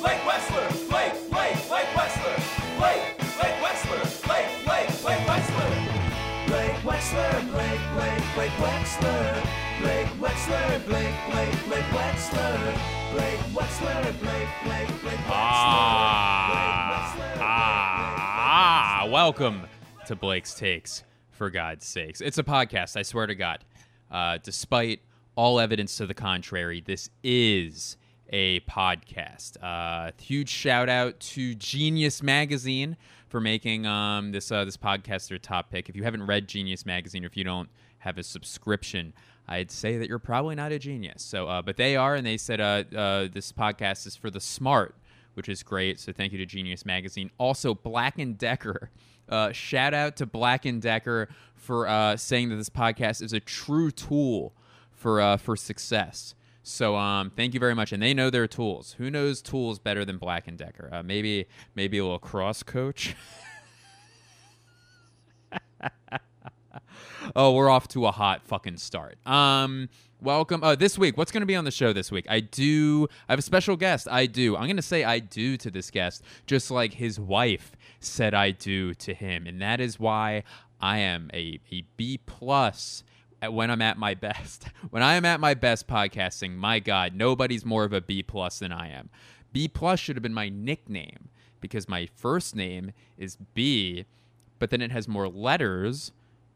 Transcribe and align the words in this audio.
Blake 0.00 0.20
Wexler, 0.22 0.68
Blake, 0.88 1.12
Blake, 1.30 1.68
Blake 1.68 1.90
Wexler, 1.98 2.36
Blake, 2.78 3.02
Blake 3.18 3.58
Wexler, 3.62 4.02
Blake, 4.26 4.64
Blake, 4.64 4.92
Blake 5.02 5.24
Wexler, 5.26 5.72
Blake 6.46 6.76
Wexler, 6.82 7.50
Blake, 7.50 7.80
Blake, 7.94 8.34
Blake 8.34 8.52
Wexler, 8.52 9.42
Blake 9.80 10.08
Wexler, 10.20 10.86
Blake, 10.86 11.14
Blake, 11.30 11.66
Blake 11.66 11.84
Wexler, 11.86 12.58
Blake 13.12 13.40
Wexler, 13.52 14.02
Blake, 14.20 14.48
Blake, 14.64 14.88
Blake 15.02 15.24
Wexler, 15.26 15.32
Ah, 17.40 19.02
ah, 19.02 19.08
welcome 19.10 19.62
to 20.06 20.14
Blake's 20.16 20.54
Takes, 20.54 21.02
for 21.30 21.50
God's 21.50 21.84
sakes. 21.86 22.20
It's 22.20 22.38
a 22.38 22.44
podcast, 22.44 22.96
I 22.96 23.02
swear 23.02 23.26
to 23.26 23.34
God. 23.34 23.64
Uh, 24.10 24.38
despite 24.42 25.00
all 25.34 25.58
evidence 25.60 25.96
to 25.98 26.06
the 26.06 26.14
contrary, 26.14 26.80
this 26.80 27.10
is 27.22 27.96
a 28.30 28.60
podcast. 28.60 29.56
Uh, 29.62 30.12
huge 30.20 30.48
shout 30.48 30.88
out 30.88 31.18
to 31.20 31.54
Genius 31.54 32.22
Magazine 32.22 32.96
for 33.28 33.40
making 33.40 33.86
um, 33.86 34.32
this 34.32 34.50
uh, 34.50 34.64
this 34.64 34.76
podcast 34.76 35.28
their 35.28 35.38
top 35.38 35.70
pick. 35.70 35.88
If 35.88 35.96
you 35.96 36.04
haven't 36.04 36.26
read 36.26 36.48
Genius 36.48 36.84
Magazine, 36.86 37.24
or 37.24 37.26
if 37.26 37.36
you 37.36 37.44
don't 37.44 37.68
have 37.98 38.18
a 38.18 38.22
subscription, 38.22 39.12
I'd 39.46 39.70
say 39.70 39.98
that 39.98 40.08
you're 40.08 40.18
probably 40.18 40.54
not 40.54 40.72
a 40.72 40.78
genius. 40.78 41.22
So, 41.22 41.48
uh, 41.48 41.62
but 41.62 41.76
they 41.76 41.96
are, 41.96 42.14
and 42.14 42.26
they 42.26 42.36
said 42.36 42.60
uh, 42.60 42.84
uh, 42.96 43.28
this 43.32 43.52
podcast 43.52 44.06
is 44.06 44.16
for 44.16 44.30
the 44.30 44.40
smart 44.40 44.94
which 45.34 45.48
is 45.48 45.62
great. 45.62 46.00
So 46.00 46.12
thank 46.12 46.32
you 46.32 46.38
to 46.38 46.46
Genius 46.46 46.84
Magazine. 46.84 47.30
Also, 47.38 47.72
Black 47.72 48.18
and 48.18 48.36
Decker. 48.36 48.90
Uh, 49.28 49.52
shout 49.52 49.94
out 49.94 50.16
to 50.16 50.26
Black 50.26 50.64
and 50.64 50.82
Decker 50.82 51.28
for 51.54 52.16
saying 52.16 52.48
that 52.48 52.56
this 52.56 52.70
podcast 52.70 53.22
is 53.22 53.32
a 53.32 53.38
true 53.38 53.92
tool 53.92 54.52
for 54.90 55.38
for 55.38 55.54
success. 55.54 56.34
So 56.68 56.96
um, 56.96 57.30
thank 57.30 57.54
you 57.54 57.60
very 57.60 57.74
much. 57.74 57.92
And 57.92 58.02
they 58.02 58.12
know 58.12 58.28
their 58.30 58.46
tools. 58.46 58.94
Who 58.98 59.10
knows 59.10 59.40
tools 59.40 59.78
better 59.78 60.04
than 60.04 60.18
Black 60.18 60.46
and 60.46 60.58
Decker? 60.58 60.90
Uh, 60.92 61.02
maybe 61.02 61.46
maybe 61.74 61.96
a 61.98 62.02
little 62.04 62.18
cross 62.18 62.62
coach. 62.62 63.16
oh, 67.34 67.52
we're 67.52 67.70
off 67.70 67.88
to 67.88 68.06
a 68.06 68.12
hot 68.12 68.42
fucking 68.44 68.76
start. 68.76 69.16
Um, 69.26 69.88
welcome. 70.20 70.62
Uh, 70.62 70.74
this 70.74 70.98
week, 70.98 71.16
what's 71.16 71.32
going 71.32 71.40
to 71.40 71.46
be 71.46 71.56
on 71.56 71.64
the 71.64 71.70
show 71.70 71.94
this 71.94 72.12
week? 72.12 72.26
I 72.28 72.40
do. 72.40 73.08
I 73.28 73.32
have 73.32 73.38
a 73.38 73.42
special 73.42 73.76
guest. 73.76 74.06
I 74.10 74.26
do. 74.26 74.54
I'm 74.54 74.64
going 74.64 74.76
to 74.76 74.82
say 74.82 75.04
I 75.04 75.20
do 75.20 75.56
to 75.56 75.70
this 75.70 75.90
guest, 75.90 76.22
just 76.46 76.70
like 76.70 76.92
his 76.92 77.18
wife 77.18 77.72
said 78.00 78.34
I 78.34 78.50
do 78.50 78.92
to 78.94 79.14
him, 79.14 79.46
and 79.46 79.60
that 79.62 79.80
is 79.80 79.98
why 79.98 80.44
I 80.82 80.98
am 80.98 81.30
a 81.32 81.60
a 81.72 81.84
B 81.96 82.20
plus. 82.26 83.04
When 83.46 83.70
I'm 83.70 83.82
at 83.82 83.98
my 83.98 84.14
best, 84.14 84.66
when 84.90 85.02
I 85.02 85.14
am 85.14 85.24
at 85.24 85.40
my 85.40 85.54
best 85.54 85.86
podcasting, 85.86 86.56
my 86.56 86.80
God, 86.80 87.14
nobody's 87.14 87.64
more 87.64 87.84
of 87.84 87.92
a 87.92 88.00
B 88.00 88.22
plus 88.22 88.58
than 88.58 88.72
I 88.72 88.88
am. 88.88 89.10
B 89.52 89.68
plus 89.68 90.00
should 90.00 90.16
have 90.16 90.22
been 90.22 90.34
my 90.34 90.48
nickname 90.48 91.28
because 91.60 91.88
my 91.88 92.08
first 92.14 92.54
name 92.54 92.92
is 93.16 93.36
B, 93.54 94.04
but 94.58 94.70
then 94.70 94.80
it 94.80 94.90
has 94.90 95.08
more 95.08 95.28
letters 95.28 96.12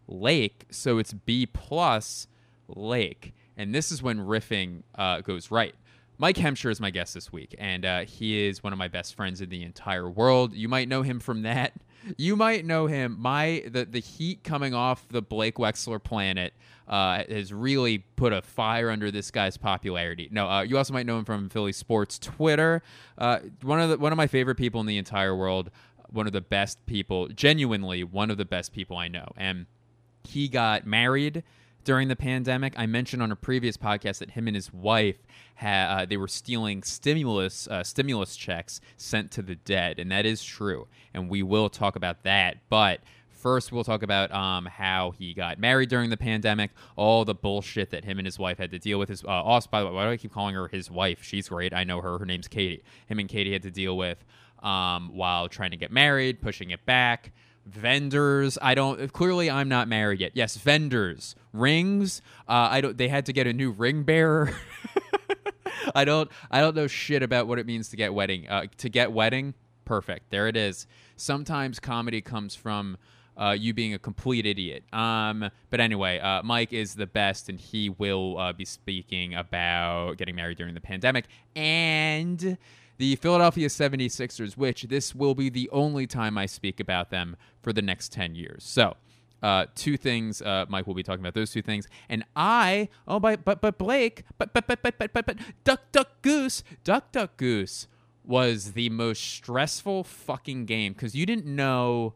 lake 0.08 0.66
so 0.70 0.98
it's 0.98 1.12
b 1.12 1.46
plus 1.46 2.26
lake. 2.68 3.34
And 3.56 3.74
this 3.74 3.92
is 3.92 4.02
when 4.02 4.18
riffing 4.18 4.82
uh, 4.94 5.20
goes 5.20 5.50
right 5.50 5.74
mike 6.22 6.36
hemsher 6.36 6.70
is 6.70 6.80
my 6.80 6.90
guest 6.90 7.14
this 7.14 7.32
week 7.32 7.54
and 7.58 7.84
uh, 7.84 8.00
he 8.04 8.46
is 8.46 8.62
one 8.62 8.72
of 8.72 8.78
my 8.78 8.88
best 8.88 9.14
friends 9.14 9.40
in 9.40 9.50
the 9.50 9.62
entire 9.62 10.08
world 10.08 10.54
you 10.54 10.68
might 10.68 10.88
know 10.88 11.02
him 11.02 11.18
from 11.18 11.42
that 11.42 11.72
you 12.16 12.36
might 12.36 12.64
know 12.64 12.86
him 12.86 13.16
my 13.20 13.64
the, 13.66 13.84
the 13.84 13.98
heat 13.98 14.42
coming 14.44 14.72
off 14.72 15.06
the 15.08 15.20
blake 15.20 15.56
wexler 15.56 16.02
planet 16.02 16.54
uh, 16.88 17.24
has 17.28 17.52
really 17.52 17.98
put 17.98 18.32
a 18.32 18.42
fire 18.42 18.90
under 18.90 19.10
this 19.10 19.30
guy's 19.30 19.56
popularity. 19.56 20.28
No, 20.30 20.48
uh, 20.48 20.62
you 20.62 20.76
also 20.76 20.92
might 20.92 21.06
know 21.06 21.18
him 21.18 21.24
from 21.24 21.48
Philly 21.48 21.72
Sports 21.72 22.18
Twitter. 22.18 22.82
Uh, 23.16 23.38
one 23.62 23.80
of 23.80 23.88
the, 23.88 23.98
one 23.98 24.12
of 24.12 24.16
my 24.16 24.26
favorite 24.26 24.56
people 24.56 24.80
in 24.80 24.86
the 24.86 24.98
entire 24.98 25.34
world. 25.34 25.70
One 26.10 26.26
of 26.26 26.34
the 26.34 26.42
best 26.42 26.84
people, 26.84 27.28
genuinely 27.28 28.04
one 28.04 28.30
of 28.30 28.36
the 28.36 28.44
best 28.44 28.74
people 28.74 28.98
I 28.98 29.08
know, 29.08 29.32
and 29.34 29.64
he 30.24 30.46
got 30.46 30.86
married 30.86 31.42
during 31.84 32.08
the 32.08 32.16
pandemic. 32.16 32.74
I 32.76 32.86
mentioned 32.86 33.22
on 33.22 33.32
a 33.32 33.36
previous 33.36 33.76
podcast 33.76 34.18
that 34.18 34.32
him 34.32 34.46
and 34.46 34.54
his 34.54 34.72
wife 34.72 35.16
ha- 35.56 35.98
uh, 36.00 36.06
they 36.06 36.16
were 36.16 36.28
stealing 36.28 36.82
stimulus 36.82 37.68
uh, 37.68 37.82
stimulus 37.82 38.36
checks 38.36 38.80
sent 38.96 39.30
to 39.32 39.42
the 39.42 39.56
dead, 39.56 39.98
and 39.98 40.10
that 40.10 40.26
is 40.26 40.42
true. 40.42 40.88
And 41.14 41.28
we 41.28 41.42
will 41.42 41.68
talk 41.68 41.96
about 41.96 42.22
that. 42.24 42.58
But 42.68 43.00
first, 43.30 43.72
we'll 43.72 43.84
talk 43.84 44.02
about 44.02 44.32
um, 44.32 44.66
how 44.66 45.12
he 45.12 45.34
got 45.34 45.58
married 45.58 45.88
during 45.88 46.10
the 46.10 46.16
pandemic, 46.16 46.70
all 46.96 47.24
the 47.24 47.34
bullshit 47.34 47.90
that 47.90 48.04
him 48.04 48.18
and 48.18 48.26
his 48.26 48.38
wife 48.38 48.58
had 48.58 48.70
to 48.70 48.78
deal 48.78 48.98
with. 48.98 49.08
His 49.08 49.24
uh, 49.24 49.28
also, 49.28 49.68
by 49.70 49.80
the 49.80 49.86
way, 49.86 49.92
why 49.92 50.04
do 50.04 50.10
I 50.10 50.16
keep 50.16 50.32
calling 50.32 50.54
her 50.54 50.68
his 50.68 50.90
wife? 50.90 51.22
She's 51.22 51.48
great. 51.48 51.74
I 51.74 51.84
know 51.84 52.00
her. 52.00 52.18
Her 52.18 52.26
name's 52.26 52.48
Katie. 52.48 52.82
Him 53.06 53.18
and 53.18 53.28
Katie 53.28 53.52
had 53.52 53.62
to 53.62 53.70
deal 53.70 53.96
with 53.96 54.24
um, 54.62 55.10
while 55.14 55.48
trying 55.48 55.72
to 55.72 55.76
get 55.76 55.90
married, 55.90 56.40
pushing 56.40 56.70
it 56.70 56.84
back 56.86 57.32
vendors. 57.66 58.58
I 58.60 58.74
don't 58.74 59.12
clearly 59.12 59.50
i'm 59.50 59.68
not 59.68 59.88
married 59.88 60.20
yet. 60.20 60.32
Yes 60.34 60.56
vendors. 60.56 61.34
Rings. 61.52 62.22
Uh, 62.48 62.68
i 62.70 62.80
don't 62.80 62.96
they 62.96 63.08
had 63.08 63.26
to 63.26 63.32
get 63.32 63.46
a 63.46 63.52
new 63.52 63.70
ring 63.70 64.02
bearer. 64.02 64.54
I 65.94 66.04
don't 66.04 66.30
i 66.50 66.60
don't 66.60 66.76
know 66.76 66.86
shit 66.86 67.22
about 67.22 67.46
what 67.48 67.58
it 67.58 67.66
means 67.66 67.88
to 67.90 67.96
get 67.96 68.14
wedding 68.14 68.48
uh, 68.48 68.66
to 68.78 68.88
get 68.88 69.12
wedding. 69.12 69.54
Perfect. 69.84 70.30
There 70.30 70.48
it 70.48 70.56
is. 70.56 70.86
Sometimes 71.16 71.80
comedy 71.80 72.20
comes 72.20 72.54
from 72.54 72.96
uh, 73.36 73.56
you 73.58 73.72
being 73.74 73.94
a 73.94 73.98
complete 73.98 74.46
idiot. 74.46 74.84
Um, 74.92 75.50
but 75.70 75.80
anyway, 75.80 76.18
uh, 76.18 76.42
Mike 76.42 76.72
is 76.72 76.94
the 76.94 77.06
best, 77.06 77.48
and 77.48 77.58
he 77.58 77.88
will 77.88 78.38
uh, 78.38 78.52
be 78.52 78.64
speaking 78.64 79.34
about 79.34 80.18
getting 80.18 80.34
married 80.34 80.58
during 80.58 80.74
the 80.74 80.80
pandemic. 80.80 81.26
And 81.56 82.58
the 83.02 83.16
Philadelphia 83.16 83.66
76ers, 83.66 84.56
which 84.56 84.84
this 84.84 85.12
will 85.12 85.34
be 85.34 85.50
the 85.50 85.68
only 85.70 86.06
time 86.06 86.38
I 86.38 86.46
speak 86.46 86.78
about 86.78 87.10
them 87.10 87.36
for 87.60 87.72
the 87.72 87.82
next 87.82 88.12
10 88.12 88.36
years. 88.36 88.62
So, 88.62 88.94
uh, 89.42 89.66
two 89.74 89.96
things 89.96 90.40
uh, 90.40 90.66
Mike 90.68 90.86
will 90.86 90.94
be 90.94 91.02
talking 91.02 91.18
about 91.18 91.34
those 91.34 91.50
two 91.50 91.62
things, 91.62 91.88
and 92.08 92.24
I 92.36 92.88
oh 93.08 93.18
but 93.18 93.44
but 93.44 93.60
but 93.60 93.76
Blake 93.76 94.22
but 94.38 94.52
but 94.52 94.68
but 94.68 94.84
but 94.84 94.98
but 94.98 95.12
but, 95.12 95.26
but 95.26 95.36
Duck 95.64 95.80
Duck 95.90 96.22
Goose 96.22 96.62
Duck 96.84 97.10
Duck 97.10 97.36
Goose 97.38 97.88
was 98.24 98.74
the 98.74 98.88
most 98.90 99.20
stressful 99.20 100.04
fucking 100.04 100.66
game 100.66 100.92
because 100.92 101.16
you 101.16 101.26
didn't 101.26 101.46
know. 101.46 102.14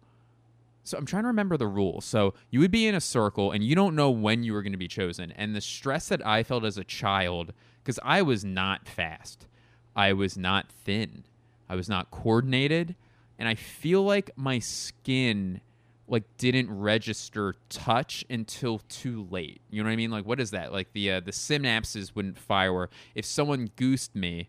So 0.85 0.97
I'm 0.97 1.05
trying 1.05 1.25
to 1.25 1.27
remember 1.27 1.57
the 1.57 1.67
rules. 1.67 2.05
So 2.05 2.35
you 2.49 2.61
would 2.61 2.71
be 2.71 2.87
in 2.87 2.95
a 2.95 3.01
circle 3.01 3.51
and 3.51 3.65
you 3.65 3.75
don't 3.75 3.97
know 3.97 4.09
when 4.09 4.45
you 4.45 4.53
were 4.53 4.63
going 4.63 4.71
to 4.71 4.79
be 4.79 4.87
chosen, 4.87 5.33
and 5.33 5.53
the 5.53 5.61
stress 5.61 6.07
that 6.11 6.25
I 6.25 6.45
felt 6.45 6.65
as 6.65 6.79
a 6.79 6.85
child 6.85 7.53
because 7.83 7.99
I 8.05 8.23
was 8.23 8.45
not 8.45 8.87
fast. 8.87 9.49
I 9.97 10.13
was 10.13 10.37
not 10.37 10.71
thin. 10.85 11.25
I 11.69 11.75
was 11.75 11.89
not 11.89 12.11
coordinated. 12.11 12.95
And 13.39 13.49
I 13.49 13.55
feel 13.55 14.03
like 14.03 14.31
my 14.37 14.59
skin 14.61 15.61
like 16.09 16.23
didn't 16.39 16.71
register 16.71 17.57
touch 17.69 18.25
until 18.31 18.81
too 18.89 19.27
late. 19.31 19.61
You 19.71 19.83
know 19.83 19.89
what 19.89 19.95
I 19.95 19.97
mean? 19.97 20.11
Like 20.13 20.25
what 20.25 20.39
is 20.39 20.53
that? 20.53 20.73
Like 20.73 20.93
the 20.93 21.13
uh, 21.13 21.21
the 21.21 21.33
synapses 21.33 22.15
wouldn't 22.15 22.39
fire 22.39 22.89
if 23.15 23.25
someone 23.25 23.71
goosed 23.77 24.15
me 24.15 24.49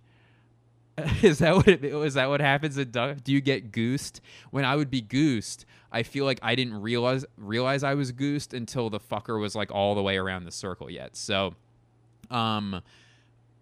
is 1.22 1.40
that 1.40 1.56
what 1.56 1.68
it, 1.68 1.84
is 1.84 2.16
that 2.16 2.28
what 2.28 2.42
happens? 2.42 2.76
Do 2.76 3.16
you 3.28 3.42
get 3.42 3.72
goosed? 3.72 4.20
When 4.50 4.66
I 4.66 4.76
would 4.76 4.90
be 4.90 5.02
goosed, 5.02 5.66
I 5.92 6.02
feel 6.04 6.26
like 6.26 6.40
I 6.42 6.56
didn't 6.56 6.82
realize 6.82 7.24
realize 7.38 7.84
I 7.84 7.94
was 7.94 8.12
goosed 8.12 8.54
until 8.54 8.90
the 8.90 9.00
fucker 9.00 9.40
was 9.40 9.56
like 9.56 9.72
all 9.72 9.94
the 9.94 10.02
way 10.02 10.18
around 10.18 10.46
the 10.46 10.52
circle 10.52 10.90
yet. 10.90 11.16
So 11.16 11.54
um 12.32 12.82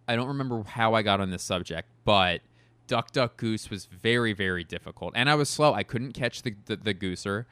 I 0.08 0.16
don't 0.16 0.28
remember 0.28 0.64
how 0.64 0.94
I 0.94 1.02
got 1.02 1.20
on 1.20 1.32
this 1.32 1.44
subject, 1.44 1.90
but 2.04 2.42
Duck 2.88 3.12
Duck 3.12 3.38
Goose 3.38 3.70
was 3.70 3.86
very 3.86 4.34
very 4.34 4.64
difficult, 4.64 5.14
and 5.16 5.30
I 5.30 5.36
was 5.36 5.50
slow. 5.50 5.74
I 5.74 5.84
couldn't 5.84 6.14
catch 6.14 6.42
the 6.42 6.56
the, 6.66 6.76
the 6.76 6.94
gooser. 6.94 7.46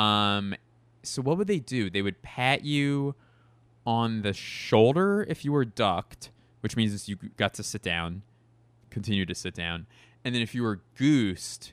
Um, 0.00 0.54
so 1.02 1.22
what 1.22 1.38
would 1.38 1.46
they 1.46 1.58
do? 1.58 1.90
They 1.90 2.02
would 2.02 2.22
pat 2.22 2.64
you 2.64 3.14
on 3.86 4.22
the 4.22 4.32
shoulder 4.32 5.24
if 5.28 5.44
you 5.44 5.52
were 5.52 5.64
ducked, 5.64 6.30
which 6.60 6.76
means 6.76 7.08
you 7.08 7.16
got 7.36 7.54
to 7.54 7.62
sit 7.62 7.82
down, 7.82 8.22
continue 8.90 9.24
to 9.24 9.34
sit 9.34 9.54
down, 9.54 9.86
and 10.24 10.34
then 10.34 10.42
if 10.42 10.54
you 10.54 10.62
were 10.62 10.80
goosed, 10.96 11.72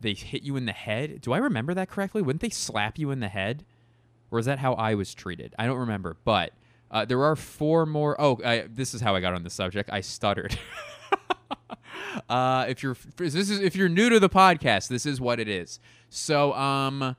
they 0.00 0.14
hit 0.14 0.42
you 0.42 0.56
in 0.56 0.66
the 0.66 0.72
head. 0.72 1.20
Do 1.20 1.32
I 1.32 1.38
remember 1.38 1.74
that 1.74 1.88
correctly? 1.88 2.22
Wouldn't 2.22 2.42
they 2.42 2.50
slap 2.50 2.98
you 2.98 3.10
in 3.10 3.20
the 3.20 3.28
head? 3.28 3.64
Or 4.30 4.38
is 4.38 4.46
that 4.46 4.58
how 4.58 4.74
I 4.74 4.94
was 4.94 5.14
treated? 5.14 5.54
I 5.58 5.66
don't 5.66 5.78
remember, 5.78 6.16
but 6.24 6.52
uh, 6.90 7.04
there 7.04 7.22
are 7.22 7.36
four 7.36 7.86
more. 7.86 8.20
Oh, 8.20 8.40
I, 8.44 8.64
this 8.68 8.94
is 8.94 9.00
how 9.00 9.14
I 9.14 9.20
got 9.20 9.34
on 9.34 9.42
the 9.42 9.50
subject. 9.50 9.90
I 9.92 10.00
stuttered. 10.00 10.58
uh, 12.28 12.66
if 12.68 12.82
you're 12.82 12.96
this 13.16 13.34
is 13.34 13.60
if 13.60 13.76
you're 13.76 13.88
new 13.88 14.08
to 14.10 14.20
the 14.20 14.28
podcast, 14.28 14.88
this 14.88 15.06
is 15.06 15.20
what 15.20 15.40
it 15.40 15.48
is. 15.48 15.80
So, 16.10 16.52
um, 16.54 17.16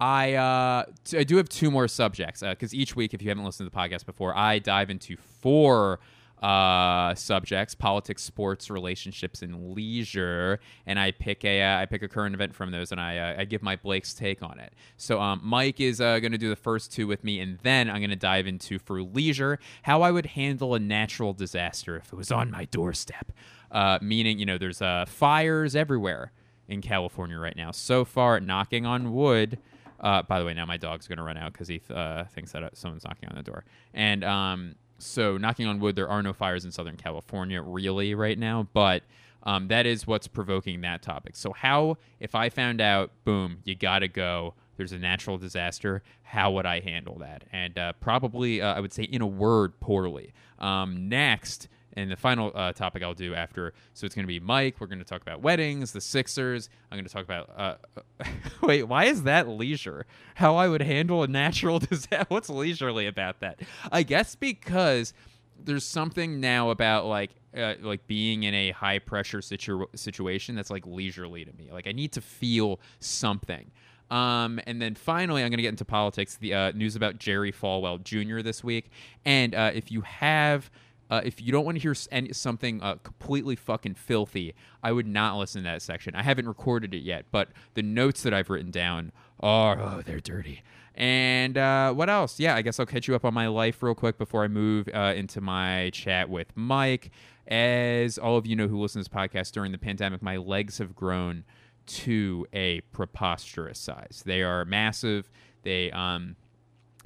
I 0.00 0.34
uh, 0.34 0.84
t- 1.04 1.18
I 1.18 1.24
do 1.24 1.36
have 1.36 1.48
two 1.48 1.70
more 1.70 1.88
subjects 1.88 2.40
because 2.40 2.74
each 2.74 2.96
week, 2.96 3.14
if 3.14 3.22
you 3.22 3.28
haven't 3.28 3.44
listened 3.44 3.70
to 3.70 3.74
the 3.74 3.76
podcast 3.76 4.06
before, 4.06 4.36
I 4.36 4.58
dive 4.58 4.90
into 4.90 5.16
four 5.16 6.00
uh, 6.44 7.14
subjects: 7.14 7.74
politics, 7.74 8.22
sports, 8.22 8.70
relationships, 8.70 9.42
and 9.42 9.74
leisure. 9.74 10.60
And 10.86 10.98
I 10.98 11.12
pick 11.12 11.44
a 11.44 11.62
uh, 11.62 11.80
I 11.82 11.86
pick 11.86 12.02
a 12.02 12.08
current 12.08 12.34
event 12.34 12.54
from 12.54 12.70
those, 12.70 12.92
and 12.92 13.00
I 13.00 13.18
uh, 13.18 13.40
I 13.40 13.44
give 13.44 13.62
my 13.62 13.76
Blake's 13.76 14.12
take 14.14 14.42
on 14.42 14.60
it. 14.60 14.72
So 14.96 15.20
um, 15.20 15.40
Mike 15.42 15.80
is 15.80 16.00
uh, 16.00 16.18
going 16.20 16.32
to 16.32 16.38
do 16.38 16.50
the 16.50 16.56
first 16.56 16.92
two 16.92 17.06
with 17.06 17.24
me, 17.24 17.40
and 17.40 17.58
then 17.62 17.88
I'm 17.88 17.98
going 17.98 18.10
to 18.10 18.16
dive 18.16 18.46
into 18.46 18.78
for 18.78 19.02
leisure 19.02 19.58
how 19.82 20.02
I 20.02 20.10
would 20.10 20.26
handle 20.26 20.74
a 20.74 20.78
natural 20.78 21.32
disaster 21.32 21.96
if 21.96 22.12
it 22.12 22.16
was 22.16 22.30
on 22.30 22.50
my 22.50 22.66
doorstep. 22.66 23.32
uh, 23.70 23.98
meaning 24.00 24.38
you 24.38 24.46
know 24.46 24.56
there's 24.58 24.80
uh, 24.80 25.04
fires 25.06 25.74
everywhere 25.76 26.32
in 26.68 26.80
California 26.80 27.38
right 27.38 27.56
now. 27.56 27.70
So 27.72 28.04
far, 28.04 28.40
knocking 28.40 28.86
on 28.86 29.12
wood. 29.12 29.58
Uh, 30.00 30.22
by 30.22 30.38
the 30.38 30.44
way, 30.44 30.52
now 30.54 30.66
my 30.66 30.76
dog's 30.76 31.06
going 31.08 31.18
to 31.18 31.24
run 31.24 31.36
out 31.36 31.52
because 31.52 31.68
he 31.68 31.80
uh, 31.90 32.24
thinks 32.24 32.52
that 32.52 32.76
someone's 32.76 33.04
knocking 33.04 33.28
on 33.28 33.36
the 33.36 33.42
door. 33.42 33.64
And 33.94 34.22
um, 34.24 34.74
so, 35.04 35.36
knocking 35.36 35.66
on 35.66 35.80
wood, 35.80 35.96
there 35.96 36.08
are 36.08 36.22
no 36.22 36.32
fires 36.32 36.64
in 36.64 36.72
Southern 36.72 36.96
California 36.96 37.60
really 37.60 38.14
right 38.14 38.38
now, 38.38 38.66
but 38.72 39.02
um, 39.42 39.68
that 39.68 39.84
is 39.84 40.06
what's 40.06 40.26
provoking 40.26 40.80
that 40.80 41.02
topic. 41.02 41.36
So, 41.36 41.52
how, 41.52 41.98
if 42.20 42.34
I 42.34 42.48
found 42.48 42.80
out, 42.80 43.10
boom, 43.24 43.58
you 43.64 43.74
got 43.74 43.98
to 44.00 44.08
go, 44.08 44.54
there's 44.76 44.92
a 44.92 44.98
natural 44.98 45.36
disaster, 45.36 46.02
how 46.22 46.52
would 46.52 46.66
I 46.66 46.80
handle 46.80 47.18
that? 47.18 47.44
And 47.52 47.78
uh, 47.78 47.92
probably, 48.00 48.62
uh, 48.62 48.74
I 48.74 48.80
would 48.80 48.92
say, 48.92 49.02
in 49.04 49.20
a 49.20 49.26
word, 49.26 49.78
poorly. 49.78 50.32
Um, 50.58 51.08
next, 51.08 51.68
and 51.94 52.10
the 52.10 52.16
final 52.16 52.52
uh, 52.54 52.72
topic 52.72 53.02
I'll 53.02 53.14
do 53.14 53.34
after, 53.34 53.72
so 53.92 54.04
it's 54.04 54.14
going 54.14 54.24
to 54.24 54.28
be 54.28 54.40
Mike. 54.40 54.76
We're 54.80 54.86
going 54.86 54.98
to 54.98 55.04
talk 55.04 55.22
about 55.22 55.42
weddings, 55.42 55.92
the 55.92 56.00
Sixers. 56.00 56.68
I'm 56.90 56.96
going 56.96 57.06
to 57.06 57.12
talk 57.12 57.24
about. 57.24 57.50
Uh, 57.56 58.24
wait, 58.62 58.84
why 58.84 59.04
is 59.04 59.22
that 59.24 59.48
leisure? 59.48 60.06
How 60.34 60.56
I 60.56 60.68
would 60.68 60.82
handle 60.82 61.22
a 61.22 61.28
natural 61.28 61.78
disaster? 61.90 62.26
What's 62.28 62.50
leisurely 62.50 63.06
about 63.06 63.40
that? 63.40 63.60
I 63.90 64.02
guess 64.02 64.34
because 64.34 65.14
there's 65.62 65.84
something 65.84 66.40
now 66.40 66.70
about 66.70 67.06
like 67.06 67.30
uh, 67.56 67.74
like 67.80 68.06
being 68.06 68.42
in 68.42 68.54
a 68.54 68.70
high 68.72 68.98
pressure 68.98 69.40
situ- 69.40 69.86
situation 69.94 70.54
that's 70.54 70.70
like 70.70 70.86
leisurely 70.86 71.44
to 71.44 71.52
me. 71.52 71.70
Like 71.72 71.86
I 71.86 71.92
need 71.92 72.12
to 72.12 72.20
feel 72.20 72.80
something. 73.00 73.70
Um, 74.10 74.60
and 74.66 74.80
then 74.82 74.94
finally, 74.94 75.42
I'm 75.42 75.50
going 75.50 75.58
to 75.58 75.62
get 75.62 75.70
into 75.70 75.84
politics. 75.84 76.36
The 76.36 76.54
uh, 76.54 76.72
news 76.72 76.94
about 76.96 77.18
Jerry 77.18 77.52
Falwell 77.52 78.02
Jr. 78.02 78.42
this 78.42 78.62
week. 78.62 78.90
And 79.24 79.54
uh, 79.54 79.70
if 79.74 79.90
you 79.90 80.02
have 80.02 80.70
uh, 81.10 81.20
if 81.24 81.40
you 81.40 81.52
don't 81.52 81.64
want 81.64 81.76
to 81.76 81.82
hear 81.82 81.94
any, 82.10 82.32
something 82.32 82.82
uh, 82.82 82.96
completely 82.96 83.56
fucking 83.56 83.94
filthy, 83.94 84.54
I 84.82 84.92
would 84.92 85.06
not 85.06 85.38
listen 85.38 85.62
to 85.62 85.68
that 85.68 85.82
section. 85.82 86.14
I 86.14 86.22
haven't 86.22 86.48
recorded 86.48 86.94
it 86.94 87.02
yet, 87.02 87.26
but 87.30 87.48
the 87.74 87.82
notes 87.82 88.22
that 88.22 88.32
I've 88.32 88.50
written 88.50 88.70
down 88.70 89.12
are 89.40 89.78
oh, 89.80 90.02
they're 90.04 90.20
dirty. 90.20 90.62
And 90.94 91.58
uh, 91.58 91.92
what 91.92 92.08
else? 92.08 92.38
Yeah, 92.38 92.54
I 92.54 92.62
guess 92.62 92.78
I'll 92.78 92.86
catch 92.86 93.08
you 93.08 93.14
up 93.14 93.24
on 93.24 93.34
my 93.34 93.48
life 93.48 93.82
real 93.82 93.94
quick 93.94 94.16
before 94.16 94.44
I 94.44 94.48
move 94.48 94.88
uh, 94.94 95.12
into 95.16 95.40
my 95.40 95.90
chat 95.92 96.30
with 96.30 96.48
Mike. 96.54 97.10
As 97.46 98.16
all 98.16 98.38
of 98.38 98.46
you 98.46 98.56
know 98.56 98.68
who 98.68 98.80
listen 98.80 99.02
to 99.02 99.10
this 99.10 99.14
podcast 99.14 99.52
during 99.52 99.72
the 99.72 99.78
pandemic, 99.78 100.22
my 100.22 100.36
legs 100.36 100.78
have 100.78 100.94
grown 100.94 101.44
to 101.86 102.46
a 102.52 102.80
preposterous 102.92 103.78
size. 103.78 104.22
They 104.24 104.42
are 104.42 104.64
massive. 104.64 105.30
They 105.62 105.90
um, 105.90 106.36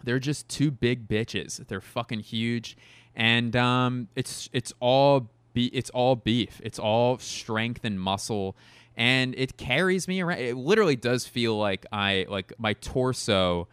they're 0.04 0.20
just 0.20 0.48
two 0.48 0.70
big 0.70 1.08
bitches. 1.08 1.66
They're 1.66 1.80
fucking 1.80 2.20
huge 2.20 2.76
and 3.18 3.56
um, 3.56 4.08
it's 4.14 4.48
it's 4.52 4.72
all 4.80 5.28
be 5.52 5.66
it's 5.66 5.90
all 5.90 6.16
beef. 6.16 6.60
It's 6.64 6.78
all 6.78 7.18
strength 7.18 7.84
and 7.84 8.00
muscle, 8.00 8.56
and 8.96 9.34
it 9.36 9.58
carries 9.58 10.06
me 10.06 10.22
around. 10.22 10.38
It 10.38 10.56
literally 10.56 10.96
does 10.96 11.26
feel 11.26 11.58
like 11.58 11.84
I 11.92 12.26
like 12.30 12.52
my 12.58 12.72
torso 12.74 13.68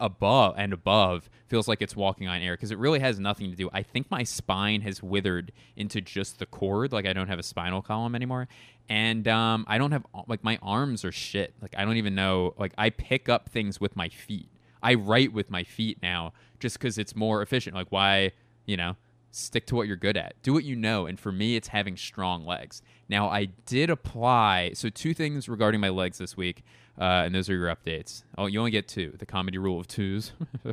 above 0.00 0.54
and 0.56 0.72
above 0.72 1.28
feels 1.48 1.68
like 1.68 1.82
it's 1.82 1.94
walking 1.94 2.28
on 2.28 2.40
air 2.40 2.54
because 2.54 2.70
it 2.70 2.78
really 2.78 2.98
has 2.98 3.18
nothing 3.18 3.50
to 3.50 3.56
do. 3.56 3.68
I 3.72 3.82
think 3.82 4.10
my 4.10 4.22
spine 4.22 4.82
has 4.82 5.02
withered 5.02 5.52
into 5.76 6.00
just 6.00 6.38
the 6.38 6.46
cord. 6.46 6.92
Like 6.92 7.06
I 7.06 7.12
don't 7.14 7.28
have 7.28 7.38
a 7.38 7.42
spinal 7.42 7.80
column 7.80 8.14
anymore, 8.14 8.46
and 8.90 9.26
um, 9.26 9.64
I 9.68 9.78
don't 9.78 9.92
have 9.92 10.04
like 10.28 10.44
my 10.44 10.58
arms 10.60 11.02
are 11.02 11.12
shit. 11.12 11.54
Like 11.62 11.74
I 11.78 11.86
don't 11.86 11.96
even 11.96 12.14
know. 12.14 12.52
Like 12.58 12.74
I 12.76 12.90
pick 12.90 13.30
up 13.30 13.48
things 13.48 13.80
with 13.80 13.96
my 13.96 14.10
feet. 14.10 14.50
I 14.82 14.94
write 14.94 15.32
with 15.32 15.50
my 15.50 15.64
feet 15.64 15.98
now 16.02 16.34
just 16.60 16.78
because 16.78 16.98
it's 16.98 17.16
more 17.16 17.40
efficient. 17.40 17.74
Like 17.74 17.88
why 17.88 18.32
you 18.66 18.76
know, 18.76 18.96
stick 19.30 19.66
to 19.66 19.74
what 19.74 19.86
you're 19.86 19.96
good 19.96 20.16
at. 20.16 20.34
Do 20.42 20.52
what 20.52 20.64
you 20.64 20.76
know. 20.76 21.06
And 21.06 21.18
for 21.18 21.32
me, 21.32 21.56
it's 21.56 21.68
having 21.68 21.96
strong 21.96 22.44
legs. 22.44 22.82
Now, 23.08 23.28
I 23.28 23.46
did 23.66 23.90
apply. 23.90 24.72
So, 24.74 24.88
two 24.88 25.14
things 25.14 25.48
regarding 25.48 25.80
my 25.80 25.90
legs 25.90 26.18
this 26.18 26.36
week, 26.36 26.64
uh, 26.98 27.24
and 27.24 27.34
those 27.34 27.48
are 27.48 27.54
your 27.54 27.74
updates. 27.74 28.24
Oh, 28.36 28.46
you 28.46 28.58
only 28.58 28.70
get 28.70 28.88
two 28.88 29.14
the 29.18 29.26
comedy 29.26 29.58
rule 29.58 29.78
of 29.80 29.86
twos. 29.86 30.32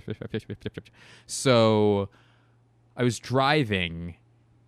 so, 1.27 2.09
I 2.95 3.03
was 3.03 3.19
driving 3.19 4.15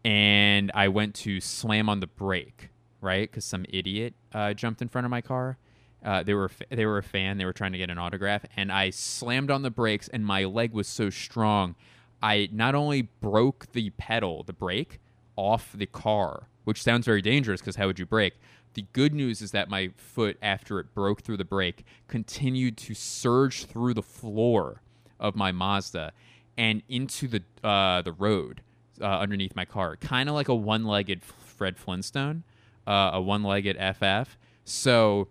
and 0.04 0.72
I 0.76 0.88
went 0.88 1.16
to 1.16 1.40
slam 1.40 1.90
on 1.90 2.00
the 2.00 2.08
brake, 2.08 2.70
right? 3.02 3.30
Because 3.30 3.46
some 3.46 3.66
idiot 3.70 4.14
uh, 4.34 4.54
jumped 4.54 4.82
in 4.82 4.88
front 4.88 5.06
of 5.06 5.12
my 5.12 5.22
car. 5.22 5.58
Uh, 6.04 6.22
they 6.22 6.36
were 6.36 6.52
they 6.70 6.86
were 6.86 7.00
a 7.00 7.04
fan. 7.04 7.38
They 7.38 7.46
were 7.46 7.54
trying 7.54 7.72
to 7.72 7.80
get 7.80 7.90
an 7.90 7.98
autograph, 7.98 8.46
and 8.56 8.72
I 8.72 8.92
slammed 8.92 9.50
on 9.50 9.64
the 9.64 9.72
brakes, 9.72 10.08
and 10.08 10.24
my 10.24 10.44
leg 10.44 10.72
was 10.72 10.88
so 10.88 11.10
strong 11.10 11.76
I 12.22 12.50
not 12.52 12.76
only 12.76 13.04
broke 13.04 13.72
the 13.74 13.92
pedal, 13.92 14.44
the 14.44 14.54
brake, 14.54 15.00
off 15.36 15.74
the 15.74 15.86
car, 15.86 16.48
which 16.64 16.82
sounds 16.82 17.06
very 17.06 17.22
dangerous 17.22 17.62
because 17.62 17.76
how 17.76 17.88
would 17.88 18.00
you 18.00 18.06
brake? 18.06 18.34
The 18.74 18.86
good 18.94 19.14
news 19.14 19.42
is 19.42 19.52
that 19.52 19.70
my 19.70 19.92
foot, 19.96 20.38
after 20.42 20.80
it 20.80 20.94
broke 20.94 21.22
through 21.22 21.38
the 21.38 21.46
brake, 21.46 21.86
continued 22.08 22.78
to 22.78 22.94
surge 22.94 23.66
through 23.66 23.94
the 23.94 24.02
floor 24.02 24.82
of 25.20 25.36
my 25.36 25.52
Mazda 25.52 26.12
and 26.58 26.82
into 26.90 27.28
the 27.28 27.44
uh, 27.68 28.02
the 28.02 28.12
road 28.12 28.62
uh, 29.02 29.06
underneath 29.06 29.56
my 29.56 29.66
car, 29.66 29.96
kind 29.98 30.30
of 30.30 30.36
like 30.36 30.48
a 30.48 30.56
one-legged 30.56 31.24
Fred 31.24 31.78
Flintstone, 31.78 32.44
uh, 32.88 33.12
a 33.14 33.22
one-legged 33.22 33.78
FF. 33.78 34.38
So 34.64 35.28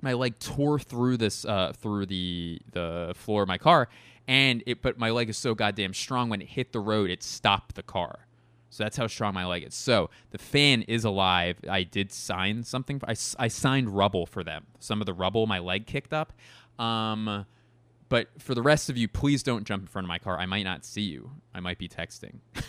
my 0.00 0.12
leg 0.14 0.38
tore 0.38 0.78
through 0.78 1.16
this 1.16 1.44
uh, 1.44 1.72
through 1.74 2.06
the 2.06 2.60
the 2.72 3.12
floor 3.16 3.42
of 3.42 3.48
my 3.48 3.58
car, 3.58 3.88
and 4.28 4.62
it 4.66 4.82
but 4.82 4.98
my 4.98 5.10
leg 5.10 5.28
is 5.28 5.36
so 5.36 5.54
goddamn 5.54 5.94
strong 5.94 6.28
when 6.28 6.40
it 6.40 6.48
hit 6.48 6.72
the 6.72 6.80
road 6.80 7.10
it 7.10 7.22
stopped 7.22 7.74
the 7.74 7.82
car. 7.82 8.26
So 8.70 8.84
that's 8.84 8.96
how 8.96 9.06
strong 9.06 9.34
my 9.34 9.44
leg 9.44 9.64
is. 9.64 9.74
So 9.74 10.08
the 10.30 10.38
fan 10.38 10.80
is 10.82 11.04
alive. 11.04 11.58
I 11.68 11.82
did 11.82 12.10
sign 12.10 12.62
something 12.62 13.00
I, 13.06 13.14
I 13.38 13.48
signed 13.48 13.90
rubble 13.90 14.24
for 14.24 14.42
them. 14.42 14.66
Some 14.78 15.00
of 15.00 15.06
the 15.06 15.12
rubble 15.12 15.46
my 15.46 15.58
leg 15.58 15.86
kicked 15.86 16.12
up. 16.12 16.32
Um, 16.78 17.44
but 18.08 18.28
for 18.38 18.54
the 18.54 18.62
rest 18.62 18.88
of 18.88 18.96
you 18.96 19.08
please 19.08 19.42
don't 19.42 19.64
jump 19.64 19.82
in 19.82 19.86
front 19.88 20.04
of 20.04 20.08
my 20.08 20.18
car. 20.18 20.38
I 20.38 20.46
might 20.46 20.64
not 20.64 20.84
see 20.84 21.02
you. 21.02 21.32
I 21.54 21.60
might 21.60 21.78
be 21.78 21.88
texting. 21.88 22.38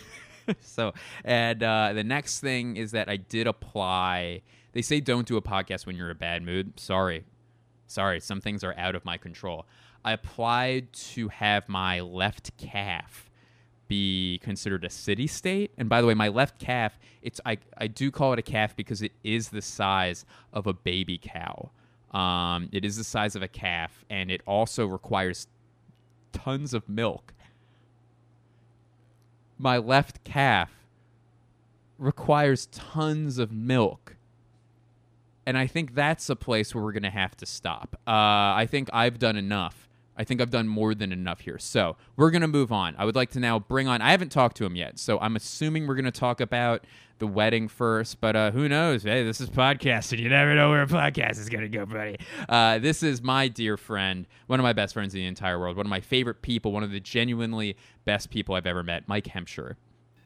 So 0.60 0.92
and 1.24 1.62
uh, 1.62 1.94
the 1.94 2.04
next 2.04 2.40
thing 2.40 2.76
is 2.76 2.90
that 2.90 3.08
i 3.08 3.16
did 3.16 3.46
apply 3.46 4.42
they 4.74 4.82
say 4.82 5.00
don't 5.00 5.26
do 5.26 5.36
a 5.36 5.42
podcast 5.42 5.86
when 5.86 5.96
you're 5.96 6.10
in 6.10 6.12
a 6.12 6.18
bad 6.18 6.42
mood. 6.42 6.78
Sorry. 6.78 7.24
Sorry. 7.86 8.20
Some 8.20 8.40
things 8.40 8.64
are 8.64 8.74
out 8.76 8.94
of 8.96 9.04
my 9.04 9.16
control 9.16 9.66
I 10.04 10.12
applied 10.12 10.92
to 10.92 11.28
have 11.28 11.68
my 11.68 12.00
left 12.00 12.56
calf 12.58 13.30
be 13.88 14.38
considered 14.42 14.84
a 14.84 14.90
city 14.90 15.26
state. 15.26 15.70
And 15.78 15.88
by 15.88 16.00
the 16.00 16.06
way, 16.06 16.14
my 16.14 16.28
left 16.28 16.58
calf, 16.58 16.98
it's 17.22 17.40
I, 17.44 17.58
I 17.78 17.86
do 17.86 18.10
call 18.10 18.32
it 18.32 18.38
a 18.38 18.42
calf 18.42 18.76
because 18.76 19.02
it 19.02 19.12
is 19.22 19.48
the 19.48 19.62
size 19.62 20.24
of 20.52 20.66
a 20.66 20.72
baby 20.72 21.18
cow. 21.18 21.70
Um, 22.12 22.68
it 22.72 22.84
is 22.84 22.96
the 22.96 23.04
size 23.04 23.34
of 23.34 23.42
a 23.42 23.48
calf, 23.48 24.04
and 24.08 24.30
it 24.30 24.40
also 24.46 24.86
requires 24.86 25.48
tons 26.32 26.72
of 26.72 26.88
milk. 26.88 27.34
My 29.58 29.78
left 29.78 30.22
calf 30.24 30.70
requires 31.98 32.66
tons 32.66 33.38
of 33.38 33.52
milk. 33.52 34.16
And 35.46 35.58
I 35.58 35.66
think 35.66 35.94
that's 35.94 36.30
a 36.30 36.36
place 36.36 36.74
where 36.74 36.82
we're 36.82 36.92
going 36.92 37.02
to 37.02 37.10
have 37.10 37.36
to 37.38 37.46
stop. 37.46 37.96
Uh, 38.06 38.10
I 38.56 38.66
think 38.70 38.88
I've 38.92 39.18
done 39.18 39.36
enough 39.36 39.88
I 40.16 40.24
think 40.24 40.40
I've 40.40 40.50
done 40.50 40.68
more 40.68 40.94
than 40.94 41.12
enough 41.12 41.40
here. 41.40 41.58
So 41.58 41.96
we're 42.16 42.30
going 42.30 42.42
to 42.42 42.48
move 42.48 42.72
on. 42.72 42.94
I 42.98 43.04
would 43.04 43.16
like 43.16 43.30
to 43.30 43.40
now 43.40 43.58
bring 43.58 43.88
on, 43.88 44.00
I 44.00 44.10
haven't 44.10 44.30
talked 44.30 44.56
to 44.58 44.64
him 44.64 44.76
yet. 44.76 44.98
So 44.98 45.18
I'm 45.18 45.36
assuming 45.36 45.86
we're 45.86 45.96
going 45.96 46.04
to 46.04 46.10
talk 46.12 46.40
about 46.40 46.84
the 47.18 47.26
wedding 47.26 47.68
first, 47.68 48.20
but 48.20 48.34
uh, 48.36 48.50
who 48.50 48.68
knows? 48.68 49.02
Hey, 49.04 49.24
this 49.24 49.40
is 49.40 49.48
podcasting. 49.48 50.18
You 50.18 50.28
never 50.28 50.54
know 50.54 50.70
where 50.70 50.82
a 50.82 50.86
podcast 50.86 51.38
is 51.38 51.48
going 51.48 51.62
to 51.62 51.68
go, 51.68 51.86
buddy. 51.86 52.16
Uh, 52.48 52.78
this 52.78 53.02
is 53.02 53.22
my 53.22 53.48
dear 53.48 53.76
friend, 53.76 54.26
one 54.46 54.58
of 54.58 54.64
my 54.64 54.72
best 54.72 54.94
friends 54.94 55.14
in 55.14 55.20
the 55.20 55.26
entire 55.26 55.58
world, 55.58 55.76
one 55.76 55.86
of 55.86 55.90
my 55.90 56.00
favorite 56.00 56.42
people, 56.42 56.72
one 56.72 56.82
of 56.82 56.90
the 56.90 57.00
genuinely 57.00 57.76
best 58.04 58.30
people 58.30 58.54
I've 58.54 58.66
ever 58.66 58.82
met, 58.82 59.08
Mike 59.08 59.26
Hemsher. 59.26 59.76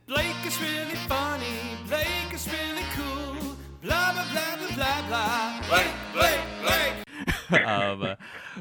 Blake 0.07 0.47
is 0.47 0.59
really 0.61 0.95
funny. 1.07 1.47
Blake 1.87 2.33
is 2.33 2.49
really 2.49 2.85
cool. 2.95 3.57
Blah, 3.83 4.13
blah, 4.13 4.27
blah, 4.33 4.57
blah, 4.57 4.75
blah, 4.75 5.09
blah. 5.09 5.63
Blake, 5.69 5.95
Blake, 6.15 7.05
Blake. 7.51 7.67
um, 7.67 8.17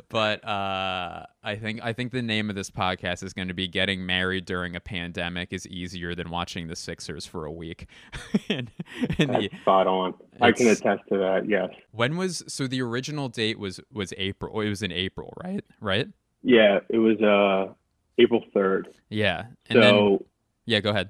but 0.09 0.43
uh, 0.47 1.25
I 1.43 1.55
think 1.55 1.79
I 1.83 1.93
think 1.93 2.11
the 2.11 2.21
name 2.21 2.49
of 2.49 2.55
this 2.55 2.69
podcast 2.69 3.23
is 3.23 3.33
going 3.33 3.47
to 3.47 3.53
be 3.53 3.67
"Getting 3.67 4.05
Married 4.05 4.45
During 4.45 4.75
a 4.75 4.79
Pandemic 4.79 5.53
is 5.53 5.67
Easier 5.67 6.15
Than 6.15 6.29
Watching 6.29 6.67
the 6.67 6.75
Sixers 6.75 7.25
for 7.25 7.45
a 7.45 7.51
Week." 7.51 7.87
and, 8.49 8.71
and 9.17 9.29
the, 9.29 9.49
spot 9.61 9.87
on. 9.87 10.13
I 10.41 10.51
can 10.51 10.67
attest 10.67 11.03
to 11.09 11.17
that. 11.17 11.47
Yes. 11.47 11.69
When 11.91 12.17
was 12.17 12.43
so? 12.47 12.67
The 12.67 12.81
original 12.81 13.29
date 13.29 13.59
was 13.59 13.79
was 13.91 14.13
April. 14.17 14.61
It 14.61 14.69
was 14.69 14.81
in 14.81 14.91
April, 14.91 15.33
right? 15.43 15.63
Right. 15.81 16.07
Yeah, 16.43 16.79
it 16.89 16.99
was 16.99 17.21
uh 17.21 17.73
April 18.17 18.43
third. 18.53 18.89
Yeah. 19.09 19.45
And 19.69 19.75
so 19.75 19.79
then, 19.81 20.19
yeah, 20.65 20.79
go 20.79 20.91
ahead. 20.91 21.09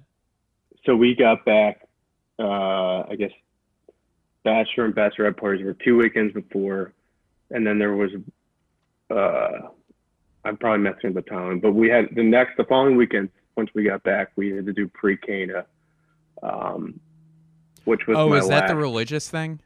So 0.86 0.96
we 0.96 1.16
got 1.16 1.46
back. 1.46 1.82
Uh, 2.40 3.02
I 3.10 3.16
guess 3.18 3.32
bachelor 4.44 4.86
and 4.86 4.96
bachelorette 4.96 5.38
parties 5.38 5.66
were 5.66 5.74
two 5.74 5.98
weekends 5.98 6.34
before 6.34 6.94
and 7.52 7.66
then 7.66 7.80
there 7.80 7.96
was 7.96 8.12
uh 9.10 9.70
I'm 10.46 10.56
probably 10.58 10.84
messing 10.84 11.14
with 11.14 11.26
the 11.26 11.30
time, 11.30 11.60
but 11.60 11.74
we 11.74 11.90
had 11.90 12.06
the 12.16 12.24
next 12.24 12.56
the 12.58 12.64
following 12.66 12.96
weekend 12.96 13.30
once 13.56 13.70
we 13.74 13.84
got 13.84 14.04
back 14.04 14.32
we 14.36 14.50
had 14.52 14.66
to 14.66 14.74
do 14.74 14.88
pre-Cana. 14.88 15.66
Um 16.44 17.00
which 17.86 18.06
was 18.08 18.18
oh, 18.18 18.34
is 18.34 18.48
that 18.50 18.62
last. 18.64 18.68
the 18.70 18.76
religious 18.76 19.30
thing? 19.30 19.62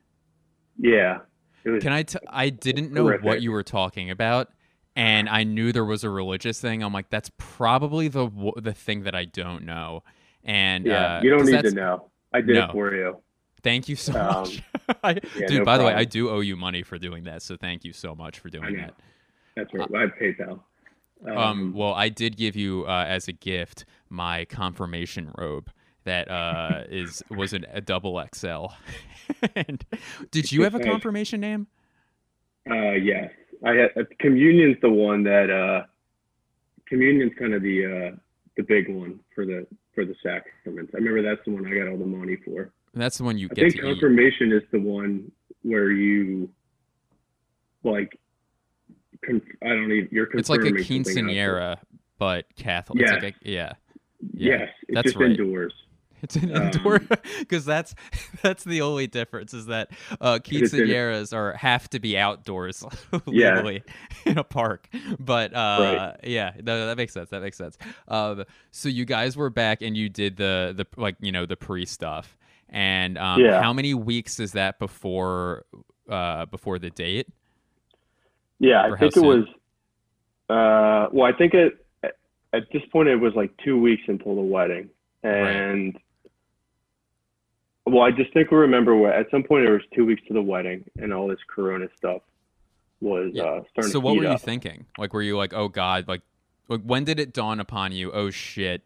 yeah, 0.78 1.20
it 1.64 1.70
was. 1.72 1.82
Can 1.84 1.92
I? 1.92 2.04
T- 2.04 2.20
I 2.30 2.50
didn't 2.50 2.92
know 2.92 3.18
what 3.18 3.42
you 3.42 3.52
were 3.52 3.64
talking 3.64 4.12
about, 4.12 4.50
and 4.96 5.28
I 5.28 5.44
knew 5.44 5.72
there 5.72 5.86
was 5.86 6.04
a 6.04 6.10
religious 6.10 6.62
thing. 6.62 6.84
I'm 6.84 6.94
like, 6.94 7.10
that's 7.10 7.32
probably 7.40 8.08
the 8.10 8.30
the 8.58 8.74
thing 8.74 9.04
that 9.04 9.16
I 9.16 9.26
don't 9.26 9.66
know. 9.66 10.04
And 10.44 10.86
yeah, 10.86 11.18
uh, 11.18 11.22
you 11.24 11.32
don't 11.32 11.46
need 11.46 11.64
to 11.64 11.72
know. 11.72 12.12
I 12.32 12.42
did 12.42 12.56
No. 12.56 12.66
it 12.66 12.72
for 12.74 12.96
you. 12.96 13.18
Thank 13.64 13.90
you 13.90 13.96
so 13.96 14.14
Um, 14.14 14.42
much, 14.42 14.64
I, 15.04 15.10
yeah, 15.38 15.48
dude. 15.48 15.60
no 15.60 15.66
by 15.66 15.78
the 15.80 15.84
way. 15.84 15.94
I 15.94 16.04
do 16.04 16.30
owe 16.30 16.40
you 16.42 16.56
money 16.56 16.84
for 16.84 17.00
doing 17.00 17.24
that, 17.24 17.42
so 17.42 17.58
thank 17.58 17.84
you 17.84 17.92
so 17.94 18.14
much 18.14 18.38
for 18.40 18.50
doing 18.50 18.78
that. 18.78 18.94
That's 19.62 19.74
right. 19.74 19.90
I 19.96 20.02
have 20.02 20.12
PayPal. 20.22 20.60
Um, 21.38 21.74
well, 21.74 21.94
I 21.94 22.10
did 22.10 22.36
give 22.36 22.56
you 22.56 22.86
uh, 22.88 23.06
as 23.08 23.28
a 23.28 23.32
gift 23.32 23.86
my 24.10 24.46
confirmation 24.46 25.32
robe 25.38 25.70
that 26.04 26.30
uh, 26.30 26.84
is 26.90 27.22
was 27.30 27.54
an, 27.54 27.66
a 27.72 27.82
double 27.82 28.24
XL. 28.34 28.68
and 29.56 29.86
did 30.32 30.52
you 30.52 30.64
have 30.64 30.76
a 30.76 30.80
confirmation 30.80 31.40
name? 31.40 31.68
Uh, 32.70 32.92
yes, 32.92 33.30
I 33.64 33.74
had 33.74 33.90
uh, 33.96 34.04
communion's 34.20 34.78
the 34.82 34.90
one 34.90 35.24
that 35.24 35.50
uh, 35.50 35.86
communion's 36.88 37.34
kind 37.38 37.54
of 37.54 37.62
the 37.62 37.86
uh, 37.86 38.16
the 38.58 38.64
big 38.64 38.90
one 38.90 39.20
for 39.36 39.46
the 39.46 39.68
for 39.94 40.06
the 40.06 40.16
sacraments. 40.24 40.92
I 40.94 40.98
remember 40.98 41.22
that's 41.22 41.46
the 41.46 41.52
one 41.52 41.66
I 41.66 41.78
got 41.78 41.88
all 41.88 41.98
the 41.98 42.06
money 42.06 42.38
for. 42.44 42.72
That's 42.94 43.18
the 43.18 43.24
one 43.24 43.38
you 43.38 43.48
I 43.52 43.54
get 43.54 43.62
think 43.64 43.76
to 43.76 43.82
eat. 43.82 43.92
confirmation 43.94 44.52
is 44.52 44.64
the 44.72 44.80
one 44.80 45.32
where 45.62 45.92
you 45.92 46.50
like. 47.84 48.18
Conf- 49.26 49.44
I 49.64 49.68
don't 49.70 49.92
even. 49.92 50.10
You're 50.12 50.28
It's 50.34 50.50
like 50.50 50.62
a 50.62 50.72
confirming 50.72 51.04
something 51.06 51.30
else. 51.30 51.38
quinceanera, 51.38 51.78
but 52.18 52.46
Catholic. 52.56 53.02
It's 53.04 53.12
like 53.12 53.24
a, 53.24 53.34
yeah. 53.50 53.74
Yeah, 54.34 54.58
Yes, 54.58 54.70
it's 54.88 54.96
that's 54.96 55.06
just 55.06 55.18
right. 55.18 55.32
indoors. 55.32 55.74
It's 56.24 56.36
an 56.36 56.56
Um, 56.56 56.64
indoor 56.68 57.00
because 57.40 57.66
that's 57.66 57.96
that's 58.44 58.64
the 58.64 58.82
only 58.82 59.08
difference 59.08 59.56
is 59.56 59.66
that 59.66 59.90
uh, 60.20 60.38
quinceañeras 60.38 61.34
are 61.36 61.54
have 61.54 61.90
to 61.90 62.00
be 62.00 62.16
outdoors 62.16 62.84
Yeah. 63.28 63.64
in 64.28 64.38
a 64.38 64.44
park. 64.44 64.88
But 65.20 65.52
uh, 65.56 66.14
yeah, 66.24 66.52
no, 66.62 66.86
that 66.86 66.96
makes 66.98 67.14
sense. 67.14 67.32
That 67.32 67.42
makes 67.42 67.58
sense. 67.58 67.76
Um, 68.08 68.44
so 68.70 68.88
you 68.88 69.04
guys 69.06 69.36
were 69.36 69.50
back 69.50 69.82
and 69.82 69.98
you 69.98 70.10
did 70.10 70.38
the 70.38 70.76
the 70.78 70.86
like 71.02 71.16
you 71.22 71.32
know 71.32 71.48
the 71.48 71.56
pre 71.58 71.88
stuff. 71.88 72.38
And 72.70 73.18
um, 73.18 73.42
Yeah. 73.42 73.60
how 73.60 73.74
many 73.74 73.96
weeks 73.96 74.40
is 74.40 74.52
that 74.52 74.78
before 74.78 75.66
uh, 76.08 76.46
before 76.46 76.78
the 76.78 76.92
date? 76.92 77.30
Yeah, 78.62 78.84
I 78.94 78.96
think 78.98 79.18
it 79.18 79.22
was. 79.24 79.46
Uh, 80.50 81.10
well, 81.12 81.26
I 81.26 81.36
think 81.36 81.54
it 81.56 81.84
at 82.54 82.64
this 82.72 82.84
point 82.92 83.10
it 83.10 83.16
was 83.16 83.34
like 83.36 83.52
two 83.66 83.80
weeks 83.82 84.04
until 84.08 84.36
the 84.36 84.42
wedding, 84.42 84.90
and 85.24 85.98
well, 87.88 88.04
I 88.04 88.12
just 88.12 88.32
think 88.34 88.52
we 88.52 88.58
remember 88.58 88.96
where 88.96 89.14
at 89.14 89.32
some 89.32 89.44
point 89.44 89.66
it 89.66 89.72
was 89.72 89.82
two 89.96 90.06
weeks 90.06 90.22
to 90.28 90.34
the 90.34 90.42
wedding, 90.42 90.84
and 90.98 91.12
all 91.12 91.28
this 91.28 91.40
Corona 91.54 91.88
stuff 91.98 92.22
was 93.00 93.32
Yeah. 93.34 93.44
uh, 93.44 93.64
starting 93.72 93.92
So 93.92 94.00
what 94.00 94.16
were 94.16 94.24
you 94.24 94.30
up. 94.30 94.42
thinking? 94.42 94.86
Like, 94.98 95.14
were 95.14 95.24
you 95.24 95.36
like, 95.38 95.54
oh 95.54 95.68
god, 95.68 96.08
like, 96.08 96.22
like 96.68 96.82
when 96.82 97.04
did 97.04 97.20
it 97.20 97.34
dawn 97.34 97.60
upon 97.60 97.92
you? 97.94 98.12
Oh 98.12 98.30
shit. 98.30 98.84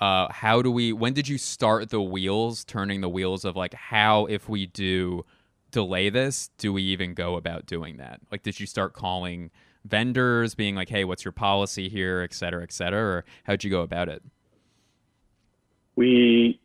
Uh, 0.00 0.28
how 0.30 0.62
do 0.62 0.70
we? 0.70 0.92
When 0.92 1.12
did 1.12 1.26
you 1.26 1.38
start 1.38 1.90
the 1.90 2.00
wheels, 2.00 2.62
turning 2.64 3.00
the 3.00 3.08
wheels 3.08 3.44
of 3.44 3.56
like 3.56 3.74
how 3.74 4.26
if 4.26 4.48
we 4.48 4.66
do 4.66 5.24
delay 5.70 6.10
this, 6.10 6.50
do 6.58 6.72
we 6.72 6.82
even 6.82 7.14
go 7.14 7.36
about 7.36 7.66
doing 7.66 7.96
that? 7.98 8.20
Like, 8.30 8.42
did 8.42 8.58
you 8.60 8.66
start 8.66 8.92
calling 8.94 9.50
vendors, 9.84 10.54
being 10.54 10.74
like, 10.74 10.88
hey, 10.88 11.04
what's 11.04 11.24
your 11.24 11.32
policy 11.32 11.88
here, 11.88 12.20
et 12.22 12.32
cetera, 12.34 12.62
et 12.62 12.72
cetera, 12.72 13.00
or 13.00 13.24
how'd 13.44 13.64
you 13.64 13.70
go 13.70 13.82
about 13.82 14.08
it? 14.08 14.22
We, 15.96 16.60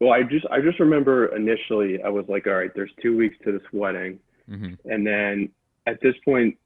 well, 0.00 0.12
I 0.12 0.22
just 0.22 0.46
I 0.50 0.60
just 0.60 0.80
remember 0.80 1.34
initially 1.36 2.02
I 2.02 2.08
was 2.08 2.24
like, 2.28 2.46
all 2.46 2.54
right, 2.54 2.70
there's 2.74 2.90
two 3.02 3.16
weeks 3.16 3.36
to 3.44 3.52
this 3.52 3.62
wedding. 3.72 4.18
hmm 4.48 4.74
And 4.84 5.06
then 5.06 5.50
at 5.86 6.00
this 6.00 6.14
point, 6.24 6.56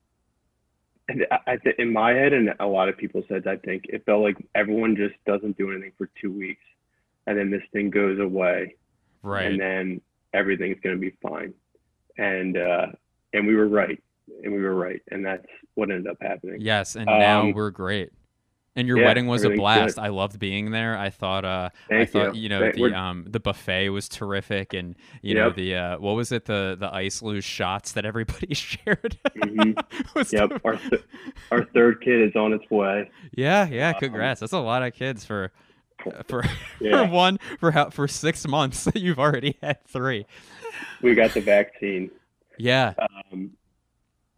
and 1.08 1.26
I, 1.30 1.52
I 1.52 1.56
th- 1.56 1.76
in 1.78 1.92
my 1.92 2.10
head, 2.12 2.32
and 2.32 2.54
a 2.60 2.66
lot 2.66 2.88
of 2.88 2.96
people 2.96 3.22
said, 3.28 3.46
I 3.46 3.56
think 3.56 3.84
it 3.88 4.04
felt 4.04 4.22
like 4.22 4.36
everyone 4.54 4.94
just 4.94 5.14
doesn't 5.26 5.56
do 5.56 5.70
anything 5.72 5.92
for 5.98 6.08
two 6.20 6.32
weeks, 6.32 6.62
and 7.26 7.36
then 7.38 7.50
this 7.50 7.62
thing 7.72 7.90
goes 7.90 8.18
away, 8.20 8.76
Right. 9.22 9.46
and 9.46 9.60
then 9.60 10.00
everything's 10.32 10.78
going 10.82 10.96
to 10.96 11.00
be 11.00 11.12
fine. 11.22 11.54
And 12.16 12.56
uh, 12.56 12.86
and 13.32 13.46
we 13.46 13.54
were 13.54 13.68
right, 13.68 14.02
and 14.42 14.52
we 14.52 14.60
were 14.62 14.74
right, 14.74 15.00
and 15.10 15.24
that's 15.24 15.46
what 15.74 15.90
ended 15.90 16.08
up 16.08 16.16
happening. 16.20 16.60
Yes, 16.60 16.96
and 16.96 17.06
now 17.06 17.42
Um, 17.42 17.52
we're 17.52 17.70
great. 17.70 18.10
And 18.76 18.86
your 18.86 18.98
yeah, 18.98 19.06
wedding 19.06 19.26
was 19.26 19.42
a 19.42 19.50
blast. 19.50 19.96
good. 19.96 20.02
I 20.04 20.08
loved 20.08 20.38
being 20.38 20.70
there. 20.70 20.96
I 20.96 21.10
thought 21.10 21.44
uh 21.44 21.70
I 21.90 22.04
thought 22.04 22.36
you. 22.36 22.42
you 22.42 22.48
know 22.48 22.60
Thank- 22.60 22.76
the 22.76 22.94
um 22.94 23.24
the 23.28 23.40
buffet 23.40 23.88
was 23.88 24.08
terrific 24.08 24.72
and 24.72 24.94
you 25.20 25.34
know 25.34 25.50
the 25.50 25.74
uh 25.74 25.98
what 25.98 26.14
was 26.14 26.30
it 26.30 26.44
the 26.44 26.76
the 26.78 26.92
ice 26.94 27.20
luge 27.20 27.42
shots 27.42 27.92
that 27.92 28.04
everybody 28.04 28.54
shared. 28.54 29.18
Mhm. 29.36 29.74
Yep, 30.32 30.48
the- 30.50 30.60
our 30.64 30.76
th- 30.76 31.02
our 31.50 31.64
third 31.74 32.00
kid 32.02 32.20
is 32.22 32.36
on 32.36 32.52
its 32.52 32.68
way. 32.70 33.10
yeah, 33.32 33.66
yeah, 33.68 33.88
um, 33.90 33.94
congrats. 33.98 34.40
That's 34.40 34.52
a 34.52 34.58
lot 34.60 34.84
of 34.84 34.92
kids 34.94 35.24
for 35.24 35.50
for 36.28 36.44
Yeah. 36.80 37.06
for 37.06 37.12
one 37.12 37.38
for 37.58 37.70
how 37.72 37.90
for 37.90 38.06
6 38.08 38.46
months 38.48 38.88
you've 38.94 39.18
already 39.18 39.56
had 39.62 39.84
3. 39.86 40.26
We 41.02 41.14
got 41.14 41.32
the 41.34 41.40
vaccine. 41.40 42.10
Yeah. 42.58 42.94
Um, 43.32 43.52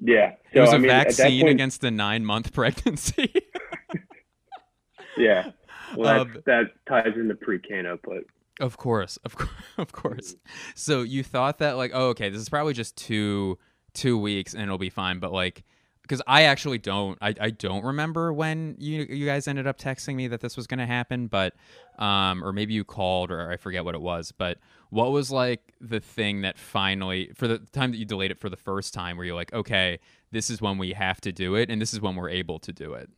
yeah, 0.02 0.34
it 0.52 0.60
was 0.60 0.70
I 0.72 0.76
a 0.76 0.78
mean, 0.78 0.88
vaccine 0.88 1.42
point- 1.42 1.52
against 1.54 1.84
a 1.84 1.88
9-month 1.88 2.52
pregnancy. 2.54 3.32
Yeah, 5.16 5.50
well, 5.96 6.22
Um, 6.22 6.36
that 6.46 6.70
ties 6.88 7.12
into 7.16 7.34
pre-Cana, 7.34 7.98
but 8.02 8.24
Of 8.60 8.76
course, 8.76 9.18
of 9.24 9.36
course, 9.36 9.50
of 9.78 9.92
course. 9.92 10.34
Mm-hmm. 10.34 10.70
So 10.74 11.02
you 11.02 11.22
thought 11.22 11.58
that 11.58 11.76
like, 11.76 11.90
oh, 11.94 12.08
okay, 12.10 12.30
this 12.30 12.40
is 12.40 12.48
probably 12.48 12.74
just 12.74 12.96
two 12.96 13.58
two 13.92 14.16
weeks 14.16 14.54
and 14.54 14.62
it'll 14.62 14.78
be 14.78 14.88
fine. 14.90 15.18
But 15.18 15.32
like, 15.32 15.64
because 16.10 16.22
I 16.26 16.42
actually 16.42 16.78
don't, 16.78 17.16
I, 17.22 17.36
I 17.40 17.50
don't 17.50 17.84
remember 17.84 18.32
when 18.32 18.74
you 18.80 19.06
you 19.08 19.26
guys 19.26 19.46
ended 19.46 19.68
up 19.68 19.78
texting 19.78 20.16
me 20.16 20.26
that 20.26 20.40
this 20.40 20.56
was 20.56 20.66
going 20.66 20.80
to 20.80 20.86
happen. 20.86 21.28
But 21.28 21.54
um, 22.00 22.42
or 22.42 22.52
maybe 22.52 22.74
you 22.74 22.82
called 22.82 23.30
or 23.30 23.48
I 23.48 23.56
forget 23.56 23.84
what 23.84 23.94
it 23.94 24.00
was. 24.00 24.32
But 24.32 24.58
what 24.88 25.12
was 25.12 25.30
like 25.30 25.72
the 25.80 26.00
thing 26.00 26.40
that 26.40 26.58
finally, 26.58 27.30
for 27.36 27.46
the 27.46 27.58
time 27.58 27.92
that 27.92 27.98
you 27.98 28.04
delayed 28.04 28.32
it 28.32 28.40
for 28.40 28.48
the 28.48 28.56
first 28.56 28.92
time, 28.92 29.16
where 29.16 29.24
you're 29.24 29.36
like, 29.36 29.52
okay, 29.52 30.00
this 30.32 30.50
is 30.50 30.60
when 30.60 30.78
we 30.78 30.94
have 30.94 31.20
to 31.20 31.30
do 31.30 31.54
it, 31.54 31.70
and 31.70 31.80
this 31.80 31.94
is 31.94 32.00
when 32.00 32.16
we're 32.16 32.28
able 32.28 32.58
to 32.58 32.72
do 32.72 32.94
it. 32.94 33.08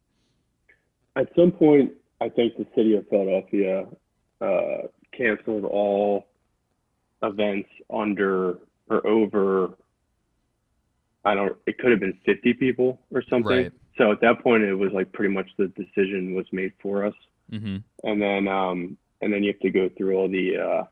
at 1.17 1.29
some 1.35 1.51
point, 1.51 1.93
I 2.21 2.29
think 2.29 2.59
the 2.59 2.67
city 2.77 2.95
of 2.95 3.09
Philadelphia 3.09 3.87
uh, 4.43 4.89
canceled 5.17 5.65
all 5.65 6.27
events 7.23 7.71
under 7.89 8.59
or 8.91 9.07
over. 9.07 9.79
I 11.25 11.35
don't. 11.35 11.57
It 11.67 11.79
could 11.79 11.91
have 11.91 12.01
been 12.01 12.19
50 12.27 12.55
people 12.55 13.01
or 13.13 13.23
something. 13.29 13.65
Right. 13.65 13.73
So 13.99 14.11
at 14.11 14.21
that 14.23 14.43
point, 14.43 14.63
it 14.63 14.75
was 14.75 14.91
like 14.93 15.13
pretty 15.13 15.33
much 15.33 15.49
the 15.59 15.69
decision 15.69 16.35
was 16.35 16.47
made 16.53 16.73
for 16.83 17.05
us, 17.05 17.15
hmm 17.51 17.79
and 18.05 18.21
then 18.21 18.49
um, 18.49 18.97
and 19.23 19.33
then 19.33 19.43
you 19.43 19.53
have 19.53 19.61
to 19.61 19.71
go 19.71 19.89
through 19.97 20.17
all 20.17 20.29
the, 20.29 20.59
uh, 20.59 20.85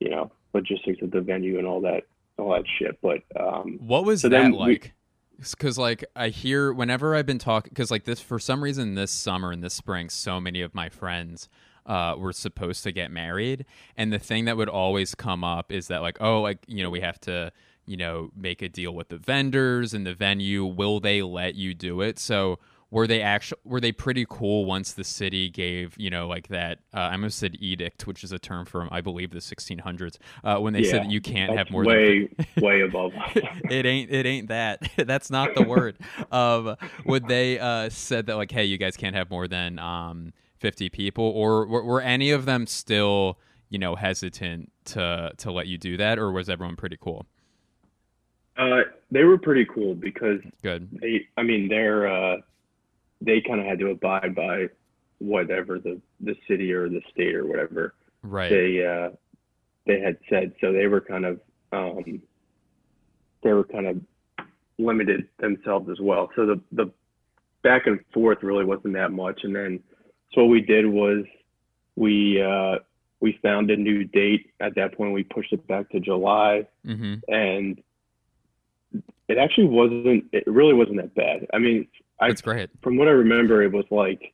you 0.00 0.08
know, 0.08 0.32
logistics 0.54 1.02
of 1.02 1.10
the 1.10 1.20
venue 1.20 1.58
and 1.58 1.66
all 1.66 1.80
that, 1.82 2.04
all 2.38 2.52
that 2.52 2.64
shit. 2.78 2.98
But 3.02 3.18
um, 3.38 3.78
What 3.80 4.04
was 4.04 4.22
So 4.22 4.30
that 4.30 4.52
like? 4.52 4.94
Because 5.38 5.78
like 5.78 6.04
I 6.16 6.28
hear 6.28 6.72
whenever 6.72 7.14
I've 7.14 7.26
been 7.26 7.38
talking, 7.38 7.70
because 7.70 7.90
like 7.90 8.04
this 8.04 8.20
for 8.20 8.38
some 8.38 8.64
reason 8.64 8.94
this 8.94 9.10
summer 9.10 9.52
and 9.52 9.62
this 9.62 9.74
spring, 9.74 10.08
so 10.08 10.40
many 10.40 10.62
of 10.62 10.74
my 10.74 10.88
friends 10.88 11.48
uh, 11.86 12.14
were 12.18 12.32
supposed 12.32 12.82
to 12.84 12.92
get 12.92 13.10
married, 13.10 13.64
and 13.96 14.12
the 14.12 14.18
thing 14.18 14.46
that 14.46 14.56
would 14.56 14.68
always 14.68 15.14
come 15.14 15.42
up 15.44 15.72
is 15.72 15.88
that 15.88 16.02
like 16.02 16.18
oh 16.20 16.40
like 16.42 16.58
you 16.66 16.82
know 16.82 16.90
we 16.90 17.00
have 17.00 17.18
to 17.20 17.52
you 17.86 17.96
know 17.96 18.30
make 18.36 18.62
a 18.62 18.68
deal 18.68 18.94
with 18.94 19.08
the 19.08 19.18
vendors 19.18 19.94
and 19.94 20.06
the 20.06 20.14
venue. 20.14 20.64
Will 20.64 21.00
they 21.00 21.22
let 21.22 21.54
you 21.54 21.74
do 21.74 22.00
it? 22.00 22.18
So 22.18 22.58
were 22.90 23.06
they 23.06 23.22
actually 23.22 23.60
were 23.64 23.80
they 23.80 23.92
pretty 23.92 24.26
cool 24.28 24.64
once 24.64 24.92
the 24.92 25.04
city 25.04 25.48
gave 25.48 25.94
you 25.96 26.10
know 26.10 26.26
like 26.26 26.48
that 26.48 26.78
uh, 26.92 26.98
I 27.00 27.12
almost 27.12 27.38
said 27.38 27.56
edict, 27.60 28.06
which 28.06 28.24
is 28.24 28.32
a 28.32 28.38
term 28.38 28.66
from 28.66 28.88
I 28.90 29.00
believe 29.00 29.30
the 29.30 29.38
1600s 29.38 30.16
uh, 30.44 30.58
when 30.58 30.72
they 30.72 30.82
said 30.84 31.02
that 31.02 31.10
you 31.10 31.20
can't 31.20 31.56
have 31.56 31.70
more 31.70 31.84
than 31.84 31.92
way, 31.92 32.28
way 32.60 32.80
above. 32.88 33.12
it 33.34 33.86
ain't 33.86 34.10
it 34.10 34.26
ain't 34.26 34.48
that 34.48 34.90
that's 34.96 35.30
not 35.30 35.54
the 35.54 35.62
word 35.62 35.96
um 36.32 36.76
would 37.04 37.28
they 37.28 37.58
uh 37.58 37.88
said 37.88 38.26
that 38.26 38.36
like 38.36 38.50
hey 38.50 38.64
you 38.64 38.78
guys 38.78 38.96
can't 38.96 39.14
have 39.14 39.30
more 39.30 39.46
than 39.46 39.78
um 39.78 40.32
50 40.58 40.90
people 40.90 41.24
or 41.24 41.66
were, 41.66 41.82
were 41.84 42.00
any 42.00 42.32
of 42.32 42.44
them 42.44 42.66
still 42.66 43.38
you 43.68 43.78
know 43.78 43.94
hesitant 43.94 44.70
to 44.86 45.32
to 45.38 45.52
let 45.52 45.68
you 45.68 45.78
do 45.78 45.96
that 45.96 46.18
or 46.18 46.32
was 46.32 46.50
everyone 46.50 46.76
pretty 46.76 46.98
cool 47.00 47.26
Uh, 48.60 48.82
they 49.10 49.24
were 49.24 49.38
pretty 49.38 49.64
cool 49.64 49.94
because 49.94 50.40
good 50.62 50.86
they, 51.00 51.26
I 51.38 51.42
mean, 51.42 51.68
they're, 51.68 52.06
uh, 52.06 52.36
they 53.22 53.40
kind 53.40 53.58
of 53.58 53.64
had 53.64 53.78
to 53.78 53.88
abide 53.88 54.34
by 54.34 54.66
whatever 55.18 55.78
the, 55.78 55.98
the 56.20 56.36
city 56.46 56.70
or 56.70 56.88
the 56.90 57.00
state 57.10 57.34
or 57.34 57.46
whatever 57.46 57.94
right 58.22 58.50
they, 58.50 58.84
uh, 58.84 59.16
they 59.86 59.98
had 60.00 60.18
said. 60.28 60.52
So 60.60 60.72
they 60.72 60.86
were 60.88 61.00
kind 61.00 61.24
of, 61.24 61.40
um, 61.72 62.20
they 63.42 63.52
were 63.52 63.64
kind 63.64 63.86
of 63.86 63.96
limited 64.78 65.26
themselves 65.38 65.88
as 65.90 65.98
well. 65.98 66.28
So 66.36 66.44
the, 66.44 66.60
the 66.72 66.90
back 67.62 67.86
and 67.86 67.98
forth 68.12 68.42
really 68.42 68.66
wasn't 68.66 68.92
that 68.92 69.10
much. 69.10 69.40
And 69.42 69.56
then, 69.56 69.80
so 70.34 70.42
what 70.42 70.50
we 70.50 70.60
did 70.60 70.86
was 70.86 71.24
we, 71.96 72.42
uh, 72.42 72.80
we 73.20 73.38
found 73.42 73.70
a 73.70 73.76
new 73.76 74.04
date. 74.04 74.50
At 74.60 74.74
that 74.74 74.96
point, 74.96 75.14
we 75.14 75.22
pushed 75.22 75.52
it 75.54 75.66
back 75.66 75.88
to 75.90 76.00
July, 76.00 76.66
hmm 76.84 77.14
and 77.28 77.80
it 79.30 79.38
actually 79.38 79.68
wasn't. 79.68 80.24
It 80.32 80.44
really 80.46 80.74
wasn't 80.74 80.96
that 80.96 81.14
bad. 81.14 81.46
I 81.54 81.58
mean, 81.58 81.86
I 82.18 82.28
That's 82.28 82.42
great. 82.42 82.68
from 82.82 82.96
what 82.96 83.06
I 83.06 83.12
remember, 83.12 83.62
it 83.62 83.72
was 83.72 83.84
like, 83.90 84.32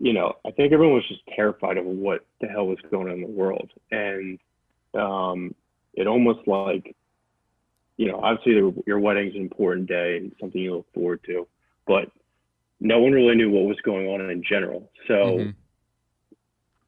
you 0.00 0.12
know, 0.12 0.34
I 0.46 0.50
think 0.50 0.72
everyone 0.72 0.96
was 0.96 1.08
just 1.08 1.26
terrified 1.34 1.78
of 1.78 1.86
what 1.86 2.24
the 2.40 2.48
hell 2.48 2.66
was 2.66 2.78
going 2.90 3.08
on 3.08 3.14
in 3.14 3.20
the 3.22 3.26
world, 3.26 3.70
and 3.90 4.38
um, 4.94 5.54
it 5.94 6.06
almost 6.06 6.46
like, 6.46 6.94
you 7.96 8.06
know, 8.08 8.20
obviously 8.22 8.54
the, 8.60 8.82
your 8.86 8.98
wedding's 9.00 9.34
an 9.34 9.40
important 9.40 9.88
day 9.88 10.18
and 10.18 10.32
something 10.38 10.60
you 10.60 10.74
look 10.76 10.92
forward 10.92 11.20
to, 11.24 11.46
but 11.86 12.10
no 12.80 13.00
one 13.00 13.12
really 13.12 13.34
knew 13.34 13.50
what 13.50 13.64
was 13.64 13.80
going 13.82 14.06
on 14.06 14.30
in 14.30 14.42
general. 14.42 14.90
So 15.08 15.14
Mhm. 15.14 15.54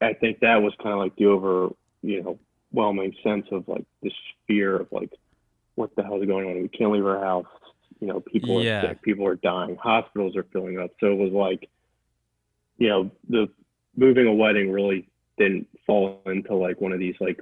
I 0.01 0.13
think 0.13 0.39
that 0.39 0.61
was 0.61 0.73
kind 0.81 0.93
of 0.93 0.99
like 0.99 1.15
the 1.15 1.25
over, 1.25 1.69
you 2.01 2.23
know, 2.23 2.39
whelming 2.71 3.13
sense 3.23 3.47
of 3.51 3.67
like 3.67 3.85
this 4.01 4.13
fear 4.47 4.77
of 4.77 4.91
like, 4.91 5.11
what 5.81 5.95
the 5.95 6.03
hell 6.03 6.21
is 6.21 6.27
going 6.27 6.47
on? 6.47 6.61
We 6.61 6.69
can't 6.69 6.91
leave 6.91 7.05
our 7.05 7.19
house. 7.19 7.47
You 7.99 8.07
know, 8.07 8.19
people 8.19 8.63
Yeah. 8.63 8.85
are 8.85 8.89
sick, 8.89 9.01
people 9.01 9.25
are 9.25 9.35
dying, 9.35 9.75
hospitals 9.75 10.35
are 10.35 10.43
filling 10.53 10.79
up. 10.79 10.91
So 10.99 11.07
it 11.07 11.17
was 11.17 11.33
like, 11.33 11.67
you 12.77 12.87
know, 12.87 13.11
the 13.27 13.49
moving 13.97 14.27
a 14.27 14.33
wedding 14.33 14.71
really 14.71 15.09
didn't 15.37 15.67
fall 15.85 16.21
into 16.27 16.55
like 16.55 16.79
one 16.79 16.91
of 16.93 16.99
these 16.99 17.15
like 17.19 17.39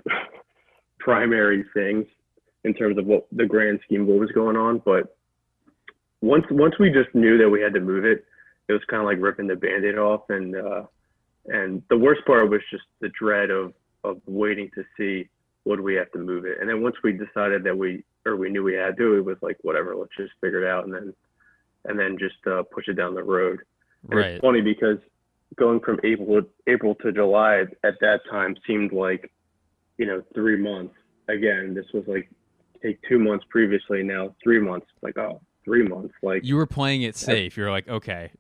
primary 0.99 1.65
things 1.73 2.05
in 2.63 2.73
terms 2.73 2.97
of 2.97 3.05
what 3.05 3.27
the 3.31 3.45
grand 3.45 3.79
scheme 3.83 4.01
of 4.01 4.07
what 4.07 4.19
was 4.19 4.31
going 4.31 4.55
on. 4.55 4.79
But 4.79 5.15
once 6.21 6.45
once 6.49 6.79
we 6.79 6.89
just 6.89 7.13
knew 7.13 7.37
that 7.37 7.49
we 7.49 7.61
had 7.61 7.73
to 7.73 7.81
move 7.81 8.05
it, 8.05 8.25
it 8.69 8.73
was 8.73 8.81
kind 8.89 9.01
of 9.01 9.05
like 9.05 9.19
ripping 9.19 9.47
the 9.47 9.55
band-aid 9.55 9.97
off 9.97 10.29
and 10.29 10.55
uh 10.55 10.83
and 11.45 11.83
the 11.89 11.97
worst 11.97 12.25
part 12.25 12.49
was 12.49 12.61
just 12.71 12.83
the 13.01 13.09
dread 13.09 13.49
of 13.49 13.73
of 14.03 14.21
waiting 14.25 14.69
to 14.75 14.83
see 14.97 15.29
would 15.65 15.79
we 15.79 15.95
have 15.95 16.11
to 16.11 16.19
move 16.19 16.45
it. 16.45 16.57
And 16.59 16.69
then 16.69 16.81
once 16.81 16.95
we 17.03 17.13
decided 17.13 17.63
that 17.63 17.77
we 17.77 18.03
or 18.25 18.35
we 18.35 18.49
knew 18.49 18.63
we 18.63 18.73
had 18.73 18.97
to, 18.97 19.15
it 19.17 19.25
was 19.25 19.37
like 19.41 19.57
whatever, 19.61 19.95
let's 19.95 20.15
just 20.17 20.31
figure 20.41 20.63
it 20.63 20.69
out 20.69 20.85
and 20.85 20.93
then 20.93 21.13
and 21.85 21.97
then 21.97 22.17
just 22.19 22.35
uh, 22.45 22.61
push 22.73 22.87
it 22.87 22.93
down 22.93 23.15
the 23.15 23.23
road. 23.23 23.59
And 24.09 24.19
Right. 24.19 24.31
It's 24.31 24.41
funny 24.41 24.61
because 24.61 24.97
going 25.55 25.79
from 25.79 25.99
April 26.03 26.41
April 26.67 26.95
to 26.95 27.11
July 27.11 27.63
at 27.83 27.93
that 28.01 28.19
time 28.29 28.55
seemed 28.67 28.91
like, 28.91 29.31
you 29.97 30.05
know, 30.05 30.21
three 30.33 30.57
months. 30.57 30.93
Again, 31.27 31.73
this 31.73 31.85
was 31.93 32.03
like 32.07 32.29
take 32.81 32.99
two 33.07 33.19
months 33.19 33.45
previously, 33.49 34.03
now 34.03 34.35
three 34.43 34.59
months. 34.59 34.87
Like 35.01 35.17
oh, 35.17 35.41
three 35.63 35.87
months. 35.87 36.13
Like 36.21 36.43
You 36.43 36.55
were 36.57 36.67
playing 36.67 37.03
it 37.03 37.15
safe. 37.15 37.55
You're 37.57 37.71
like, 37.71 37.87
okay, 37.87 38.31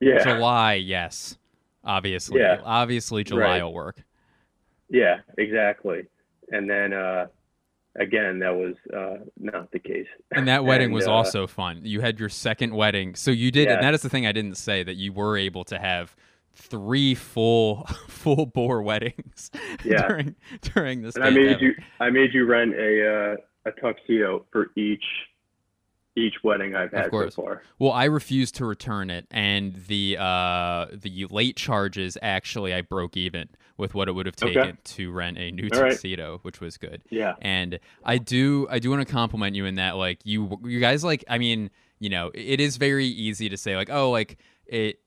yeah, 0.00 0.22
July, 0.22 0.74
yes, 0.74 1.36
obviously, 1.84 2.40
Yeah. 2.40 2.60
obviously 2.64 3.24
July 3.24 3.40
Right. 3.42 3.62
will 3.62 3.74
work. 3.74 4.02
yeah, 4.88 5.20
exactly. 5.38 6.06
And 6.50 6.68
then 6.68 6.92
uh, 6.92 7.26
again, 7.96 8.38
that 8.40 8.54
was 8.54 8.74
uh, 8.94 9.24
not 9.38 9.70
the 9.72 9.78
case. 9.78 10.06
And 10.32 10.48
that 10.48 10.64
wedding 10.66 10.86
And, 10.86 10.94
was 10.94 11.06
uh, 11.06 11.12
also 11.12 11.46
fun. 11.46 11.80
You 11.84 12.00
had 12.00 12.18
your 12.20 12.28
second 12.28 12.74
wedding, 12.74 13.14
so 13.14 13.30
you 13.30 13.50
did. 13.50 13.68
And 13.68 13.82
that 13.82 13.94
is 13.94 14.02
the 14.02 14.08
thing 14.08 14.26
I 14.26 14.32
didn't 14.32 14.56
say 14.56 14.82
that 14.82 14.96
you 14.96 15.12
were 15.12 15.36
able 15.36 15.64
to 15.64 15.78
have 15.78 16.16
three 16.54 17.14
full 17.14 17.84
full 18.08 18.46
bore 18.46 18.82
weddings 18.82 19.50
Yeah. 19.84 20.08
during 20.08 20.34
during 20.74 21.02
this. 21.02 21.16
And 21.16 21.24
I 21.24 21.30
made 21.30 21.60
you 21.60 21.74
I 22.00 22.10
made 22.10 22.34
you 22.34 22.44
rent 22.46 22.74
a 22.74 23.36
uh, 23.66 23.70
a 23.70 23.72
tuxedo 23.80 24.46
for 24.52 24.70
each 24.76 25.04
each 26.16 26.34
wedding 26.42 26.74
I've 26.74 26.90
had 26.90 27.04
so 27.04 27.10
course. 27.10 27.34
far. 27.34 27.62
Well, 27.78 27.92
I 27.92 28.04
refused 28.04 28.56
to 28.56 28.64
return 28.64 29.10
it, 29.10 29.26
and 29.30 29.74
the 29.86 30.16
uh, 30.18 30.86
the 30.92 31.26
late 31.30 31.56
charges 31.56 32.18
actually 32.20 32.74
I 32.74 32.82
broke 32.82 33.16
even 33.16 33.48
with 33.80 33.94
what 33.94 34.08
it 34.08 34.12
would 34.12 34.26
have 34.26 34.36
Okay. 34.40 34.54
taken 34.54 34.78
to 34.84 35.10
rent 35.10 35.38
a 35.38 35.50
new 35.50 35.68
All 35.72 35.80
right. 35.82 35.90
tuxedo, 35.92 36.38
which 36.42 36.60
was 36.60 36.76
good. 36.76 37.02
Yeah. 37.10 37.34
And 37.40 37.80
I 38.04 38.18
do 38.18 38.68
I 38.70 38.78
do 38.78 38.90
want 38.90 39.06
to 39.06 39.12
compliment 39.12 39.56
you 39.56 39.64
in 39.64 39.74
that 39.76 39.96
like 39.96 40.20
you 40.24 40.58
you 40.64 40.78
guys 40.78 41.02
like 41.02 41.24
I 41.28 41.38
mean 41.38 41.70
you 41.98 42.10
know 42.10 42.30
it 42.34 42.60
is 42.60 42.76
very 42.76 43.06
easy 43.06 43.48
to 43.48 43.56
say 43.56 43.74
like 43.76 43.90
oh 43.90 44.10
like 44.10 44.38
it 44.66 45.00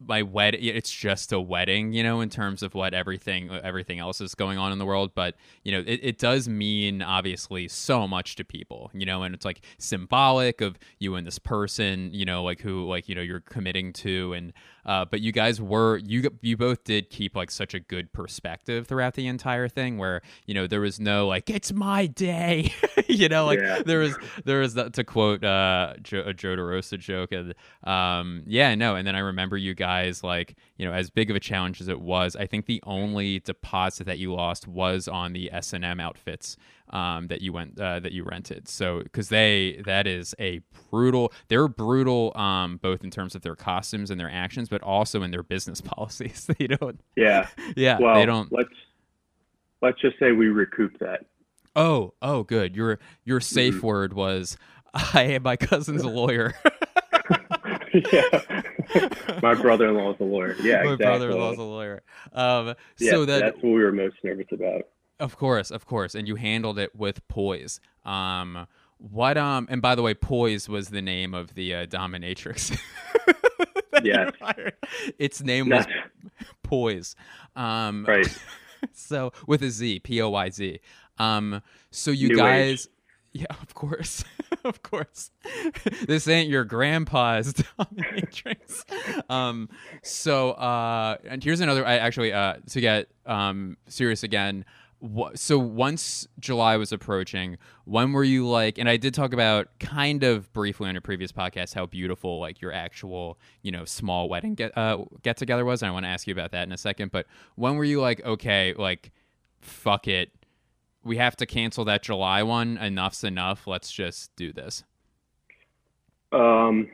my 0.00 0.22
wedding 0.22 0.60
it's 0.62 0.92
just 0.92 1.32
a 1.32 1.40
wedding 1.40 1.92
you 1.92 2.04
know 2.04 2.20
in 2.20 2.30
terms 2.30 2.62
of 2.62 2.72
what 2.72 2.94
everything 2.94 3.50
everything 3.50 3.98
else 3.98 4.20
is 4.20 4.32
going 4.36 4.56
on 4.56 4.70
in 4.70 4.78
the 4.78 4.86
world 4.86 5.10
but 5.12 5.34
you 5.64 5.72
know 5.72 5.80
it, 5.80 5.98
it 6.04 6.18
does 6.18 6.48
mean 6.48 7.02
obviously 7.02 7.66
so 7.66 8.06
much 8.06 8.36
to 8.36 8.44
people 8.44 8.92
you 8.94 9.04
know 9.04 9.24
and 9.24 9.34
it's 9.34 9.44
like 9.44 9.60
symbolic 9.78 10.60
of 10.60 10.78
you 11.00 11.16
and 11.16 11.26
this 11.26 11.40
person 11.40 12.10
you 12.14 12.24
know 12.24 12.44
like 12.44 12.60
who 12.60 12.86
like 12.86 13.08
you 13.08 13.14
know 13.16 13.20
you're 13.20 13.40
committing 13.40 13.92
to 13.92 14.32
and 14.34 14.52
uh, 14.88 15.04
but 15.04 15.20
you 15.20 15.30
guys 15.30 15.60
were 15.60 15.98
you 15.98 16.28
you 16.40 16.56
both 16.56 16.82
did 16.82 17.10
keep 17.10 17.36
like 17.36 17.50
such 17.50 17.74
a 17.74 17.78
good 17.78 18.12
perspective 18.12 18.86
throughout 18.88 19.14
the 19.14 19.26
entire 19.28 19.68
thing 19.68 19.98
where 19.98 20.22
you 20.46 20.54
know 20.54 20.66
there 20.66 20.80
was 20.80 20.98
no 20.98 21.28
like 21.28 21.48
it's 21.50 21.72
my 21.72 22.06
day 22.06 22.72
you 23.06 23.28
know 23.28 23.44
like 23.46 23.60
Yeah. 23.60 23.82
there 23.84 23.98
was 24.00 24.16
there 24.44 24.60
was 24.60 24.74
that, 24.74 24.94
to 24.94 25.04
quote 25.04 25.44
uh 25.44 25.94
Joe, 26.02 26.22
a 26.26 26.32
Joe 26.34 26.56
DeRosa 26.56 26.98
joke 26.98 27.30
and 27.32 27.54
um 27.84 28.42
yeah 28.46 28.74
no 28.74 28.96
and 28.96 29.06
then 29.06 29.14
I 29.14 29.20
remember 29.20 29.56
you 29.56 29.74
guys 29.74 30.24
like 30.24 30.56
you 30.78 30.86
know 30.86 30.92
as 30.94 31.10
big 31.10 31.28
of 31.30 31.36
a 31.36 31.40
challenge 31.40 31.80
as 31.80 31.88
it 31.88 32.00
was 32.00 32.34
I 32.34 32.46
think 32.46 32.66
the 32.66 32.82
only 32.86 33.40
deposit 33.40 34.04
that 34.04 34.18
you 34.18 34.32
lost 34.34 34.66
was 34.66 35.06
on 35.06 35.34
the 35.34 35.52
S 35.52 35.72
and 35.72 35.84
M 35.84 36.00
outfits 36.00 36.56
um 36.90 37.26
that 37.28 37.40
you 37.42 37.52
went 37.52 37.78
uh, 37.80 37.98
that 38.00 38.12
you 38.12 38.24
rented 38.24 38.66
so 38.68 39.02
because 39.02 39.28
they 39.28 39.80
that 39.84 40.06
is 40.06 40.34
a 40.40 40.60
brutal 40.90 41.32
they're 41.48 41.68
brutal 41.68 42.32
um 42.36 42.78
both 42.78 43.04
in 43.04 43.10
terms 43.10 43.34
of 43.34 43.42
their 43.42 43.54
costumes 43.56 44.10
and 44.10 44.18
their 44.20 44.30
actions 44.30 44.68
but 44.68 44.82
also 44.82 45.22
in 45.22 45.30
their 45.30 45.42
business 45.42 45.80
policies 45.94 46.48
they 46.58 46.66
don't 46.66 47.00
Yeah. 47.16 47.46
yeah 47.76 47.98
Well, 48.00 48.14
they 48.14 48.26
don't 48.26 48.50
let's 48.52 48.68
let's 49.82 50.00
just 50.00 50.18
say 50.18 50.32
we 50.32 50.48
recoup 50.48 50.98
that. 50.98 51.24
oh 51.76 52.14
oh 52.22 52.42
good 52.42 52.74
your 52.76 52.98
your 53.24 53.40
safe 53.40 53.74
Mm-hmm. 53.74 53.86
word 53.86 54.12
was 54.14 54.56
I 54.94 55.38
my 55.42 55.56
cousin's 55.56 56.02
a 56.04 56.08
lawyer 56.08 56.54
yeah. 58.12 58.62
My 59.42 59.54
brother-in-law 59.54 60.14
is 60.14 60.20
a 60.20 60.24
lawyer. 60.24 60.54
Yeah, 60.60 60.76
my 60.84 60.92
exactly. 60.92 60.96
brother-in-law 61.06 61.52
is 61.52 61.58
a 61.58 61.62
lawyer. 61.62 62.02
Um, 62.32 62.74
Yeah, 62.98 63.10
so 63.12 63.24
that, 63.24 63.40
that's 63.40 63.56
what 63.56 63.64
we 63.72 63.82
were 63.82 63.92
most 63.92 64.16
nervous 64.24 64.46
about. 64.52 64.82
Of 65.20 65.36
course, 65.36 65.70
of 65.70 65.86
course, 65.86 66.14
and 66.14 66.26
you 66.28 66.36
handled 66.36 66.78
it 66.78 66.94
with 66.94 67.26
poise. 67.28 67.80
Um, 68.04 68.66
what 68.98 69.36
um, 69.38 69.66
and 69.70 69.80
by 69.82 69.94
the 69.94 70.02
way, 70.02 70.14
poise 70.14 70.68
was 70.68 70.88
the 70.88 71.02
name 71.02 71.34
of 71.34 71.54
the 71.54 71.74
uh, 71.74 71.86
dominatrix. 71.86 72.76
that 73.92 74.04
you 74.04 74.12
Yes. 74.12 74.32
hired. 74.40 74.74
its 75.18 75.42
name 75.42 75.68
was 75.68 75.86
poise. 76.62 77.16
Um, 77.56 78.04
right. 78.06 78.26
so 78.92 79.32
with 79.46 79.62
a 79.62 79.70
Z, 79.70 80.00
P 80.00 80.20
O 80.22 80.30
Y 80.30 80.50
Z. 80.50 80.80
Um, 81.18 81.62
so 81.90 82.10
you 82.10 82.28
New 82.28 82.36
guys, 82.36 82.88
yeah, 83.32 83.46
of 83.62 83.74
course, 83.74 84.24
of 84.64 84.82
course. 84.82 85.30
this 86.06 86.28
ain't 86.28 86.48
your 86.48 86.64
grandpa's 86.64 87.52
dominatrix. 87.54 88.84
um, 89.30 89.68
so 90.02 90.52
uh, 90.52 91.16
and 91.28 91.42
here's 91.42 91.60
another. 91.60 91.84
I 91.86 91.96
actually 91.98 92.32
uh 92.32 92.54
to 92.70 92.80
get 92.80 93.08
um 93.26 93.76
serious 93.88 94.22
again. 94.22 94.64
So 95.34 95.58
once 95.58 96.26
July 96.40 96.76
was 96.76 96.92
approaching, 96.92 97.58
when 97.84 98.12
were 98.12 98.24
you 98.24 98.48
like? 98.48 98.78
And 98.78 98.88
I 98.88 98.96
did 98.96 99.14
talk 99.14 99.32
about 99.32 99.68
kind 99.78 100.24
of 100.24 100.52
briefly 100.52 100.88
on 100.88 100.96
a 100.96 101.00
previous 101.00 101.30
podcast 101.30 101.74
how 101.74 101.86
beautiful 101.86 102.40
like 102.40 102.60
your 102.60 102.72
actual 102.72 103.38
you 103.62 103.70
know 103.70 103.84
small 103.84 104.28
wedding 104.28 104.54
get 104.54 104.76
uh, 104.76 105.04
get 105.22 105.36
together 105.36 105.64
was. 105.64 105.82
And 105.82 105.88
I 105.88 105.92
want 105.92 106.04
to 106.04 106.10
ask 106.10 106.26
you 106.26 106.32
about 106.32 106.50
that 106.50 106.64
in 106.64 106.72
a 106.72 106.78
second. 106.78 107.12
But 107.12 107.26
when 107.54 107.76
were 107.76 107.84
you 107.84 108.00
like, 108.00 108.24
okay, 108.24 108.74
like 108.76 109.12
fuck 109.60 110.08
it, 110.08 110.30
we 111.04 111.16
have 111.16 111.36
to 111.36 111.46
cancel 111.46 111.84
that 111.84 112.02
July 112.02 112.42
one. 112.42 112.76
Enough's 112.78 113.24
enough. 113.24 113.66
Let's 113.66 113.90
just 113.90 114.34
do 114.36 114.52
this. 114.52 114.84
Um, 116.32 116.88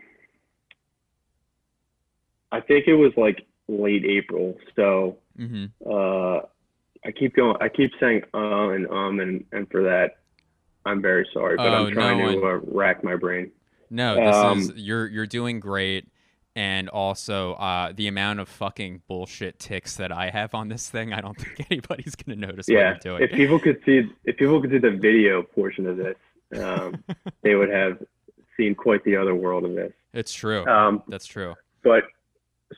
I 2.53 2.61
think 2.61 2.87
it 2.87 2.95
was 2.95 3.13
like 3.17 3.47
late 3.67 4.05
April. 4.05 4.57
So 4.77 5.19
mm-hmm. 5.39 5.67
uh, 5.85 6.47
I 7.07 7.11
keep 7.13 7.35
going. 7.37 7.57
I 7.61 7.69
keep 7.69 7.93
saying 8.01 8.23
uh 8.33 8.69
and 8.71 8.87
um 8.89 9.21
and 9.21 9.45
and 9.53 9.71
for 9.71 9.83
that, 9.83 10.19
I'm 10.87 11.01
very 11.03 11.27
sorry. 11.33 11.57
But 11.57 11.69
Oh, 11.69 11.87
I'm 11.87 11.93
trying 11.93 12.19
no, 12.19 12.33
to 12.33 12.47
uh, 12.47 12.61
rack 12.67 13.03
my 13.05 13.17
brain. 13.17 13.51
No, 13.91 14.15
this 14.17 14.35
Um, 14.35 14.59
is 14.59 14.73
you're 14.77 15.07
you're 15.09 15.27
doing 15.27 15.61
great. 15.61 16.09
And 16.57 16.89
also, 16.89 17.55
uh, 17.55 17.93
the 17.93 18.07
amount 18.07 18.39
of 18.39 18.49
fucking 18.49 19.03
bullshit 19.09 19.59
ticks 19.59 19.97
that 19.97 20.13
I 20.13 20.31
have 20.31 20.55
on 20.55 20.69
this 20.69 20.89
thing, 20.89 21.13
I 21.13 21.21
don't 21.21 21.37
think 21.37 21.67
anybody's 21.71 22.15
gonna 22.15 22.37
notice 22.37 22.69
yeah. 22.69 22.93
what 22.93 23.05
you're 23.05 23.19
doing. 23.19 23.29
If 23.29 23.37
people 23.37 23.59
could 23.59 23.81
see, 23.85 24.09
if 24.25 24.37
people 24.37 24.61
could 24.61 24.71
see 24.71 24.79
the 24.79 24.93
video 24.93 25.43
portion 25.43 25.89
of 25.89 25.97
this, 25.97 26.15
um, 26.63 27.03
they 27.43 27.57
would 27.57 27.71
have 27.71 27.99
seen 28.57 28.77
quite 28.77 29.03
the 29.03 29.17
other 29.17 29.35
world 29.35 29.65
of 29.65 29.75
this. 29.75 29.93
it's 30.13 30.33
true. 30.33 30.65
Um, 30.67 31.03
That's 31.09 31.27
true. 31.27 31.55
but 31.83 32.05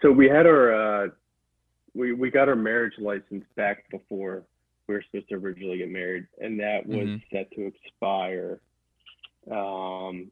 so 0.01 0.11
we 0.11 0.27
had 0.27 0.47
our 0.47 0.73
uh, 1.05 1.09
we 1.97 2.13
we 2.13 2.31
got 2.31 2.49
our 2.49 2.57
marriage 2.57 2.95
license 2.99 3.45
back 3.57 3.89
before 3.91 4.43
we 4.87 4.95
were 4.95 5.03
supposed 5.11 5.29
to 5.31 5.35
originally 5.37 5.79
get 5.79 5.91
married, 5.91 6.27
and 6.41 6.61
that 6.61 6.87
was 6.87 7.09
Mhm. 7.09 7.23
set 7.33 7.51
to 7.53 7.67
expire. 7.67 8.61
Um, 9.51 10.31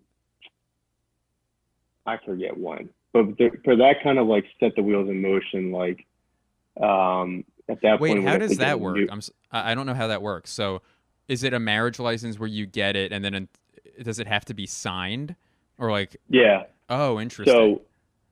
I 2.07 2.19
forget 2.25 2.57
when, 2.57 2.91
but 3.13 3.37
th- 3.39 3.53
for 3.65 3.77
that 3.77 4.03
kind 4.03 4.19
of 4.19 4.27
like 4.27 4.45
set 4.61 4.75
the 4.77 4.83
wheels 4.83 5.09
in 5.09 5.23
motion, 5.23 5.73
like 5.73 6.05
um, 6.81 7.45
at 7.69 7.81
that 7.83 8.01
Wait, 8.01 8.11
point, 8.11 8.25
how 8.29 8.37
does 8.37 8.59
that 8.59 8.79
work? 8.81 8.97
new- 8.97 9.09
I'm 9.11 9.21
I 9.51 9.75
don't 9.75 9.87
know 9.87 9.95
how 9.95 10.09
that 10.09 10.21
works. 10.23 10.51
So, 10.51 10.83
is 11.29 11.43
it 11.45 11.55
a 11.55 11.61
marriage 11.61 11.99
license 11.99 12.39
where 12.39 12.49
you 12.49 12.67
get 12.67 12.97
it 12.97 13.13
and 13.13 13.25
then 13.25 13.35
an- 13.35 13.49
does 14.03 14.19
it 14.19 14.27
have 14.27 14.45
to 14.47 14.55
be 14.55 14.67
signed 14.67 15.37
or 15.79 15.91
like 15.91 16.17
Yeah. 16.29 16.65
oh, 16.91 17.19
interesting. 17.21 17.55
So 17.55 17.83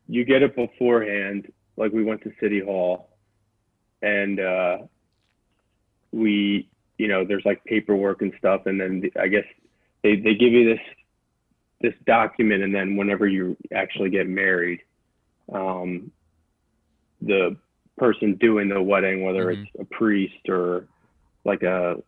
you 0.09 0.25
get 0.25 0.43
it 0.43 0.55
beforehand. 0.55 1.51
Like 1.77 1.93
we 1.93 2.05
went 2.05 2.21
to 2.23 2.33
City 2.41 2.61
Hall, 2.61 3.09
and 4.03 4.41
uh, 4.41 4.79
we, 6.13 6.69
you 6.99 7.09
know, 7.09 7.25
there's 7.25 7.45
like 7.45 7.65
paperwork 7.65 8.23
and 8.23 8.33
stuff, 8.39 8.67
and 8.67 8.81
then 8.81 9.01
the, 9.01 9.13
I 9.21 9.29
guess 9.29 9.45
they 10.03 10.17
they 10.17 10.35
give 10.35 10.53
you 10.53 10.65
this 10.75 10.81
this 11.81 11.95
document, 12.07 12.63
and 12.63 12.75
then 12.75 12.97
whenever 12.97 13.27
you 13.27 13.57
actually 13.75 14.11
get 14.11 14.29
married, 14.29 14.81
um, 15.53 16.11
the 17.21 17.57
person 17.97 18.35
doing 18.35 18.69
the 18.69 18.81
wedding, 18.81 19.25
whether 19.25 19.47
Mhm. 19.47 19.63
it's 19.63 19.71
a 19.81 19.85
priest 19.85 20.49
or 20.49 20.87
like 21.45 21.63
a 21.63 22.01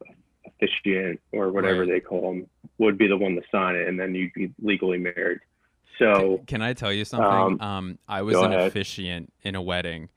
officiant 0.46 1.20
or 1.32 1.50
whatever 1.50 1.80
Right. 1.80 1.88
they 1.88 2.00
call 2.00 2.32
them, 2.32 2.48
would 2.78 2.96
be 2.98 3.08
the 3.08 3.16
one 3.16 3.34
to 3.34 3.42
sign 3.50 3.74
it, 3.74 3.88
and 3.88 3.98
then 3.98 4.14
you'd 4.14 4.32
be 4.34 4.52
legally 4.62 4.98
married. 4.98 5.40
So. 5.98 6.42
Can 6.46 6.60
I 6.62 6.72
tell 6.72 6.92
you 6.92 7.04
something? 7.04 7.28
Um, 7.30 7.60
Um, 7.60 7.98
I 8.08 8.22
was 8.22 8.36
an 8.36 8.52
ahead. 8.52 8.66
officiant 8.68 9.32
in 9.42 9.54
a 9.54 9.62
wedding, 9.62 10.08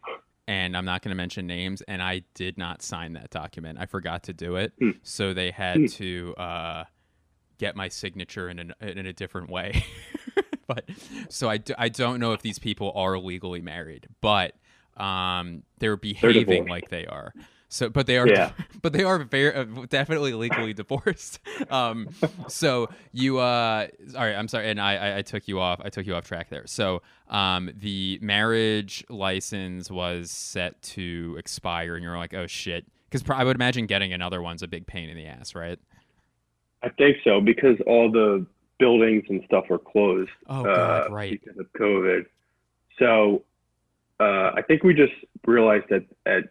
and 0.48 0.76
I'm 0.78 0.86
not 0.86 1.02
going 1.02 1.10
to 1.10 1.16
mention 1.16 1.46
names, 1.48 1.82
and 1.88 2.02
I 2.02 2.22
did 2.34 2.58
not 2.58 2.82
sign 2.82 3.14
that 3.14 3.30
document. 3.30 3.78
I 3.80 3.86
forgot 3.86 4.24
to 4.24 4.34
do 4.34 4.56
it, 4.56 4.74
Hmm. 4.80 4.92
so 5.04 5.34
they 5.34 5.52
had 5.52 5.90
to 5.90 6.34
uh, 6.38 6.84
get 7.58 7.76
my 7.76 7.90
signature 7.90 8.50
in, 8.50 8.60
an, 8.60 8.74
in 8.82 9.06
a 9.06 9.14
different 9.14 9.50
way. 9.50 9.84
but 10.68 10.86
so 11.30 11.50
I, 11.50 11.58
d- 11.58 11.74
I 11.78 11.90
don't 11.90 12.20
know 12.20 12.34
if 12.34 12.42
these 12.42 12.60
people 12.60 12.92
are 12.96 13.18
legally 13.18 13.62
married, 13.62 14.08
but 14.22 14.54
um, 14.98 15.64
they're 15.80 15.98
behaving 15.98 16.46
divorced. 16.46 16.70
like 16.70 16.90
they 16.90 17.06
are. 17.06 17.34
So, 17.70 17.90
but 17.90 18.08
they 18.08 18.18
are, 18.18 18.28
Yeah. 18.28 18.52
but 18.82 18.94
they 18.94 19.04
are 19.04 19.20
very 19.20 19.54
uh, 19.54 19.66
definitely 19.90 20.34
legally 20.34 20.74
divorced. 20.74 21.40
Um, 21.70 22.10
so 22.48 22.88
you, 23.12 23.40
uh, 23.40 23.88
all 24.16 24.22
right, 24.22 24.36
I'm 24.36 24.48
sorry, 24.48 24.70
and 24.70 24.80
I, 24.80 24.96
I, 24.96 25.18
I 25.18 25.22
took 25.22 25.48
you 25.48 25.60
off, 25.60 25.82
I 25.84 25.90
took 25.90 26.06
you 26.06 26.16
off 26.16 26.26
track 26.26 26.50
there. 26.50 26.66
So, 26.66 27.02
um, 27.30 27.72
the 27.76 28.20
marriage 28.22 29.04
license 29.10 29.92
was 29.92 30.32
set 30.32 30.82
to 30.84 31.36
expire, 31.38 31.96
and 31.96 32.04
you're 32.04 32.18
like, 32.18 32.34
oh 32.34 32.48
shit, 32.48 32.86
because 33.10 33.28
I 33.30 33.44
would 33.44 33.58
imagine 33.58 33.86
getting 33.86 34.14
another 34.14 34.42
one's 34.42 34.64
a 34.64 34.68
big 34.68 34.88
pain 34.88 35.10
in 35.10 35.18
the 35.18 35.26
ass, 35.26 35.56
right? 35.56 35.80
I 36.84 36.90
think 36.90 37.18
so 37.24 37.42
because 37.42 37.78
all 37.86 38.12
the 38.12 38.46
buildings 38.80 39.24
and 39.30 39.44
stuff 39.46 39.66
are 39.70 39.80
closed. 39.80 40.30
Oh, 40.48 40.64
God, 40.64 41.08
uh, 41.08 41.14
right. 41.14 41.42
Because 41.44 41.60
of 41.60 41.66
COVID. 41.74 42.26
So 43.00 43.44
uh, 44.20 44.52
I 44.56 44.62
think 44.68 44.84
we 44.84 44.94
just 44.94 45.14
realized 45.46 45.86
that 45.90 46.06
at 46.26 46.44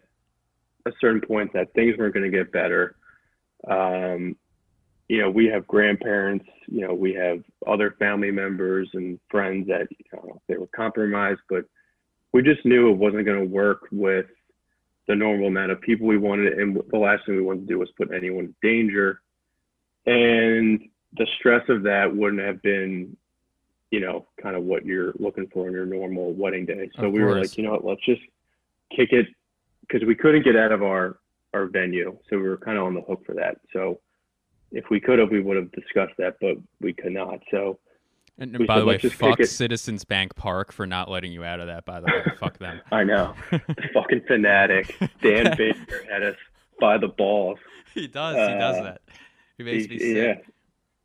a 0.87 0.97
certain 0.99 1.21
point 1.21 1.53
that 1.53 1.73
things 1.73 1.97
weren't 1.97 2.13
going 2.13 2.29
to 2.29 2.35
get 2.35 2.51
better. 2.51 2.95
Um, 3.67 4.35
you 5.07 5.21
know, 5.21 5.29
we 5.29 5.45
have 5.47 5.67
grandparents. 5.67 6.45
You 6.67 6.87
know, 6.87 6.93
we 6.93 7.13
have 7.13 7.43
other 7.65 7.95
family 7.97 8.31
members 8.31 8.89
and 8.93 9.19
friends 9.29 9.67
that 9.67 9.87
you 9.89 10.05
know 10.13 10.41
they 10.47 10.57
were 10.57 10.69
compromised, 10.75 11.41
but 11.49 11.65
we 12.33 12.41
just 12.41 12.65
knew 12.65 12.89
it 12.89 12.97
wasn't 12.97 13.25
going 13.25 13.39
to 13.39 13.53
work 13.53 13.87
with 13.91 14.25
the 15.07 15.15
normal 15.15 15.47
amount 15.47 15.71
of 15.71 15.79
people 15.79 16.07
we 16.07 16.17
wanted, 16.17 16.59
and 16.59 16.77
the 16.89 16.97
last 16.97 17.25
thing 17.25 17.35
we 17.35 17.41
wanted 17.41 17.61
to 17.61 17.67
do 17.67 17.79
was 17.79 17.89
put 17.97 18.11
anyone 18.13 18.45
in 18.45 18.55
danger 18.61 19.21
and 20.07 20.87
the 21.17 21.27
stress 21.37 21.67
of 21.69 21.83
that 21.83 22.15
wouldn't 22.15 22.41
have 22.41 22.61
been 22.63 23.15
you 23.91 23.99
know 23.99 24.25
kind 24.41 24.55
of 24.55 24.63
what 24.63 24.85
you're 24.85 25.13
looking 25.19 25.47
for 25.53 25.67
in 25.67 25.73
your 25.73 25.85
normal 25.85 26.33
wedding 26.33 26.65
day 26.65 26.89
so 26.95 27.05
Of 27.05 27.13
we 27.13 27.21
were 27.21 27.39
like 27.39 27.57
you 27.57 27.63
know 27.63 27.71
what 27.71 27.85
let's 27.85 28.05
just 28.05 28.21
kick 28.95 29.11
it 29.11 29.27
because 29.87 30.05
we 30.07 30.15
couldn't 30.15 30.43
get 30.43 30.55
out 30.55 30.71
of 30.71 30.83
our 30.83 31.19
our 31.53 31.65
venue 31.67 32.17
so 32.29 32.37
we 32.37 32.43
were 32.43 32.57
kind 32.57 32.77
of 32.77 32.83
on 32.83 32.93
the 32.93 33.01
hook 33.01 33.23
for 33.25 33.33
that 33.33 33.57
so 33.73 33.99
if 34.71 34.85
we 34.89 34.99
could 34.99 35.17
have 35.19 35.29
we 35.31 35.41
would 35.41 35.55
have 35.57 35.71
discussed 35.71 36.13
that 36.17 36.35
but 36.41 36.57
we 36.81 36.93
could 36.93 37.13
not 37.13 37.39
so 37.51 37.79
And, 38.39 38.55
We 38.57 38.65
by 38.67 38.75
said, 38.75 38.81
the 38.81 38.85
way, 38.85 38.97
fuck. 38.99 39.43
Citizens 39.45 40.03
Bank 40.03 40.35
Park 40.35 40.71
for 40.71 40.85
not 40.85 41.09
letting 41.09 41.31
you 41.31 41.43
out 41.43 41.59
of 41.59 41.65
that. 41.67 41.85
By 41.85 42.01
the 42.01 42.05
way, 42.07 42.23
fuck 42.39 42.57
them. 42.59 42.79
i 42.91 43.03
know 43.03 43.33
fucking 43.93 44.21
fanatic 44.27 44.95
dan 45.23 45.55
baker 45.57 46.03
had 46.11 46.21
us 46.23 46.35
by 46.79 46.97
the 46.97 47.07
balls 47.07 47.57
he 47.95 48.07
does. 48.07 48.35
he 48.35 48.53
does 48.59 48.77
Uh, 48.77 48.83
that. 48.83 49.01
He 49.57 49.63
makes 49.63 49.87
me 49.89 49.97
He- 49.97 50.17
yeah 50.17 50.35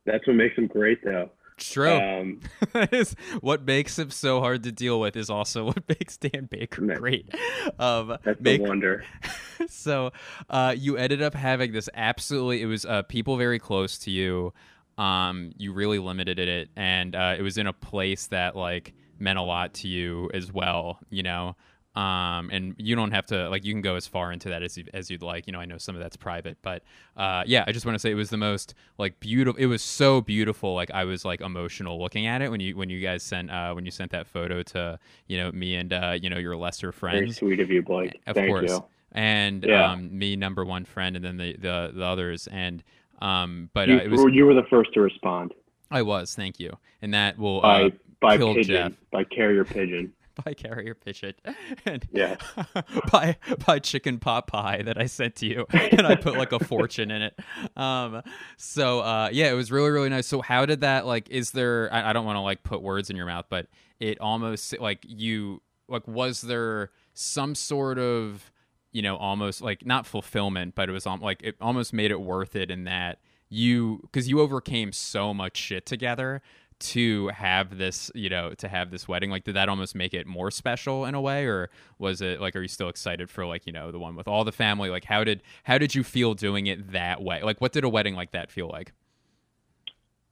that's 0.04 0.26
what 0.26 0.34
makes 0.36 0.56
him 0.56 0.66
great 0.66 1.02
though 1.04 1.30
true. 1.56 1.90
um 1.90 2.40
is 2.92 3.14
what 3.40 3.64
makes 3.64 3.98
him 3.98 4.10
so 4.10 4.40
hard 4.40 4.62
to 4.62 4.72
deal 4.72 5.00
with 5.00 5.16
is 5.16 5.30
also 5.30 5.64
what 5.66 5.88
makes 5.88 6.16
Dan 6.16 6.48
Baker 6.50 6.82
great. 6.82 7.32
Um, 7.78 8.16
that's 8.22 8.40
make, 8.40 8.62
the 8.62 8.68
wonder 8.68 9.04
so 9.68 10.12
uh, 10.50 10.74
you 10.76 10.96
ended 10.96 11.22
up 11.22 11.34
having 11.34 11.72
this 11.72 11.88
absolutely 11.94 12.62
it 12.62 12.66
was 12.66 12.84
uh, 12.84 13.02
people 13.02 13.36
very 13.36 13.58
close 13.58 13.98
to 13.98 14.10
you 14.10 14.52
um, 14.98 15.52
you 15.56 15.72
really 15.72 15.98
limited 15.98 16.38
it 16.38 16.68
and 16.76 17.14
uh, 17.14 17.34
it 17.38 17.42
was 17.42 17.58
in 17.58 17.66
a 17.66 17.72
place 17.72 18.26
that 18.28 18.56
like 18.56 18.92
meant 19.18 19.38
a 19.38 19.42
lot 19.42 19.74
to 19.74 19.88
you 19.88 20.30
as 20.34 20.52
well 20.52 20.98
you 21.10 21.22
know 21.22 21.56
um, 21.94 22.48
and 22.50 22.74
you 22.78 22.96
don't 22.96 23.10
have 23.10 23.26
to 23.26 23.48
like 23.50 23.64
you 23.64 23.72
can 23.72 23.82
go 23.82 23.96
as 23.96 24.06
far 24.06 24.32
into 24.32 24.48
that 24.48 24.62
as, 24.62 24.78
you, 24.78 24.84
as 24.94 25.10
you'd 25.10 25.22
like. 25.22 25.46
You 25.46 25.52
know 25.52 25.60
i 25.60 25.64
know 25.64 25.78
some 25.78 25.94
of 25.94 26.00
that's 26.00 26.16
private 26.16 26.56
but 26.62 26.82
uh, 27.16 27.42
yeah 27.46 27.64
i 27.66 27.72
just 27.72 27.84
want 27.84 27.94
to 27.94 27.98
say 27.98 28.10
it 28.10 28.14
was 28.14 28.30
the 28.30 28.36
most 28.36 28.74
like 28.98 29.20
beautiful 29.20 29.60
it 29.60 29.66
was 29.66 29.82
so 29.82 30.20
beautiful. 30.20 30.74
Like 30.74 30.90
i 30.92 31.04
was 31.04 31.24
like 31.24 31.40
emotional 31.40 32.00
looking 32.00 32.26
at 32.26 32.40
it 32.42 32.50
when 32.50 32.60
you 32.60 32.76
when 32.76 32.88
you 32.88 33.00
guys 33.00 33.22
sent 33.22 33.50
uh, 33.50 33.72
when 33.72 33.84
you 33.84 33.90
sent 33.90 34.10
that 34.12 34.26
photo 34.26 34.62
to 34.62 34.98
you 35.26 35.36
know 35.38 35.52
me 35.52 35.74
and 35.76 35.92
uh, 35.92 36.16
you 36.20 36.30
know 36.30 36.38
your 36.38 36.56
lesser 36.56 36.92
very 36.92 37.30
sweet 37.30 37.60
of 37.60 37.70
you 37.70 37.82
blake. 37.82 38.20
Of 38.26 38.36
thank 38.36 38.48
course. 38.48 38.70
You 38.70 38.84
and 39.12 39.64
Yeah. 39.64 39.92
um, 39.92 40.16
me 40.18 40.36
number 40.36 40.64
one 40.64 40.84
friend 40.84 41.16
and 41.16 41.24
then 41.24 41.36
the 41.36 41.56
the, 41.56 41.92
the 41.94 42.04
others. 42.04 42.46
And 42.46 42.82
um 43.20 43.68
but 43.74 43.88
you, 43.88 43.96
uh, 43.96 43.98
it 43.98 44.10
was 44.10 44.24
you 44.32 44.46
were 44.46 44.54
the 44.54 44.64
first 44.70 44.92
to 44.94 45.00
respond. 45.00 45.52
I 45.90 46.02
was. 46.02 46.34
Thank 46.34 46.58
you. 46.58 46.78
And 47.02 47.12
that 47.12 47.38
will 47.38 47.60
by 47.60 47.82
uh, 47.84 47.90
by 48.20 48.36
kill 48.38 48.54
pigeon. 48.54 48.74
Jeff. 48.74 48.92
by 49.10 49.24
carrier 49.24 49.64
pigeon. 49.64 50.12
by 50.44 50.54
carrier 50.54 50.94
pigeon 50.94 51.34
and 51.84 52.06
Yeah. 52.12 52.36
by 53.12 53.36
by 53.66 53.78
chicken 53.78 54.18
pot 54.18 54.46
pie 54.46 54.82
that 54.82 54.98
I 54.98 55.06
sent 55.06 55.36
to 55.36 55.46
you 55.46 55.66
and 55.70 56.06
I 56.06 56.16
put 56.16 56.36
like 56.36 56.52
a 56.52 56.58
fortune 56.58 57.10
in 57.10 57.22
it. 57.22 57.38
Um 57.76 58.22
so 58.56 59.00
uh 59.00 59.28
yeah, 59.32 59.50
it 59.50 59.54
was 59.54 59.70
really 59.70 59.90
really 59.90 60.08
nice. 60.08 60.26
So 60.26 60.40
how 60.42 60.66
did 60.66 60.80
that 60.80 61.06
like 61.06 61.28
is 61.30 61.50
there 61.52 61.88
I, 61.92 62.10
I 62.10 62.12
don't 62.12 62.24
want 62.24 62.36
to 62.36 62.40
like 62.40 62.62
put 62.62 62.82
words 62.82 63.10
in 63.10 63.16
your 63.16 63.26
mouth, 63.26 63.46
but 63.48 63.66
it 64.00 64.20
almost 64.20 64.78
like 64.80 65.04
you 65.06 65.62
like 65.88 66.06
was 66.08 66.40
there 66.40 66.90
some 67.14 67.54
sort 67.54 67.98
of 67.98 68.50
you 68.92 69.02
know 69.02 69.16
almost 69.16 69.60
like 69.62 69.86
not 69.86 70.06
fulfillment, 70.06 70.74
but 70.74 70.88
it 70.88 70.92
was 70.92 71.06
um, 71.06 71.20
like 71.20 71.42
it 71.42 71.56
almost 71.60 71.92
made 71.92 72.10
it 72.10 72.20
worth 72.20 72.56
it 72.56 72.70
in 72.70 72.84
that 72.84 73.18
you 73.48 74.00
because 74.02 74.28
you 74.28 74.40
overcame 74.40 74.92
so 74.92 75.34
much 75.34 75.56
shit 75.58 75.84
together 75.84 76.40
to 76.82 77.28
have 77.28 77.78
this 77.78 78.10
you 78.14 78.28
know 78.28 78.52
to 78.54 78.68
have 78.68 78.90
this 78.90 79.06
wedding 79.08 79.30
like 79.30 79.44
did 79.44 79.54
that 79.54 79.68
almost 79.68 79.94
make 79.94 80.12
it 80.12 80.26
more 80.26 80.50
special 80.50 81.04
in 81.04 81.14
a 81.14 81.20
way 81.20 81.46
or 81.46 81.70
was 81.98 82.20
it 82.20 82.40
like 82.40 82.54
are 82.56 82.62
you 82.62 82.68
still 82.68 82.88
excited 82.88 83.30
for 83.30 83.46
like 83.46 83.66
you 83.66 83.72
know 83.72 83.90
the 83.90 83.98
one 83.98 84.14
with 84.16 84.28
all 84.28 84.44
the 84.44 84.52
family 84.52 84.90
like 84.90 85.04
how 85.04 85.22
did 85.24 85.42
how 85.64 85.78
did 85.78 85.94
you 85.94 86.02
feel 86.02 86.34
doing 86.34 86.66
it 86.66 86.92
that 86.92 87.22
way 87.22 87.42
like 87.42 87.60
what 87.60 87.72
did 87.72 87.84
a 87.84 87.88
wedding 87.88 88.14
like 88.14 88.32
that 88.32 88.50
feel 88.50 88.68
like 88.68 88.92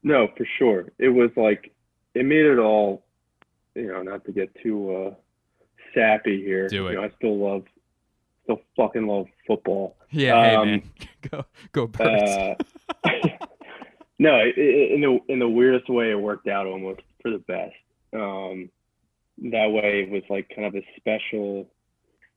No, 0.03 0.29
for 0.37 0.47
sure. 0.59 0.93
It 0.99 1.11
was 1.11 1.31
like 1.37 1.73
it 2.15 2.25
made 2.25 2.45
it 2.47 2.59
all. 2.59 3.05
You 3.75 3.87
know, 3.93 4.03
not 4.03 4.25
to 4.25 4.33
get 4.33 4.49
too 4.63 4.95
uh, 4.97 5.15
sappy 5.95 6.43
here. 6.43 6.69
Do 6.69 6.89
it. 6.89 6.93
You 6.93 6.97
know, 6.99 7.05
I 7.05 7.11
still 7.19 7.39
love, 7.39 7.65
still 8.45 8.61
fucking 8.77 9.07
love 9.07 9.27
football. 9.47 9.97
yeah 10.11 10.43
hey 10.43 10.57
Um, 10.57 10.69
man 10.69 10.83
go 11.31 11.45
go 11.73 11.87
birds 11.87 12.57
Uh, 13.05 13.11
no, 14.21 14.39
in 14.39 15.01
the 15.01 15.19
in 15.33 15.39
the 15.39 15.49
weirdest 15.49 15.89
way, 15.89 16.11
it 16.11 16.21
worked 16.21 16.47
out 16.47 16.67
almost 16.67 17.01
for 17.23 17.31
the 17.31 17.39
best. 17.39 17.75
Um, 18.13 18.71
that 19.51 19.73
way, 19.73 20.03
it 20.03 20.11
was 20.11 20.23
like 20.29 20.53
kind 20.55 20.67
of 20.67 20.75
a 20.75 20.87
special 20.97 21.71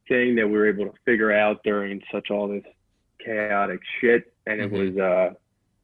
thing 0.07 0.35
that 0.35 0.47
we 0.47 0.53
were 0.53 0.69
able 0.69 0.85
to 0.85 0.93
figure 1.03 1.33
out 1.33 1.61
during 1.65 2.01
such 2.09 2.31
all 2.31 2.47
this 2.47 2.63
chaotic 3.19 3.81
shit, 3.99 4.31
and 4.47 4.61
it 4.61 4.71
Mhm. 4.71 4.95
was, 4.95 4.97
uh, 4.97 5.33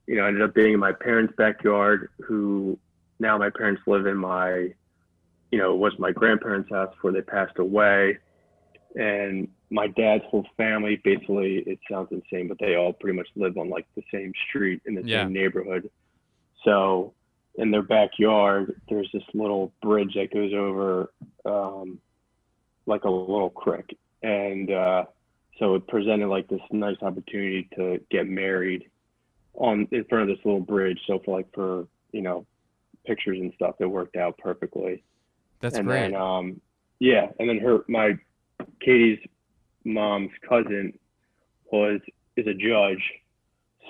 you 0.08 0.16
know, 0.16 0.26
ended 0.26 0.42
up 0.42 0.54
being 0.54 0.74
in 0.74 0.80
my 0.80 0.94
parents' 0.94 1.34
backyard. 1.36 2.10
Who 2.22 2.80
now 3.20 3.38
my 3.38 3.50
parents 3.50 3.82
live 3.86 4.06
in 4.06 4.16
my, 4.16 4.74
you 5.52 5.58
know, 5.58 5.74
it 5.74 5.80
was 5.80 6.00
my 6.00 6.14
grandparents' 6.14 6.70
house 6.70 6.94
before 6.96 7.12
they 7.12 7.22
passed 7.22 7.60
away, 7.60 8.20
and 8.96 9.50
my 9.72 9.88
dad's 9.88 10.24
whole 10.30 10.46
family 10.58 11.00
basically 11.04 11.58
it 11.68 11.80
sounds 11.90 12.08
insane 12.12 12.48
but 12.48 12.58
they 12.60 12.76
all 12.76 12.92
pretty 12.94 13.16
much 13.16 13.28
live 13.36 13.56
on 13.58 13.70
like 13.70 13.86
the 13.96 14.04
same 14.12 14.32
street 14.50 14.82
in 14.86 14.96
the 14.96 15.04
Yeah. 15.04 15.24
same 15.24 15.34
neighborhood. 15.34 15.90
So 16.64 17.14
in 17.56 17.72
their 17.72 17.84
backyard 17.84 18.80
there's 18.90 19.10
this 19.14 19.24
little 19.34 19.72
bridge 19.82 20.14
that 20.16 20.34
goes 20.34 20.54
over 20.54 21.12
um, 21.46 22.00
like 22.86 23.04
a 23.04 23.10
little 23.10 23.50
creek. 23.52 23.98
And 24.24 24.72
uh, 24.72 25.06
so 25.60 25.76
it 25.76 25.88
presented 25.88 26.28
like 26.28 26.48
this 26.48 26.62
nice 26.72 26.98
opportunity 27.02 27.70
to 27.76 28.00
get 28.10 28.28
married 28.28 28.90
on 29.54 29.88
in 29.92 30.04
front 30.06 30.30
of 30.30 30.36
this 30.36 30.44
little 30.46 30.62
bridge. 30.62 31.00
So 31.06 31.20
for 31.24 31.38
like 31.38 31.48
for 31.54 31.88
you 32.12 32.22
know 32.22 32.46
pictures 33.06 33.40
and 33.40 33.54
stuff 33.54 33.76
it 33.80 33.86
worked 33.86 34.16
out 34.16 34.38
perfectly. 34.40 35.04
That's 35.60 35.78
and 35.78 35.86
great. 35.88 36.12
then 36.12 36.16
um 36.16 36.60
yeah. 37.00 37.28
And 37.40 37.48
then 37.50 37.60
her 37.60 37.84
my 37.88 38.18
katie's 38.82 39.20
mom's 39.86 40.32
cousin 40.48 40.94
was 41.72 42.00
is 42.36 42.48
a 42.48 42.54
judge. 42.54 43.04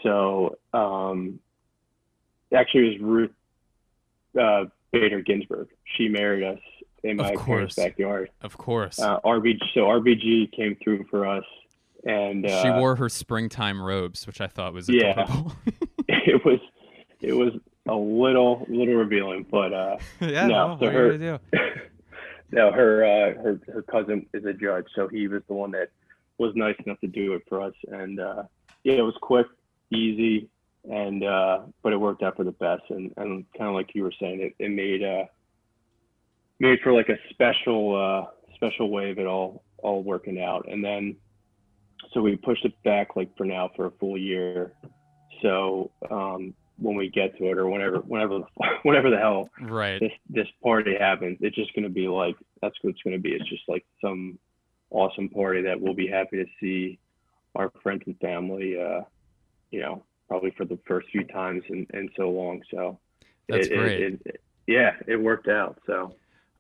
So 0.04 0.58
um, 0.74 1.40
actually, 2.54 2.96
it 2.96 3.02
was 3.02 3.10
Ruth 3.10 3.32
uh, 4.40 4.66
Bader 4.92 5.22
Ginsburg. 5.22 5.70
She 5.98 6.08
married 6.08 6.44
us 6.44 6.60
in 7.04 7.18
my 7.18 7.36
parents' 7.36 7.76
backyard. 7.76 8.30
Of 8.42 8.58
course. 8.58 9.00
Uh, 9.00 9.20
RBG, 9.22 9.60
so 9.74 9.82
RBG 9.82 10.52
came 10.52 10.76
through 10.84 11.06
for 11.10 11.26
us, 11.28 11.44
and 12.06 12.46
uh, 12.46 12.62
she 12.62 12.70
wore 12.70 12.96
her 12.96 13.10
springtime 13.10 13.82
robes, 13.82 14.26
which 14.28 14.42
I 14.42 14.48
thought 14.48 14.74
was 14.74 14.88
Yeah. 14.90 15.22
adorable. 15.24 15.54
it 16.08 16.44
was 16.46 16.60
it 17.22 17.34
was 17.34 17.54
a 17.88 17.96
little 17.96 18.66
little 18.70 18.96
revealing, 18.96 19.46
but 19.50 19.74
uh, 19.74 19.98
yeah, 20.22 20.48
No, 20.48 20.68
well, 20.68 20.80
so 20.80 20.90
her- 20.90 21.12
you 21.14 21.18
gonna 21.18 21.40
do? 21.52 21.60
No, 22.52 22.72
her 22.72 23.04
uh, 23.04 23.42
her 23.42 23.60
her 23.74 23.82
cousin 23.84 24.26
is 24.34 24.46
a 24.46 24.54
judge, 24.54 24.86
so 24.96 25.08
he 25.08 25.28
was 25.28 25.42
the 25.48 25.54
one 25.54 25.72
that 25.72 25.90
was 26.38 26.54
nice 26.56 26.76
enough 26.86 27.00
to 27.02 27.08
do 27.08 27.34
it 27.34 27.44
for 27.48 27.62
us, 27.62 27.74
and 27.90 28.20
uh, 28.20 28.44
yeah, 28.84 28.94
it 28.94 29.02
was 29.02 29.16
quick, 29.22 29.48
easy, 29.92 30.50
and 30.90 31.24
uh, 31.24 31.60
but 31.84 31.94
it 31.94 31.98
worked 31.98 32.24
out 32.24 32.36
for 32.36 32.44
the 32.44 32.52
best, 32.52 32.84
and, 32.90 33.14
and 33.18 33.46
kind 33.58 33.70
of 33.70 33.76
like 33.76 33.94
you 33.94 34.04
were 34.04 34.14
saying, 34.20 34.42
it, 34.42 34.56
it 34.64 34.72
made 34.72 35.04
uh, 35.04 35.26
made 36.60 36.80
for 36.82 36.94
like 36.94 37.10
a 37.10 37.18
special 37.30 37.96
uh, 37.96 38.32
special 38.56 38.90
way 38.90 39.12
of 39.12 39.20
it 39.20 39.28
all 39.28 39.64
all 39.78 40.02
working 40.02 40.42
out, 40.42 40.68
and 40.70 40.84
then 40.84 41.16
so 42.14 42.22
we 42.22 42.36
pushed 42.36 42.66
it 42.66 42.74
back 42.84 43.16
like 43.16 43.36
for 43.38 43.46
now 43.46 43.70
for 43.76 43.86
a 43.86 43.92
full 43.92 44.18
year, 44.18 44.74
so 45.42 45.92
um, 46.10 46.54
when 46.82 46.96
we 46.96 47.10
get 47.10 47.38
to 47.38 47.46
it 47.52 47.58
or 47.58 47.68
whenever 47.70 47.98
whenever 48.00 48.40
the 48.40 48.46
whenever 48.84 49.10
the 49.10 49.18
hell 49.18 49.50
Right. 49.62 50.00
this 50.00 50.12
this 50.30 50.48
party 50.64 50.96
happens, 51.00 51.38
it's 51.42 51.56
just 51.56 51.74
going 51.74 51.84
to 51.84 51.90
be 51.90 52.08
like 52.08 52.36
that's 52.62 52.76
what 52.82 52.92
it's 52.92 53.02
going 53.04 53.16
to 53.16 53.22
be. 53.22 53.32
It's 53.34 53.50
just 53.50 53.64
like 53.68 53.86
some 54.02 54.40
awesome 54.92 55.30
party 55.30 55.62
that 55.64 55.80
we'll 55.80 55.94
be 55.94 56.08
happy 56.08 56.38
to 56.38 56.46
see 56.60 57.00
our 57.56 57.72
friends 57.84 58.04
and 58.06 58.18
family. 58.20 58.80
Uh, 58.80 59.02
you 59.72 59.82
know, 59.82 60.04
probably 60.28 60.52
for 60.58 60.66
the 60.66 60.80
first 60.88 61.08
few 61.12 61.24
times 61.26 61.64
and 61.70 61.86
in 61.94 62.10
so 62.18 62.30
long. 62.30 62.62
So 62.72 63.00
That's 63.48 63.68
it- 63.68 63.76
great. 63.78 64.02
It, 64.02 64.22
it- 64.26 64.42
yeah, 64.68 64.92
it 65.08 65.16
worked 65.16 65.48
out. 65.48 65.80
So 65.88 66.14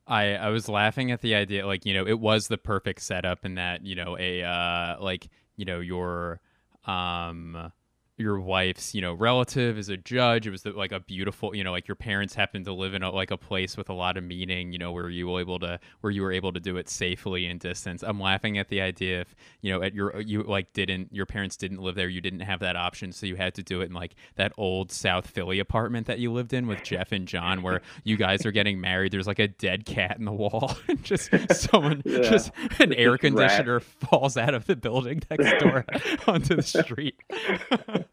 I 0.07 0.33
I 0.35 0.49
was 0.49 0.67
laughing 0.67 1.11
at 1.11 1.21
the 1.21 1.35
idea, 1.35 1.67
like 1.67 1.85
you 1.85 1.93
know, 1.93 2.07
it 2.07 2.19
was 2.19 2.47
the 2.47 2.57
perfect 2.57 3.01
setup 3.01 3.45
in 3.45 3.55
that 3.55 3.85
you 3.85 3.93
know 3.95 4.17
a 4.19 4.41
uh, 4.43 4.95
like 4.99 5.29
you 5.57 5.65
know 5.65 5.79
your 5.79 6.39
um 6.85 7.71
your 8.19 8.39
wife's 8.39 8.93
you 8.93 9.01
know 9.01 9.13
relative 9.13 9.77
is 9.77 9.89
a 9.89 9.97
judge. 9.97 10.45
It 10.45 10.51
was 10.51 10.63
the, 10.63 10.71
like 10.71 10.91
a 10.91 10.99
beautiful 10.99 11.55
you 11.55 11.63
know 11.63 11.71
like 11.71 11.87
your 11.87 11.95
parents 11.95 12.35
happened 12.35 12.65
to 12.65 12.73
live 12.73 12.93
in 12.93 13.01
a, 13.03 13.09
like 13.11 13.31
a 13.31 13.37
place 13.37 13.77
with 13.77 13.89
a 13.89 13.93
lot 13.93 14.17
of 14.17 14.23
meaning. 14.23 14.71
You 14.73 14.77
know 14.79 14.91
where 14.91 15.09
you 15.09 15.27
were 15.27 15.39
able 15.39 15.59
to 15.59 15.79
where 16.01 16.11
you 16.11 16.21
were 16.21 16.31
able 16.31 16.51
to 16.53 16.59
do 16.59 16.77
it 16.77 16.89
safely 16.89 17.45
in 17.45 17.57
distance. 17.57 18.03
I'm 18.03 18.19
laughing 18.19 18.57
at 18.57 18.67
the 18.69 18.81
idea 18.81 19.21
if 19.21 19.35
you 19.61 19.71
know 19.73 19.81
at 19.81 19.93
your 19.93 20.19
you 20.21 20.43
like 20.43 20.73
didn't 20.73 21.13
your 21.13 21.25
parents 21.25 21.57
didn't 21.57 21.79
live 21.81 21.95
there. 21.95 22.09
You 22.09 22.21
didn't 22.21 22.41
have 22.41 22.59
that 22.59 22.75
option, 22.75 23.11
so 23.11 23.25
you 23.25 23.35
had 23.35 23.55
to 23.55 23.63
do 23.63 23.81
it 23.81 23.85
in 23.85 23.93
like 23.93 24.15
that 24.35 24.51
old 24.57 24.91
South 24.91 25.25
Philly 25.27 25.59
apartment 25.59 26.07
that 26.07 26.19
you 26.19 26.31
lived 26.31 26.53
in 26.53 26.67
with 26.67 26.83
Jeff 26.83 27.11
and 27.11 27.27
John, 27.27 27.61
where 27.61 27.81
you 28.03 28.17
guys 28.17 28.45
are 28.45 28.51
getting 28.51 28.81
married. 28.81 29.11
There's 29.13 29.27
like 29.27 29.39
a 29.39 29.47
dead 29.47 29.85
cat 29.85 30.17
in 30.19 30.25
the 30.25 30.31
wall, 30.33 30.75
and 30.87 31.01
just 31.03 31.29
someone 31.53 32.01
Yeah. 32.05 32.21
just 32.21 32.51
an 32.79 32.93
air 32.93 33.17
just 33.17 33.23
rat. 33.33 33.49
conditioner 33.49 33.79
falls 33.79 34.35
out 34.37 34.53
of 34.53 34.65
the 34.65 34.75
building 34.75 35.21
next 35.29 35.63
door 35.63 35.85
onto 36.27 36.55
the 36.55 36.63
street. 36.63 37.15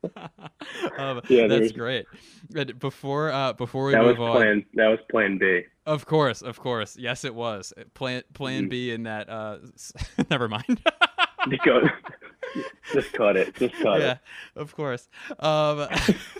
um, 0.99 1.21
Yeah, 1.29 1.47
that's 1.47 1.73
great. 1.73 2.07
But 2.51 2.79
before 2.79 3.31
uh, 3.31 3.53
before 3.55 3.87
we 3.87 3.93
that 3.93 4.03
was 4.05 4.17
move 4.17 4.29
on, 4.29 4.37
plan. 4.37 4.65
That 4.75 4.89
was 4.89 4.99
Plan 5.11 5.39
B. 5.39 5.63
of 5.87 6.07
course, 6.07 6.43
of 6.43 6.59
course, 6.59 6.97
yes, 6.97 7.25
it 7.25 7.35
was 7.35 7.73
plan 7.95 8.23
Plan 8.35 8.65
Mhm. 8.67 8.71
B 8.71 8.91
in 8.93 9.03
that. 9.05 9.29
Uh, 9.29 9.59
never 10.31 10.49
mind. 10.49 10.81
Because 11.49 11.89
just 12.93 13.13
cut 13.13 13.37
it. 13.37 13.55
Just 13.55 13.75
cut 13.77 14.01
yeah, 14.01 14.13
it. 14.13 14.19
of 14.57 14.75
course. 14.75 15.09
Um, 15.39 15.87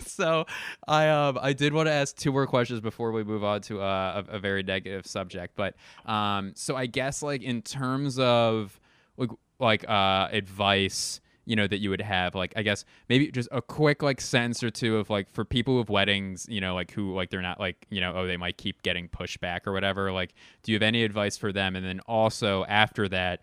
so 0.05 0.45
I 0.85 1.07
um 1.07 1.39
I 1.41 1.53
did 1.53 1.71
want 1.71 1.87
to 1.87 1.93
ask 1.93 2.13
two 2.17 2.33
more 2.33 2.45
questions 2.45 2.81
before 2.81 3.13
we 3.13 3.23
move 3.23 3.41
on 3.41 3.61
to 3.61 3.79
uh, 3.81 4.23
a, 4.27 4.35
a 4.35 4.39
very 4.39 4.63
negative 4.63 5.07
subject. 5.07 5.55
But 5.55 5.75
um, 6.05 6.51
so 6.55 6.75
I 6.75 6.87
guess 6.87 7.23
like 7.23 7.41
in 7.41 7.61
terms 7.61 8.19
of 8.19 8.77
like 9.15 9.29
like 9.59 9.87
uh 9.89 10.27
advice 10.29 11.21
you 11.47 11.55
know 11.55 11.65
that 11.65 11.77
you 11.79 11.89
would 11.89 12.01
have 12.01 12.35
like 12.35 12.51
i 12.57 12.61
guess 12.61 12.83
maybe 13.09 13.31
just 13.31 13.47
a 13.53 13.61
quick 13.61 14.03
like 14.03 14.19
sentence 14.19 14.61
or 14.61 14.69
two 14.69 14.97
of 14.97 15.09
like 15.09 15.29
for 15.31 15.45
people 15.45 15.79
with 15.79 15.89
weddings 15.89 16.45
you 16.49 16.59
know 16.59 16.75
like 16.75 16.91
who 16.91 17.15
like 17.15 17.29
they're 17.29 17.41
not 17.41 17.57
like 17.59 17.87
you 17.89 18.01
know 18.01 18.13
oh 18.15 18.27
they 18.27 18.35
might 18.37 18.57
keep 18.57 18.81
getting 18.83 19.07
pushback 19.07 19.61
or 19.65 19.71
whatever 19.71 20.11
like 20.11 20.33
do 20.61 20.71
you 20.71 20.75
have 20.75 20.83
any 20.83 21.03
advice 21.03 21.37
for 21.37 21.53
them 21.53 21.75
and 21.77 21.85
then 21.85 22.01
also 22.01 22.65
after 22.65 23.07
that 23.07 23.39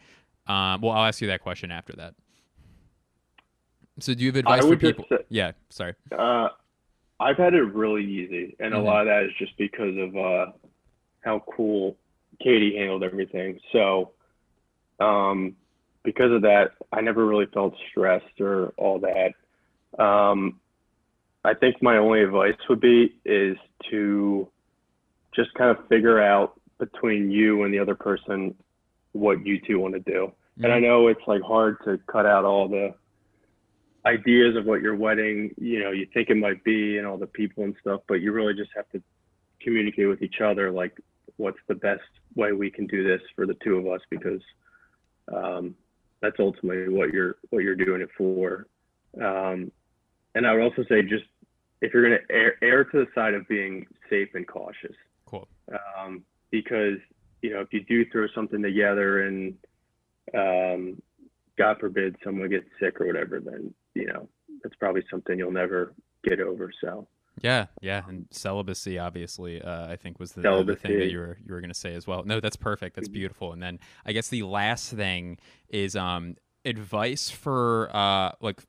um 0.46 0.80
well 0.82 0.92
i'll 0.92 1.06
ask 1.06 1.20
you 1.22 1.26
that 1.28 1.40
question 1.40 1.70
after 1.72 1.94
that 1.94 2.14
so 4.00 4.12
do 4.14 4.22
you 4.22 4.28
have 4.28 4.36
advice 4.36 4.66
for 4.66 4.76
people 4.76 5.06
say- 5.08 5.24
yeah 5.30 5.52
sorry 5.70 5.94
Uh, 6.12 6.48
I've 7.20 7.36
had 7.36 7.54
it 7.54 7.62
really 7.62 8.04
easy, 8.04 8.56
and 8.58 8.74
Mhm. 8.74 8.78
a 8.78 8.82
lot 8.82 9.00
of 9.02 9.06
that 9.06 9.22
is 9.22 9.30
just 9.38 9.56
because 9.56 9.96
of 9.96 10.16
uh, 10.16 10.46
how 11.20 11.38
cool 11.56 11.96
Katie 12.42 12.76
handled 12.76 13.04
everything. 13.04 13.60
So, 13.70 14.10
um, 14.98 15.54
because 16.04 16.30
of 16.30 16.42
that, 16.42 16.72
I 16.92 17.00
never 17.00 17.26
really 17.26 17.46
felt 17.46 17.74
stressed 17.90 18.40
or 18.40 18.68
all 18.76 19.00
that. 19.00 20.02
Um, 20.02 20.60
I 21.44 21.54
think 21.54 21.82
my 21.82 21.96
only 21.96 22.22
advice 22.22 22.56
would 22.68 22.80
be 22.80 23.16
is 23.24 23.56
to 23.90 24.48
just 25.34 25.52
kind 25.54 25.76
of 25.76 25.88
figure 25.88 26.22
out 26.22 26.60
between 26.78 27.30
you 27.30 27.64
and 27.64 27.72
the 27.72 27.78
other 27.78 27.94
person 27.94 28.54
what 29.12 29.44
you 29.44 29.60
two 29.60 29.78
want 29.78 29.94
to 29.94 30.00
do. 30.00 30.32
And 30.62 30.72
I 30.72 30.78
know 30.78 31.08
it's 31.08 31.20
like 31.26 31.42
hard 31.42 31.78
to 31.84 31.98
cut 32.06 32.26
out 32.26 32.44
all 32.44 32.68
the 32.68 32.94
ideas 34.06 34.56
of 34.56 34.66
what 34.66 34.82
your 34.82 34.94
wedding, 34.94 35.54
you 35.58 35.82
know, 35.82 35.90
you 35.90 36.06
think 36.12 36.30
it 36.30 36.36
might 36.36 36.62
be 36.62 36.98
and 36.98 37.06
all 37.06 37.16
the 37.16 37.26
people 37.26 37.64
and 37.64 37.74
stuff, 37.80 38.02
but 38.06 38.20
you 38.20 38.32
really 38.32 38.54
just 38.54 38.70
have 38.76 38.88
to 38.90 39.02
communicate 39.60 40.08
with 40.08 40.22
each 40.22 40.40
other 40.40 40.70
like 40.70 41.00
what's 41.36 41.58
the 41.68 41.74
best 41.74 42.02
way 42.36 42.52
we 42.52 42.70
can 42.70 42.86
do 42.86 43.02
this 43.02 43.20
for 43.34 43.46
the 43.46 43.54
two 43.64 43.76
of 43.76 43.86
us 43.86 44.00
because 44.10 44.40
um, 45.32 45.74
that's 46.24 46.36
ultimately 46.38 46.88
what 46.88 47.12
you're 47.12 47.36
what 47.50 47.62
you're 47.62 47.76
doing 47.76 48.00
it 48.00 48.08
for. 48.16 48.66
Um, 49.20 49.70
and 50.34 50.46
I 50.46 50.54
would 50.54 50.62
also 50.62 50.84
say 50.88 51.02
just 51.02 51.24
if 51.80 51.92
you're 51.92 52.08
going 52.08 52.18
to 52.18 52.34
err, 52.34 52.54
err 52.62 52.84
to 52.84 53.04
the 53.04 53.06
side 53.14 53.34
of 53.34 53.46
being 53.46 53.86
safe 54.08 54.30
and 54.34 54.46
cautious 54.46 54.96
cool 55.26 55.46
um, 55.72 56.22
because 56.50 56.98
you 57.42 57.52
know 57.52 57.60
if 57.60 57.72
you 57.72 57.84
do 57.84 58.04
throw 58.10 58.26
something 58.34 58.62
together 58.62 59.26
and 59.26 59.54
um, 60.34 61.02
God 61.58 61.76
forbid 61.78 62.16
someone 62.24 62.48
gets 62.48 62.66
sick 62.80 63.00
or 63.00 63.06
whatever, 63.06 63.40
then 63.40 63.72
you 63.94 64.06
know 64.06 64.28
that's 64.62 64.74
probably 64.76 65.04
something 65.10 65.38
you'll 65.38 65.52
never 65.52 65.92
get 66.24 66.40
over. 66.40 66.70
So 66.80 67.06
Yeah, 67.42 67.66
yeah, 67.82 68.02
and 68.08 68.26
celibacy 68.30 68.98
obviously, 68.98 69.60
uh, 69.60 69.88
I 69.88 69.96
think 69.96 70.20
was 70.20 70.32
the, 70.32 70.42
the 70.42 70.76
thing 70.76 70.92
that 70.98 71.10
you 71.10 71.18
were 71.18 71.38
you 71.44 71.52
were 71.52 71.60
going 71.60 71.70
to 71.72 71.74
say 71.78 71.94
as 71.94 72.06
well. 72.06 72.22
No, 72.24 72.40
that's 72.40 72.56
perfect. 72.56 72.96
That's 72.96 73.08
Mhm. 73.08 73.12
beautiful. 73.12 73.52
And 73.52 73.62
then 73.62 73.80
I 74.06 74.12
guess 74.12 74.28
the 74.28 74.42
last 74.44 74.92
thing 74.92 75.38
is 75.68 75.96
um 75.96 76.36
advice 76.64 77.30
for 77.30 77.90
uh 77.94 78.32
like 78.40 78.62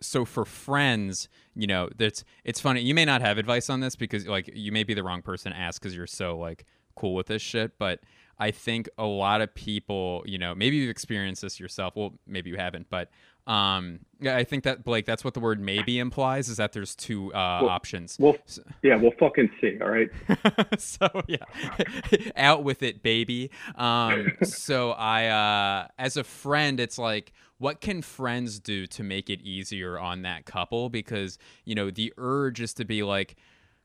so 0.00 0.24
for 0.24 0.44
friends, 0.44 1.28
you 1.54 1.66
know, 1.66 1.88
that's 1.96 2.24
it's 2.44 2.60
funny. 2.60 2.80
You 2.82 2.94
may 2.94 3.04
not 3.04 3.20
have 3.20 3.38
advice 3.38 3.70
on 3.70 3.80
this 3.80 3.96
because 3.96 4.26
like 4.26 4.50
you 4.52 4.72
may 4.72 4.82
be 4.84 4.94
the 4.94 5.02
wrong 5.04 5.22
person 5.22 5.52
to 5.52 5.58
ask 5.58 5.80
because 5.80 5.94
you're 5.96 6.06
so 6.06 6.36
like 6.36 6.64
cool 6.96 7.14
with 7.14 7.26
this 7.28 7.42
shit, 7.42 7.78
but 7.78 8.00
I 8.40 8.50
think 8.52 8.88
a 8.98 9.04
lot 9.04 9.40
of 9.40 9.52
people, 9.54 10.22
you 10.26 10.38
know, 10.38 10.54
maybe 10.54 10.76
you've 10.76 10.90
experienced 10.90 11.42
this 11.42 11.58
yourself. 11.58 11.94
Well, 11.96 12.14
maybe 12.26 12.50
you 12.50 12.56
haven't, 12.56 12.88
but 12.90 13.10
um, 13.48 14.00
yeah, 14.20 14.36
I 14.36 14.44
think 14.44 14.64
that 14.64 14.84
Blake, 14.84 15.06
that's 15.06 15.24
what 15.24 15.34
the 15.34 15.40
word 15.40 15.60
maybe 15.60 15.98
implies 15.98 16.48
is 16.48 16.58
that 16.58 16.72
there's 16.72 16.94
two 16.94 17.32
uh, 17.32 17.60
Well- 17.62 17.70
options. 17.70 18.16
we'll 18.20 18.36
yeah, 18.82 18.96
we'll 18.96 19.12
fucking 19.18 19.50
see. 19.60 19.78
All 19.80 19.88
right. 19.88 20.10
so 20.78 21.08
yeah, 21.26 21.38
out 22.36 22.62
with 22.64 22.82
it, 22.82 23.02
baby. 23.02 23.50
Um, 23.76 24.32
so 24.42 24.90
I, 24.92 25.26
uh, 25.26 25.88
as 25.98 26.16
a 26.16 26.24
friend, 26.24 26.78
it's 26.80 26.98
like, 26.98 27.32
what 27.58 27.80
can 27.80 28.02
friends 28.02 28.60
do 28.60 28.86
to 28.86 29.02
make 29.02 29.30
it 29.30 29.40
easier 29.40 29.98
on 29.98 30.22
that 30.22 30.44
couple? 30.44 30.90
Because 30.90 31.38
you 31.64 31.74
know 31.74 31.90
the 31.90 32.12
urge 32.18 32.60
is 32.60 32.74
to 32.74 32.84
be 32.84 33.02
like, 33.02 33.36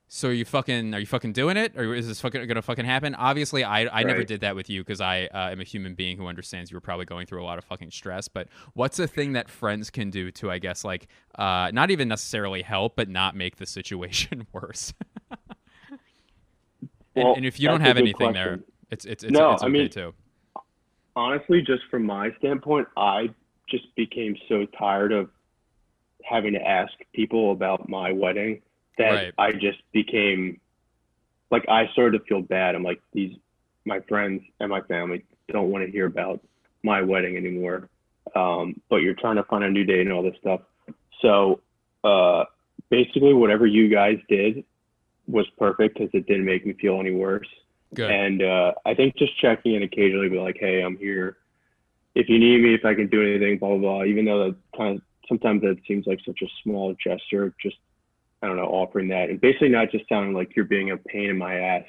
so 0.07 0.29
are 0.29 0.31
you 0.31 0.45
fucking 0.45 0.93
are 0.93 0.99
you 0.99 1.05
fucking 1.05 1.33
doing 1.33 1.57
it 1.57 1.75
or 1.75 1.93
is 1.95 2.07
this 2.07 2.21
fucking 2.21 2.45
gonna 2.47 2.61
fucking 2.61 2.85
happen? 2.85 3.15
Obviously, 3.15 3.63
I 3.63 3.87
I 3.87 4.03
never 4.03 4.23
did 4.23 4.41
that 4.41 4.55
with 4.55 4.69
you 4.69 4.81
because 4.81 5.01
I 5.01 5.25
uh, 5.25 5.49
am 5.49 5.59
a 5.59 5.63
human 5.63 5.95
being 5.95 6.17
who 6.17 6.27
understands 6.27 6.69
you 6.69 6.77
were 6.77 6.81
probably 6.81 7.05
going 7.05 7.25
through 7.25 7.41
a 7.41 7.45
lot 7.45 7.57
of 7.57 7.63
fucking 7.63 7.91
stress. 7.91 8.27
But 8.27 8.47
what's 8.73 8.99
a 8.99 9.07
thing 9.07 9.33
that 9.33 9.49
friends 9.49 9.89
can 9.89 10.09
do 10.11 10.29
to 10.31 10.51
I 10.51 10.59
guess 10.59 10.83
like 10.83 11.07
uh, 11.35 11.71
not 11.73 11.89
even 11.89 12.07
necessarily 12.07 12.61
help, 12.61 12.95
but 12.95 13.09
not 13.09 13.35
make 13.35 13.55
the 13.57 13.65
situation 13.79 14.45
worse? 14.53 14.93
and, 15.31 15.39
Well, 17.15 17.33
and 17.35 17.45
if 17.45 17.59
you 17.59 17.67
don't 17.67 17.81
have 17.81 17.97
anything 17.97 18.33
there, 18.33 18.59
it's 18.91 19.05
it's 19.05 19.23
it's, 19.23 19.33
No, 19.33 19.53
it's 19.53 19.63
I 19.63 19.67
okay 19.67 19.73
mean, 19.73 19.89
too. 19.89 20.13
honestly, 21.15 21.61
just 21.61 21.83
from 21.89 22.05
my 22.05 22.29
standpoint, 22.37 22.87
I 22.95 23.29
just 23.69 23.85
became 23.95 24.35
so 24.47 24.67
tired 24.77 25.11
of 25.11 25.29
having 26.23 26.53
to 26.53 26.61
ask 26.61 26.93
people 27.13 27.51
about 27.51 27.89
my 27.89 28.11
wedding 28.11 28.61
that 28.97 29.12
Right. 29.12 29.34
I 29.38 29.51
just 29.53 29.79
became 29.91 30.60
like 31.51 31.65
I 31.69 31.88
started 31.93 32.19
to 32.19 32.25
feel 32.25 32.41
bad. 32.41 32.75
I'm 32.75 32.84
like 32.84 33.01
these 33.13 33.36
my 33.86 33.99
friends 34.01 34.41
and 34.60 34.69
my 34.69 34.82
family 34.82 35.23
don't 35.49 35.69
want 35.69 35.86
to 35.86 35.91
hear 35.91 36.06
about 36.06 36.41
my 36.84 37.01
wedding 37.01 37.38
anymore. 37.38 37.89
Um, 38.36 38.82
but 38.89 38.97
you're 38.97 39.13
trying 39.13 39.36
to 39.36 39.43
find 39.43 39.63
a 39.63 39.69
new 39.69 39.84
date 39.84 40.01
and 40.01 40.12
all 40.12 40.23
this 40.23 40.36
stuff. 40.39 40.62
So 41.21 41.62
uh, 42.03 42.45
basically, 42.89 43.34
whatever 43.34 43.65
you 43.65 43.89
guys 43.89 44.17
did 44.29 44.63
was 45.27 45.45
perfect 45.58 45.97
because 45.97 46.10
it 46.13 46.27
didn't 46.27 46.45
make 46.45 46.65
me 46.65 46.73
feel 46.73 46.99
any 46.99 47.12
worse. 47.12 47.47
Good. 47.93 48.10
And 48.10 48.41
uh, 48.41 48.73
I 48.86 48.93
think 48.93 49.15
just 49.17 49.39
checking 49.39 49.75
in 49.75 49.84
occasionally, 49.84 50.29
be 50.29 50.39
like, 50.39 50.58
hey, 50.60 50.82
I'm 50.82 50.97
here. 50.97 51.38
If 52.15 52.29
you 52.29 52.39
need 52.39 52.62
me, 52.62 52.73
if 52.73 52.86
I 52.86 52.93
can 52.93 53.08
do 53.08 53.21
anything, 53.21 53.58
blah, 53.58 53.69
blah, 53.69 53.77
blah. 53.77 54.03
Even 54.06 54.25
though 54.25 54.45
that 54.45 54.56
kind 54.75 54.97
of 54.97 55.01
sometimes 55.27 55.62
that 55.62 55.77
seems 55.88 56.06
like 56.06 56.19
such 56.25 56.41
a 56.41 56.47
small 56.63 56.95
gesture, 57.03 57.53
just, 57.62 57.77
I 58.43 58.47
don't 58.47 58.58
know, 58.58 58.65
offering 58.65 59.08
that. 59.08 59.29
And 59.29 59.39
basically 59.41 59.69
not 59.69 59.89
just 59.89 60.08
sounding 60.10 60.34
like 60.34 60.53
you're 60.56 60.65
being 60.65 60.91
a 60.91 60.97
pain 60.97 61.29
in 61.29 61.38
my 61.38 61.56
ass 61.56 61.86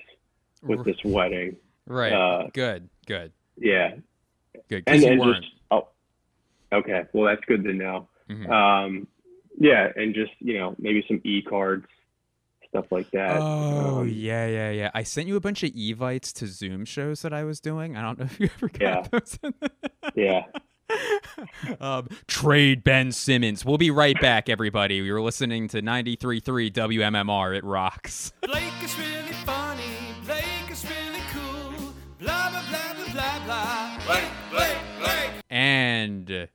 with 0.63 0.85
this 0.85 0.97
wedding. 1.05 1.57
right. 1.87 2.13
uh, 2.13 2.47
good. 2.55 2.89
Good. 3.07 3.33
Yeah. 3.59 3.97
Good. 4.69 4.85
And, 4.87 5.03
and 5.03 5.23
just, 5.23 5.47
oh, 5.73 5.89
okay. 6.73 7.03
Well, 7.13 7.27
that's 7.27 7.45
good 7.47 7.65
to 7.65 7.73
know. 7.73 8.09
Mhm. 8.31 8.49
Um, 8.49 9.07
yeah. 9.59 9.89
And 9.97 10.15
just, 10.15 10.31
you 10.39 10.57
know, 10.59 10.75
maybe 10.79 11.05
some 11.09 11.21
e 11.25 11.43
cards, 11.43 11.87
stuff 12.69 12.87
like 12.91 13.11
that. 13.11 13.37
Oh 13.41 13.99
Um, 14.03 14.09
yeah, 14.09 14.47
yeah, 14.47 14.71
yeah. 14.71 14.91
I 14.95 15.03
sent 15.03 15.27
you 15.29 15.37
a 15.37 15.41
bunch 15.41 15.63
of 15.65 15.71
evites 15.73 16.33
to 16.35 16.47
Zoom 16.47 16.85
shows 16.85 17.23
that 17.23 17.33
I 17.33 17.45
was 17.45 17.59
doing. 17.61 17.97
I 17.97 18.03
don't 18.03 18.19
know 18.19 18.25
if 18.27 18.39
you 18.41 18.49
ever 18.57 18.69
got 18.69 18.81
Yeah. 18.81 19.07
those. 19.11 19.39
Yeah. 20.15 20.45
um, 21.81 22.09
trade 22.27 22.85
Ben 22.85 23.13
Simmons. 23.13 23.65
We'll 23.65 23.79
be 23.79 23.91
right 23.91 24.21
back, 24.21 24.49
everybody. 24.49 24.97
You're 24.97 25.21
listening 25.21 25.69
to 25.69 25.83
93.3 25.83 26.73
WMMR. 26.73 27.57
It 27.57 27.65
rocks. 27.65 28.33
Blake 28.43 28.73
is 28.83 28.99
really 28.99 29.33
funny. 29.45 29.83
Blake 30.25 30.71
is 30.71 30.85
really 30.85 31.23
cool. 31.33 31.95
Blah 32.19 32.51
blah 32.51 32.63
blah 32.69 32.95
blah 32.95 33.13
blah 33.13 33.45
blah. 33.45 33.99
Blake, 34.07 34.25
Blake, 34.51 34.79
Blake. 35.01 35.31
And 35.51 36.49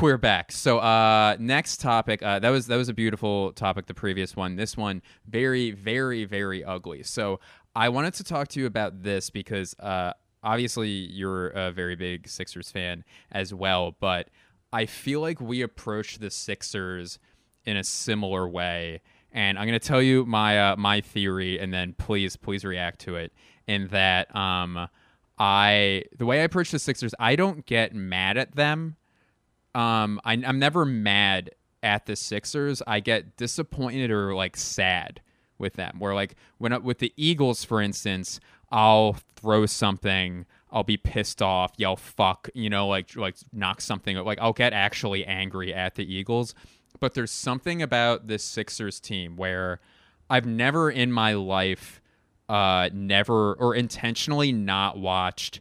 we're 0.00 0.18
back. 0.18 0.52
So 0.52 0.78
uh 0.78 1.36
next 1.38 1.80
topic, 1.80 2.22
uh 2.22 2.38
that 2.40 2.50
was 2.50 2.66
that 2.66 2.76
was 2.76 2.88
a 2.88 2.94
beautiful 2.94 3.52
topic 3.52 3.86
the 3.86 3.94
previous 3.94 4.34
one. 4.34 4.56
This 4.56 4.76
one 4.76 5.02
very 5.26 5.70
very 5.70 6.24
very 6.24 6.64
ugly. 6.64 7.02
So 7.04 7.40
I 7.76 7.88
wanted 7.90 8.14
to 8.14 8.24
talk 8.24 8.48
to 8.48 8.60
you 8.60 8.66
about 8.66 9.02
this 9.02 9.30
because 9.30 9.74
uh 9.78 10.12
obviously 10.42 10.88
you're 10.88 11.48
a 11.48 11.72
very 11.72 11.96
big 11.96 12.28
Sixers 12.28 12.70
fan 12.70 13.04
as 13.30 13.52
well, 13.52 13.96
but 14.00 14.28
I 14.72 14.86
feel 14.86 15.20
like 15.20 15.40
we 15.40 15.62
approach 15.62 16.18
the 16.18 16.30
Sixers 16.30 17.18
in 17.64 17.76
a 17.76 17.84
similar 17.84 18.48
way. 18.48 19.00
And 19.32 19.58
I'm 19.58 19.66
going 19.66 19.78
to 19.78 19.86
tell 19.86 20.00
you 20.02 20.24
my 20.24 20.70
uh, 20.70 20.76
my 20.76 21.00
theory, 21.00 21.58
and 21.58 21.72
then 21.72 21.94
please 21.98 22.36
please 22.36 22.64
react 22.64 23.00
to 23.00 23.16
it. 23.16 23.32
In 23.66 23.88
that, 23.88 24.34
um, 24.34 24.88
I 25.38 26.04
the 26.16 26.24
way 26.24 26.40
I 26.40 26.44
approach 26.44 26.70
the 26.70 26.78
Sixers, 26.78 27.14
I 27.18 27.36
don't 27.36 27.66
get 27.66 27.94
mad 27.94 28.38
at 28.38 28.56
them. 28.56 28.96
Um, 29.74 30.18
I, 30.24 30.32
I'm 30.32 30.58
never 30.58 30.86
mad 30.86 31.50
at 31.82 32.06
the 32.06 32.16
Sixers. 32.16 32.82
I 32.86 33.00
get 33.00 33.36
disappointed 33.36 34.10
or 34.10 34.34
like 34.34 34.56
sad 34.56 35.20
with 35.58 35.74
them. 35.74 35.96
Where 35.98 36.14
like 36.14 36.34
when 36.56 36.82
with 36.82 36.98
the 36.98 37.12
Eagles, 37.16 37.64
for 37.64 37.82
instance, 37.82 38.40
I'll 38.70 39.16
throw 39.36 39.66
something. 39.66 40.46
I'll 40.70 40.84
be 40.84 40.96
pissed 40.96 41.40
off, 41.40 41.72
yell 41.76 41.96
fuck, 41.96 42.50
you 42.54 42.68
know, 42.68 42.88
like 42.88 43.16
like 43.16 43.36
knock 43.52 43.80
something. 43.80 44.16
Like 44.16 44.38
I'll 44.40 44.52
get 44.52 44.72
actually 44.72 45.24
angry 45.24 45.72
at 45.72 45.94
the 45.94 46.12
Eagles. 46.12 46.54
But 47.00 47.14
there's 47.14 47.30
something 47.30 47.80
about 47.80 48.26
this 48.26 48.44
Sixers 48.44 49.00
team 49.00 49.36
where 49.36 49.80
I've 50.28 50.46
never 50.46 50.90
in 50.90 51.12
my 51.12 51.32
life 51.34 52.00
uh 52.48 52.88
never 52.92 53.54
or 53.54 53.74
intentionally 53.74 54.52
not 54.52 54.98
watched 54.98 55.60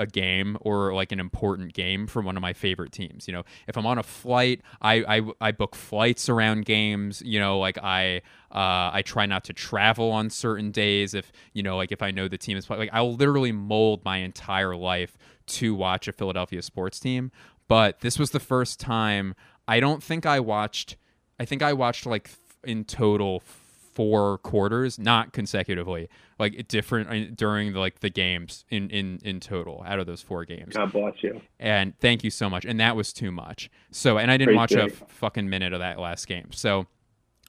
a 0.00 0.06
game 0.06 0.56
or 0.62 0.94
like 0.94 1.12
an 1.12 1.20
important 1.20 1.74
game 1.74 2.06
from 2.06 2.24
one 2.24 2.36
of 2.36 2.40
my 2.40 2.54
favorite 2.54 2.90
teams. 2.90 3.28
You 3.28 3.34
know, 3.34 3.44
if 3.68 3.76
I'm 3.76 3.84
on 3.86 3.98
a 3.98 4.02
flight, 4.02 4.62
I 4.80 5.18
I, 5.18 5.22
I 5.40 5.52
book 5.52 5.76
flights 5.76 6.28
around 6.28 6.64
games. 6.64 7.22
You 7.24 7.38
know, 7.38 7.58
like 7.58 7.78
I 7.78 8.22
uh, 8.50 8.90
I 8.92 9.02
try 9.04 9.26
not 9.26 9.44
to 9.44 9.52
travel 9.52 10.10
on 10.10 10.30
certain 10.30 10.70
days. 10.70 11.12
If 11.14 11.30
you 11.52 11.62
know, 11.62 11.76
like 11.76 11.92
if 11.92 12.02
I 12.02 12.10
know 12.10 12.26
the 12.26 12.38
team 12.38 12.56
is 12.56 12.66
play- 12.66 12.78
like 12.78 12.90
I'll 12.92 13.14
literally 13.14 13.52
mold 13.52 14.04
my 14.04 14.16
entire 14.16 14.74
life 14.74 15.18
to 15.46 15.74
watch 15.74 16.08
a 16.08 16.12
Philadelphia 16.12 16.62
sports 16.62 16.98
team. 16.98 17.30
But 17.68 18.00
this 18.00 18.18
was 18.18 18.30
the 18.30 18.40
first 18.40 18.80
time 18.80 19.34
I 19.68 19.78
don't 19.78 20.02
think 20.02 20.24
I 20.24 20.40
watched. 20.40 20.96
I 21.38 21.44
think 21.44 21.62
I 21.62 21.74
watched 21.74 22.06
like 22.06 22.30
in 22.64 22.84
total 22.84 23.40
four 24.00 24.38
quarters, 24.38 24.98
not 24.98 25.34
consecutively, 25.34 26.08
like 26.38 26.66
different 26.68 27.10
uh, 27.10 27.30
during 27.34 27.74
the, 27.74 27.78
like 27.78 28.00
the 28.00 28.08
games 28.08 28.64
in 28.70 28.88
in 28.88 29.18
in 29.22 29.40
total 29.40 29.84
out 29.86 29.98
of 29.98 30.06
those 30.06 30.22
four 30.22 30.46
games. 30.46 30.74
God 30.74 30.90
bless 30.90 31.22
you. 31.22 31.42
And 31.58 31.92
thank 31.98 32.24
you 32.24 32.30
so 32.30 32.48
much. 32.48 32.64
And 32.64 32.80
that 32.80 32.96
was 32.96 33.12
too 33.12 33.30
much. 33.30 33.68
So, 33.90 34.16
and 34.16 34.30
I 34.30 34.38
didn't 34.38 34.54
Great 34.54 34.56
watch 34.56 34.72
a 34.72 34.88
day. 34.88 34.94
fucking 35.08 35.50
minute 35.50 35.74
of 35.74 35.80
that 35.80 35.98
last 35.98 36.26
game. 36.28 36.48
So, 36.50 36.86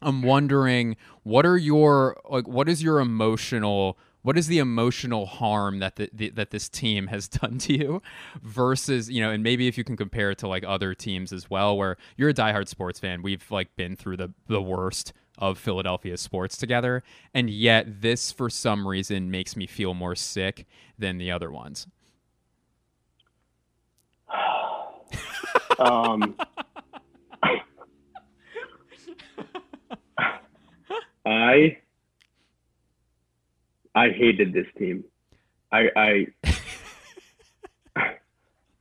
I'm 0.02 0.24
wondering 0.24 0.98
what 1.24 1.46
are 1.46 1.56
your 1.56 2.18
like 2.30 2.50
what 2.50 2.68
is 2.68 2.84
your 2.84 3.00
emotional 3.00 3.98
what 4.24 4.38
is 4.38 4.48
the 4.48 4.60
emotional 4.60 5.26
harm 5.26 5.80
that 5.80 5.96
the, 5.96 6.10
the, 6.14 6.30
that 6.32 6.52
this 6.52 6.68
team 6.68 7.08
has 7.08 7.28
done 7.30 7.60
to 7.60 7.78
you 7.78 8.02
versus 8.44 9.10
you 9.10 9.22
know 9.22 9.32
and 9.32 9.42
maybe 9.42 9.70
if 9.70 9.78
you 9.78 9.86
can 9.86 9.96
compare 9.96 10.32
it 10.32 10.38
to 10.40 10.50
like 10.50 10.66
other 10.68 10.94
teams 10.94 11.32
as 11.32 11.50
well 11.50 11.78
where 11.78 11.96
you're 12.18 12.30
a 12.30 12.34
diehard 12.34 12.68
sports 12.68 13.00
fan 13.00 13.22
we've 13.22 13.50
like 13.50 13.74
been 13.78 13.96
through 13.96 14.18
the 14.18 14.34
the 14.48 14.62
worst 14.62 15.14
of 15.42 15.58
Philadelphia 15.58 16.18
sports 16.18 16.58
together 16.58 17.04
and 17.34 17.50
yet 17.50 18.02
this 18.02 18.32
for 18.32 18.50
some 18.50 18.88
reason 18.88 19.30
makes 19.30 19.58
me 19.58 19.68
feel 19.68 19.94
more 19.94 20.16
sick 20.16 20.66
than 20.98 21.18
the 21.18 21.32
other 21.32 21.52
ones 21.52 21.88
Um, 25.80 26.36
I 31.26 31.78
I 33.96 34.10
hated 34.10 34.54
this 34.54 34.68
team. 34.78 35.04
I 35.72 35.90
I 35.96 36.28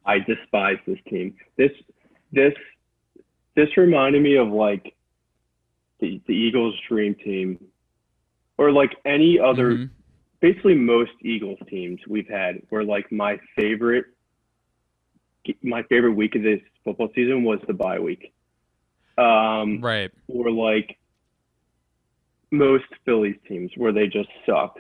I 0.04 0.18
despise 0.20 0.78
this 0.86 0.98
team. 1.08 1.34
This 1.56 1.70
this 2.32 2.54
this 3.56 3.76
reminded 3.76 4.22
me 4.22 4.36
of 4.36 4.48
like 4.48 4.94
the 6.00 6.20
the 6.26 6.34
Eagles 6.34 6.74
dream 6.88 7.14
team 7.14 7.58
or 8.58 8.72
like 8.72 8.94
any 9.04 9.38
other 9.38 9.72
Mhm. 9.76 9.90
basically 10.40 10.74
most 10.74 11.12
Eagles 11.22 11.58
teams 11.68 12.00
we've 12.06 12.28
had 12.28 12.62
were 12.70 12.84
like 12.84 13.10
my 13.12 13.38
favorite 13.56 14.06
my 15.62 15.82
favorite 15.84 16.12
week 16.12 16.34
of 16.34 16.42
this 16.42 16.60
football 16.84 17.10
season 17.14 17.44
was 17.44 17.60
the 17.66 17.72
bye 17.72 17.98
week. 17.98 18.32
Um, 19.16 19.80
right 19.80 20.10
or 20.28 20.50
like 20.50 20.98
most 22.50 22.86
Phillies 23.04 23.36
teams 23.46 23.70
where 23.76 23.92
they 23.92 24.06
just 24.06 24.28
suck. 24.46 24.78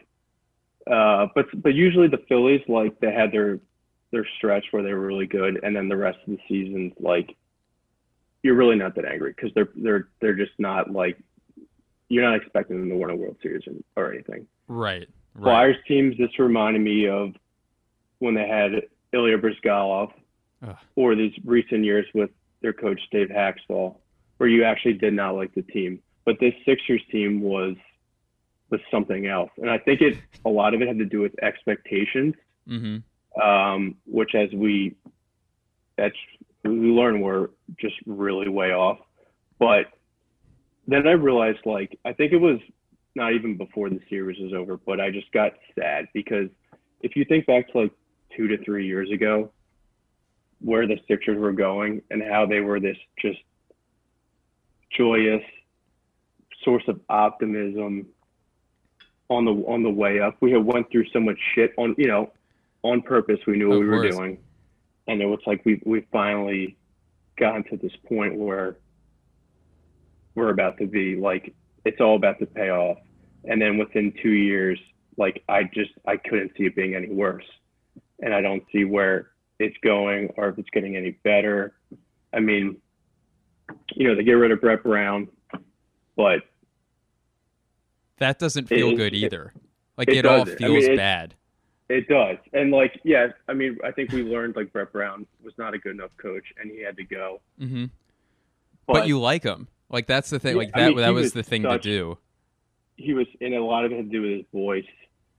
Uh, 0.86 1.28
but 1.34 1.46
but 1.62 1.74
usually 1.74 2.08
the 2.08 2.22
Phillies 2.28 2.62
like 2.68 2.98
they 3.00 3.12
had 3.12 3.32
their 3.32 3.60
their 4.12 4.26
stretch 4.36 4.66
where 4.72 4.82
they 4.82 4.92
were 4.92 5.06
really 5.06 5.26
good, 5.26 5.60
and 5.62 5.74
then 5.74 5.88
the 5.88 5.96
rest 5.96 6.18
of 6.26 6.32
the 6.32 6.38
season 6.48 6.92
like 6.98 7.36
you're 8.42 8.54
really 8.54 8.76
not 8.76 8.94
that 8.96 9.04
angry 9.04 9.32
because 9.34 9.50
they're 9.54 9.68
they're 9.76 10.08
they're 10.20 10.34
just 10.34 10.52
not 10.58 10.90
like 10.90 11.18
you're 12.08 12.24
not 12.24 12.34
expecting 12.34 12.80
them 12.80 12.88
to 12.88 12.96
win 12.96 13.10
a 13.10 13.16
World 13.16 13.36
Series 13.42 13.62
or, 13.66 14.04
or 14.04 14.12
anything. 14.12 14.46
right 14.68 15.08
right 15.34 15.42
Flyers 15.42 15.76
teams, 15.86 16.16
this 16.18 16.38
reminded 16.38 16.82
me 16.82 17.08
of 17.08 17.32
when 18.18 18.34
they 18.34 18.48
had 18.48 18.72
Ilya 19.12 19.38
Bryzgalov, 19.38 20.12
Ugh. 20.66 20.76
or 20.96 21.14
these 21.14 21.32
recent 21.44 21.84
years 21.84 22.06
with 22.14 22.30
their 22.62 22.72
coach 22.72 23.00
Dave 23.10 23.28
Hakstol, 23.28 23.96
where 24.38 24.48
you 24.48 24.64
actually 24.64 24.94
did 24.94 25.14
not 25.14 25.34
like 25.34 25.54
the 25.54 25.62
team. 25.62 26.00
But 26.24 26.36
this 26.40 26.54
Sixers 26.64 27.02
team 27.10 27.40
was 27.40 27.76
was 28.70 28.80
something 28.90 29.26
else, 29.26 29.50
and 29.58 29.68
I 29.70 29.78
think 29.78 30.00
it 30.00 30.16
a 30.44 30.48
lot 30.50 30.74
of 30.74 30.82
it 30.82 30.88
had 30.88 30.98
to 30.98 31.04
do 31.04 31.20
with 31.20 31.32
expectations, 31.42 32.34
mhm 32.68 33.02
um, 33.40 33.96
which 34.06 34.34
as 34.34 34.50
we 34.52 34.96
that's 35.96 36.16
we 36.64 36.70
learned 36.70 37.18
we 37.18 37.24
were 37.24 37.50
just 37.78 37.94
really 38.06 38.48
way 38.48 38.72
off. 38.72 38.98
But 39.58 39.86
then 40.86 41.06
I 41.06 41.12
realized, 41.12 41.60
like, 41.64 41.98
I 42.04 42.12
think 42.12 42.32
it 42.32 42.38
was 42.38 42.58
not 43.14 43.32
even 43.32 43.56
before 43.56 43.90
the 43.90 44.00
series 44.08 44.38
was 44.40 44.52
over, 44.52 44.76
but 44.76 45.00
I 45.00 45.10
just 45.10 45.30
got 45.32 45.52
sad 45.78 46.08
because 46.14 46.48
if 47.00 47.16
you 47.16 47.24
think 47.24 47.46
back 47.46 47.70
to 47.72 47.82
like 47.82 47.92
two 48.36 48.48
to 48.48 48.62
three 48.64 48.86
years 48.86 49.10
ago, 49.10 49.50
where 50.60 50.86
the 50.86 50.98
Sixers 51.08 51.38
were 51.38 51.52
going 51.52 52.02
and 52.10 52.22
how 52.22 52.46
they 52.46 52.60
were 52.60 52.80
this 52.80 52.96
just 53.20 53.38
joyous 54.96 55.42
source 56.64 56.84
of 56.88 57.00
optimism 57.08 58.06
on 59.28 59.44
the 59.44 59.52
on 59.52 59.82
the 59.82 59.90
way 59.90 60.20
up. 60.20 60.36
We 60.40 60.52
had 60.52 60.64
went 60.64 60.90
through 60.90 61.06
so 61.12 61.20
much 61.20 61.38
shit 61.54 61.72
on 61.76 61.94
you 61.96 62.08
know 62.08 62.30
on 62.82 63.00
purpose. 63.02 63.38
We 63.46 63.56
knew 63.56 63.68
what 63.68 63.76
Of 63.76 63.82
we 63.82 63.88
were 63.88 64.10
doing, 64.10 64.38
and 65.10 65.20
it 65.20 65.26
was 65.26 65.40
like 65.46 65.64
we 65.64 65.82
we 65.84 66.06
finally 66.12 66.76
gotten 67.36 67.64
to 67.64 67.76
this 67.76 67.92
point 68.08 68.36
where 68.36 68.76
we're 70.36 70.50
about 70.50 70.78
to 70.78 70.86
be 70.86 71.16
like 71.16 71.52
it's 71.84 72.00
all 72.00 72.14
about 72.16 72.38
to 72.38 72.46
pay 72.46 72.70
off. 72.70 72.98
And 73.44 73.60
then 73.60 73.76
within 73.78 74.12
two 74.22 74.30
years, 74.30 74.78
like 75.16 75.42
I 75.48 75.64
just 75.64 75.90
I 76.06 76.16
couldn't 76.16 76.52
see 76.56 76.64
it 76.66 76.76
being 76.76 76.94
any 76.94 77.08
worse, 77.08 77.44
and 78.20 78.32
I 78.34 78.40
don't 78.40 78.62
see 78.72 78.84
where 78.84 79.30
it's 79.58 79.76
going 79.82 80.30
or 80.36 80.48
if 80.50 80.58
it's 80.58 80.70
getting 80.70 80.96
any 80.96 81.12
better. 81.24 81.74
I 82.32 82.38
mean, 82.40 82.76
you 83.94 84.06
know, 84.08 84.14
they 84.14 84.22
get 84.22 84.32
rid 84.34 84.52
of 84.52 84.60
Brett 84.60 84.82
Brown, 84.84 85.28
but 86.16 86.42
That 88.18 88.38
doesn't 88.38 88.66
feel 88.68 88.90
It- 88.90 88.96
good 88.96 89.14
it- 89.14 89.18
either. 89.24 89.52
Like 89.96 90.08
it 90.08 90.18
it, 90.18 90.26
all 90.26 90.44
doesn't. 90.44 90.62
I 90.62 90.66
feels 90.66 90.86
mean, 90.86 90.96
bad. 90.96 91.34
It 91.90 92.08
does. 92.08 92.36
And 92.52 92.70
like, 92.70 93.00
yeah, 93.04 93.28
I 93.48 93.52
mean, 93.54 93.78
I 93.84 93.90
think 93.90 94.12
we 94.12 94.22
learned 94.22 94.56
like 94.56 94.72
Brett 94.72 94.92
Brown 94.92 95.26
was 95.42 95.52
not 95.58 95.74
a 95.74 95.78
good 95.78 95.92
enough 95.92 96.10
coach 96.16 96.44
and 96.60 96.70
he 96.70 96.82
had 96.82 96.96
to 96.96 97.04
go. 97.04 97.40
hmm 97.58 97.86
But, 98.86 99.06
you 99.08 99.20
like 99.20 99.42
him. 99.42 99.68
Like 99.88 100.06
that's 100.06 100.30
the 100.30 100.38
thing. 100.38 100.52
Yeah, 100.52 100.58
like 100.58 100.70
I 100.74 100.80
that. 100.82 100.88
mean, 100.88 100.96
that 100.98 101.12
was 101.14 101.24
was 101.24 101.32
the 101.32 101.42
thing 101.42 101.62
such- 101.62 101.82
to 101.82 101.88
do. 101.88 102.18
he 102.96 103.12
was, 103.14 103.26
and 103.40 103.54
a 103.54 103.62
lot 103.62 103.84
of 103.84 103.92
it 103.92 103.96
had 103.96 104.10
to 104.10 104.10
do 104.10 104.22
with 104.22 104.30
his 104.38 104.46
voice. 104.52 104.84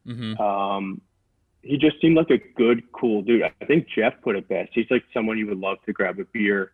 hmm 0.05 0.33
Um, 0.41 1.01
he 1.63 1.77
just 1.77 2.01
seemed 2.01 2.17
like 2.17 2.31
a 2.31 2.39
good, 2.57 2.91
cool 2.91 3.21
dude. 3.21 3.43
I 3.43 3.65
think 3.65 3.87
Jeff 3.95 4.13
put 4.23 4.35
it 4.35 4.47
best. 4.47 4.71
He's 4.73 4.87
like 4.89 5.03
someone 5.13 5.37
you 5.37 5.45
would 5.47 5.59
love 5.59 5.77
to 5.85 5.93
grab 5.93 6.19
a 6.19 6.25
beer 6.25 6.71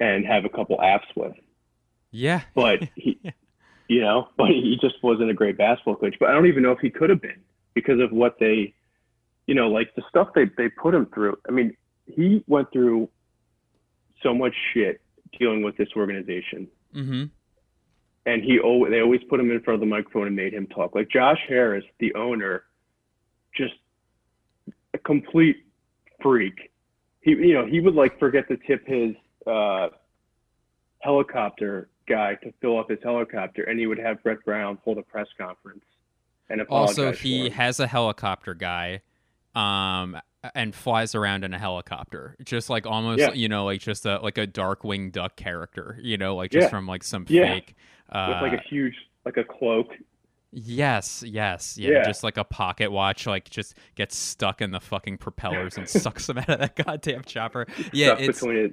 and 0.00 0.24
have 0.24 0.44
a 0.44 0.48
couple 0.48 0.78
apps 0.78 1.08
with. 1.16 1.34
Yeah. 2.12 2.42
But 2.54 2.88
he, 2.94 3.18
Yeah. 3.22 3.32
you 3.88 4.00
know, 4.00 4.28
but 4.36 4.48
he 4.50 4.78
just 4.80 5.02
wasn't 5.02 5.30
a 5.30 5.34
great 5.34 5.58
basketball 5.58 5.96
coach. 5.96 6.14
But 6.20 6.28
I 6.30 6.32
don't 6.32 6.46
even 6.46 6.62
know 6.62 6.70
if 6.72 6.78
he 6.78 6.90
could 6.90 7.10
have 7.10 7.20
been 7.20 7.40
because 7.74 7.98
of 8.00 8.12
what 8.12 8.38
they, 8.38 8.72
you 9.48 9.54
know, 9.54 9.68
like 9.68 9.92
the 9.96 10.02
stuff 10.08 10.28
they 10.34 10.44
they 10.56 10.68
put 10.68 10.94
him 10.94 11.06
through. 11.12 11.38
I 11.48 11.50
mean, 11.50 11.76
he 12.06 12.44
went 12.46 12.70
through 12.72 13.08
so 14.22 14.32
much 14.32 14.54
shit 14.72 15.00
dealing 15.36 15.62
with 15.62 15.76
this 15.76 15.88
organization, 15.96 16.68
hmm 16.92 17.24
and 18.26 18.42
he 18.42 18.60
always 18.60 18.92
they 18.92 19.00
always 19.00 19.22
put 19.30 19.40
him 19.40 19.50
in 19.50 19.60
front 19.62 19.76
of 19.76 19.80
the 19.80 19.86
microphone 19.86 20.26
and 20.26 20.36
made 20.36 20.52
him 20.52 20.66
talk. 20.66 20.94
Like 20.94 21.08
Josh 21.08 21.40
Harris, 21.48 21.84
the 21.98 22.14
owner, 22.14 22.64
just 23.56 23.72
a 24.92 24.98
complete 24.98 25.56
freak. 26.20 26.70
He, 27.22 27.30
you 27.30 27.54
know, 27.54 27.64
he 27.64 27.80
would 27.80 27.94
like 27.94 28.18
forget 28.18 28.46
to 28.48 28.58
tip 28.58 28.86
his 28.86 29.14
uh, 29.46 29.88
helicopter 30.98 31.88
guy 32.06 32.34
to 32.42 32.52
fill 32.60 32.78
up 32.78 32.90
his 32.90 32.98
helicopter, 33.02 33.62
and 33.62 33.80
he 33.80 33.86
would 33.86 33.98
have 33.98 34.22
Brett 34.22 34.44
Brown 34.44 34.76
hold 34.84 34.98
a 34.98 35.02
press 35.02 35.28
conference 35.38 35.84
and 36.50 36.60
apologize. 36.60 36.98
Also, 36.98 37.12
he 37.12 37.48
has 37.48 37.80
a 37.80 37.86
helicopter 37.86 38.52
guy, 38.52 39.00
um, 39.58 40.16
and 40.54 40.74
flies 40.74 41.14
around 41.14 41.44
in 41.44 41.52
a 41.52 41.58
helicopter, 41.58 42.36
just 42.44 42.70
like 42.70 42.86
almost, 42.86 43.20
Yeah. 43.20 43.32
you 43.32 43.48
know, 43.48 43.64
like 43.64 43.80
just 43.80 44.06
a 44.06 44.18
like 44.20 44.38
a 44.38 44.46
Darkwing 44.46 45.10
Duck 45.12 45.36
character, 45.36 45.98
you 46.00 46.16
know, 46.16 46.36
like 46.36 46.50
just 46.52 46.66
Yeah. 46.66 46.68
from 46.70 46.86
like 46.86 47.02
some 47.02 47.24
Yeah. 47.28 47.54
fake. 47.54 47.74
Uh, 48.10 48.40
with 48.42 48.52
like 48.52 48.60
a 48.60 48.62
huge, 48.68 48.94
like 49.24 49.36
a 49.36 49.44
cloak. 49.44 49.94
Yes, 50.50 51.22
yes, 51.26 51.76
yeah. 51.76 52.04
Just 52.04 52.24
like 52.24 52.38
a 52.38 52.44
pocket 52.44 52.90
watch, 52.90 53.26
like 53.26 53.50
just 53.50 53.74
gets 53.96 54.16
stuck 54.16 54.62
in 54.62 54.70
the 54.70 54.80
fucking 54.80 55.18
propellers 55.18 55.76
and 55.76 55.86
sucks 55.88 56.26
them 56.26 56.38
out 56.38 56.48
of 56.48 56.58
that 56.60 56.76
goddamn 56.86 57.22
chopper. 57.24 57.66
Yeah, 57.92 58.06
stuff 58.14 58.20
it's 58.20 58.40
between 58.40 58.56
it. 58.64 58.72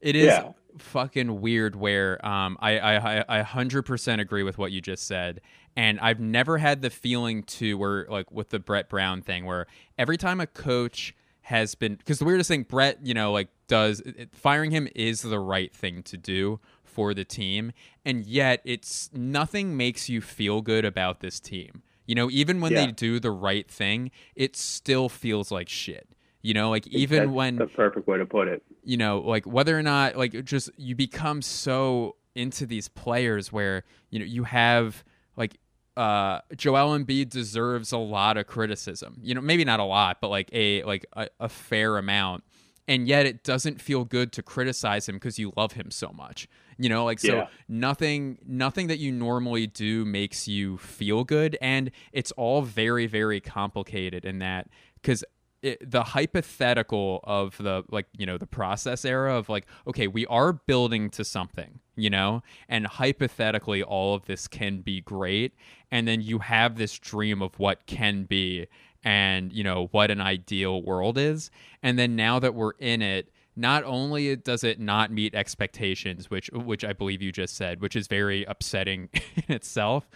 it 0.00 0.16
is 0.16 0.26
Yeah. 0.26 0.52
Fucking 0.82 1.40
weird. 1.40 1.76
Where 1.76 2.24
um, 2.26 2.56
I 2.60 2.78
I 2.78 3.18
I- 3.20 3.24
I 3.38 3.42
hundred 3.42 3.82
percent 3.82 4.20
agree 4.20 4.42
with 4.42 4.58
what 4.58 4.72
you 4.72 4.80
just 4.80 5.06
said, 5.06 5.40
and 5.76 5.98
I've 6.00 6.20
never 6.20 6.58
had 6.58 6.82
the 6.82 6.90
feeling 6.90 7.42
to 7.44 7.76
where 7.78 8.06
like 8.08 8.30
with 8.30 8.50
the 8.50 8.58
Brett 8.58 8.88
Brown 8.88 9.22
thing, 9.22 9.44
where 9.44 9.66
every 9.96 10.16
time 10.16 10.40
a 10.40 10.46
coach 10.46 11.14
has 11.42 11.74
been 11.74 11.94
because 11.96 12.18
the 12.18 12.24
weirdest 12.24 12.48
thing 12.48 12.62
Brett, 12.62 12.98
you 13.04 13.14
know, 13.14 13.32
like 13.32 13.48
does 13.68 14.00
it, 14.00 14.30
firing 14.34 14.70
him 14.70 14.88
is 14.94 15.22
the 15.22 15.38
right 15.40 15.74
thing 15.74 16.02
to 16.04 16.16
do 16.16 16.60
for 16.84 17.14
the 17.14 17.24
team, 17.24 17.72
and 18.04 18.26
yet 18.26 18.60
it's 18.64 19.10
nothing 19.12 19.76
makes 19.76 20.08
you 20.08 20.20
feel 20.20 20.60
good 20.62 20.84
about 20.84 21.20
this 21.20 21.38
team. 21.40 21.82
You 22.06 22.14
know, 22.14 22.30
even 22.30 22.60
when 22.60 22.72
they 22.86 22.92
do 22.92 23.20
the 23.20 23.30
right 23.30 23.70
thing, 23.70 24.10
it 24.34 24.56
still 24.56 25.08
feels 25.10 25.50
like 25.52 25.68
shit. 25.68 26.08
You 26.48 26.54
know, 26.54 26.70
like 26.70 26.86
even 26.86 27.18
That's 27.24 27.30
when 27.30 27.56
the 27.56 27.66
perfect 27.66 28.06
way 28.08 28.16
to 28.16 28.24
put 28.24 28.48
it. 28.48 28.62
you 28.82 28.96
know, 28.96 29.18
like 29.20 29.44
whether 29.46 29.78
or 29.78 29.82
not 29.82 30.16
like 30.16 30.32
just 30.44 30.70
you 30.78 30.94
become 30.94 31.42
so 31.42 32.16
into 32.34 32.64
these 32.64 32.88
players 32.88 33.52
where 33.52 33.84
you 34.10 34.18
know 34.18 34.24
you 34.24 34.44
have 34.44 35.04
like 35.36 35.58
uh 35.98 36.40
Joel 36.56 36.96
Embiid 36.98 37.28
deserves 37.28 37.92
a 37.92 37.98
lot 37.98 38.38
of 38.38 38.46
criticism. 38.46 39.18
You 39.22 39.34
know, 39.34 39.42
maybe 39.42 39.64
not 39.72 39.78
a 39.78 39.84
lot, 39.84 40.22
but 40.22 40.28
like 40.28 40.48
a 40.52 40.82
like 40.84 41.04
a, 41.12 41.28
a 41.38 41.48
fair 41.50 41.98
amount. 41.98 42.44
And 42.86 43.06
yet 43.06 43.26
it 43.26 43.44
doesn't 43.44 43.82
feel 43.82 44.06
good 44.06 44.32
to 44.32 44.42
criticize 44.42 45.06
him 45.06 45.16
because 45.16 45.38
you 45.38 45.52
love 45.54 45.72
him 45.72 45.90
so 45.90 46.10
much. 46.12 46.48
You 46.78 46.88
know, 46.88 47.04
like 47.04 47.18
so 47.18 47.34
Yeah. 47.40 47.46
nothing 47.68 48.38
nothing 48.46 48.86
that 48.86 48.98
you 48.98 49.12
normally 49.12 49.66
do 49.66 50.06
makes 50.06 50.48
you 50.48 50.78
feel 50.78 51.24
good 51.24 51.58
and 51.60 51.90
it's 52.12 52.32
all 52.32 52.62
very 52.62 53.06
very 53.06 53.40
complicated 53.40 54.24
in 54.24 54.38
that 54.38 54.68
cuz 55.02 55.22
it, 55.62 55.90
the 55.90 56.02
hypothetical 56.02 57.20
of 57.24 57.56
the 57.58 57.84
like 57.90 58.06
you 58.16 58.26
know 58.26 58.38
the 58.38 58.46
process 58.46 59.04
era 59.04 59.36
of 59.36 59.48
like 59.48 59.66
okay 59.86 60.06
we 60.06 60.24
are 60.26 60.52
building 60.52 61.10
to 61.10 61.24
something 61.24 61.80
you 61.98 62.08
know? 62.08 62.42
And 62.68 62.86
hypothetically 62.86 63.82
all 63.82 64.14
of 64.14 64.24
this 64.26 64.48
can 64.48 64.80
be 64.80 65.00
great. 65.00 65.54
And 65.90 66.06
then 66.06 66.22
you 66.22 66.38
have 66.38 66.76
this 66.76 66.98
dream 66.98 67.42
of 67.42 67.58
what 67.58 67.84
can 67.86 68.24
be 68.24 68.68
and 69.04 69.52
you 69.52 69.62
know 69.62 69.88
what 69.92 70.10
an 70.10 70.20
ideal 70.20 70.82
world 70.82 71.18
is. 71.18 71.50
And 71.82 71.98
then 71.98 72.16
now 72.16 72.38
that 72.38 72.54
we're 72.54 72.72
in 72.78 73.02
it 73.02 73.30
not 73.54 73.82
only 73.82 74.36
does 74.36 74.62
it 74.62 74.78
not 74.78 75.10
meet 75.10 75.34
expectations 75.34 76.30
which 76.30 76.48
which 76.52 76.84
I 76.84 76.92
believe 76.92 77.20
you 77.20 77.32
just 77.32 77.56
said 77.56 77.80
which 77.80 77.96
is 77.96 78.06
very 78.06 78.44
upsetting 78.44 79.08
in 79.48 79.52
itself 79.52 80.08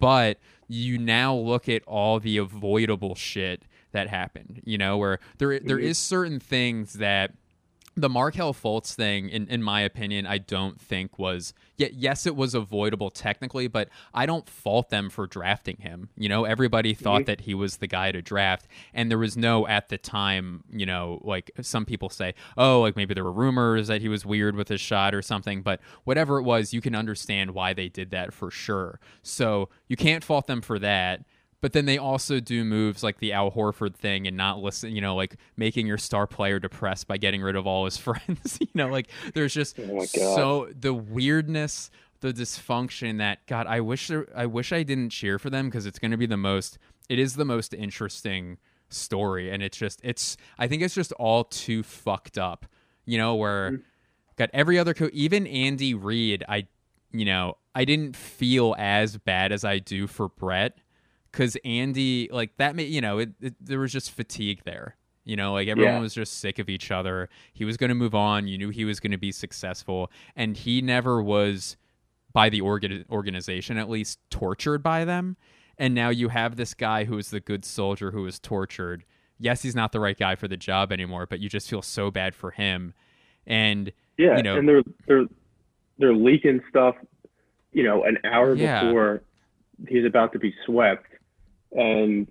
but 0.00 0.38
you 0.68 0.98
now 0.98 1.34
look 1.34 1.66
at 1.66 1.82
all 1.84 2.20
the 2.20 2.36
avoidable 2.36 3.14
shit 3.14 3.62
that 3.92 4.08
happened 4.08 4.60
you 4.64 4.78
know 4.78 4.96
where 4.96 5.18
there 5.38 5.58
there 5.60 5.78
Mhm. 5.78 5.96
certain 5.96 6.40
things 6.40 6.94
that 6.94 7.32
the 7.96 8.08
Markelle 8.08 8.54
Fultz 8.54 8.94
thing, 8.94 9.28
in, 9.28 9.48
in 9.48 9.62
my 9.64 9.80
opinion, 9.80 10.24
I 10.24 10.38
don't 10.38 10.80
think 10.80 11.18
was. 11.18 11.52
Yet, 11.76 11.92
yes, 11.92 12.24
it 12.24 12.36
was 12.36 12.54
avoidable 12.54 13.10
technically, 13.10 13.66
but 13.66 13.88
I 14.14 14.26
don't 14.26 14.48
fault 14.48 14.90
them 14.90 15.10
for 15.10 15.26
drafting 15.26 15.76
him. 15.78 16.08
You 16.16 16.28
know, 16.28 16.44
everybody 16.44 16.94
thought 16.94 17.22
Mhm. 17.22 17.26
that 17.26 17.40
he 17.42 17.52
was 17.52 17.78
the 17.78 17.88
guy 17.88 18.12
to 18.12 18.22
draft, 18.22 18.68
and 18.94 19.10
there 19.10 19.18
was 19.18 19.36
no 19.36 19.66
at 19.66 19.88
the 19.88 19.98
time. 19.98 20.62
You 20.72 20.86
know, 20.86 21.20
like 21.24 21.50
some 21.60 21.84
people 21.84 22.08
say, 22.08 22.34
oh, 22.56 22.80
like 22.80 22.94
maybe 22.96 23.12
there 23.12 23.24
were 23.24 23.32
rumors 23.32 23.88
that 23.88 24.00
he 24.00 24.08
was 24.08 24.24
weird 24.24 24.54
with 24.54 24.68
his 24.68 24.80
shot 24.80 25.12
or 25.12 25.20
something. 25.20 25.60
But 25.60 25.80
whatever 26.04 26.38
it 26.38 26.44
was, 26.44 26.72
you 26.72 26.80
can 26.80 26.94
understand 26.94 27.50
why 27.50 27.74
they 27.74 27.88
did 27.88 28.12
that 28.12 28.32
for 28.32 28.52
sure. 28.52 29.00
So 29.22 29.68
you 29.88 29.96
can't 29.96 30.22
fault 30.24 30.46
them 30.46 30.60
for 30.62 30.78
that. 30.78 31.24
But 31.60 31.72
then 31.74 31.84
they 31.84 31.98
also 31.98 32.40
do 32.40 32.64
moves 32.64 33.02
like 33.02 33.18
the 33.18 33.32
Al 33.32 33.50
Horford 33.50 33.94
thing 33.94 34.26
and 34.26 34.36
not 34.36 34.60
listen, 34.60 34.92
you 34.94 35.00
know, 35.02 35.14
like 35.14 35.36
making 35.56 35.86
your 35.86 35.98
star 35.98 36.26
player 36.26 36.58
depressed 36.58 37.06
by 37.06 37.18
getting 37.18 37.42
rid 37.42 37.54
of 37.56 37.66
all 37.66 37.84
his 37.84 37.96
friends. 38.06 38.58
you 38.60 38.68
know, 38.74 38.88
like 38.88 39.08
there's 39.34 39.52
just 39.52 39.78
Oh 39.78 40.04
so 40.06 40.68
the 40.78 40.94
weirdness, 40.94 41.90
the 42.20 42.32
dysfunction 42.32 43.18
that 43.18 43.46
God, 43.46 43.66
I 43.66 43.80
wish 43.80 44.08
there, 44.08 44.26
I 44.34 44.46
wish 44.46 44.72
I 44.72 44.82
didn't 44.82 45.10
cheer 45.10 45.38
for 45.38 45.50
them 45.50 45.66
because 45.66 45.84
it's 45.86 45.98
going 45.98 46.12
to 46.12 46.16
be 46.16 46.26
the 46.26 46.36
most. 46.38 46.78
It 47.08 47.18
is 47.18 47.34
the 47.34 47.44
most 47.44 47.74
interesting 47.74 48.56
story, 48.88 49.50
and 49.50 49.62
it's 49.62 49.76
just 49.76 50.00
it's. 50.02 50.36
I 50.58 50.66
think 50.66 50.82
it's 50.82 50.94
just 50.94 51.12
all 51.12 51.44
too 51.44 51.82
fucked 51.82 52.38
up. 52.38 52.66
You 53.04 53.18
know, 53.18 53.34
where 53.34 53.70
Mm. 53.72 53.82
got 54.36 54.50
every 54.52 54.78
other 54.78 54.94
coach, 54.94 55.12
even 55.12 55.46
Andy 55.46 55.92
Reid. 55.94 56.44
I, 56.48 56.68
you 57.12 57.24
know, 57.24 57.56
I 57.74 57.84
didn't 57.84 58.16
feel 58.16 58.74
as 58.78 59.16
bad 59.18 59.52
as 59.52 59.64
I 59.64 59.78
do 59.78 60.06
for 60.06 60.28
Brett 60.28 60.78
because 61.32 61.56
Andy, 61.64 62.28
like 62.32 62.56
that, 62.56 62.74
made 62.76 62.88
you 62.90 63.00
know, 63.00 63.18
it, 63.18 63.30
it, 63.40 63.54
there 63.60 63.78
was 63.78 63.92
just 63.92 64.10
fatigue 64.10 64.62
there. 64.64 64.96
You 65.24 65.36
know, 65.36 65.52
like 65.52 65.68
everyone 65.68 65.94
Yeah. 65.94 66.00
was 66.00 66.14
just 66.14 66.38
sick 66.38 66.58
of 66.58 66.68
each 66.68 66.90
other. 66.90 67.28
He 67.52 67.64
was 67.64 67.76
going 67.76 67.90
to 67.90 67.94
move 67.94 68.14
on. 68.14 68.48
You 68.48 68.58
knew 68.58 68.70
he 68.70 68.84
was 68.84 69.00
going 69.00 69.10
to 69.12 69.18
be 69.18 69.32
successful, 69.32 70.10
and 70.34 70.56
he 70.56 70.80
never 70.82 71.22
was, 71.22 71.76
by 72.32 72.48
the 72.48 72.60
organ- 72.62 73.04
organization 73.10 73.76
at 73.76 73.88
least, 73.88 74.18
tortured 74.30 74.82
by 74.82 75.04
them. 75.04 75.36
And 75.78 75.94
now 75.94 76.08
you 76.08 76.28
have 76.28 76.56
this 76.56 76.74
guy 76.74 77.04
who 77.04 77.16
is 77.18 77.30
the 77.30 77.40
good 77.40 77.64
soldier 77.64 78.10
who 78.10 78.22
was 78.22 78.38
tortured. 78.38 79.04
Yes, 79.38 79.62
he's 79.62 79.74
not 79.76 79.92
the 79.92 80.00
right 80.00 80.18
guy 80.18 80.34
for 80.34 80.48
the 80.48 80.56
job 80.56 80.90
anymore, 80.92 81.26
but 81.26 81.40
you 81.40 81.48
just 81.48 81.68
feel 81.70 81.80
so 81.82 82.10
bad 82.10 82.34
for 82.34 82.50
him. 82.50 82.92
And 83.46 83.92
Yeah, 84.18 84.36
you 84.36 84.42
know- 84.42 84.56
and 84.58 84.68
they're 84.68 84.82
they're 85.06 85.24
they're 85.98 86.14
leaking 86.14 86.60
stuff, 86.68 86.96
you 87.72 87.82
know, 87.82 88.04
an 88.04 88.18
hour 88.24 88.54
Yeah. 88.54 88.84
before 88.84 89.22
he's 89.88 90.04
about 90.06 90.32
to 90.32 90.38
be 90.38 90.54
swept. 90.66 91.06
And 91.72 92.26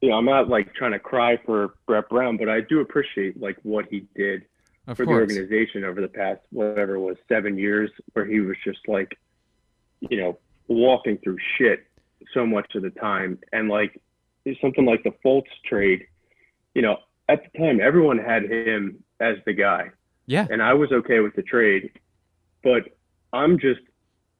you 0.00 0.10
know, 0.10 0.16
I'm 0.16 0.24
not 0.24 0.48
like 0.48 0.74
trying 0.74 0.92
to 0.92 0.98
cry 0.98 1.38
for 1.44 1.74
Brett 1.86 2.08
Brown, 2.08 2.36
but 2.36 2.48
I 2.48 2.60
do 2.60 2.80
appreciate 2.80 3.40
like 3.40 3.56
what 3.62 3.86
he 3.90 4.06
did 4.16 4.46
of 4.86 4.96
for 4.96 5.06
the 5.06 5.12
organization 5.12 5.84
over 5.84 6.00
the 6.00 6.08
past 6.08 6.40
whatever 6.50 6.96
it 6.96 7.00
was 7.00 7.16
seven 7.28 7.56
years, 7.56 7.90
where 8.12 8.24
he 8.24 8.40
was 8.40 8.56
just 8.64 8.80
like, 8.88 9.16
you 10.00 10.16
know, 10.16 10.38
walking 10.66 11.18
through 11.18 11.38
shit 11.56 11.86
so 12.34 12.46
much 12.46 12.74
of 12.74 12.82
the 12.82 12.90
time, 12.90 13.38
and 13.52 13.68
like 13.68 14.00
something 14.60 14.84
like 14.84 15.02
the 15.04 15.12
Fultz 15.24 15.44
trade, 15.64 16.06
you 16.74 16.82
know, 16.82 16.96
at 17.28 17.42
the 17.44 17.58
time 17.58 17.80
everyone 17.80 18.18
had 18.18 18.44
him 18.44 19.02
as 19.20 19.36
the 19.46 19.52
guy 19.52 19.90
yeah, 20.26 20.46
and 20.50 20.62
I 20.62 20.74
was 20.74 20.92
okay 20.92 21.20
with 21.20 21.34
the 21.34 21.42
trade, 21.42 21.90
but 22.62 22.84
I'm 23.32 23.58
just 23.58 23.80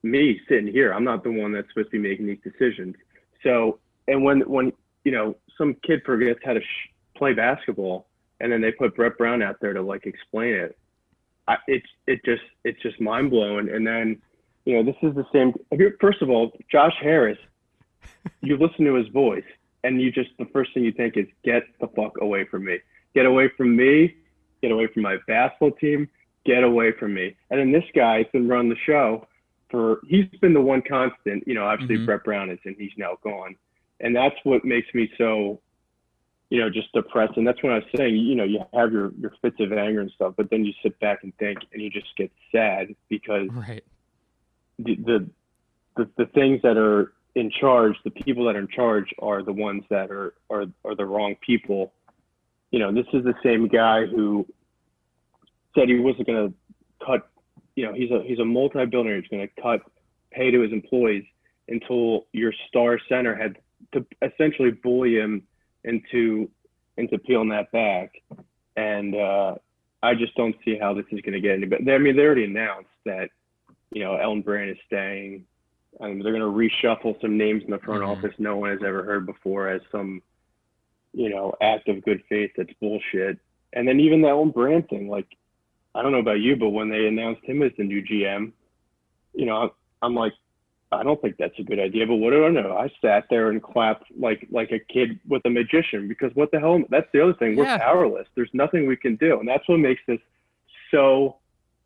me 0.01 0.39
sitting 0.47 0.67
here. 0.67 0.93
I'm 0.93 1.03
not 1.03 1.23
the 1.23 1.31
one 1.31 1.51
that's 1.51 1.67
supposed 1.69 1.91
to 1.91 2.01
be 2.01 2.09
making 2.09 2.27
these 2.27 2.39
decisions. 2.43 2.95
So, 3.43 3.79
and 4.07 4.23
when 4.23 4.41
when 4.41 4.71
you 5.03 5.11
know 5.11 5.35
some 5.57 5.75
kid 5.85 6.01
forgets 6.05 6.39
how 6.43 6.53
to 6.53 6.61
sh- 6.61 6.89
play 7.15 7.33
basketball 7.33 8.07
and 8.39 8.51
then 8.51 8.61
they 8.61 8.71
put 8.71 8.95
Brett 8.95 9.17
Brown 9.17 9.41
out 9.41 9.57
there 9.61 9.73
to 9.73 9.81
like 9.81 10.05
explain 10.05 10.53
it. 10.53 10.77
I, 11.47 11.57
it's 11.67 11.87
it 12.07 12.23
just 12.25 12.43
it's 12.63 12.81
just 12.81 12.99
mind 12.99 13.29
blowing. 13.31 13.69
And 13.69 13.85
then 13.85 14.21
you 14.65 14.75
know 14.75 14.83
this 14.83 14.95
is 15.01 15.15
the 15.15 15.25
same. 15.33 15.53
First 15.99 16.21
of 16.21 16.29
all, 16.29 16.51
Josh 16.71 16.95
Harris, 17.01 17.37
you 18.41 18.57
listen 18.57 18.85
to 18.85 18.95
his 18.95 19.07
voice, 19.09 19.43
and 19.83 20.01
you 20.01 20.11
just 20.11 20.29
the 20.39 20.45
first 20.53 20.73
thing 20.73 20.83
you 20.83 20.91
think 20.91 21.17
is 21.17 21.25
get 21.43 21.63
the 21.79 21.87
fuck 21.95 22.13
away 22.21 22.45
from 22.45 22.65
me, 22.65 22.79
get 23.13 23.25
away 23.25 23.49
from 23.55 23.75
me, 23.75 24.15
get 24.61 24.71
away 24.71 24.87
from 24.87 25.03
my 25.03 25.17
basketball 25.27 25.71
team, 25.71 26.09
get 26.45 26.63
away 26.63 26.91
from 26.93 27.13
me. 27.13 27.35
And 27.49 27.59
then 27.59 27.71
this 27.71 27.85
guy's 27.95 28.25
been 28.33 28.47
running 28.47 28.69
the 28.69 28.77
show 28.85 29.27
for 29.69 29.99
he's 30.07 30.25
been 30.41 30.53
the 30.53 30.61
one 30.61 30.81
constant. 30.81 31.43
You 31.47 31.55
know, 31.55 31.65
obviously 31.65 31.97
Mhm. 31.97 32.05
Brett 32.05 32.23
Brown 32.23 32.49
is, 32.49 32.59
and 32.65 32.75
he's 32.77 32.91
now 32.97 33.17
gone, 33.23 33.55
and 34.03 34.15
that's 34.15 34.35
what 34.43 34.63
makes 34.63 34.93
me 34.93 35.11
so 35.17 35.59
you 36.53 36.59
know, 36.59 36.69
just 36.69 36.91
depressed. 36.93 37.35
And 37.35 37.47
that's 37.47 37.63
when 37.63 37.71
I 37.71 37.77
was 37.77 37.85
saying, 37.97 38.15
you 38.15 38.35
know, 38.35 38.43
you 38.43 38.59
have 38.75 38.91
your, 38.91 39.11
your 39.19 39.33
fits 39.41 39.55
of 39.59 39.73
anger 39.73 40.01
and 40.01 40.11
stuff, 40.11 40.35
but 40.37 40.51
then 40.51 40.63
you 40.63 40.71
sit 40.83 40.99
back 40.99 41.23
and 41.23 41.35
think 41.37 41.57
and 41.73 41.81
you 41.81 41.89
just 41.89 42.15
get 42.15 42.31
sad 42.51 42.95
because 43.09 43.47
Right. 43.51 43.83
the, 44.77 44.93
the, 44.97 45.29
the, 45.97 46.09
the 46.15 46.25
things 46.27 46.61
that 46.61 46.77
are 46.77 47.13
in 47.33 47.49
charge, 47.49 47.95
the 48.03 48.11
people 48.11 48.45
that 48.45 48.55
are 48.55 48.59
in 48.59 48.67
charge 48.67 49.09
are 49.17 49.41
the 49.41 49.51
ones 49.51 49.83
that 49.89 50.11
are, 50.11 50.35
are, 50.51 50.65
are 50.85 50.93
the 50.93 51.05
wrong 51.05 51.35
people. 51.41 51.91
You 52.69 52.77
know, 52.77 52.93
this 52.93 53.07
is 53.13 53.23
the 53.23 53.33
same 53.41 53.67
guy 53.67 54.05
who 54.05 54.45
said 55.75 55.89
he 55.89 55.97
wasn't 55.97 56.27
going 56.27 56.49
to 56.49 57.03
cut, 57.03 57.31
you 57.75 57.83
know, 57.83 57.93
he's 57.95 58.11
a, 58.11 58.21
he's 58.23 58.37
a 58.37 58.45
multi-billionaire. 58.45 59.19
He's 59.21 59.29
going 59.29 59.47
to 59.47 59.61
cut 59.61 59.81
pay 60.29 60.51
to 60.51 60.61
his 60.61 60.71
employees 60.71 61.25
until 61.67 62.27
your 62.31 62.53
star 62.67 62.99
center 63.09 63.33
had 63.33 63.57
to 63.91 64.05
essentially 64.21 64.71
bully 64.71 65.15
him 65.15 65.43
into 65.83 66.49
into 66.97 67.17
peeling 67.17 67.49
that 67.49 67.71
back. 67.71 68.11
And 68.75 69.15
uh, 69.15 69.55
I 70.01 70.15
just 70.15 70.35
don't 70.35 70.55
see 70.63 70.77
how 70.77 70.93
this 70.93 71.05
is 71.11 71.21
going 71.21 71.33
to 71.33 71.41
get 71.41 71.53
any 71.57 71.65
better. 71.65 71.95
I 71.95 71.97
mean, 71.97 72.15
they 72.15 72.23
already 72.23 72.45
announced 72.45 72.89
that 73.05 73.29
you 73.91 74.03
know 74.03 74.15
Elton 74.15 74.41
Brand 74.41 74.69
is 74.69 74.77
staying. 74.85 75.45
Um, 75.99 76.19
they're 76.19 76.33
going 76.33 76.41
to 76.41 76.47
reshuffle 76.47 77.19
some 77.21 77.37
names 77.37 77.63
in 77.63 77.69
the 77.69 77.77
front 77.77 78.01
Mhm. 78.03 78.17
office 78.17 78.33
no 78.39 78.57
one 78.57 78.71
has 78.71 78.81
ever 78.83 79.03
heard 79.03 79.27
before 79.27 79.69
as 79.69 79.81
some 79.91 80.21
you 81.13 81.29
know 81.29 81.53
act 81.61 81.87
of 81.87 82.03
good 82.03 82.23
faith 82.29 82.51
that's 82.57 82.73
bullshit. 82.81 83.37
And 83.73 83.87
then 83.87 83.99
even 83.99 84.21
that 84.21 84.29
Elton 84.29 84.51
Brand 84.51 84.89
thing, 84.89 85.07
like 85.07 85.27
I 85.95 86.01
don't 86.01 86.11
know 86.11 86.19
about 86.19 86.39
you, 86.39 86.55
but 86.55 86.69
when 86.69 86.89
they 86.89 87.07
announced 87.07 87.43
him 87.43 87.61
as 87.61 87.71
the 87.77 87.83
new 87.83 88.01
GM, 88.01 88.51
you 89.35 89.45
know, 89.45 89.73
I'm 90.01 90.15
like, 90.15 90.33
I 90.97 91.03
don't 91.03 91.21
think 91.21 91.37
that's 91.37 91.57
a 91.59 91.63
good 91.63 91.79
idea. 91.79 92.05
But 92.07 92.15
what 92.15 92.31
do 92.31 92.45
I 92.45 92.49
know? 92.49 92.77
I 92.77 92.89
sat 93.01 93.25
there 93.29 93.49
and 93.49 93.61
clapped 93.61 94.05
like 94.17 94.47
like 94.51 94.71
a 94.71 94.79
kid 94.79 95.19
with 95.27 95.41
a 95.45 95.49
magician 95.49 96.07
because 96.07 96.31
what 96.35 96.51
the 96.51 96.59
hell? 96.59 96.81
That's 96.89 97.07
the 97.13 97.21
other 97.23 97.33
thing. 97.33 97.55
We're 97.55 97.65
Yeah. 97.65 97.77
powerless. 97.77 98.27
There's 98.35 98.49
nothing 98.53 98.87
we 98.87 98.95
can 98.95 99.15
do, 99.15 99.39
and 99.39 99.47
that's 99.47 99.67
what 99.67 99.79
makes 99.79 100.01
this 100.07 100.19
so 100.91 101.37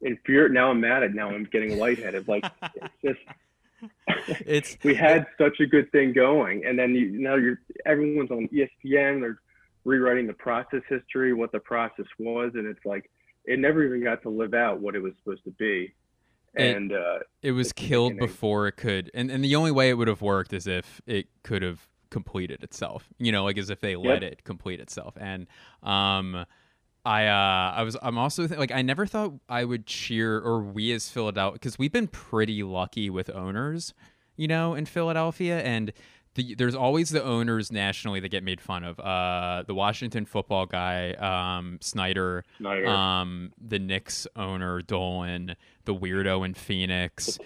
infuriating. 0.02 0.54
Now 0.56 0.70
I'm 0.72 0.80
mad 0.82 1.04
at. 1.04 1.14
Now 1.14 1.30
I'm 1.30 1.46
getting 1.46 1.78
lightheaded. 1.78 2.28
Like 2.28 2.46
it's 2.76 2.94
just 3.04 3.20
It's 4.46 4.78
we 4.84 4.96
had 4.96 5.28
such 5.38 5.60
a 5.60 5.66
good 5.66 5.92
thing 5.92 6.14
going, 6.14 6.66
and 6.66 6.78
then 6.78 6.96
you, 6.96 7.12
now 7.12 7.36
you're 7.36 7.60
everyone's 7.86 8.32
on 8.32 8.48
ESPN. 8.48 9.22
They're 9.22 9.40
rewriting 9.86 10.28
the 10.28 10.34
process 10.34 10.82
history, 10.90 11.34
what 11.34 11.52
the 11.52 11.60
process 11.60 12.06
was, 12.20 12.52
and 12.56 12.66
it's 12.66 12.86
like 12.86 13.10
it 13.46 13.60
never 13.60 13.84
even 13.84 14.04
got 14.04 14.22
to 14.24 14.30
live 14.30 14.54
out 14.54 14.82
what 14.82 14.96
it 14.96 15.00
was 15.02 15.14
supposed 15.24 15.44
to 15.46 15.52
be. 15.52 15.94
It- 16.58 16.76
And 16.78 16.92
uh, 16.94 17.20
it 17.42 17.52
was 17.52 17.72
killed 17.74 18.18
before 18.18 18.68
it 18.68 18.74
could 18.78 19.12
and, 19.14 19.30
and 19.32 19.44
the 19.44 19.56
only 19.56 19.72
way 19.72 19.90
it 19.90 19.94
would 19.94 20.08
have 20.08 20.22
worked 20.22 20.54
is 20.54 20.68
if 20.68 21.02
it 21.06 21.28
could 21.44 21.62
have 21.62 21.88
completed 22.10 22.64
itself 22.64 23.10
you 23.20 23.32
know 23.32 23.44
like 23.44 23.58
as 23.58 23.70
if 23.70 23.80
they 23.82 23.96
let 23.96 24.24
it 24.24 24.44
complete 24.44 24.80
itself. 24.80 25.16
And 25.20 25.46
um 25.84 26.46
i 27.06 27.28
uh 27.28 27.74
i 27.76 27.84
was 27.84 27.96
i'm 28.02 28.18
also 28.18 28.48
th- 28.48 28.60
like 28.60 28.72
i 28.72 28.82
never 28.82 29.06
thought 29.06 29.32
i 29.48 29.64
would 29.64 29.86
cheer 29.86 30.40
or 30.40 30.60
we 30.62 30.92
as 30.92 31.10
philadelphia 31.10 31.54
because 31.54 31.78
we've 31.80 31.92
been 31.94 32.08
pretty 32.08 32.64
lucky 32.64 33.10
with 33.10 33.30
owners 33.30 33.94
you 34.36 34.48
know 34.48 34.74
in 34.74 34.86
philadelphia 34.86 35.62
and 35.62 35.94
the, 36.38 36.56
there's 36.56 36.76
always 36.76 37.10
the 37.10 37.24
owners 37.24 37.72
nationally 37.72 38.20
that 38.22 38.30
get 38.30 38.44
made 38.44 38.62
fun 38.62 38.84
of 38.84 39.00
uh 39.00 39.64
the 39.68 39.74
washington 39.74 40.26
football 40.26 40.66
guy 40.66 41.12
um 41.14 41.80
snyder 41.82 42.46
Snyder, 42.60 42.88
um 42.88 43.52
the 43.60 43.80
Knicks 43.80 44.28
owner 44.36 44.82
Dolan, 44.82 45.56
the 45.86 45.96
weirdo 45.96 46.46
in 46.46 46.54
Phoenix, 46.54 47.38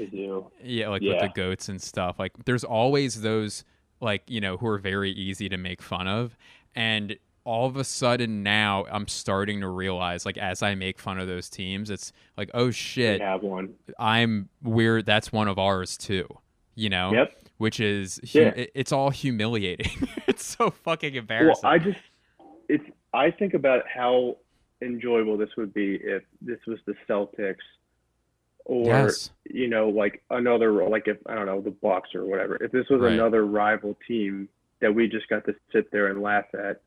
yeah, 0.64 0.90
like 0.90 1.02
with 1.02 1.20
the 1.22 1.32
goats 1.34 1.70
and 1.70 1.82
stuff. 1.82 2.20
Like 2.20 2.34
there's 2.46 2.64
always 2.64 3.22
those 3.22 3.64
like, 4.02 4.24
you 4.28 4.42
know, 4.42 4.58
who 4.58 4.68
are 4.68 4.78
very 4.78 5.12
easy 5.12 5.48
to 5.50 5.58
make 5.58 5.82
fun 5.82 6.08
of 6.08 6.38
and 6.76 7.16
all 7.44 7.66
of 7.66 7.76
a 7.76 7.84
sudden 7.84 8.44
now 8.44 8.86
I'm 8.92 9.08
starting 9.08 9.62
to 9.62 9.68
realize 9.68 10.26
like 10.26 10.38
as 10.38 10.62
I 10.62 10.76
make 10.76 11.00
fun 11.00 11.18
of 11.18 11.28
those 11.28 11.50
teams, 11.50 11.90
it's 11.90 12.12
like, 12.38 12.52
oh 12.54 12.68
We 12.68 12.72
shit, 12.74 13.22
have 13.22 13.42
one. 13.42 13.74
I'm 13.98 14.50
weird 14.62 15.06
that's 15.06 15.32
one 15.32 15.48
of 15.48 15.58
ours 15.58 15.98
too. 15.98 16.28
You 16.76 16.90
know? 16.90 17.14
Yep. 17.14 17.41
Which 17.62 17.80
is 17.80 18.20
hu- 18.34 18.40
Yeah. 18.40 18.54
it- 18.56 18.72
it's 18.74 18.92
all 18.92 19.12
humiliating. 19.12 20.08
it's 20.28 20.44
so 20.46 20.72
fucking 20.72 21.14
embarrassing. 21.16 21.62
Well. 21.64 21.74
I 21.74 21.78
just 21.78 22.00
it's 22.68 22.84
I 23.14 23.30
think 23.32 23.54
about 23.54 23.84
how 23.88 24.38
enjoyable 24.82 25.38
this 25.38 25.50
would 25.58 25.74
be 25.74 25.96
if 25.96 26.24
this 26.42 26.58
was 26.66 26.80
the 26.88 26.96
Celtics 27.08 27.58
or 28.66 28.86
yes. 28.88 29.32
you 29.50 29.68
know 29.68 29.90
like 29.90 30.24
another 30.32 30.72
like 30.90 31.08
if 31.08 31.18
I 31.28 31.36
don't 31.36 31.46
know 31.46 31.62
the 31.62 31.72
Bucks 31.72 32.16
or 32.16 32.26
whatever. 32.26 32.56
If 32.64 32.72
this 32.72 32.88
was 32.90 33.02
Right. 33.02 33.14
another 33.14 33.46
rival 33.46 33.98
team 34.08 34.50
that 34.80 34.94
we 34.94 35.08
just 35.08 35.28
got 35.30 35.46
to 35.46 35.54
sit 35.72 35.92
there 35.92 36.08
and 36.08 36.22
laugh 36.22 36.46
at 36.56 36.82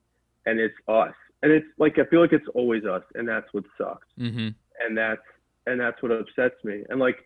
and 0.46 0.58
it's 0.58 0.74
us. 0.88 1.14
And 1.42 1.52
it's 1.52 1.66
like 1.78 1.98
I 1.98 2.04
feel 2.06 2.20
like 2.20 2.32
it's 2.32 2.48
always 2.54 2.84
us 2.84 3.04
and 3.14 3.28
that's 3.28 3.46
what 3.52 3.64
sucks. 3.78 4.08
Mhm. 4.18 4.54
and 4.84 4.98
that's 4.98 5.22
and 5.66 5.80
that's 5.80 6.02
what 6.02 6.10
upsets 6.10 6.56
me. 6.64 6.82
And 6.88 6.98
like 6.98 7.18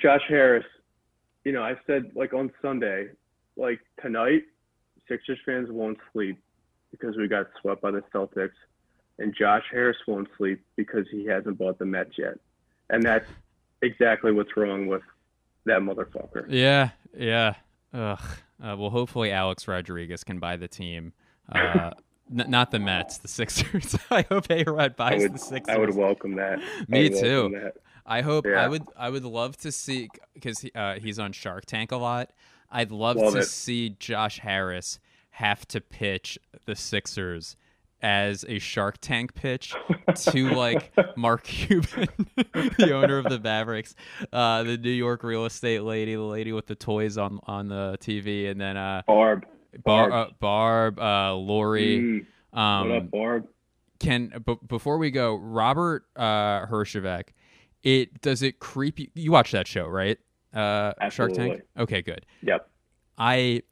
Josh 0.00 0.22
Harris, 0.28 0.64
you 1.44 1.52
know, 1.52 1.62
I 1.62 1.76
said 1.86 2.12
like 2.14 2.32
on 2.32 2.52
Sunday, 2.60 3.08
like 3.56 3.80
tonight, 4.00 4.42
Sixers 5.08 5.38
fans 5.44 5.68
won't 5.70 5.98
sleep 6.12 6.38
because 6.90 7.16
we 7.16 7.28
got 7.28 7.46
swept 7.60 7.82
by 7.82 7.90
the 7.90 8.02
Celtics, 8.14 8.50
and 9.18 9.34
Josh 9.34 9.64
Harris 9.70 9.96
won't 10.06 10.28
sleep 10.36 10.62
because 10.76 11.06
he 11.10 11.26
hasn't 11.26 11.58
bought 11.58 11.78
the 11.78 11.86
Mets 11.86 12.12
yet, 12.18 12.38
and 12.90 13.02
that's 13.02 13.28
exactly 13.82 14.32
what's 14.32 14.56
wrong 14.56 14.86
with 14.86 15.02
that 15.64 15.80
motherfucker. 15.80 16.46
Yeah, 16.48 16.90
yeah. 17.16 17.54
Ugh. 17.92 18.20
Uh, 18.62 18.76
well, 18.78 18.90
hopefully 18.90 19.32
Alex 19.32 19.66
Rodriguez 19.66 20.22
can 20.24 20.38
buy 20.38 20.56
the 20.56 20.68
team. 20.68 21.12
Uh, 21.50 21.90
n- 22.30 22.46
not 22.48 22.70
the 22.70 22.78
Mets, 22.78 23.18
the 23.18 23.28
Sixers. 23.28 23.96
I 24.10 24.22
hope 24.22 24.50
A 24.50 24.62
Rod 24.64 24.96
buys 24.96 25.22
would, 25.22 25.34
the 25.34 25.38
Sixers. 25.38 25.74
I 25.74 25.78
would 25.78 25.94
welcome 25.94 26.36
that. 26.36 26.60
Me 26.88 27.08
too. 27.08 27.50
that. 27.54 27.74
I 28.06 28.20
hope 28.22 28.46
I 28.46 28.68
would 28.68 28.82
I 28.96 29.10
would 29.10 29.24
love 29.24 29.56
to 29.58 29.70
see 29.72 30.08
because 30.34 30.60
he, 30.60 30.70
uh, 30.74 30.94
he's 30.98 31.18
on 31.18 31.32
Shark 31.32 31.66
Tank 31.66 31.92
a 31.92 31.96
lot. 31.96 32.30
I'd 32.70 32.90
love, 32.90 33.16
Love 33.16 33.34
to 33.34 33.40
it. 33.40 33.44
see 33.44 33.90
Josh 33.98 34.38
Harris 34.40 34.98
have 35.32 35.66
to 35.68 35.80
pitch 35.80 36.38
the 36.64 36.74
Sixers 36.74 37.56
as 38.00 38.44
a 38.48 38.58
Shark 38.58 38.96
Tank 39.00 39.34
pitch 39.34 39.74
to 40.16 40.50
like 40.54 40.92
Mark 41.16 41.44
Cuban, 41.44 42.08
the 42.78 42.92
owner 42.92 43.18
of 43.18 43.24
the 43.26 43.38
Mavericks, 43.38 43.94
uh, 44.32 44.62
the 44.64 44.76
New 44.78 44.90
York 44.90 45.22
real 45.22 45.44
estate 45.44 45.82
lady, 45.82 46.14
the 46.14 46.22
lady 46.22 46.52
with 46.52 46.66
the 46.66 46.74
toys 46.74 47.16
on 47.18 47.38
on 47.46 47.68
the 47.68 47.96
TV, 48.00 48.50
and 48.50 48.60
then 48.60 48.76
uh, 48.76 49.02
Barb. 49.06 49.44
Bar- 49.84 50.10
Barb. 50.10 50.12
uh, 50.12 50.32
Barb, 50.40 50.98
uh, 50.98 51.34
Lori. 51.36 52.00
Mm, 52.00 52.26
what 52.50 52.60
Um, 52.60 52.92
up, 52.92 53.10
Barb? 53.10 53.48
can 54.00 54.32
b- 54.44 54.58
before 54.66 54.98
we 54.98 55.10
go, 55.10 55.36
Robert 55.36 56.04
uh, 56.16 56.66
Herjavec, 56.66 57.28
it 57.82 58.20
does 58.20 58.42
it 58.42 58.58
creep 58.60 58.98
you? 58.98 59.08
You 59.14 59.32
watch 59.32 59.52
that 59.52 59.66
show, 59.66 59.86
right? 59.86 60.18
Uh, 60.54 60.92
Shark 61.10 61.32
Tank. 61.32 61.62
Okay, 61.78 62.02
good. 62.02 62.26
Yep. 62.42 62.68
I 63.18 63.62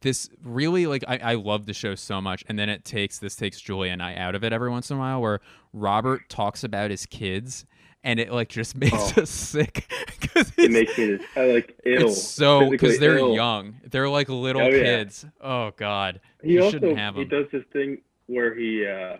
this 0.00 0.28
really 0.44 0.86
like 0.86 1.04
I, 1.08 1.18
I 1.18 1.34
love 1.34 1.66
the 1.66 1.74
show 1.74 1.94
so 1.94 2.20
much, 2.20 2.44
and 2.48 2.58
then 2.58 2.68
it 2.68 2.84
takes 2.84 3.18
this 3.18 3.34
takes 3.36 3.60
Julia 3.60 3.92
and 3.92 4.02
I 4.02 4.14
out 4.16 4.34
of 4.34 4.44
it 4.44 4.52
every 4.52 4.70
once 4.70 4.90
in 4.90 4.96
a 4.96 5.00
while, 5.00 5.20
where 5.20 5.40
Robert 5.72 6.28
talks 6.28 6.62
about 6.64 6.90
his 6.90 7.04
kids, 7.06 7.66
and 8.04 8.20
it 8.20 8.30
like 8.30 8.48
just 8.48 8.76
makes 8.76 9.16
Oh. 9.18 9.22
us 9.22 9.30
sick 9.30 9.88
because 10.20 10.52
It 10.56 10.70
makes 10.70 10.96
me 10.98 11.18
I 11.36 11.46
like 11.52 11.78
ill. 11.84 12.08
it's 12.08 12.22
so 12.22 12.70
because 12.70 12.98
they're 12.98 13.18
ill. 13.18 13.34
young, 13.34 13.76
they're 13.90 14.08
like 14.08 14.28
little 14.28 14.62
Oh, 14.62 14.68
yeah. 14.68 14.82
kids. 14.82 15.24
Oh 15.40 15.72
God, 15.76 16.20
he 16.42 16.52
You 16.54 16.60
also 16.62 16.72
shouldn't 16.76 16.98
have 16.98 17.14
he 17.16 17.24
does 17.24 17.46
this 17.52 17.64
thing 17.72 17.98
where 18.26 18.54
he 18.54 18.86
uh 18.86 19.16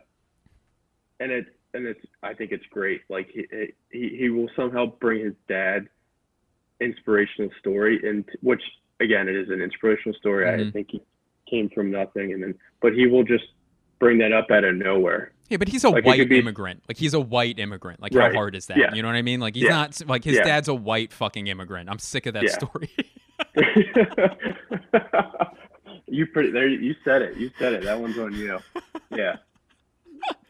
and 1.20 1.32
it 1.32 1.46
and 1.78 1.86
it's 1.86 2.04
I 2.22 2.34
think 2.34 2.52
it's 2.52 2.66
great. 2.70 3.00
Like 3.08 3.28
he 3.32 3.46
he 3.90 4.16
he 4.18 4.28
will 4.28 4.48
somehow 4.56 4.86
bring 5.00 5.24
his 5.24 5.34
dad 5.48 5.88
inspirational 6.80 7.50
story 7.58 8.00
and 8.08 8.24
which 8.42 8.62
again 9.00 9.28
it 9.28 9.36
is 9.36 9.48
an 9.48 9.60
inspirational 9.62 10.16
story. 10.18 10.48
I 10.48 10.58
Mhm. 10.58 10.72
think 10.72 10.88
he 10.90 11.02
came 11.48 11.70
from 11.70 11.90
nothing 11.90 12.32
and 12.32 12.42
then 12.42 12.54
but 12.82 12.92
he 12.92 13.06
will 13.06 13.24
just 13.24 13.44
bring 13.98 14.18
that 14.18 14.32
up 14.32 14.50
out 14.50 14.64
of 14.64 14.76
nowhere. 14.76 15.32
Yeah, 15.48 15.56
but 15.56 15.68
he's 15.68 15.82
a 15.82 15.88
Like, 15.88 16.04
white 16.04 16.28
be- 16.28 16.38
immigrant. 16.38 16.82
Like 16.88 16.98
he's 16.98 17.14
a 17.14 17.20
white 17.20 17.58
immigrant. 17.58 18.00
Like 18.00 18.14
Right. 18.14 18.30
how 18.30 18.36
hard 18.38 18.54
is 18.54 18.66
that? 18.66 18.76
Yeah. 18.76 18.94
You 18.94 19.02
know 19.02 19.08
what 19.08 19.16
I 19.16 19.22
mean? 19.22 19.40
Like 19.40 19.54
he's 19.54 19.64
Yeah. 19.64 19.70
not 19.70 20.00
like 20.06 20.24
his 20.24 20.36
Yeah. 20.36 20.44
dad's 20.44 20.68
a 20.68 20.74
white 20.74 21.12
fucking 21.12 21.46
immigrant. 21.46 21.88
I'm 21.88 21.98
sick 21.98 22.26
of 22.26 22.34
that 22.34 22.48
story. 22.50 22.90
you 26.06 26.26
pretty 26.26 26.50
there 26.50 26.68
you 26.68 26.94
said 27.04 27.22
it. 27.22 27.36
You 27.36 27.50
said 27.58 27.72
it. 27.72 27.84
That 27.84 28.00
one's 28.00 28.18
on 28.18 28.34
you. 28.34 28.58
Yeah. 29.10 29.36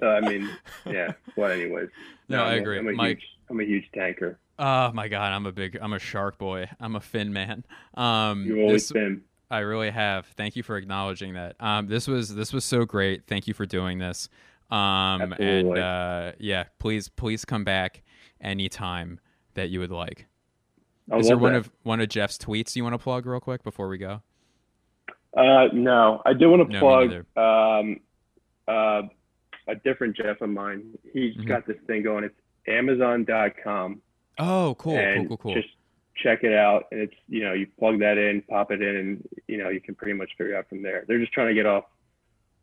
So 0.00 0.06
I 0.08 0.20
mean, 0.20 0.48
yeah. 0.86 1.12
Well, 1.36 1.50
anyways. 1.50 1.88
No, 2.28 2.42
I 2.44 2.52
I'm 2.54 2.60
agree. 2.60 2.78
I'm 2.78 2.88
a 2.88 2.92
Mike- 2.92 3.18
huge, 3.18 3.28
I'm 3.50 3.60
a 3.60 3.64
huge 3.64 3.90
tanker. 3.94 4.38
Oh 4.58 4.90
my 4.92 5.08
god, 5.08 5.32
I'm 5.32 5.46
a 5.46 5.52
big, 5.52 5.78
I'm 5.80 5.92
a 5.92 5.98
shark 5.98 6.36
boy. 6.38 6.68
I'm 6.80 6.96
a 6.96 7.00
fin 7.00 7.32
man. 7.32 7.64
Um, 7.94 8.44
You've 8.44 8.58
always 8.58 8.88
this- 8.88 8.92
been. 8.92 9.22
I 9.50 9.60
really 9.60 9.88
have. 9.90 10.26
Thank 10.36 10.56
you 10.56 10.62
for 10.62 10.76
acknowledging 10.76 11.32
that. 11.34 11.56
Um, 11.58 11.86
this 11.86 12.06
was 12.06 12.34
this 12.34 12.52
was 12.52 12.64
so 12.66 12.84
great. 12.84 13.26
Thank 13.26 13.46
you 13.48 13.54
for 13.54 13.64
doing 13.66 13.98
this. 13.98 14.28
Um, 14.70 15.32
and 15.38 15.78
uh, 15.78 16.32
yeah, 16.38 16.64
please 16.78 17.08
please 17.08 17.46
come 17.46 17.64
back 17.64 18.02
anytime 18.42 19.20
that 19.54 19.70
you 19.70 19.80
would 19.80 19.90
like. 19.90 20.26
I 21.10 21.16
Is 21.16 21.28
there 21.28 21.38
one 21.38 21.54
that. 21.54 21.60
of 21.60 21.70
one 21.82 22.00
of 22.02 22.08
Jeff's 22.10 22.36
tweets 22.36 22.76
you 22.76 22.82
want 22.84 22.92
to 22.92 22.98
plug 22.98 23.24
real 23.24 23.40
quick 23.40 23.64
before 23.64 23.88
we 23.88 23.96
go? 23.96 24.20
Uh, 25.34 25.68
no, 25.72 26.20
I 26.26 26.34
do 26.34 26.50
want 26.50 26.66
to 26.68 26.72
No, 26.74 26.80
plug 26.80 27.24
um, 27.36 28.00
uh, 28.66 29.02
a 29.68 29.74
different 29.76 30.16
Jeff 30.16 30.40
of 30.40 30.50
mine. 30.50 30.96
He's 31.12 31.36
Mhm. 31.36 31.46
got 31.46 31.66
this 31.66 31.76
thing 31.86 32.02
going. 32.02 32.24
It's 32.24 32.34
Amazon.com. 32.66 34.02
Oh, 34.38 34.74
cool, 34.78 34.92
cool, 34.94 34.96
and 34.98 35.28
cool, 35.28 35.36
cool. 35.36 35.54
Just 35.54 35.68
check 36.16 36.42
it 36.44 36.52
out. 36.54 36.86
And 36.92 37.00
it's 37.00 37.14
you 37.28 37.44
know 37.44 37.52
you 37.52 37.66
plug 37.78 37.98
that 38.00 38.18
in, 38.18 38.42
pop 38.42 38.70
it 38.70 38.82
in, 38.82 38.96
and 38.96 39.28
you 39.46 39.58
know 39.58 39.68
you 39.68 39.80
can 39.80 39.94
pretty 39.94 40.14
much 40.14 40.30
figure 40.38 40.56
out 40.56 40.68
from 40.68 40.82
there. 40.82 41.04
They're 41.06 41.18
just 41.18 41.32
trying 41.32 41.48
to 41.48 41.54
get 41.54 41.66
off 41.66 41.84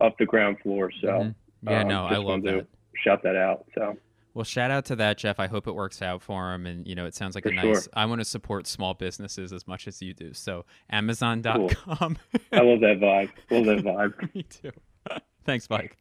off 0.01 0.13
the 0.17 0.25
ground 0.25 0.59
floor. 0.61 0.91
So 1.01 1.07
Mhm. 1.07 1.35
Yeah, 1.63 1.81
um, 1.81 1.87
no, 1.87 2.05
I 2.05 2.17
love 2.17 2.43
that. 2.43 2.67
Shout 3.03 3.23
that 3.23 3.35
out. 3.35 3.65
So 3.75 3.97
Well, 4.33 4.43
shout 4.43 4.69
out 4.69 4.83
to 4.85 4.97
that, 4.97 5.17
Jeff. 5.17 5.39
I 5.39 5.47
hope 5.47 5.65
it 5.65 5.71
works 5.73 6.01
out 6.01 6.21
for 6.21 6.53
him. 6.53 6.65
And, 6.65 6.85
you 6.85 6.93
know, 6.93 7.05
it 7.05 7.13
sounds 7.15 7.35
like 7.35 7.45
a 7.45 7.51
nice. 7.51 7.63
sure. 7.63 7.91
I 7.93 8.05
want 8.05 8.19
to 8.19 8.25
support 8.25 8.67
small 8.67 8.93
businesses 8.93 9.53
as 9.53 9.65
much 9.65 9.87
as 9.87 10.01
you 10.01 10.13
do. 10.13 10.33
So, 10.33 10.65
Amazon.com. 10.89 12.17
I 12.51 12.59
love 12.59 12.81
that 12.81 12.99
vibe. 12.99 13.29
Love 13.49 13.65
that 13.65 13.77
vibe. 13.85 14.35
Me 14.35 14.43
too. 14.43 14.71
Thanks, 15.45 15.69
Mike. 15.69 15.95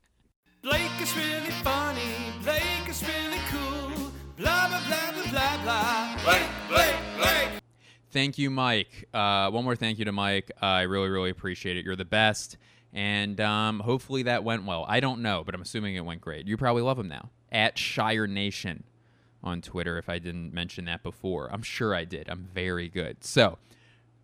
Blake 0.64 0.98
is 1.02 1.14
really 1.14 1.50
funny. 1.62 2.00
Blake 2.42 2.88
is 2.88 3.02
really 3.02 3.36
cool. 3.50 4.10
Blah 4.38 4.68
blah 4.68 4.80
blah 4.88 5.12
blah 5.12 5.30
blah 5.30 5.62
blah. 5.62 6.16
Blake, 6.24 6.48
Blake, 6.70 6.96
Blake. 7.18 7.48
Thank 8.10 8.38
you, 8.38 8.48
Mike. 8.48 9.06
Uh, 9.12 9.50
one 9.50 9.64
more 9.64 9.76
thank 9.76 9.98
you 9.98 10.06
to 10.06 10.12
Mike. 10.12 10.50
Uh, 10.62 10.64
I 10.64 10.82
really, 10.82 11.10
really 11.10 11.28
appreciate 11.28 11.76
it. 11.76 11.84
You're 11.84 11.96
the 11.96 12.06
best. 12.06 12.56
And 12.94 13.42
um, 13.42 13.80
hopefully 13.80 14.22
that 14.22 14.42
went 14.42 14.64
well. 14.64 14.86
I 14.88 15.00
don't 15.00 15.20
know, 15.20 15.42
but 15.44 15.54
I'm 15.54 15.60
assuming 15.60 15.96
it 15.96 16.04
went 16.04 16.22
great. 16.22 16.48
You 16.48 16.56
probably 16.56 16.80
love 16.80 16.98
him 16.98 17.08
now. 17.08 17.28
At 17.52 17.76
Shire 17.76 18.26
Nation 18.26 18.84
on 19.42 19.60
Twitter, 19.60 19.98
if 19.98 20.08
I 20.08 20.18
didn't 20.18 20.54
mention 20.54 20.86
that 20.86 21.02
before. 21.02 21.52
I'm 21.52 21.62
sure 21.62 21.94
I 21.94 22.04
did. 22.06 22.30
I'm 22.30 22.48
very 22.54 22.88
good. 22.88 23.22
So, 23.22 23.58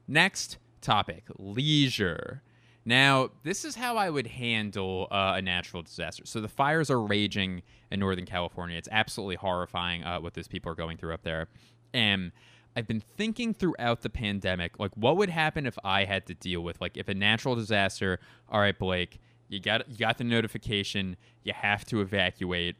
next 0.08 0.56
topic 0.80 1.24
leisure. 1.36 2.40
Now, 2.84 3.30
this 3.42 3.64
is 3.64 3.74
how 3.74 3.96
I 3.96 4.08
would 4.08 4.26
handle 4.26 5.06
uh, 5.10 5.34
a 5.36 5.42
natural 5.42 5.82
disaster. 5.82 6.24
So, 6.24 6.40
the 6.40 6.48
fires 6.48 6.90
are 6.90 7.00
raging 7.00 7.62
in 7.90 8.00
Northern 8.00 8.26
California. 8.26 8.78
It's 8.78 8.88
absolutely 8.90 9.36
horrifying 9.36 10.02
uh, 10.02 10.20
what 10.20 10.34
those 10.34 10.48
people 10.48 10.72
are 10.72 10.74
going 10.74 10.96
through 10.96 11.12
up 11.12 11.22
there. 11.22 11.48
And 11.92 12.32
I've 12.76 12.86
been 12.86 13.02
thinking 13.16 13.52
throughout 13.52 14.00
the 14.02 14.10
pandemic, 14.10 14.78
like, 14.78 14.92
what 14.94 15.16
would 15.16 15.30
happen 15.30 15.66
if 15.66 15.78
I 15.84 16.04
had 16.04 16.26
to 16.26 16.34
deal 16.34 16.62
with, 16.62 16.80
like, 16.80 16.96
if 16.96 17.08
a 17.08 17.14
natural 17.14 17.54
disaster, 17.54 18.18
all 18.48 18.60
right, 18.60 18.78
Blake, 18.78 19.20
you 19.48 19.60
got, 19.60 19.88
you 19.90 19.96
got 19.96 20.18
the 20.18 20.24
notification, 20.24 21.16
you 21.42 21.52
have 21.52 21.84
to 21.86 22.00
evacuate 22.00 22.76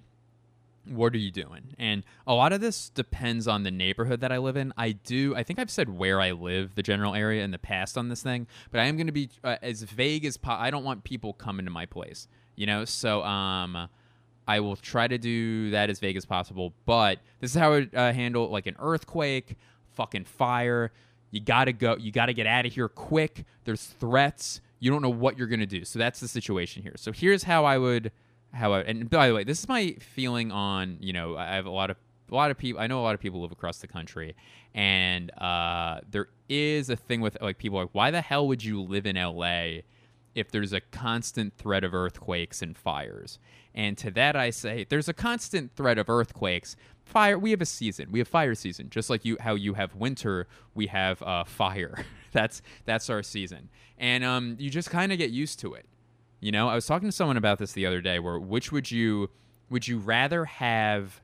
what 0.91 1.15
are 1.15 1.19
you 1.19 1.31
doing? 1.31 1.75
And 1.79 2.03
a 2.27 2.35
lot 2.35 2.53
of 2.53 2.61
this 2.61 2.91
depends 2.91 3.47
on 3.47 3.63
the 3.63 3.71
neighborhood 3.71 4.21
that 4.21 4.33
I 4.33 4.39
live 4.39 4.57
in. 4.57 4.73
I 4.77 4.93
do, 4.93 5.35
I 5.37 5.43
think 5.43 5.59
I've 5.59 5.71
said 5.71 5.89
where 5.89 6.21
I 6.21 6.33
live, 6.33 6.75
the 6.75 6.83
general 6.83 7.15
area 7.15 7.45
in 7.45 7.51
the 7.51 7.59
past 7.59 7.97
on 7.97 8.09
this 8.09 8.23
thing, 8.23 8.47
but 8.71 8.81
I 8.81 8.85
am 8.85 8.97
going 8.97 9.07
to 9.07 9.13
be 9.13 9.31
uh, 9.45 9.57
as 9.63 9.83
vague 9.83 10.25
as 10.25 10.37
po- 10.37 10.53
I 10.53 10.71
don't 10.71 10.85
want 10.85 11.05
people 11.05 11.33
coming 11.33 11.65
to 11.65 11.71
my 11.71 11.87
place, 11.87 12.29
you 12.57 12.67
know? 12.67 12.85
So, 12.85 13.23
um, 13.23 13.89
I 14.49 14.59
will 14.59 14.75
try 14.75 15.07
to 15.07 15.17
do 15.17 15.71
that 15.71 15.91
as 15.91 16.01
vague 16.01 16.17
as 16.17 16.25
possible, 16.25 16.73
but 16.85 17.21
this 17.39 17.53
is 17.53 17.57
how 17.57 17.69
I 17.69 17.71
would 17.71 17.95
uh, 17.95 18.13
handle 18.13 18.49
like 18.49 18.67
an 18.67 18.75
earthquake, 18.81 19.57
fucking 19.93 20.25
fire. 20.25 20.91
You 21.31 21.39
gotta 21.39 21.73
go. 21.73 21.97
You 21.97 22.11
gotta 22.11 22.33
get 22.33 22.49
out 22.49 22.67
of 22.67 22.73
here 22.73 22.89
quick. 22.89 23.45
There's 23.65 23.85
threats. 23.85 24.61
You 24.81 24.91
don't 24.91 25.03
know 25.03 25.11
what 25.11 25.39
you're 25.39 25.47
gonna 25.47 25.67
do. 25.67 25.85
So 25.85 26.01
that's 26.01 26.19
the 26.19 26.27
situation 26.27 26.83
here. 26.83 26.95
So 26.97 27.13
here's 27.13 27.45
how 27.45 27.65
I 27.65 27.79
would, 27.79 28.11
how 28.53 28.73
I. 28.73 28.81
And 28.81 29.09
by 29.09 29.29
the 29.29 29.35
way, 29.35 29.45
this 29.45 29.61
is 29.61 29.69
my 29.69 29.97
feeling 30.01 30.53
on. 30.53 30.97
You 31.01 31.13
know, 31.13 31.37
I 31.37 31.55
have 31.55 31.67
a 31.67 31.71
lot 31.71 31.91
of 31.91 31.97
a 32.31 32.35
lot 32.35 32.51
of 32.51 32.59
people. 32.59 32.81
I 32.81 32.87
know 32.87 33.01
a 33.01 33.03
lot 33.03 33.15
of 33.15 33.21
people 33.21 33.41
live 33.41 33.53
across 33.53 33.79
the 33.79 33.89
country, 33.89 34.35
and 34.75 35.31
uh, 35.39 36.01
there 36.11 36.29
is 36.49 36.91
a 36.91 36.97
thing 36.97 37.21
with 37.21 37.39
like 37.41 37.59
people 37.59 37.79
like, 37.79 37.91
why 37.93 38.11
the 38.11 38.21
hell 38.21 38.47
would 38.49 38.63
you 38.63 38.81
live 38.83 39.07
in 39.07 39.17
LA? 39.17 39.83
if 40.35 40.51
there's 40.51 40.73
a 40.73 40.81
constant 40.81 41.57
threat 41.57 41.85
of 41.85 41.95
earthquakes 41.95 42.63
and 42.63 42.77
fires. 42.77 43.39
And 43.75 43.97
to 43.99 44.11
that 44.13 44.37
I 44.37 44.51
say, 44.51 44.87
there's 44.89 45.09
a 45.09 45.13
constant 45.13 45.75
threat 45.75 45.99
of 45.99 46.09
earthquakes. 46.09 46.77
Fire. 47.05 47.39
We 47.39 47.51
have 47.51 47.61
a 47.61 47.67
season. 47.67 48.09
We 48.11 48.21
have 48.21 48.29
fire 48.29 48.55
season, 48.55 48.91
just 48.91 49.11
like 49.11 49.25
you. 49.25 49.37
How 49.41 49.55
you 49.55 49.75
have 49.75 49.95
winter, 49.95 50.47
we 50.75 50.87
have 50.89 51.23
uh, 51.23 51.45
fire. 51.45 52.05
that's 52.33 52.63
that's 52.85 53.11
our 53.11 53.23
season, 53.23 53.69
and 53.99 54.23
um, 54.23 54.57
you 54.59 54.71
just 54.71 54.91
kind 54.91 55.11
of 55.11 55.19
get 55.19 55.31
used 55.31 55.59
to 55.61 55.75
it. 55.75 55.87
You 56.41 56.53
know, 56.53 56.69
I 56.69 56.75
was 56.75 56.87
talking 56.87 57.09
to 57.09 57.13
someone 57.13 57.37
about 57.37 57.59
this 57.59 57.73
the 57.73 57.87
other 57.87 58.01
day. 58.01 58.19
Where 58.19 58.39
which 58.39 58.73
would 58.73 58.91
you 58.91 59.31
would 59.69 59.87
you 59.87 59.99
rather 59.99 60.47
have 60.47 61.21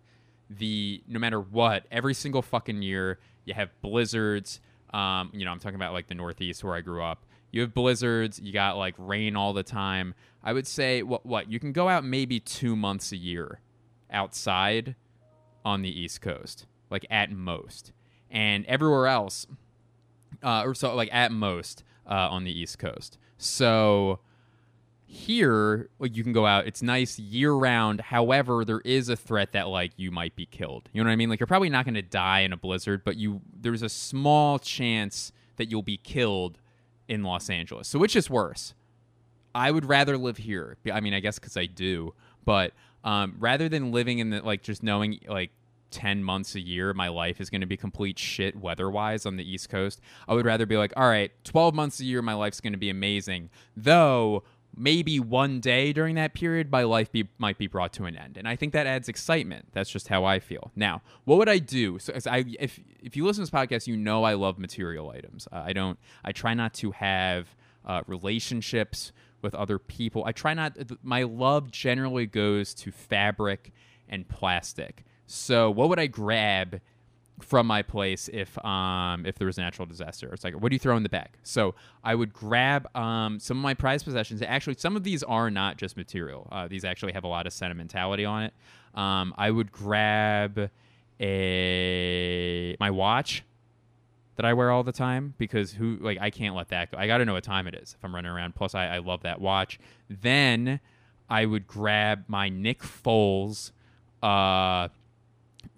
the 0.50 1.02
no 1.08 1.18
matter 1.18 1.40
what 1.40 1.86
every 1.90 2.14
single 2.14 2.42
fucking 2.42 2.82
year 2.82 3.18
you 3.44 3.54
have 3.54 3.70
blizzards. 3.80 4.60
Um, 4.92 5.30
you 5.32 5.44
know, 5.44 5.50
I'm 5.50 5.58
talking 5.58 5.76
about 5.76 5.92
like 5.92 6.08
the 6.08 6.14
Northeast 6.14 6.62
where 6.62 6.74
I 6.74 6.80
grew 6.80 7.02
up. 7.02 7.24
You 7.50 7.62
have 7.62 7.74
blizzards. 7.74 8.38
You 8.40 8.52
got 8.52 8.76
like 8.76 8.94
rain 8.98 9.36
all 9.36 9.52
the 9.52 9.62
time. 9.62 10.14
I 10.44 10.52
would 10.52 10.66
say 10.66 11.02
what 11.02 11.24
what 11.24 11.50
you 11.50 11.58
can 11.58 11.72
go 11.72 11.88
out 11.88 12.04
maybe 12.04 12.38
two 12.38 12.76
months 12.76 13.12
a 13.12 13.16
year 13.16 13.60
outside 14.10 14.94
on 15.64 15.82
the 15.82 16.00
East 16.00 16.20
Coast, 16.20 16.66
like 16.90 17.06
at 17.10 17.30
most, 17.30 17.92
and 18.30 18.64
everywhere 18.66 19.06
else, 19.06 19.46
uh, 20.42 20.62
or 20.64 20.74
so 20.74 20.94
like 20.94 21.08
at 21.12 21.32
most 21.32 21.82
uh, 22.08 22.28
on 22.30 22.44
the 22.44 22.56
East 22.56 22.78
Coast. 22.78 23.18
So 23.38 24.20
here 25.06 25.88
like 26.00 26.16
you 26.16 26.24
can 26.24 26.32
go 26.32 26.46
out. 26.46 26.66
It's 26.66 26.82
nice 26.82 27.18
year 27.18 27.52
round 27.52 28.00
however 28.00 28.64
there 28.64 28.80
is 28.80 29.08
a 29.08 29.16
threat 29.16 29.52
that 29.52 29.68
like 29.68 29.92
you 29.96 30.10
might 30.10 30.34
be 30.34 30.46
killed. 30.46 30.88
You 30.92 31.02
know 31.02 31.08
what 31.08 31.12
i 31.12 31.16
mean? 31.16 31.30
Like 31.30 31.38
you're 31.40 31.46
probably 31.46 31.70
not 31.70 31.84
going 31.84 31.94
to 31.94 32.02
die 32.02 32.40
in 32.40 32.52
a 32.52 32.56
blizzard 32.56 33.04
but 33.04 33.16
you 33.16 33.40
there's 33.58 33.82
a 33.82 33.88
small 33.88 34.58
chance 34.58 35.32
that 35.56 35.70
you'll 35.70 35.82
be 35.82 35.96
killed 35.96 36.58
in 37.08 37.22
los 37.22 37.48
angeles. 37.48 37.86
So 37.86 37.98
which 37.98 38.16
is 38.16 38.28
worse? 38.28 38.74
I 39.54 39.70
would 39.70 39.86
rather 39.86 40.18
live 40.18 40.38
here. 40.38 40.76
I 40.92 41.00
mean 41.00 41.14
i 41.14 41.20
guess 41.20 41.38
because 41.38 41.56
i 41.56 41.66
do 41.66 42.12
but 42.44 42.72
um, 43.04 43.36
rather 43.38 43.68
than 43.68 43.92
living 43.92 44.18
in 44.18 44.30
the 44.30 44.42
like 44.42 44.62
just 44.62 44.82
knowing 44.82 45.20
like 45.28 45.52
10 45.92 46.24
months 46.24 46.56
a 46.56 46.60
year 46.60 46.92
my 46.92 47.06
life 47.08 47.40
is 47.40 47.48
going 47.48 47.60
to 47.60 47.66
be 47.66 47.76
complete 47.76 48.18
shit 48.18 48.56
weather 48.56 48.90
wise 48.90 49.24
on 49.24 49.36
the 49.36 49.48
east 49.48 49.68
coast 49.68 50.00
i 50.26 50.34
would 50.34 50.44
rather 50.44 50.66
be 50.66 50.76
like 50.76 50.92
all 50.96 51.08
right 51.08 51.30
12 51.44 51.74
months 51.74 52.00
a 52.00 52.04
year 52.04 52.20
my 52.20 52.34
life's 52.34 52.60
going 52.60 52.72
to 52.72 52.78
be 52.78 52.90
amazing. 52.90 53.50
Though 53.76 54.42
maybe 54.76 55.18
one 55.18 55.60
day 55.60 55.92
during 55.92 56.14
that 56.16 56.34
period 56.34 56.70
my 56.70 56.82
life 56.82 57.10
be, 57.10 57.28
might 57.38 57.58
be 57.58 57.66
brought 57.66 57.92
to 57.94 58.04
an 58.04 58.16
end. 58.16 58.36
And 58.36 58.46
i 58.48 58.56
think 58.56 58.72
that 58.72 58.86
adds 58.86 59.08
excitement. 59.08 59.68
That's 59.72 59.90
just 59.90 60.08
how 60.08 60.24
i 60.24 60.38
feel. 60.38 60.70
Now 60.76 61.02
what 61.24 61.38
would 61.38 61.48
i 61.48 61.58
do? 61.58 61.98
So 61.98 62.12
I, 62.26 62.44
if, 62.60 62.80
if 63.02 63.16
you 63.16 63.24
listen 63.24 63.44
to 63.44 63.50
this 63.50 63.60
podcast 63.60 63.86
you 63.86 63.96
know 63.96 64.24
i 64.24 64.34
love 64.34 64.58
material 64.58 65.10
items. 65.10 65.48
Uh, 65.50 65.62
i 65.64 65.72
don't 65.72 65.98
i 66.24 66.32
try 66.32 66.54
not 66.54 66.74
to 66.74 66.90
have 66.92 67.54
uh, 67.84 68.02
relationships 68.06 69.12
with 69.42 69.54
other 69.54 69.78
people. 69.78 70.24
I 70.24 70.32
try 70.32 70.54
not 70.54 70.76
my 71.02 71.22
love 71.22 71.70
generally 71.70 72.26
goes 72.26 72.74
to 72.74 72.90
fabric 72.90 73.72
and 74.08 74.28
plastic. 74.28 75.04
So 75.26 75.70
what 75.70 75.88
would 75.88 75.98
i 75.98 76.06
grab 76.06 76.80
from 77.40 77.66
my 77.66 77.82
place 77.82 78.30
if 78.32 78.56
um 78.64 79.26
if 79.26 79.36
there 79.36 79.46
was 79.46 79.58
a 79.58 79.60
natural 79.60 79.86
disaster. 79.86 80.32
It's 80.32 80.44
like 80.44 80.54
what 80.54 80.70
do 80.70 80.74
you 80.74 80.78
throw 80.78 80.96
in 80.96 81.02
the 81.02 81.08
bag? 81.08 81.30
So 81.42 81.74
I 82.02 82.14
would 82.14 82.32
grab 82.32 82.88
um 82.96 83.38
some 83.40 83.58
of 83.58 83.62
my 83.62 83.74
prized 83.74 84.04
possessions. 84.04 84.42
Actually, 84.42 84.76
some 84.78 84.96
of 84.96 85.04
these 85.04 85.22
are 85.22 85.50
not 85.50 85.76
just 85.76 85.96
material. 85.96 86.48
Uh, 86.50 86.68
these 86.68 86.84
actually 86.84 87.12
have 87.12 87.24
a 87.24 87.28
lot 87.28 87.46
of 87.46 87.52
sentimentality 87.52 88.24
on 88.24 88.44
it. 88.44 88.54
Um, 88.94 89.34
I 89.36 89.50
would 89.50 89.70
grab 89.70 90.70
a 91.20 92.76
my 92.80 92.90
watch 92.90 93.42
that 94.36 94.44
I 94.44 94.52
wear 94.52 94.70
all 94.70 94.82
the 94.82 94.92
time 94.92 95.34
because 95.38 95.72
who 95.72 95.96
like 96.00 96.18
I 96.20 96.30
can't 96.30 96.54
let 96.54 96.68
that 96.68 96.92
go. 96.92 96.98
I 96.98 97.06
got 97.06 97.18
to 97.18 97.24
know 97.24 97.34
what 97.34 97.44
time 97.44 97.66
it 97.66 97.74
is 97.74 97.94
if 97.98 98.04
I'm 98.04 98.14
running 98.14 98.30
around. 98.30 98.54
Plus, 98.54 98.74
I, 98.74 98.86
I 98.86 98.98
love 98.98 99.22
that 99.22 99.40
watch. 99.40 99.78
Then 100.08 100.80
I 101.28 101.46
would 101.46 101.66
grab 101.66 102.24
my 102.28 102.48
Nick 102.48 102.80
Foles 102.82 103.72
uh, 104.22 104.88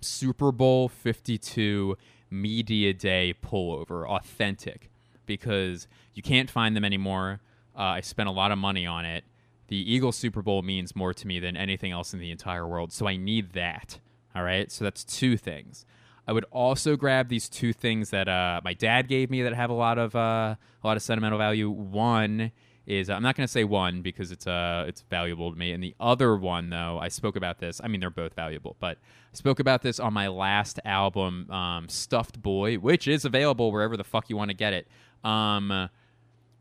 Super 0.00 0.52
Bowl 0.52 0.88
52 0.88 1.96
Media 2.30 2.92
Day 2.92 3.34
pullover, 3.42 4.06
authentic, 4.06 4.90
because 5.26 5.88
you 6.14 6.22
can't 6.22 6.50
find 6.50 6.76
them 6.76 6.84
anymore. 6.84 7.40
Uh, 7.76 7.82
I 7.82 8.00
spent 8.00 8.28
a 8.28 8.32
lot 8.32 8.52
of 8.52 8.58
money 8.58 8.86
on 8.86 9.04
it. 9.04 9.24
The 9.68 9.76
Eagles 9.76 10.16
Super 10.16 10.42
Bowl 10.42 10.62
means 10.62 10.96
more 10.96 11.12
to 11.14 11.26
me 11.26 11.38
than 11.38 11.56
anything 11.56 11.92
else 11.92 12.12
in 12.12 12.20
the 12.20 12.30
entire 12.30 12.66
world, 12.66 12.92
so 12.92 13.06
I 13.06 13.16
need 13.16 13.52
that. 13.52 13.98
All 14.34 14.42
right, 14.42 14.70
so 14.70 14.84
that's 14.84 15.04
two 15.04 15.36
things. 15.36 15.84
I 16.26 16.32
would 16.32 16.44
also 16.50 16.96
grab 16.96 17.28
these 17.28 17.48
two 17.48 17.72
things 17.72 18.10
that 18.10 18.28
uh, 18.28 18.60
my 18.62 18.74
dad 18.74 19.08
gave 19.08 19.30
me 19.30 19.42
that 19.42 19.54
have 19.54 19.70
a 19.70 19.74
lot 19.74 19.98
of 19.98 20.14
uh, 20.14 20.56
a 20.82 20.86
lot 20.86 20.96
of 20.96 21.02
sentimental 21.02 21.38
value. 21.38 21.70
One 21.70 22.52
is 22.88 23.10
I'm 23.10 23.22
not 23.22 23.36
going 23.36 23.46
to 23.46 23.52
say 23.52 23.64
one 23.64 24.00
because 24.00 24.32
it's 24.32 24.46
uh 24.46 24.86
it's 24.88 25.02
valuable 25.02 25.52
to 25.52 25.58
me, 25.58 25.72
and 25.72 25.82
the 25.82 25.94
other 26.00 26.34
one 26.36 26.70
though 26.70 26.98
I 27.00 27.08
spoke 27.08 27.36
about 27.36 27.58
this. 27.58 27.80
I 27.84 27.88
mean 27.88 28.00
they're 28.00 28.10
both 28.10 28.34
valuable, 28.34 28.76
but 28.80 28.96
I 29.32 29.36
spoke 29.36 29.60
about 29.60 29.82
this 29.82 30.00
on 30.00 30.14
my 30.14 30.28
last 30.28 30.80
album, 30.86 31.50
um, 31.50 31.88
Stuffed 31.88 32.40
Boy, 32.40 32.76
which 32.76 33.06
is 33.06 33.26
available 33.26 33.70
wherever 33.70 33.96
the 33.96 34.04
fuck 34.04 34.30
you 34.30 34.36
want 34.36 34.50
to 34.50 34.56
get 34.56 34.72
it. 34.72 34.88
Um, 35.22 35.90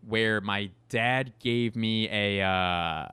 where 0.06 0.42
my 0.42 0.70
dad 0.90 1.32
gave 1.40 1.76
me 1.78 2.10
a 2.10 2.44
uh, 2.46 3.08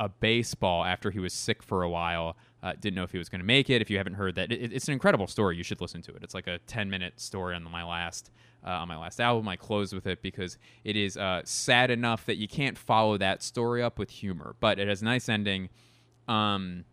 a 0.00 0.08
baseball 0.08 0.84
after 0.84 1.12
he 1.12 1.20
was 1.20 1.32
sick 1.32 1.62
for 1.62 1.84
a 1.84 1.88
while. 1.88 2.36
Uh, 2.66 2.72
didn't 2.80 2.96
know 2.96 3.04
if 3.04 3.12
he 3.12 3.18
was 3.18 3.28
going 3.28 3.38
to 3.38 3.46
make 3.46 3.70
it. 3.70 3.80
If 3.80 3.90
you 3.90 3.96
haven't 3.96 4.14
heard 4.14 4.34
that, 4.34 4.50
it, 4.50 4.72
it's 4.72 4.88
an 4.88 4.92
incredible 4.92 5.28
story. 5.28 5.56
You 5.56 5.62
should 5.62 5.80
listen 5.80 6.02
to 6.02 6.14
it. 6.16 6.24
It's 6.24 6.34
like 6.34 6.48
a 6.48 6.58
ten 6.66 6.90
minute 6.90 7.20
story 7.20 7.54
on 7.54 7.62
my 7.62 7.84
last 7.84 8.32
uh, 8.66 8.70
on 8.70 8.88
my 8.88 8.96
last 8.96 9.20
album. 9.20 9.46
I 9.46 9.54
close 9.54 9.92
with 9.92 10.04
it 10.08 10.20
because 10.20 10.58
it 10.82 10.96
is 10.96 11.16
uh, 11.16 11.42
sad 11.44 11.92
enough 11.92 12.26
that 12.26 12.38
you 12.38 12.48
can't 12.48 12.76
follow 12.76 13.18
that 13.18 13.44
story 13.44 13.84
up 13.84 14.00
with 14.00 14.10
humor, 14.10 14.56
but 14.58 14.80
it 14.80 14.88
has 14.88 15.00
a 15.00 15.04
nice 15.04 15.28
ending. 15.28 15.68
Um, 16.26 16.84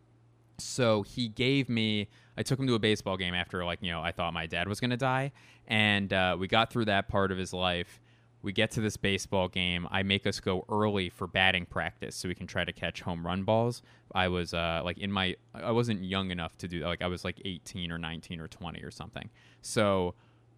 so 0.59 1.01
he 1.01 1.28
gave 1.28 1.69
me. 1.69 2.07
I 2.38 2.43
took 2.43 2.59
him 2.59 2.67
to 2.67 2.76
a 2.76 2.80
baseball 2.80 3.17
game 3.17 3.34
after 3.34 3.65
like 3.65 3.80
you 3.82 3.89
know 3.89 4.01
I 4.03 4.11
thought 4.11 4.32
my 4.32 4.45
dad 4.45 4.67
was 4.67 4.80
going 4.80 4.91
to 4.91 4.97
die, 4.97 5.32
and 5.67 6.13
uh, 6.13 6.38
we 6.39 6.47
got 6.47 6.71
through 6.71 6.86
that 6.86 7.07
part 7.07 7.32
of 7.32 7.39
his 7.39 7.51
life. 7.51 7.99
We 8.43 8.51
get 8.51 8.71
to 8.71 8.81
this 8.81 8.97
baseball 8.97 9.47
game. 9.47 9.87
I 9.89 10.03
make 10.03 10.27
us 10.27 10.39
go 10.39 10.65
early 10.69 11.09
for 11.09 11.27
batting 11.27 11.65
practice 11.65 12.15
so 12.15 12.27
we 12.27 12.35
can 12.35 12.45
try 12.45 12.65
to 12.65 12.73
catch 12.73 13.01
home 13.01 13.25
run 13.25 13.43
balls. 13.43 13.81
I 14.13 14.27
was 14.27 14.53
uh, 14.53 14.81
like 14.83 14.97
in 14.97 15.11
my, 15.11 15.35
I 15.55 15.71
wasn't 15.71 16.03
young 16.03 16.29
enough 16.29 16.57
to 16.59 16.67
do 16.67 16.81
that. 16.81 16.85
Like 16.85 17.01
I 17.01 17.07
was 17.07 17.23
like 17.23 17.41
18 17.45 17.91
or 17.91 17.97
19 17.97 18.39
or 18.41 18.47
20 18.47 18.83
or 18.83 18.91
something. 18.91 19.29
So 19.61 20.13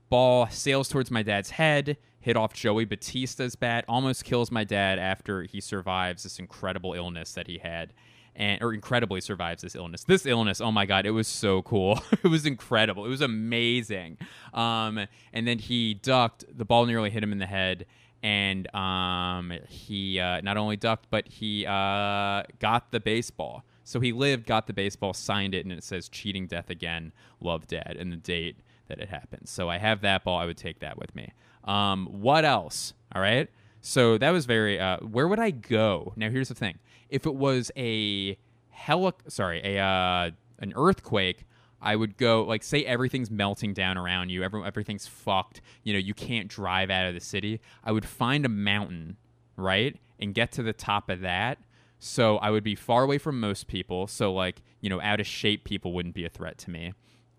ball 0.09 0.47
sails 0.49 0.89
towards 0.89 1.11
my 1.11 1.21
dad's 1.21 1.51
head, 1.51 1.97
hit 2.19 2.35
off 2.35 2.53
Joey 2.53 2.85
Batista's 2.85 3.55
bat, 3.55 3.85
almost 3.87 4.23
kills 4.23 4.51
my 4.51 4.63
dad 4.63 4.97
after 4.97 5.43
he 5.43 5.61
survives 5.61 6.23
this 6.23 6.39
incredible 6.39 6.93
illness 6.93 7.33
that 7.33 7.47
he 7.47 7.59
had. 7.59 7.93
And, 8.37 8.61
or 8.61 8.73
incredibly 8.73 9.21
survives 9.21 9.61
this 9.61 9.75
illness. 9.75 10.03
This 10.03 10.25
illness, 10.25 10.59
oh 10.59 10.69
my 10.69 10.85
god, 10.85 11.05
it 11.05 11.11
was 11.11 11.25
so 11.25 11.61
cool. 11.61 12.03
it 12.23 12.27
was 12.27 12.45
incredible. 12.45 13.05
It 13.05 13.09
was 13.09 13.21
amazing. 13.21 14.17
Um, 14.53 15.07
and 15.31 15.47
then 15.47 15.57
he 15.57 15.93
ducked. 15.93 16.43
The 16.51 16.65
ball 16.65 16.85
nearly 16.85 17.09
hit 17.09 17.23
him 17.23 17.31
in 17.31 17.37
the 17.37 17.45
head, 17.45 17.85
and 18.21 18.73
um, 18.75 19.53
he 19.69 20.19
uh, 20.19 20.41
not 20.41 20.57
only 20.57 20.75
ducked, 20.75 21.07
but 21.09 21.27
he 21.27 21.65
uh, 21.65 22.43
got 22.59 22.91
the 22.91 22.99
baseball. 22.99 23.63
So 23.85 23.99
he 23.99 24.11
lived, 24.11 24.47
got 24.47 24.65
the 24.65 24.73
baseball, 24.73 25.13
signed 25.13 25.53
it, 25.53 25.63
and 25.63 25.71
it 25.71 25.83
says 25.83 26.09
"cheating 26.09 26.47
death 26.47 26.69
again, 26.69 27.13
love 27.39 27.67
dad," 27.67 27.95
and 27.99 28.11
the 28.11 28.17
date 28.17 28.57
that 28.87 28.99
it 28.99 29.09
happened. 29.09 29.47
So 29.47 29.69
I 29.69 29.77
have 29.77 30.01
that 30.01 30.23
ball. 30.23 30.39
I 30.39 30.45
would 30.45 30.57
take 30.57 30.79
that 30.79 30.97
with 30.97 31.15
me. 31.15 31.31
Um, 31.63 32.07
what 32.07 32.45
else? 32.45 32.93
All 33.13 33.21
right. 33.21 33.49
So 33.81 34.17
that 34.17 34.31
was 34.31 34.45
very. 34.45 34.79
Uh, 34.79 34.97
where 34.97 35.27
would 35.27 35.39
I 35.39 35.51
go? 35.51 36.13
Now 36.15 36.29
here's 36.31 36.49
the 36.49 36.55
thing. 36.55 36.79
If 37.09 37.25
it 37.25 37.35
was 37.35 37.71
a 37.75 38.37
heli- 38.69 39.13
sorry, 39.27 39.61
a 39.63 39.79
uh, 39.79 40.31
an 40.59 40.73
earthquake, 40.75 41.45
I 41.81 41.95
would 41.95 42.17
go 42.17 42.43
like 42.43 42.63
say 42.63 42.85
everything's 42.85 43.29
melting 43.29 43.73
down 43.73 43.97
around 43.97 44.29
you, 44.29 44.43
every, 44.43 44.63
everything's 44.63 45.07
fucked. 45.07 45.61
You 45.83 45.93
know, 45.93 45.99
you 45.99 46.13
can't 46.13 46.47
drive 46.47 46.89
out 46.89 47.07
of 47.07 47.13
the 47.13 47.19
city. 47.19 47.61
I 47.83 47.91
would 47.91 48.05
find 48.05 48.45
a 48.45 48.49
mountain, 48.49 49.17
right, 49.55 49.97
and 50.19 50.33
get 50.33 50.51
to 50.53 50.63
the 50.63 50.73
top 50.73 51.09
of 51.09 51.21
that. 51.21 51.59
So 51.99 52.37
I 52.37 52.49
would 52.51 52.63
be 52.63 52.75
far 52.75 53.03
away 53.03 53.17
from 53.17 53.39
most 53.39 53.67
people. 53.67 54.07
So 54.07 54.33
like 54.33 54.61
you 54.81 54.89
know, 54.89 55.01
out 55.01 55.19
of 55.19 55.27
shape 55.27 55.63
people 55.63 55.93
wouldn't 55.93 56.15
be 56.15 56.25
a 56.25 56.29
threat 56.29 56.57
to 56.59 56.69
me. 56.69 56.93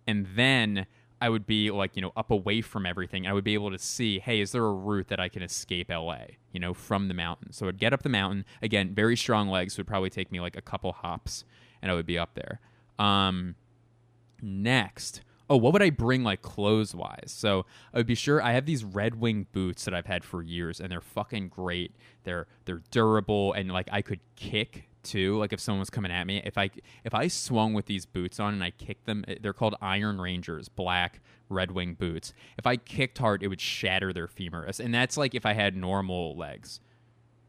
And 0.07 0.27
then 0.35 0.87
I 1.21 1.29
would 1.31 1.47
be 1.47 1.71
like, 1.71 1.97
you 1.97 2.03
know, 2.03 2.13
up 2.17 2.31
away 2.31 2.61
from 2.61 2.85
everything. 2.85 3.27
I 3.27 3.33
would 3.33 3.45
be 3.45 3.55
able 3.55 3.71
to 3.71 3.79
see, 3.79 4.19
hey, 4.19 4.41
is 4.41 4.53
there 4.53 4.65
a 4.65 4.73
route 4.73 5.09
that 5.09 5.19
I 5.19 5.29
can 5.29 5.43
escape 5.43 5.91
LA, 5.91 6.19
you 6.53 6.61
know, 6.61 6.75
from 6.75 7.09
the 7.09 7.15
mountain? 7.15 7.53
So 7.53 7.69
I'd 7.69 7.79
get 7.79 7.93
up 7.93 8.03
the 8.03 8.11
mountain. 8.11 8.45
Again, 8.61 8.95
very 8.95 9.17
strong 9.17 9.49
legs 9.49 9.79
would 9.79 9.87
probably 9.87 10.11
take 10.11 10.31
me 10.31 10.41
like 10.41 10.57
a 10.57 10.61
couple 10.61 10.93
hops 10.93 11.45
and 11.81 11.91
I 11.91 11.95
would 11.95 12.07
be 12.07 12.19
up 12.19 12.35
there. 12.35 12.61
Um, 12.99 13.55
next, 14.43 15.23
oh, 15.49 15.57
what 15.57 15.73
would 15.73 15.83
I 15.83 15.91
bring 15.91 16.23
like 16.23 16.43
clothes 16.43 16.95
wise? 16.95 17.33
So 17.35 17.65
I 17.95 17.99
would 17.99 18.07
be 18.07 18.15
sure 18.15 18.43
I 18.43 18.53
have 18.53 18.67
these 18.67 18.85
Red 18.85 19.19
Wing 19.19 19.47
boots 19.53 19.87
that 19.87 19.95
I've 19.95 20.07
had 20.07 20.23
for 20.23 20.43
years 20.43 20.81
and 20.81 20.93
they're 20.93 21.01
fucking 21.01 21.49
great. 21.49 21.95
They're 22.25 22.47
they're 22.67 22.83
durable 22.91 23.55
and 23.55 23.71
like 23.71 23.89
I 23.91 24.03
could 24.03 24.21
kick 24.35 24.89
too. 25.07 25.39
Like 25.39 25.53
if 25.53 25.61
someone 25.61 25.81
was 25.81 25.91
coming 25.91 26.13
at 26.13 26.27
me, 26.27 26.43
if 26.45 26.59
I 26.59 26.71
if 27.05 27.15
I 27.15 27.29
swung 27.29 27.73
with 27.73 27.87
these 27.87 28.05
boots 28.05 28.39
on 28.39 28.53
and 28.53 28.63
I 28.63 28.71
kicked 28.71 29.07
them, 29.07 29.25
they're 29.41 29.53
called 29.53 29.77
Iron 29.81 30.21
Rangers, 30.21 30.69
black 30.69 31.21
Red 31.49 31.71
Wing 31.71 31.95
boots. 31.95 32.35
If 32.59 32.67
I 32.67 32.77
kicked 32.77 33.19
hard, 33.19 33.43
it 33.43 33.49
would 33.49 33.61
shatter 33.61 34.13
their 34.13 34.27
femurs, 34.27 34.81
and 34.81 34.93
that's 34.93 35.17
like 35.17 35.35
if 35.35 35.47
I 35.47 35.55
had 35.55 35.77
normal 35.77 36.37
legs. 36.37 36.81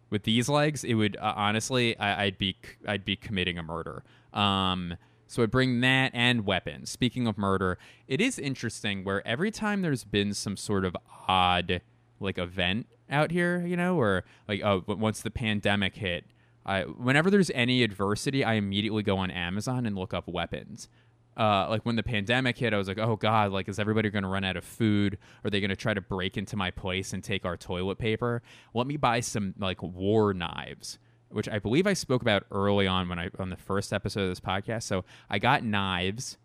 With 0.09 0.23
these 0.23 0.47
legs, 0.47 0.85
it 0.85 0.93
would 0.93 1.17
uh, 1.17 1.33
honestly, 1.35 1.97
I, 1.99 2.25
I'd 2.25 2.37
be 2.37 2.55
I'd 2.87 3.03
be 3.03 3.15
committing 3.15 3.57
a 3.57 3.63
murder. 3.63 4.03
Um, 4.31 4.95
so 5.27 5.43
I 5.43 5.45
bring 5.45 5.81
that 5.81 6.11
and 6.13 6.45
weapons. 6.45 6.89
Speaking 6.89 7.27
of 7.27 7.37
murder, 7.37 7.77
it 8.07 8.21
is 8.21 8.39
interesting 8.39 9.03
where 9.03 9.25
every 9.27 9.51
time 9.51 9.81
there's 9.81 10.05
been 10.05 10.33
some 10.33 10.55
sort 10.55 10.85
of 10.85 10.95
odd 11.27 11.81
like 12.19 12.37
event 12.37 12.87
out 13.09 13.31
here, 13.31 13.65
you 13.65 13.75
know, 13.75 13.99
or 13.99 14.23
like 14.47 14.61
oh, 14.63 14.83
once 14.87 15.21
the 15.21 15.31
pandemic 15.31 15.95
hit, 15.95 16.25
I 16.67 16.81
whenever 16.81 17.31
there's 17.31 17.49
any 17.51 17.81
adversity, 17.81 18.43
I 18.43 18.53
immediately 18.55 19.01
go 19.01 19.17
on 19.17 19.31
Amazon 19.31 19.85
and 19.85 19.97
look 19.97 20.13
up 20.13 20.27
weapons. 20.27 20.89
Uh, 21.37 21.67
like 21.69 21.85
when 21.85 21.95
the 21.95 22.03
pandemic 22.03 22.57
hit, 22.57 22.73
I 22.73 22.77
was 22.77 22.87
like, 22.87 22.97
oh 22.97 23.15
god, 23.15 23.51
like 23.51 23.69
is 23.69 23.79
everybody 23.79 24.09
going 24.09 24.23
to 24.23 24.29
run 24.29 24.43
out 24.43 24.57
of 24.57 24.65
food? 24.65 25.17
Are 25.43 25.49
they 25.49 25.61
going 25.61 25.69
to 25.69 25.75
try 25.75 25.93
to 25.93 26.01
break 26.01 26.35
into 26.35 26.57
my 26.57 26.71
place 26.71 27.13
and 27.13 27.23
take 27.23 27.45
our 27.45 27.55
toilet 27.55 27.99
paper? 27.99 28.41
Let 28.73 28.87
me 28.87 28.97
buy 28.97 29.21
some 29.21 29.53
like 29.57 29.81
war 29.81 30.33
knives, 30.33 30.99
which 31.29 31.47
I 31.47 31.59
believe 31.59 31.87
I 31.87 31.93
spoke 31.93 32.21
about 32.21 32.43
early 32.51 32.87
on 32.87 33.07
when 33.07 33.19
I 33.19 33.29
on 33.39 33.49
the 33.49 33.57
first 33.57 33.93
episode 33.93 34.23
of 34.23 34.29
this 34.29 34.39
podcast. 34.39 34.83
So 34.83 35.05
I 35.29 35.39
got 35.39 35.63
knives. 35.63 36.37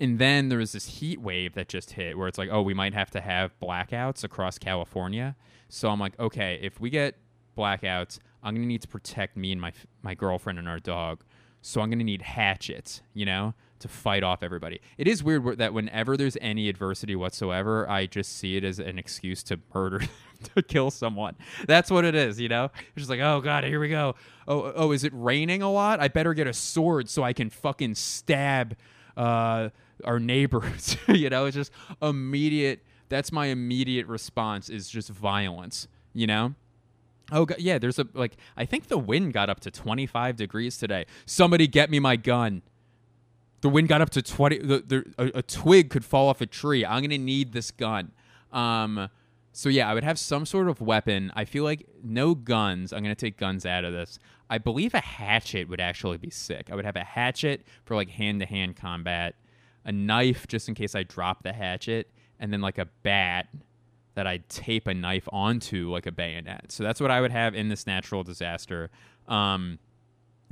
And 0.00 0.18
then 0.18 0.48
there 0.48 0.58
was 0.58 0.72
this 0.72 0.86
heat 0.86 1.20
wave 1.20 1.54
that 1.54 1.68
just 1.68 1.92
hit 1.92 2.18
where 2.18 2.26
it's 2.26 2.38
like, 2.38 2.48
oh, 2.50 2.62
we 2.62 2.74
might 2.74 2.94
have 2.94 3.10
to 3.12 3.20
have 3.20 3.52
blackouts 3.60 4.24
across 4.24 4.58
California. 4.58 5.36
So 5.68 5.90
I'm 5.90 6.00
like, 6.00 6.18
okay, 6.18 6.58
if 6.60 6.80
we 6.80 6.90
get 6.90 7.16
blackouts, 7.56 8.18
I'm 8.42 8.54
gonna 8.54 8.66
need 8.66 8.82
to 8.82 8.88
protect 8.88 9.36
me 9.36 9.52
and 9.52 9.60
my 9.60 9.72
my 10.02 10.14
girlfriend 10.14 10.58
and 10.58 10.68
our 10.68 10.80
dog. 10.80 11.22
So 11.60 11.80
I'm 11.80 11.90
gonna 11.90 12.04
need 12.04 12.22
hatchets, 12.22 13.02
you 13.14 13.24
know, 13.24 13.54
to 13.78 13.88
fight 13.88 14.22
off 14.22 14.42
everybody. 14.42 14.80
It 14.98 15.06
is 15.06 15.22
weird 15.22 15.58
that 15.58 15.72
whenever 15.72 16.16
there's 16.16 16.36
any 16.40 16.68
adversity 16.68 17.14
whatsoever, 17.14 17.88
I 17.88 18.06
just 18.06 18.36
see 18.36 18.56
it 18.56 18.64
as 18.64 18.78
an 18.78 18.98
excuse 18.98 19.42
to 19.44 19.60
murder, 19.72 20.00
to 20.54 20.62
kill 20.62 20.90
someone. 20.90 21.36
That's 21.66 21.90
what 21.90 22.04
it 22.04 22.14
is, 22.14 22.40
you 22.40 22.48
know. 22.48 22.70
It's 22.94 23.06
just 23.06 23.10
like, 23.10 23.20
oh 23.20 23.40
god, 23.40 23.64
here 23.64 23.80
we 23.80 23.88
go. 23.88 24.16
Oh, 24.48 24.72
oh, 24.74 24.92
is 24.92 25.04
it 25.04 25.12
raining 25.14 25.62
a 25.62 25.70
lot? 25.70 26.00
I 26.00 26.08
better 26.08 26.34
get 26.34 26.46
a 26.48 26.52
sword 26.52 27.08
so 27.08 27.22
I 27.22 27.32
can 27.32 27.48
fucking 27.48 27.94
stab 27.94 28.76
uh, 29.16 29.68
our 30.04 30.18
neighbors. 30.18 30.96
you 31.08 31.30
know, 31.30 31.44
it's 31.46 31.56
just 31.56 31.70
immediate. 32.00 32.84
That's 33.08 33.30
my 33.30 33.46
immediate 33.46 34.06
response 34.06 34.68
is 34.68 34.88
just 34.88 35.10
violence. 35.10 35.86
You 36.12 36.26
know. 36.26 36.54
Oh 37.32 37.46
god, 37.46 37.58
yeah. 37.58 37.78
There's 37.78 37.98
a 37.98 38.06
like. 38.12 38.36
I 38.56 38.64
think 38.66 38.88
the 38.88 38.98
wind 38.98 39.32
got 39.32 39.48
up 39.48 39.60
to 39.60 39.70
25 39.70 40.36
degrees 40.36 40.76
today. 40.76 41.06
Somebody 41.26 41.66
get 41.66 41.90
me 41.90 41.98
my 41.98 42.16
gun. 42.16 42.62
The 43.62 43.68
wind 43.68 43.88
got 43.88 44.00
up 44.00 44.10
to 44.10 44.22
20. 44.22 44.58
The, 44.58 44.64
the, 44.86 45.14
a, 45.18 45.38
a 45.38 45.42
twig 45.42 45.88
could 45.90 46.04
fall 46.04 46.28
off 46.28 46.40
a 46.40 46.46
tree. 46.46 46.84
I'm 46.84 47.02
gonna 47.02 47.18
need 47.18 47.52
this 47.52 47.70
gun. 47.70 48.12
Um. 48.52 49.08
So 49.54 49.68
yeah, 49.68 49.88
I 49.88 49.94
would 49.94 50.04
have 50.04 50.18
some 50.18 50.46
sort 50.46 50.68
of 50.68 50.80
weapon. 50.80 51.30
I 51.34 51.44
feel 51.44 51.64
like 51.64 51.86
no 52.02 52.34
guns. 52.34 52.92
I'm 52.92 53.02
gonna 53.02 53.14
take 53.14 53.36
guns 53.36 53.66
out 53.66 53.84
of 53.84 53.92
this. 53.92 54.18
I 54.48 54.58
believe 54.58 54.94
a 54.94 55.00
hatchet 55.00 55.68
would 55.68 55.80
actually 55.80 56.18
be 56.18 56.30
sick. 56.30 56.68
I 56.70 56.74
would 56.74 56.84
have 56.84 56.96
a 56.96 57.04
hatchet 57.04 57.66
for 57.84 57.94
like 57.94 58.10
hand 58.10 58.40
to 58.40 58.46
hand 58.46 58.76
combat, 58.76 59.34
a 59.84 59.92
knife 59.92 60.46
just 60.46 60.68
in 60.68 60.74
case 60.74 60.94
I 60.94 61.02
drop 61.02 61.42
the 61.42 61.52
hatchet, 61.52 62.10
and 62.38 62.52
then 62.52 62.60
like 62.60 62.78
a 62.78 62.86
bat 63.02 63.48
that 64.14 64.26
I'd 64.26 64.48
tape 64.48 64.86
a 64.86 64.94
knife 64.94 65.28
onto 65.32 65.90
like 65.90 66.06
a 66.06 66.12
bayonet. 66.12 66.70
So 66.70 66.82
that's 66.82 67.00
what 67.00 67.10
I 67.10 67.20
would 67.20 67.32
have 67.32 67.54
in 67.54 67.68
this 67.68 67.86
natural 67.86 68.22
disaster. 68.22 68.90
Um, 69.28 69.78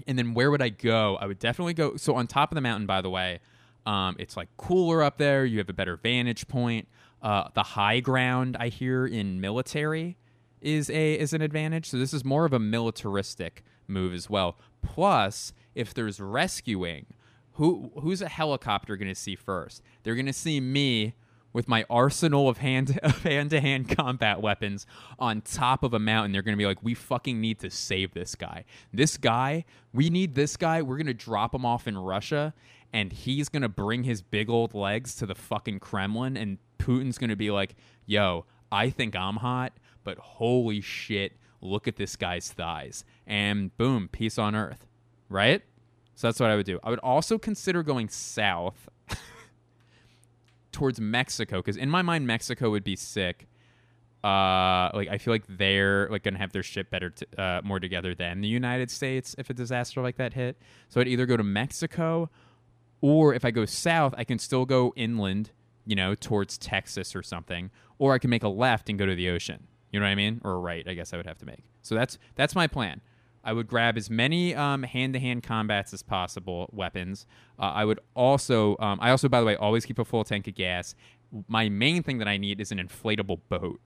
and 0.06 0.18
then 0.18 0.34
where 0.34 0.50
would 0.50 0.62
I 0.62 0.70
go? 0.70 1.16
I 1.16 1.26
would 1.26 1.38
definitely 1.38 1.74
go. 1.74 1.96
So 1.96 2.14
on 2.14 2.26
top 2.26 2.50
of 2.50 2.54
the 2.54 2.62
mountain, 2.62 2.86
by 2.86 3.00
the 3.00 3.10
way, 3.10 3.40
um, 3.86 4.16
it's 4.18 4.36
like 4.36 4.48
cooler 4.56 5.02
up 5.02 5.18
there. 5.18 5.44
You 5.44 5.58
have 5.58 5.68
a 5.68 5.74
better 5.74 5.96
vantage 5.96 6.48
point. 6.48 6.88
Uh, 7.22 7.48
the 7.54 7.62
high 7.62 8.00
ground 8.00 8.56
I 8.58 8.68
hear 8.68 9.06
in 9.06 9.40
military 9.40 10.16
is 10.60 10.90
a 10.90 11.14
is 11.18 11.32
an 11.32 11.42
advantage. 11.42 11.88
So 11.90 11.98
this 11.98 12.14
is 12.14 12.24
more 12.24 12.44
of 12.44 12.52
a 12.52 12.58
militaristic 12.58 13.62
move 13.86 14.14
as 14.14 14.30
well. 14.30 14.56
Plus, 14.82 15.52
if 15.74 15.92
there's 15.92 16.20
rescuing, 16.20 17.06
who 17.54 17.90
who's 18.00 18.22
a 18.22 18.28
helicopter 18.28 18.96
going 18.96 19.08
to 19.08 19.14
see 19.14 19.36
first? 19.36 19.82
They're 20.02 20.14
going 20.14 20.26
to 20.26 20.32
see 20.32 20.60
me 20.60 21.14
with 21.52 21.68
my 21.68 21.84
arsenal 21.90 22.48
of 22.48 22.58
hand 22.58 22.98
of 23.02 23.22
hand 23.22 23.50
to 23.50 23.60
hand 23.60 23.88
combat 23.88 24.40
weapons 24.40 24.86
on 25.18 25.40
top 25.40 25.82
of 25.82 25.94
a 25.94 25.98
mountain. 25.98 26.32
They're 26.32 26.42
going 26.42 26.56
to 26.56 26.58
be 26.58 26.66
like, 26.66 26.82
we 26.82 26.94
fucking 26.94 27.40
need 27.40 27.58
to 27.60 27.70
save 27.70 28.14
this 28.14 28.34
guy. 28.34 28.64
This 28.92 29.16
guy, 29.16 29.64
we 29.92 30.10
need 30.10 30.34
this 30.34 30.56
guy. 30.56 30.82
We're 30.82 30.96
going 30.96 31.06
to 31.06 31.14
drop 31.14 31.54
him 31.54 31.64
off 31.64 31.86
in 31.86 31.96
Russia, 31.98 32.54
and 32.92 33.12
he's 33.12 33.48
to 33.62 33.68
bring 33.68 34.04
his 34.04 34.22
big 34.22 34.48
old 34.48 34.74
legs 34.74 35.14
to 35.16 35.26
the 35.26 35.34
fucking 35.34 35.80
Kremlin, 35.80 36.36
and 36.36 36.58
Putin's 36.78 37.18
to 37.30 37.36
be 37.36 37.50
like, 37.50 37.76
yo, 38.06 38.46
I 38.72 38.90
think 38.90 39.16
I'm 39.16 39.36
hot. 39.36 39.72
but 40.04 40.18
holy 40.18 40.80
shit, 40.80 41.36
look 41.60 41.86
at 41.86 41.96
this 41.96 42.16
guy's 42.16 42.50
thighs. 42.50 43.04
And 43.26 43.76
boom, 43.76 44.08
peace 44.10 44.38
on 44.38 44.54
earth. 44.54 44.86
Right? 45.28 45.62
So 46.14 46.26
that's 46.26 46.40
what 46.40 46.50
I 46.50 46.56
would 46.56 46.66
do. 46.66 46.78
I 46.82 46.90
would 46.90 46.98
also 46.98 47.38
consider 47.38 47.82
going 47.82 48.08
south 48.08 48.88
towards 50.72 51.00
Mexico 51.00 51.58
because 51.58 51.76
in 51.76 51.90
my 51.90 52.02
mind 52.02 52.26
Mexico 52.26 52.70
would 52.70 52.84
be 52.84 52.96
sick. 52.96 53.46
Uh, 54.22 54.90
like 54.92 55.08
I 55.08 55.16
feel 55.18 55.32
like 55.32 55.44
they're 55.48 56.08
like 56.10 56.22
gonna 56.22 56.38
have 56.38 56.52
their 56.52 56.62
shit 56.62 56.90
better, 56.90 57.10
t- 57.10 57.26
uh, 57.38 57.62
more 57.64 57.80
together 57.80 58.14
than 58.14 58.42
the 58.42 58.48
United 58.48 58.90
States 58.90 59.34
if 59.38 59.48
a 59.48 59.54
disaster 59.54 60.02
like 60.02 60.16
that 60.16 60.34
hit. 60.34 60.58
So 60.88 61.00
I'd 61.00 61.08
either 61.08 61.24
go 61.24 61.36
to 61.38 61.44
Mexico, 61.44 62.28
or 63.00 63.34
if 63.34 63.44
I 63.44 63.50
go 63.50 63.64
south, 63.64 64.14
I 64.18 64.24
can 64.24 64.38
still 64.38 64.66
go 64.66 64.92
inland, 64.94 65.52
you 65.86 65.96
know, 65.96 66.14
towards 66.14 66.58
Texas 66.58 67.16
or 67.16 67.22
something, 67.22 67.70
or 67.98 68.12
I 68.12 68.18
can 68.18 68.28
make 68.28 68.42
a 68.42 68.48
left 68.48 68.90
and 68.90 68.98
go 68.98 69.06
to 69.06 69.14
the 69.14 69.30
ocean. 69.30 69.66
You 69.90 70.00
know 70.00 70.06
what 70.06 70.12
I 70.12 70.16
mean? 70.16 70.40
Or 70.44 70.52
a 70.52 70.58
right, 70.58 70.86
I 70.86 70.94
guess 70.94 71.12
I 71.12 71.16
would 71.16 71.26
have 71.26 71.38
to 71.38 71.46
make. 71.46 71.64
So 71.82 71.94
that's 71.94 72.18
that's 72.34 72.54
my 72.54 72.66
plan. 72.66 73.00
I 73.42 73.52
would 73.52 73.68
grab 73.68 73.96
as 73.96 74.10
many 74.10 74.54
um, 74.54 74.82
hand-to-hand 74.82 75.42
combats 75.42 75.94
as 75.94 76.02
possible, 76.02 76.68
weapons. 76.72 77.26
Uh, 77.58 77.72
I 77.74 77.84
would 77.84 78.00
also, 78.14 78.76
um, 78.78 78.98
I 79.00 79.10
also, 79.10 79.28
by 79.28 79.40
the 79.40 79.46
way, 79.46 79.56
always 79.56 79.86
keep 79.86 79.98
a 79.98 80.04
full 80.04 80.24
tank 80.24 80.46
of 80.46 80.54
gas. 80.54 80.94
My 81.48 81.68
main 81.68 82.02
thing 82.02 82.18
that 82.18 82.28
I 82.28 82.36
need 82.36 82.60
is 82.60 82.70
an 82.70 82.78
inflatable 82.78 83.40
boat, 83.48 83.80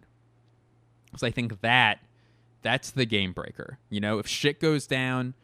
because 1.07 1.23
I 1.23 1.31
think 1.31 1.61
that 1.61 2.01
that's 2.63 2.91
the 2.91 3.07
game 3.07 3.33
breaker. 3.33 3.79
You 3.91 4.01
know, 4.01 4.19
if 4.19 4.27
shit 4.27 4.61
goes 4.61 4.87
down, 4.87 5.35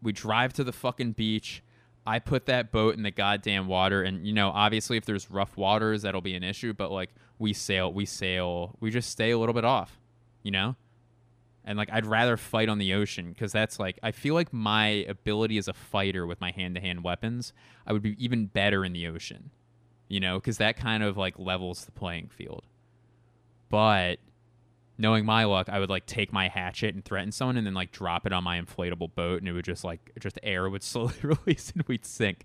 we 0.00 0.12
drive 0.12 0.52
to 0.54 0.64
the 0.64 0.72
fucking 0.72 1.12
beach. 1.12 1.62
I 2.06 2.20
put 2.20 2.46
that 2.46 2.72
boat 2.72 2.94
in 2.94 3.02
the 3.02 3.10
goddamn 3.10 3.66
water, 3.66 4.02
and 4.02 4.26
you 4.26 4.32
know, 4.32 4.48
obviously, 4.48 4.96
if 4.96 5.04
there's 5.04 5.30
rough 5.30 5.56
waters, 5.56 6.02
that'll 6.02 6.22
be 6.22 6.34
an 6.34 6.42
issue. 6.42 6.72
But 6.72 6.90
like, 6.90 7.10
we 7.38 7.52
sail, 7.52 7.92
we 7.92 8.06
sail, 8.06 8.76
we 8.80 8.90
just 8.90 9.10
stay 9.10 9.32
a 9.32 9.38
little 9.38 9.54
bit 9.54 9.64
off. 9.64 9.98
You 10.42 10.52
know 10.52 10.76
and 11.68 11.76
like 11.76 11.90
I'd 11.92 12.06
rather 12.06 12.38
fight 12.38 12.70
on 12.70 12.78
the 12.78 12.94
ocean 12.94 13.28
because 13.28 13.52
that's 13.52 13.78
like 13.78 13.98
I 14.02 14.10
feel 14.10 14.34
like 14.34 14.52
my 14.54 14.86
ability 15.06 15.58
as 15.58 15.68
a 15.68 15.74
fighter 15.74 16.26
with 16.26 16.40
my 16.40 16.50
hand 16.50 16.74
to 16.76 16.80
hand 16.80 17.04
weapons, 17.04 17.52
I 17.86 17.92
would 17.92 18.02
be 18.02 18.16
even 18.22 18.46
better 18.46 18.86
in 18.86 18.94
the 18.94 19.06
ocean, 19.06 19.50
you 20.08 20.18
know, 20.18 20.38
because 20.40 20.56
that 20.56 20.78
kind 20.78 21.02
of 21.02 21.18
like 21.18 21.38
levels 21.38 21.84
the 21.84 21.92
playing 21.92 22.30
field. 22.30 22.64
But 23.68 24.18
knowing 24.96 25.26
my 25.26 25.44
luck, 25.44 25.68
I 25.68 25.78
would 25.78 25.90
like 25.90 26.06
take 26.06 26.32
my 26.32 26.48
hatchet 26.48 26.94
and 26.94 27.04
threaten 27.04 27.32
someone, 27.32 27.58
and 27.58 27.66
then 27.66 27.74
like 27.74 27.92
drop 27.92 28.24
it 28.24 28.32
on 28.32 28.42
my 28.42 28.58
inflatable 28.58 29.14
boat, 29.14 29.40
and 29.42 29.46
it 29.46 29.52
would 29.52 29.66
just 29.66 29.84
like 29.84 30.12
just 30.18 30.40
air 30.42 30.70
would 30.70 30.82
slowly 30.82 31.16
release 31.22 31.70
and 31.70 31.84
we'd 31.86 32.06
sink. 32.06 32.44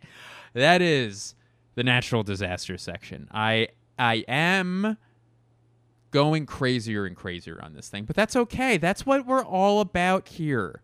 That 0.53 0.82
is 0.82 1.34
the 1.76 1.84
natural 1.84 2.24
disaster 2.24 2.78
section. 2.78 3.30
I 3.32 3.69
I 3.97 4.26
am 4.28 4.97
going 6.14 6.45
crazier 6.45 7.05
and 7.05 7.16
crazier 7.18 7.59
on 7.61 7.74
this 7.74 7.89
thing, 7.89 8.05
but 8.05 8.16
that's 8.16 8.36
okay. 8.38 8.78
That's 8.78 9.05
what 9.05 9.26
we're 9.26 9.43
all 9.43 9.82
about 9.82 10.30
here. 10.30 10.82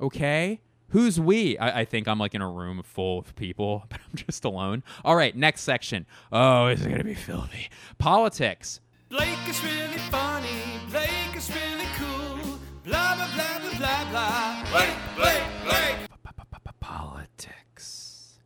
Okay? 0.00 0.60
Who's 0.88 1.18
we? 1.18 1.56
I, 1.56 1.80
I 1.80 1.84
think 1.86 2.06
I'm 2.06 2.18
like 2.18 2.34
in 2.34 2.42
a 2.42 2.50
room 2.50 2.82
full 2.82 3.20
of 3.20 3.34
people, 3.36 3.86
but 3.88 4.00
I'm 4.00 4.16
just 4.16 4.44
alone. 4.44 4.82
All 5.04 5.16
right, 5.16 5.34
next 5.34 5.62
section. 5.62 6.04
Oh, 6.30 6.66
is 6.66 6.82
it 6.82 6.88
going 6.88 6.98
to 6.98 7.04
be 7.04 7.14
filthy? 7.14 7.70
Politics. 7.96 8.80
Blake 9.08 9.48
is 9.48 9.62
really 9.64 9.98
funny. 10.10 10.48
Blake 10.90 11.36
is 11.36 11.50
really 11.50 11.86
cool. 11.96 12.58
Blah 12.84 13.14
blah 13.14 13.28
blah 13.34 13.58
blah 13.60 13.78
blah 13.78 14.10
blah. 14.10 14.64
Blake, 14.70 14.94
Blake, 15.16 15.42
Blake. 15.64 16.10
Politics. 16.80 18.38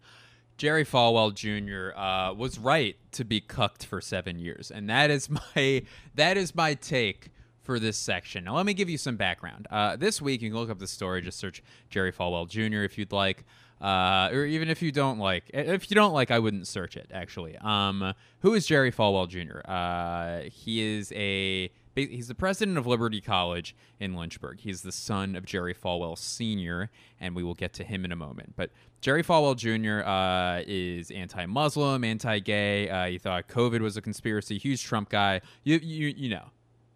Jerry 0.59 0.85
Falwell 0.85 1.33
Jr. 1.33 1.97
Uh, 1.99 2.35
was 2.35 2.59
right 2.59 2.97
to 3.13 3.25
be 3.25 3.41
cucked 3.41 3.87
for 3.87 4.01
seven 4.01 4.39
years, 4.39 4.71
and 4.71 4.91
that 4.91 5.11
is 5.11 5.31
my 5.57 5.83
that 6.17 6.37
is 6.37 6.55
my 6.55 6.75
take 6.75 7.31
for 7.63 7.79
this 7.79 7.97
section. 7.97 8.45
Now, 8.45 8.57
let 8.57 8.67
me 8.67 8.75
give 8.75 8.91
you 8.91 8.99
some 8.99 9.17
background. 9.17 9.69
Uh, 9.71 9.97
this 9.97 10.21
week, 10.21 10.43
you 10.43 10.51
can 10.51 10.59
look 10.59 10.71
up 10.71 10.79
the 10.79 10.87
story. 10.87 11.23
Just 11.23 11.39
search 11.39 11.63
Jerry 11.91 12.13
Falwell 12.13 12.49
Jr. 12.49 12.83
if 12.83 12.99
you'd 12.99 13.13
like, 13.13 13.45
uh, 13.81 14.31
or 14.33 14.45
even 14.47 14.69
if 14.69 14.83
you 14.83 14.91
don't 14.91 15.19
like. 15.19 15.45
If 15.55 15.91
you 15.91 15.95
don't 15.95 16.13
like, 16.13 16.31
I 16.33 16.41
wouldn't 16.41 16.67
search 16.67 16.97
it. 16.97 17.11
Actually, 17.15 17.57
um, 17.59 18.15
who 18.41 18.55
is 18.55 18.67
Jerry 18.67 18.91
Falwell 18.91 19.29
Jr.? 19.29 19.61
Uh, 19.71 20.51
he 20.51 20.81
is 20.81 21.13
a 21.13 21.71
he's 22.07 22.29
the 22.29 22.35
president 22.35 22.79
of 22.79 22.87
Liberty 22.87 23.21
College 23.21 23.75
in 24.01 24.15
Lynchburg. 24.15 24.61
He's 24.61 24.83
the 24.83 24.93
son 24.93 25.35
of 25.35 25.45
Jerry 25.45 25.75
Falwell 25.75 26.17
Sr., 26.17 26.91
and 27.21 27.35
we 27.35 27.43
will 27.43 27.55
get 27.55 27.73
to 27.75 27.85
him 27.85 28.05
in 28.05 28.13
a 28.13 28.17
moment. 28.17 28.55
But 28.57 28.71
Jerry 29.01 29.23
Falwell 29.23 29.57
Jr. 29.57 30.07
Uh, 30.09 30.63
is 30.67 31.11
anti-Muslim, 31.11 32.05
anti-gay. 32.05 32.89
Uh, 32.89 33.07
he 33.07 33.19
thought 33.19 33.49
COVID 33.49 33.81
was 33.81 33.97
a 33.97 34.03
conspiracy. 34.03 34.59
Huge 34.59 34.83
Trump 34.83 35.09
guy. 35.09 35.41
You 35.65 35.79
you 35.83 36.15
you 36.17 36.29
know, 36.31 36.51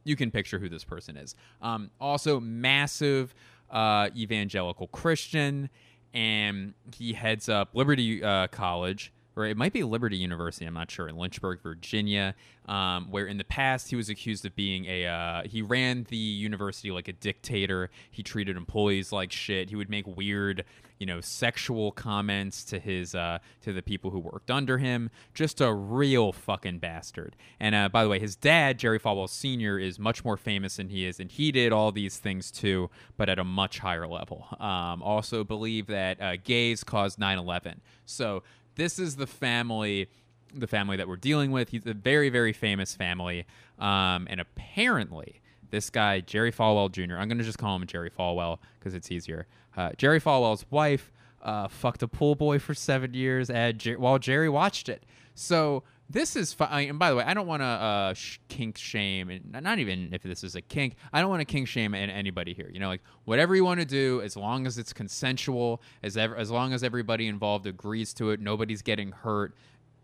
you 0.04 0.16
can 0.16 0.30
picture 0.30 0.58
who 0.58 0.68
this 0.68 0.84
person 0.84 1.16
is. 1.16 1.34
Um, 1.60 1.90
also, 2.00 2.40
massive 2.40 3.34
uh, 3.70 4.10
evangelical 4.16 4.88
Christian, 4.88 5.70
and 6.12 6.74
he 6.94 7.12
heads 7.12 7.48
up 7.48 7.74
Liberty 7.74 8.22
uh, 8.22 8.48
College 8.48 9.12
or 9.36 9.46
it 9.46 9.56
might 9.56 9.72
be 9.72 9.82
Liberty 9.82 10.16
University, 10.16 10.66
I'm 10.66 10.74
not 10.74 10.90
sure, 10.90 11.08
in 11.08 11.16
Lynchburg, 11.16 11.60
Virginia, 11.62 12.34
um, 12.66 13.10
where 13.10 13.26
in 13.26 13.38
the 13.38 13.44
past 13.44 13.88
he 13.88 13.96
was 13.96 14.08
accused 14.08 14.44
of 14.44 14.54
being 14.54 14.84
a, 14.84 15.06
uh, 15.06 15.42
he 15.44 15.62
ran 15.62 16.06
the 16.10 16.16
university 16.16 16.90
like 16.90 17.08
a 17.08 17.12
dictator. 17.12 17.90
He 18.10 18.22
treated 18.22 18.56
employees 18.56 19.10
like 19.10 19.32
shit. 19.32 19.70
He 19.70 19.76
would 19.76 19.88
make 19.88 20.06
weird, 20.06 20.64
you 20.98 21.06
know, 21.06 21.20
sexual 21.20 21.92
comments 21.92 22.62
to 22.64 22.78
his, 22.78 23.14
uh, 23.14 23.38
to 23.62 23.72
the 23.72 23.82
people 23.82 24.10
who 24.10 24.18
worked 24.18 24.50
under 24.50 24.78
him. 24.78 25.10
Just 25.32 25.60
a 25.60 25.72
real 25.72 26.32
fucking 26.32 26.78
bastard. 26.78 27.34
And 27.58 27.74
uh, 27.74 27.88
by 27.88 28.04
the 28.04 28.10
way, 28.10 28.18
his 28.18 28.36
dad, 28.36 28.78
Jerry 28.78 29.00
Falwell 29.00 29.28
Sr., 29.28 29.78
is 29.78 29.98
much 29.98 30.24
more 30.24 30.36
famous 30.36 30.76
than 30.76 30.88
he 30.88 31.06
is, 31.06 31.18
and 31.18 31.30
he 31.30 31.50
did 31.52 31.72
all 31.72 31.90
these 31.90 32.18
things 32.18 32.50
too, 32.50 32.90
but 33.16 33.28
at 33.28 33.38
a 33.38 33.44
much 33.44 33.78
higher 33.78 34.06
level. 34.06 34.46
Um, 34.60 35.02
also 35.02 35.42
believe 35.42 35.86
that 35.86 36.20
uh, 36.20 36.36
gays 36.36 36.84
caused 36.84 37.18
9 37.18 37.38
11. 37.38 37.80
So, 38.04 38.42
this 38.76 38.98
is 38.98 39.16
the 39.16 39.26
family 39.26 40.08
the 40.54 40.66
family 40.66 40.98
that 40.98 41.08
we're 41.08 41.16
dealing 41.16 41.50
with. 41.50 41.70
He's 41.70 41.86
a 41.86 41.94
very 41.94 42.28
very 42.28 42.52
famous 42.52 42.94
family. 42.94 43.46
Um, 43.78 44.26
and 44.30 44.40
apparently 44.40 45.40
this 45.70 45.88
guy 45.88 46.20
jerry 46.20 46.52
falwell 46.52 46.92
jr 46.92 47.16
i'm 47.16 47.28
going 47.28 47.38
to 47.38 47.44
just 47.44 47.56
call 47.56 47.74
him 47.74 47.86
jerry 47.86 48.10
falwell 48.10 48.58
because 48.78 48.94
it's 48.94 49.10
easier. 49.10 49.46
Uh, 49.76 49.90
jerry 49.96 50.20
falwell's 50.20 50.66
wife 50.70 51.10
uh, 51.42 51.66
fucked 51.68 52.02
a 52.02 52.08
pool 52.08 52.34
boy 52.34 52.58
for 52.58 52.74
seven 52.74 53.14
years 53.14 53.50
Jer- 53.76 53.98
while 53.98 54.18
jerry 54.18 54.48
watched 54.48 54.88
it. 54.88 55.04
So 55.34 55.82
this 56.12 56.36
is 56.36 56.52
fine. 56.52 56.90
And 56.90 56.98
by 56.98 57.10
the 57.10 57.16
way, 57.16 57.24
I 57.24 57.34
don't 57.34 57.46
want 57.46 57.62
to 57.62 57.66
uh, 57.66 58.14
sh- 58.14 58.38
kink 58.48 58.76
shame, 58.76 59.30
and 59.30 59.62
not 59.62 59.78
even 59.78 60.10
if 60.12 60.22
this 60.22 60.44
is 60.44 60.54
a 60.54 60.60
kink. 60.60 60.96
I 61.12 61.20
don't 61.20 61.30
want 61.30 61.40
to 61.40 61.44
kink 61.44 61.68
shame 61.68 61.94
an- 61.94 62.10
anybody 62.10 62.54
here. 62.54 62.70
You 62.72 62.80
know, 62.80 62.88
like 62.88 63.02
whatever 63.24 63.56
you 63.56 63.64
want 63.64 63.80
to 63.80 63.86
do, 63.86 64.20
as 64.22 64.36
long 64.36 64.66
as 64.66 64.78
it's 64.78 64.92
consensual, 64.92 65.82
as 66.02 66.16
ever, 66.16 66.36
as 66.36 66.50
long 66.50 66.72
as 66.72 66.82
everybody 66.82 67.26
involved 67.26 67.66
agrees 67.66 68.12
to 68.14 68.30
it, 68.30 68.40
nobody's 68.40 68.82
getting 68.82 69.12
hurt. 69.12 69.54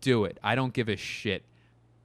Do 0.01 0.25
it. 0.25 0.39
I 0.43 0.55
don't 0.55 0.73
give 0.73 0.89
a 0.89 0.95
shit 0.95 1.43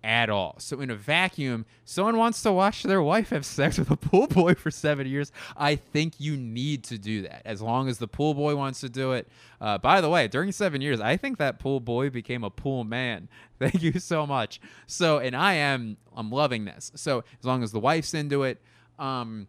at 0.05 0.29
all. 0.29 0.55
So 0.59 0.81
in 0.81 0.91
a 0.91 0.95
vacuum, 0.95 1.65
someone 1.87 2.19
wants 2.19 2.43
to 2.43 2.53
watch 2.53 2.83
their 2.83 3.03
wife 3.03 3.31
have 3.31 3.47
sex 3.47 3.79
with 3.79 3.91
a 3.91 3.97
pool 3.97 4.27
boy 4.27 4.55
for 4.55 4.71
seven 4.71 5.07
years. 5.07 5.33
I 5.57 5.77
think 5.77 6.21
you 6.21 6.37
need 6.37 6.85
to 6.85 6.99
do 6.99 7.23
that 7.23 7.43
as 7.47 7.63
long 7.63 7.89
as 7.89 7.99
the 7.99 8.07
pool 8.07 8.35
boy 8.35 8.55
wants 8.55 8.81
to 8.81 8.91
do 8.91 9.13
it. 9.13 9.27
Uh, 9.61 9.79
by 9.79 10.03
the 10.03 10.11
way, 10.11 10.29
during 10.29 10.53
seven 10.53 10.83
years, 10.83 11.01
I 11.01 11.17
think 11.17 11.39
that 11.39 11.59
pool 11.59 11.81
boy 11.81 12.11
became 12.11 12.45
a 12.45 12.51
pool 12.51 12.85
man. 12.85 13.29
Thank 13.59 13.83
you 13.83 13.99
so 13.99 14.27
much. 14.27 14.61
So, 14.87 15.19
and 15.19 15.35
I 15.35 15.55
am, 15.55 15.97
I'm 16.15 16.31
loving 16.31 16.67
this. 16.67 16.93
So 16.95 17.25
as 17.41 17.47
long 17.47 17.63
as 17.63 17.73
the 17.73 17.81
wife's 17.81 18.13
into 18.13 18.43
it, 18.43 18.61
um, 18.99 19.47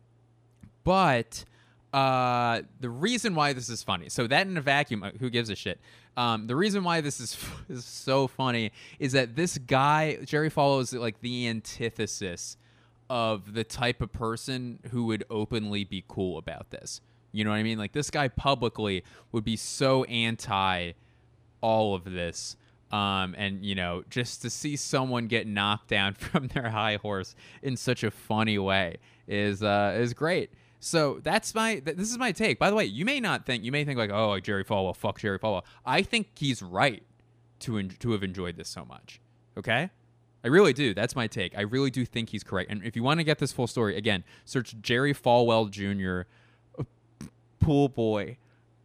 but 0.86 1.43
uh, 1.96 2.62
the 2.82 2.89
reason 2.89 3.36
why 3.36 3.54
this 3.54 3.70
is 3.70 3.82
funny. 3.82 4.10
So 4.10 4.28
that 4.28 4.48
in 4.48 4.58
a 4.58 4.62
vacuum, 4.62 5.02
uh, 5.02 5.12
who 5.18 5.30
gives 5.30 5.50
a 5.50 5.56
shit? 5.56 5.80
Um, 6.18 6.46
the 6.46 6.56
reason 6.56 6.84
why 6.84 7.00
this 7.00 7.22
is, 7.22 7.38
is 7.70 7.86
so 7.86 8.28
funny 8.28 8.74
is 9.00 9.14
that 9.14 9.38
this 9.38 9.58
guy 9.58 10.18
Jerry 10.26 10.50
Falwell's 10.52 10.91
like 10.91 11.22
the 11.22 11.48
antithesis 11.48 12.58
of 13.10 13.54
the 13.54 13.64
type 13.64 14.02
of 14.02 14.12
person 14.12 14.80
who 14.91 15.06
would 15.06 15.24
openly 15.30 15.86
be 15.86 16.04
cool 16.10 16.38
about 16.38 16.70
this. 16.70 17.00
You 17.32 17.46
know 17.46 17.52
what 17.52 17.58
I 17.58 17.64
mean? 17.64 17.78
Like 17.78 17.93
this 17.93 18.10
guy 18.10 18.28
publicly 18.28 19.06
would 19.32 19.46
be 19.46 19.56
so 19.56 20.04
anti 20.04 20.91
all 21.62 21.96
of 21.96 22.04
this. 22.04 22.58
Um, 22.91 23.36
and 23.38 23.64
you 23.64 23.74
know, 23.74 24.04
just 24.10 24.41
to 24.41 24.50
see 24.50 24.76
someone 24.76 25.28
get 25.28 25.48
knocked 25.48 25.88
down 25.88 26.14
from 26.16 26.48
their 26.50 26.72
high 26.72 26.98
horse 26.98 27.36
in 27.64 27.78
such 27.78 28.04
a 28.04 28.12
funny 28.12 28.58
way 28.58 28.98
is 29.30 29.64
uh, 29.64 29.96
is 29.98 30.14
great. 30.14 30.52
So 30.80 31.19
that's 31.23 31.55
my 31.55 31.80
th- 31.80 31.97
this 31.97 32.11
is 32.11 32.17
my 32.17 32.32
take. 32.32 32.59
By 32.59 32.69
the 32.69 32.76
way, 32.76 32.86
you 32.86 33.05
may 33.05 33.19
not 33.19 33.45
think 33.45 33.63
you 33.63 33.71
may 33.71 33.84
think 33.86 33.97
like, 33.97 34.11
oh, 34.11 34.39
Jerry 34.39 34.63
Falwell, 34.63 34.95
fuck 34.95 35.19
Jerry 35.19 35.39
Falwell. 35.39 35.63
I 35.86 36.01
think 36.01 36.28
he's 36.36 36.61
right 36.61 37.03
to 37.61 37.78
en- 37.78 37.89
to 37.99 38.11
have 38.11 38.23
enjoyed 38.23 38.57
this 38.57 38.69
so 38.69 38.86
much. 38.86 39.19
Okay, 39.57 39.89
I 40.43 40.47
really 40.47 40.73
do. 40.73 40.93
That's 40.93 41.15
my 41.15 41.28
take. 41.28 41.57
I 41.57 41.61
really 41.61 41.89
do 41.89 42.05
think 42.05 42.30
he's 42.30 42.43
correct. 42.43 42.69
And 42.69 42.84
if 42.84 42.95
you 42.95 43.03
want 43.03 43.19
to 43.19 43.23
get 43.23 43.39
this 43.39 43.51
full 43.51 43.67
story, 43.67 43.97
again, 43.97 44.23
search 44.43 44.76
Jerry 44.82 45.13
Falwell 45.13 45.69
Jr. 45.71 46.30
pool 47.59 47.89
boy 47.89 48.38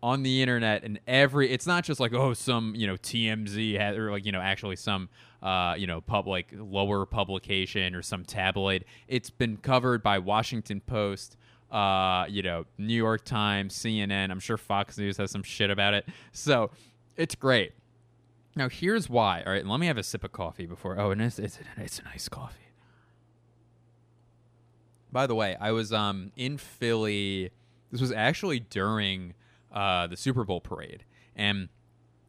on 0.02 0.22
the 0.22 0.40
internet 0.40 0.82
and 0.82 0.98
every 1.06 1.50
it's 1.50 1.66
not 1.66 1.84
just 1.84 2.00
like 2.00 2.14
oh 2.14 2.32
some 2.32 2.74
you 2.74 2.86
know 2.86 2.94
TMZ 2.94 3.98
or 3.98 4.10
like 4.10 4.24
you 4.24 4.32
know 4.32 4.40
actually 4.40 4.76
some 4.76 5.10
uh 5.42 5.74
you 5.76 5.86
know 5.86 6.00
public 6.00 6.48
lower 6.56 7.04
publication 7.04 7.94
or 7.94 8.00
some 8.00 8.24
tabloid 8.24 8.84
it's 9.08 9.28
been 9.28 9.58
covered 9.58 10.02
by 10.02 10.18
Washington 10.18 10.80
Post 10.80 11.36
uh 11.70 12.26
you 12.28 12.42
know 12.42 12.64
New 12.78 12.94
York 12.94 13.24
Times 13.24 13.74
CNN 13.76 14.30
I'm 14.30 14.40
sure 14.40 14.56
Fox 14.56 14.98
News 14.98 15.16
has 15.18 15.30
some 15.30 15.42
shit 15.42 15.70
about 15.70 15.94
it. 15.94 16.06
So 16.32 16.70
it's 17.16 17.34
great. 17.34 17.72
Now 18.56 18.68
here's 18.68 19.08
why 19.08 19.42
all 19.46 19.52
right? 19.52 19.66
Let 19.66 19.80
me 19.80 19.86
have 19.86 19.98
a 19.98 20.02
sip 20.02 20.24
of 20.24 20.32
coffee 20.32 20.66
before 20.66 20.98
oh 20.98 21.10
and 21.10 21.22
it's 21.22 21.38
it's, 21.38 21.58
it's 21.76 21.98
a 21.98 22.04
nice 22.04 22.28
coffee. 22.28 22.56
By 25.12 25.26
the 25.26 25.34
way 25.34 25.56
I 25.60 25.72
was 25.72 25.92
um 25.92 26.32
in 26.36 26.58
Philly 26.58 27.50
this 27.90 28.00
was 28.00 28.12
actually 28.12 28.60
during 28.60 29.34
uh, 29.72 30.06
the 30.06 30.16
Super 30.16 30.44
Bowl 30.44 30.60
parade, 30.60 31.04
and 31.34 31.68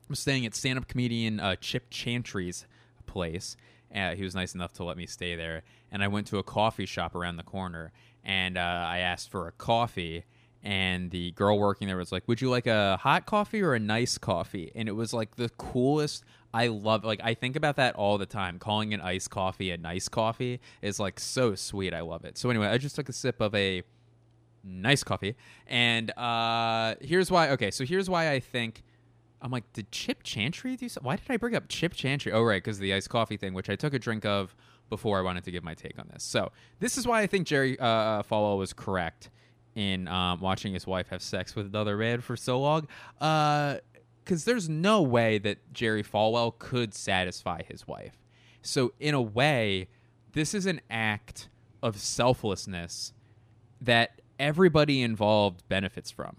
I 0.03 0.05
was 0.09 0.19
staying 0.19 0.45
at 0.45 0.55
stand-up 0.55 0.87
comedian 0.87 1.39
uh, 1.39 1.55
Chip 1.55 1.89
Chantry's 1.89 2.65
place. 3.05 3.55
Uh, 3.93 4.15
he 4.15 4.23
was 4.23 4.33
nice 4.33 4.55
enough 4.55 4.73
to 4.73 4.83
let 4.83 4.97
me 4.97 5.05
stay 5.05 5.35
there, 5.35 5.63
and 5.91 6.03
I 6.03 6.07
went 6.07 6.27
to 6.27 6.37
a 6.37 6.43
coffee 6.43 6.85
shop 6.85 7.13
around 7.13 7.37
the 7.37 7.43
corner, 7.43 7.91
and 8.23 8.57
uh, 8.57 8.61
I 8.61 8.99
asked 8.99 9.29
for 9.29 9.47
a 9.47 9.51
coffee. 9.51 10.25
And 10.63 11.09
the 11.09 11.31
girl 11.31 11.57
working 11.57 11.87
there 11.87 11.97
was 11.97 12.11
like, 12.11 12.27
"Would 12.27 12.39
you 12.39 12.47
like 12.47 12.67
a 12.67 12.97
hot 12.97 13.25
coffee 13.25 13.63
or 13.63 13.73
a 13.73 13.79
nice 13.79 14.19
coffee?" 14.19 14.71
And 14.75 14.87
it 14.87 14.91
was 14.91 15.11
like 15.11 15.35
the 15.35 15.49
coolest. 15.49 16.23
I 16.53 16.67
love 16.67 17.03
like 17.03 17.19
I 17.23 17.33
think 17.33 17.55
about 17.55 17.77
that 17.77 17.95
all 17.95 18.19
the 18.19 18.27
time. 18.27 18.59
Calling 18.59 18.93
an 18.93 19.01
iced 19.01 19.31
coffee 19.31 19.71
a 19.71 19.77
nice 19.77 20.07
coffee 20.07 20.59
is 20.83 20.99
like 20.99 21.19
so 21.19 21.55
sweet. 21.55 21.95
I 21.95 22.01
love 22.01 22.25
it. 22.25 22.37
So 22.37 22.51
anyway, 22.51 22.67
I 22.67 22.77
just 22.77 22.95
took 22.95 23.09
a 23.09 23.13
sip 23.13 23.41
of 23.41 23.55
a 23.55 23.81
nice 24.63 25.03
coffee. 25.03 25.35
And 25.67 26.11
uh, 26.17 26.95
here's 27.01 27.31
why. 27.31 27.49
Okay, 27.51 27.71
so 27.71 27.85
here's 27.85 28.09
why 28.09 28.31
I 28.31 28.39
think. 28.39 28.83
I'm 29.43 29.49
like, 29.49 29.73
did 29.73 29.91
Chip 29.91 30.21
Chantry 30.21 30.75
do 30.75 30.87
something? 30.87 31.07
Why 31.07 31.15
did 31.15 31.25
I 31.27 31.37
bring 31.37 31.55
up 31.55 31.63
Chip 31.67 31.95
Chantry? 31.95 32.31
Oh, 32.31 32.43
right, 32.43 32.63
because 32.63 32.77
the 32.77 32.93
iced 32.93 33.09
coffee 33.09 33.37
thing, 33.37 33.55
which 33.55 33.71
I 33.71 33.75
took 33.75 33.91
a 33.95 33.97
drink 33.97 34.23
of 34.23 34.55
before 34.91 35.17
I 35.17 35.21
wanted 35.21 35.45
to 35.45 35.51
give 35.51 35.63
my 35.63 35.73
take 35.73 35.97
on 35.97 36.07
this. 36.13 36.21
So 36.21 36.51
this 36.79 36.97
is 36.97 37.07
why 37.07 37.21
I 37.21 37.27
think 37.27 37.47
Jerry 37.47 37.79
uh, 37.79 38.21
Falwell 38.23 38.59
was 38.59 38.73
correct 38.73 39.31
in 39.73 40.07
um, 40.09 40.41
watching 40.41 40.73
his 40.73 40.85
wife 40.85 41.07
have 41.07 41.21
sex 41.21 41.55
with 41.55 41.65
another 41.65 41.95
man 41.95 42.19
for 42.19 42.35
so 42.35 42.59
long. 42.59 42.87
Because 43.13 43.79
uh, 44.43 44.45
there's 44.45 44.67
no 44.69 45.01
way 45.01 45.37
that 45.39 45.73
Jerry 45.73 46.03
Falwell 46.03 46.59
could 46.59 46.93
satisfy 46.93 47.63
his 47.63 47.87
wife. 47.87 48.17
So 48.61 48.91
in 48.99 49.15
a 49.15 49.21
way, 49.21 49.87
this 50.33 50.53
is 50.53 50.65
an 50.65 50.81
act 50.89 51.47
of 51.81 51.97
selflessness 51.97 53.13
that 53.79 54.21
everybody 54.37 55.01
involved 55.01 55.63
benefits 55.69 56.11
from. 56.11 56.35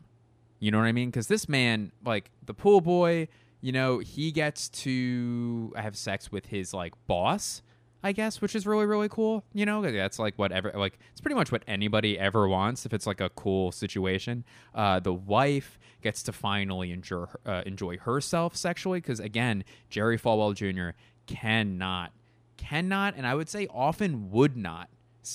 You 0.60 0.70
know 0.70 0.78
what 0.78 0.84
I 0.84 0.92
mean? 0.92 1.08
Because 1.08 1.26
this 1.26 1.48
man, 1.48 1.90
like 2.04 2.30
the 2.44 2.54
pool 2.54 2.82
boy, 2.82 3.28
you 3.62 3.72
know, 3.72 3.98
he 4.00 4.30
gets 4.30 4.68
to 4.68 5.72
have 5.74 5.96
sex 5.96 6.30
with 6.30 6.46
his 6.46 6.74
like 6.74 6.92
boss, 7.06 7.62
I 8.02 8.12
guess, 8.12 8.40
which 8.40 8.54
is 8.54 8.66
really 8.66 8.86
really 8.86 9.08
cool. 9.08 9.44
You 9.52 9.66
know, 9.66 9.82
that's 9.82 10.18
like 10.18 10.38
whatever, 10.38 10.72
like 10.74 10.98
it's 11.12 11.20
pretty 11.20 11.36
much 11.36 11.52
what 11.52 11.62
anybody 11.66 12.18
ever 12.18 12.48
wants 12.48 12.84
if 12.84 12.92
it's 12.92 13.06
like 13.06 13.20
a 13.20 13.30
cool 13.30 13.72
situation. 13.72 14.44
Uh, 14.74 15.00
the 15.00 15.12
wife 15.12 15.78
gets 16.02 16.22
to 16.24 16.32
finally 16.32 16.90
enjoy 16.90 17.26
uh, 17.46 17.62
enjoy 17.64 17.98
herself 17.98 18.56
sexually 18.56 19.00
because 19.00 19.20
again, 19.20 19.64
Jerry 19.88 20.18
Falwell 20.18 20.54
Jr. 20.54 20.96
cannot, 21.26 22.12
cannot, 22.56 23.14
and 23.16 23.26
I 23.26 23.34
would 23.34 23.48
say 23.48 23.68
often 23.70 24.30
would 24.30 24.56
not. 24.56 24.88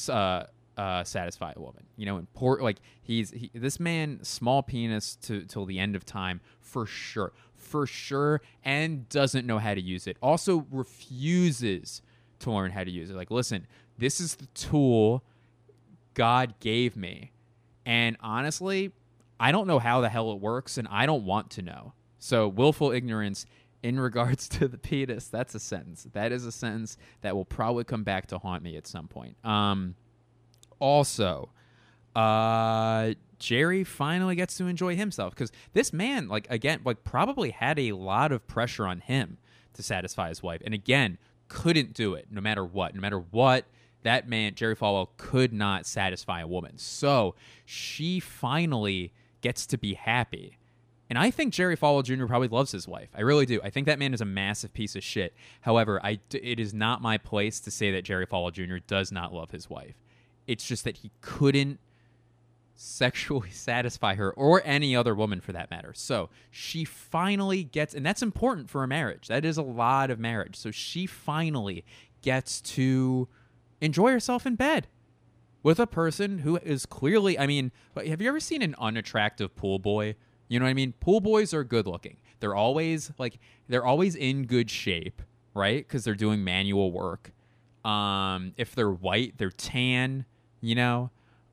Uh, 0.09 0.43
uh, 0.78 1.03
satisfy 1.03 1.53
a 1.55 1.59
woman. 1.59 1.84
You 1.95 2.05
know, 2.05 2.18
important 2.18 2.63
like 2.63 2.78
he's 3.01 3.32
he, 3.32 3.49
this 3.53 3.80
man, 3.80 4.24
small 4.24 4.61
penis 4.61 5.15
to 5.24 5.43
till 5.45 5.65
the 5.65 5.80
end 5.80 5.95
of 5.95 6.05
time 6.05 6.39
for 6.59 6.86
sure, 6.86 7.34
for 7.55 7.88
sure, 7.88 8.41
and 8.63 9.09
doesn't 9.09 9.47
know 9.47 9.57
how 9.57 9.74
to 9.74 9.82
use 9.82 10.05
it. 10.05 10.18
Also 10.22 10.68
refuses 10.70 12.03
to 12.39 12.51
learn 12.51 12.71
how 12.71 12.83
to 12.83 12.91
use 12.91 13.09
it. 13.09 13.15
Like, 13.15 13.31
listen, 13.31 13.67
this 13.97 14.19
is 14.19 14.35
the 14.35 14.47
tool 14.47 15.23
God 16.13 16.55
gave 16.59 16.95
me, 16.95 17.31
and 17.85 18.17
honestly, 18.21 18.91
I 19.39 19.51
don't 19.51 19.67
know 19.67 19.79
how 19.79 20.01
the 20.01 20.09
hell 20.09 20.31
it 20.31 20.39
works, 20.39 20.77
and 20.77 20.88
I 20.89 21.05
don't 21.05 21.25
want 21.25 21.51
to 21.51 21.61
know. 21.61 21.93
So 22.19 22.47
willful 22.47 22.91
ignorance 22.91 23.45
in 23.83 23.99
regards 23.99 24.49
to 24.49 24.67
the 24.67 24.77
penis 24.77 25.27
that's 25.27 25.53
a 25.53 25.59
sentence 25.59 26.07
that 26.13 26.31
is 26.31 26.45
a 26.45 26.51
sentence 26.51 26.97
that 27.21 27.35
will 27.35 27.45
probably 27.45 27.83
come 27.83 28.03
back 28.03 28.25
to 28.25 28.39
haunt 28.39 28.63
me 28.63 28.75
at 28.75 28.88
some 28.88 29.07
point 29.07 29.38
um 29.45 29.93
also, 30.79 31.49
uh, 32.15 33.13
Jerry 33.39 33.83
finally 33.83 34.35
gets 34.35 34.57
to 34.57 34.65
enjoy 34.65 34.95
himself 34.95 35.33
because 35.33 35.51
this 35.73 35.93
man, 35.93 36.27
like 36.27 36.47
again, 36.49 36.81
like 36.83 37.03
probably 37.03 37.51
had 37.51 37.77
a 37.77 37.91
lot 37.91 38.31
of 38.31 38.47
pressure 38.47 38.85
on 38.85 38.99
him 38.99 39.38
to 39.73 39.83
satisfy 39.83 40.29
his 40.29 40.41
wife, 40.41 40.61
and 40.65 40.73
again, 40.73 41.17
couldn't 41.47 41.93
do 41.93 42.13
it 42.13 42.27
no 42.31 42.41
matter 42.41 42.65
what. 42.65 42.95
No 42.95 43.01
matter 43.01 43.19
what, 43.19 43.65
that 44.03 44.27
man, 44.27 44.55
Jerry 44.55 44.75
Falwell, 44.75 45.09
could 45.17 45.53
not 45.53 45.85
satisfy 45.85 46.41
a 46.41 46.47
woman. 46.47 46.77
So 46.77 47.35
she 47.65 48.19
finally 48.19 49.13
gets 49.41 49.65
to 49.67 49.77
be 49.77 49.93
happy. 49.95 50.57
And 51.09 51.17
I 51.17 51.31
think 51.31 51.53
Jerry 51.53 51.77
Falwell 51.77 52.03
Jr. 52.03 52.25
probably 52.25 52.49
loves 52.49 52.71
his 52.71 52.87
wife. 52.87 53.09
I 53.15 53.21
really 53.21 53.45
do. 53.45 53.61
I 53.63 53.69
think 53.69 53.85
that 53.87 53.99
man 53.99 54.13
is 54.13 54.21
a 54.21 54.25
massive 54.25 54.73
piece 54.73 54.95
of 54.95 55.03
shit. 55.03 55.33
However, 55.61 56.01
I, 56.03 56.19
it 56.31 56.59
is 56.59 56.73
not 56.73 57.01
my 57.01 57.17
place 57.17 57.59
to 57.61 57.71
say 57.71 57.91
that 57.91 58.03
Jerry 58.03 58.27
Falwell 58.27 58.51
Jr. 58.51 58.77
does 58.85 59.11
not 59.11 59.33
love 59.33 59.51
his 59.51 59.69
wife. 59.69 59.95
It's 60.47 60.65
just 60.65 60.83
that 60.83 60.97
he 60.97 61.11
couldn't 61.21 61.79
sexually 62.78 63.49
satisfy 63.51 64.15
her 64.15 64.32
or 64.32 64.61
any 64.63 64.95
other 64.95 65.13
woman 65.13 65.41
for 65.41 65.51
that 65.51 65.69
matter. 65.69 65.91
So 65.93 66.30
she 66.49 66.86
finally 66.86 67.63
gets, 67.63 67.93
and 67.93 68.05
that's 68.05 68.21
important 68.21 68.69
for 68.69 68.84
a 68.84 68.88
marriage. 68.88 69.28
That 69.28 69.43
is 69.43 69.57
a 69.57 69.63
lot 69.63 70.09
of 70.09 70.19
marriage. 70.19 70.55
So 70.55 70.71
she 70.71 71.05
finally 71.05 71.84
gets 72.21 72.61
to 72.61 73.28
enjoy 73.82 74.11
herself 74.11 74.45
in 74.45 74.55
bed 74.55 74.88
with 75.63 75.80
a 75.80 75.88
person 75.88 76.39
who 76.39 76.57
is 76.57 76.86
clearly, 76.86 77.38
I 77.38 77.47
mean, 77.47 77.71
have 77.95 78.21
you 78.21 78.30
ever 78.30 78.39
seen 78.39 78.61
an 78.61 78.75
unattractive 78.80 79.55
pool 79.55 79.80
boy? 79.80 80.15
You 80.47 80.59
know 80.59 80.65
what 80.65 80.71
I 80.71 80.75
mean? 80.75 80.93
Pool 80.99 81.19
boys 81.19 81.53
are 81.53 81.63
good 81.65 81.88
looking. 81.88 82.17
They're 82.39 82.55
always 82.55 83.11
like, 83.17 83.39
they're 83.67 83.86
always 83.86 84.15
in 84.15 84.45
good 84.45 84.69
shape, 84.69 85.21
right? 85.53 85.86
Because 85.86 86.05
they're 86.05 86.15
doing 86.15 86.43
manual 86.43 86.91
work. 86.91 87.34
Um, 87.84 88.53
if 88.57 88.75
they're 88.75 88.91
white, 88.91 89.38
they're 89.38 89.49
tan 89.49 90.25
you 90.61 90.75
know, 90.75 91.09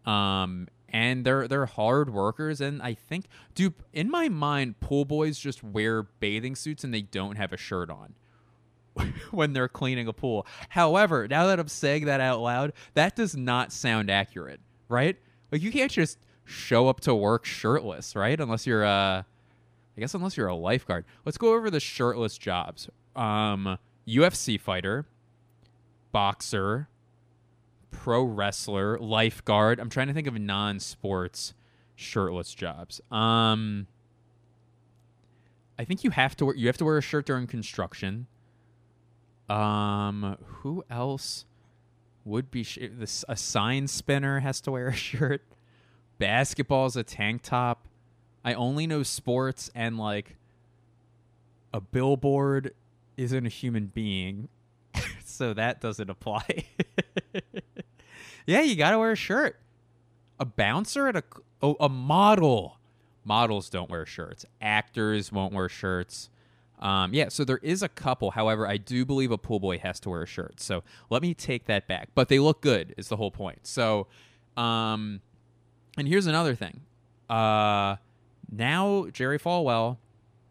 um, 0.06 0.68
and 0.94 1.24
they're 1.24 1.48
they're 1.48 1.66
hard 1.66 2.08
workers. 2.14 2.60
And 2.60 2.80
I 2.80 2.94
think, 2.94 3.26
do 3.56 3.74
in 3.92 4.08
my 4.08 4.28
mind, 4.28 4.78
pool 4.78 5.04
boys 5.04 5.40
just 5.40 5.62
wear 5.64 6.04
bathing 6.04 6.54
suits 6.54 6.84
and 6.84 6.94
they 6.94 7.02
don't 7.02 7.34
have 7.36 7.52
a 7.52 7.56
shirt 7.56 7.90
on 7.90 8.14
when 9.32 9.52
they're 9.52 9.68
cleaning 9.68 10.06
a 10.06 10.12
pool. 10.12 10.46
However, 10.68 11.26
now 11.26 11.48
that 11.48 11.58
I'm 11.58 11.66
saying 11.66 12.04
that 12.04 12.20
out 12.20 12.40
loud, 12.40 12.72
that 12.94 13.16
does 13.16 13.36
not 13.36 13.72
sound 13.72 14.08
accurate, 14.08 14.60
right? 14.88 15.16
Like 15.50 15.62
you 15.62 15.72
can't 15.72 15.90
just 15.90 16.18
show 16.44 16.88
up 16.88 17.00
to 17.00 17.14
work 17.14 17.44
shirtless, 17.44 18.14
right? 18.14 18.40
Unless 18.40 18.64
you're 18.64 18.84
uh 18.84 19.22
I 19.96 20.00
guess 20.00 20.14
unless 20.14 20.36
you're 20.36 20.46
a 20.46 20.54
lifeguard. 20.54 21.06
Let's 21.24 21.38
go 21.38 21.54
over 21.54 21.70
the 21.70 21.80
shirtless 21.80 22.38
jobs. 22.38 22.88
Um 23.16 23.78
UFC 24.06 24.60
fighter, 24.60 25.06
boxer, 26.12 26.88
pro 28.02 28.22
wrestler, 28.22 28.98
lifeguard. 28.98 29.78
I'm 29.80 29.88
trying 29.88 30.08
to 30.08 30.12
think 30.14 30.26
of 30.26 30.38
non-sports 30.38 31.54
shirtless 31.94 32.54
jobs. 32.54 33.00
Um, 33.10 33.86
I 35.78 35.84
think 35.84 36.04
you 36.04 36.10
have 36.10 36.36
to 36.36 36.46
wear, 36.46 36.54
you 36.54 36.66
have 36.66 36.76
to 36.78 36.84
wear 36.84 36.98
a 36.98 37.02
shirt 37.02 37.26
during 37.26 37.46
construction. 37.46 38.26
Um, 39.48 40.36
who 40.44 40.84
else 40.90 41.44
would 42.24 42.50
be 42.50 42.62
sh- 42.62 42.78
this? 42.92 43.24
A 43.28 43.36
sign 43.36 43.86
spinner 43.88 44.40
has 44.40 44.60
to 44.62 44.70
wear 44.72 44.88
a 44.88 44.92
shirt. 44.96 45.42
Basketball's 46.18 46.96
a 46.96 47.02
tank 47.02 47.42
top. 47.42 47.86
I 48.44 48.54
only 48.54 48.86
know 48.86 49.02
sports 49.02 49.70
and 49.74 49.98
like 49.98 50.36
a 51.72 51.80
billboard 51.80 52.74
isn't 53.16 53.46
a 53.46 53.48
human 53.48 53.86
being, 53.86 54.48
so 55.24 55.54
that 55.54 55.80
doesn't 55.80 56.10
apply. 56.10 56.66
Yeah, 58.46 58.60
you 58.60 58.76
got 58.76 58.90
to 58.90 58.98
wear 58.98 59.12
a 59.12 59.16
shirt. 59.16 59.58
A 60.38 60.44
bouncer 60.44 61.08
at 61.08 61.16
a 61.16 61.24
oh, 61.62 61.76
a 61.80 61.88
model. 61.88 62.78
Models 63.24 63.70
don't 63.70 63.88
wear 63.88 64.04
shirts. 64.04 64.44
Actors 64.60 65.32
won't 65.32 65.54
wear 65.54 65.68
shirts. 65.68 66.28
Um, 66.78 67.14
yeah, 67.14 67.28
so 67.28 67.44
there 67.44 67.60
is 67.62 67.82
a 67.82 67.88
couple. 67.88 68.32
However, 68.32 68.66
I 68.66 68.76
do 68.76 69.06
believe 69.06 69.30
a 69.30 69.38
pool 69.38 69.60
boy 69.60 69.78
has 69.78 69.98
to 70.00 70.10
wear 70.10 70.22
a 70.22 70.26
shirt. 70.26 70.60
So 70.60 70.82
let 71.08 71.22
me 71.22 71.32
take 71.32 71.64
that 71.66 71.86
back. 71.88 72.10
But 72.14 72.28
they 72.28 72.38
look 72.38 72.60
good 72.60 72.94
is 72.98 73.08
the 73.08 73.16
whole 73.16 73.30
point. 73.30 73.66
So, 73.66 74.08
um, 74.56 75.22
and 75.96 76.06
here's 76.06 76.26
another 76.26 76.54
thing. 76.54 76.82
Uh, 77.30 77.96
now 78.50 79.06
Jerry 79.12 79.38
Falwell, 79.38 79.96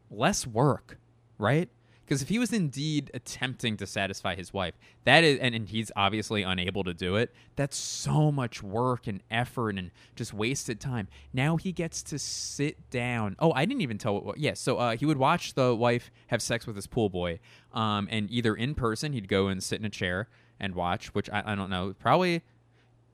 less 0.09 0.47
work, 0.47 0.97
right? 1.37 1.69
Because 2.05 2.21
if 2.21 2.29
he 2.29 2.37
was 2.37 2.51
indeed 2.51 3.09
attempting 3.13 3.77
to 3.77 3.87
satisfy 3.87 4.35
his 4.35 4.53
wife, 4.53 4.73
that 5.05 5.23
is, 5.23 5.39
and, 5.39 5.55
and 5.55 5.69
he's 5.69 5.89
obviously 5.95 6.43
unable 6.43 6.83
to 6.83 6.93
do 6.93 7.15
it, 7.15 7.33
that's 7.55 7.77
so 7.77 8.31
much 8.31 8.61
work 8.61 9.07
and 9.07 9.23
effort 9.31 9.77
and 9.77 9.91
just 10.15 10.33
wasted 10.33 10.81
time. 10.81 11.07
Now 11.31 11.55
he 11.55 11.71
gets 11.71 12.03
to 12.03 12.19
sit 12.19 12.89
down. 12.89 13.37
Oh, 13.39 13.53
I 13.53 13.65
didn't 13.65 13.81
even 13.81 13.97
tell 13.97 14.19
what, 14.19 14.37
yeah, 14.37 14.53
so 14.53 14.77
uh, 14.77 14.97
he 14.97 15.05
would 15.05 15.17
watch 15.17 15.53
the 15.53 15.73
wife 15.73 16.11
have 16.27 16.41
sex 16.41 16.67
with 16.67 16.75
his 16.75 16.87
pool 16.87 17.09
boy. 17.09 17.39
Um, 17.73 18.07
and 18.11 18.29
either 18.29 18.53
in 18.53 18.75
person, 18.75 19.13
he'd 19.13 19.29
go 19.29 19.47
and 19.47 19.63
sit 19.63 19.79
in 19.79 19.85
a 19.85 19.89
chair 19.89 20.27
and 20.59 20.75
watch, 20.75 21.13
which 21.15 21.29
I, 21.29 21.43
I 21.45 21.55
don't 21.55 21.69
know, 21.69 21.93
probably. 21.97 22.41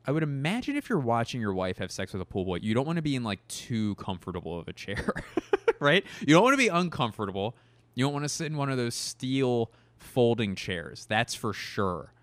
I 0.06 0.12
would 0.12 0.24
imagine 0.24 0.76
if 0.76 0.90
you're 0.90 0.98
watching 0.98 1.40
your 1.40 1.54
wife 1.54 1.78
have 1.78 1.92
sex 1.92 2.14
with 2.14 2.22
a 2.22 2.26
pool 2.26 2.44
boy, 2.44 2.60
you 2.62 2.74
don't 2.74 2.88
want 2.88 2.96
to 2.96 3.04
be 3.04 3.16
in 3.16 3.24
like 3.24 3.46
too 3.48 3.94
comfortable 3.96 4.60
of 4.60 4.68
a 4.68 4.74
chair, 4.74 5.14
right? 5.80 6.04
You 6.22 6.34
don't 6.34 6.44
want 6.44 6.54
to 6.54 6.58
be 6.58 6.70
uncomfortable. 6.70 7.56
You 7.96 8.06
don't 8.06 8.14
want 8.14 8.26
to 8.26 8.30
sit 8.30 8.48
in 8.48 8.58
one 8.58 8.70
of 8.70 8.78
those 8.78 8.96
steel 8.96 9.72
folding 9.98 10.56
chairs. 10.56 11.06
That's 11.08 11.36
for 11.36 11.54
sure. 11.54 12.14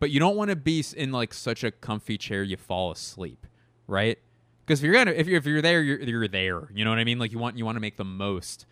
But 0.00 0.10
you 0.10 0.20
don't 0.20 0.36
want 0.36 0.50
to 0.50 0.56
be 0.56 0.84
in 0.96 1.10
like 1.10 1.34
such 1.34 1.64
a 1.64 1.70
comfy 1.70 2.18
chair 2.18 2.42
you 2.42 2.56
fall 2.56 2.90
asleep, 2.90 3.46
right? 3.86 4.18
Because 4.64 4.80
if 4.80 4.84
you're 4.84 4.94
gonna 4.94 5.12
if 5.12 5.26
you're, 5.26 5.38
if 5.38 5.46
you're 5.46 5.62
there, 5.62 5.82
you're, 5.82 6.00
you're 6.00 6.28
there. 6.28 6.68
You 6.72 6.84
know 6.84 6.90
what 6.90 6.98
I 6.98 7.04
mean? 7.04 7.18
Like 7.18 7.32
you 7.32 7.38
want 7.38 7.56
you 7.56 7.64
want 7.64 7.76
to 7.76 7.80
make 7.80 7.96
the 7.96 8.04
most 8.04 8.66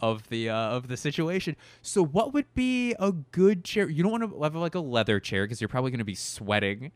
of 0.00 0.28
the 0.28 0.50
uh, 0.50 0.56
of 0.56 0.88
the 0.88 0.96
situation. 0.96 1.56
So 1.80 2.04
what 2.04 2.34
would 2.34 2.52
be 2.54 2.94
a 2.98 3.12
good 3.12 3.64
chair? 3.64 3.88
You 3.88 4.02
don't 4.02 4.12
want 4.12 4.24
to 4.24 4.42
have 4.42 4.56
like 4.56 4.74
a 4.74 4.80
leather 4.80 5.20
chair 5.20 5.44
because 5.44 5.60
you're 5.60 5.68
probably 5.68 5.92
going 5.92 6.00
to 6.00 6.04
be 6.04 6.16
sweating 6.16 6.90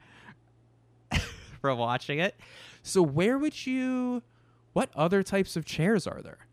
from 1.61 1.79
watching 1.79 2.19
it. 2.19 2.35
So 2.83 3.03
where 3.03 3.39
would 3.39 3.67
you? 3.67 4.23
What 4.73 4.91
other 4.95 5.23
types 5.23 5.57
of 5.57 5.65
chairs 5.65 6.07
are 6.07 6.21
there? 6.21 6.47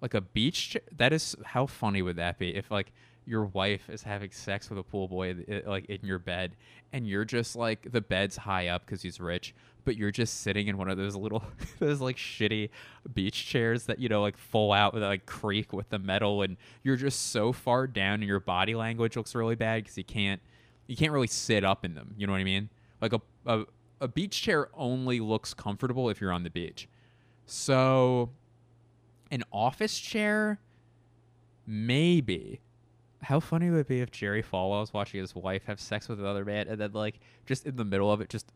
Like 0.00 0.14
a 0.14 0.20
beach? 0.20 0.76
That 0.96 1.12
is 1.12 1.36
how 1.44 1.66
funny 1.66 2.02
would 2.02 2.16
that 2.16 2.38
be 2.38 2.54
if 2.54 2.70
like 2.70 2.92
your 3.26 3.44
wife 3.44 3.90
is 3.90 4.02
having 4.02 4.30
sex 4.30 4.70
with 4.70 4.78
a 4.78 4.82
pool 4.82 5.08
boy 5.08 5.34
like 5.66 5.84
in 5.86 5.98
your 6.02 6.18
bed 6.18 6.52
and 6.92 7.06
you're 7.06 7.24
just 7.24 7.56
like 7.56 7.90
the 7.90 8.00
bed's 8.00 8.36
high 8.36 8.68
up 8.68 8.86
because 8.86 9.02
he's 9.02 9.20
rich 9.20 9.52
but 9.84 9.96
you're 9.96 10.12
just 10.12 10.40
sitting 10.40 10.68
in 10.68 10.78
one 10.78 10.88
of 10.88 10.96
those 10.96 11.16
little 11.16 11.42
those 11.80 12.00
like 12.00 12.16
shitty 12.16 12.70
beach 13.12 13.46
chairs 13.46 13.84
that 13.84 13.98
you 13.98 14.08
know 14.08 14.22
like 14.22 14.38
full 14.38 14.72
out 14.72 14.94
with 14.94 15.02
like 15.02 15.26
creak 15.26 15.72
with 15.72 15.88
the 15.90 15.98
metal 15.98 16.42
and 16.42 16.56
you're 16.84 16.96
just 16.96 17.30
so 17.32 17.52
far 17.52 17.86
down 17.86 18.14
and 18.14 18.24
your 18.24 18.40
body 18.40 18.74
language 18.74 19.16
looks 19.16 19.34
really 19.34 19.56
bad 19.56 19.82
because 19.82 19.98
you 19.98 20.04
can't 20.04 20.40
you 20.86 20.96
can't 20.96 21.12
really 21.12 21.26
sit 21.26 21.64
up 21.64 21.84
in 21.84 21.94
them 21.94 22.14
you 22.16 22.26
know 22.26 22.32
what 22.32 22.40
i 22.40 22.44
mean 22.44 22.70
like 23.02 23.12
a, 23.12 23.20
a 23.46 23.64
a 24.00 24.08
beach 24.08 24.40
chair 24.40 24.68
only 24.74 25.18
looks 25.20 25.52
comfortable 25.52 26.08
if 26.08 26.20
you're 26.20 26.32
on 26.32 26.44
the 26.44 26.50
beach 26.50 26.88
so 27.44 28.30
an 29.30 29.42
office 29.52 29.98
chair 29.98 30.58
maybe 31.66 32.60
how 33.22 33.40
funny 33.40 33.70
would 33.70 33.80
it 33.80 33.88
be 33.88 34.00
if 34.00 34.10
Jerry 34.10 34.42
Falwell 34.42 34.80
was 34.80 34.92
watching 34.92 35.20
his 35.20 35.34
wife 35.34 35.64
have 35.64 35.80
sex 35.80 36.08
with 36.08 36.20
another 36.20 36.44
man 36.44 36.68
and 36.68 36.80
then 36.80 36.92
like 36.92 37.18
just 37.44 37.66
in 37.66 37.76
the 37.76 37.84
middle 37.84 38.12
of 38.12 38.20
it 38.20 38.28
just 38.28 38.52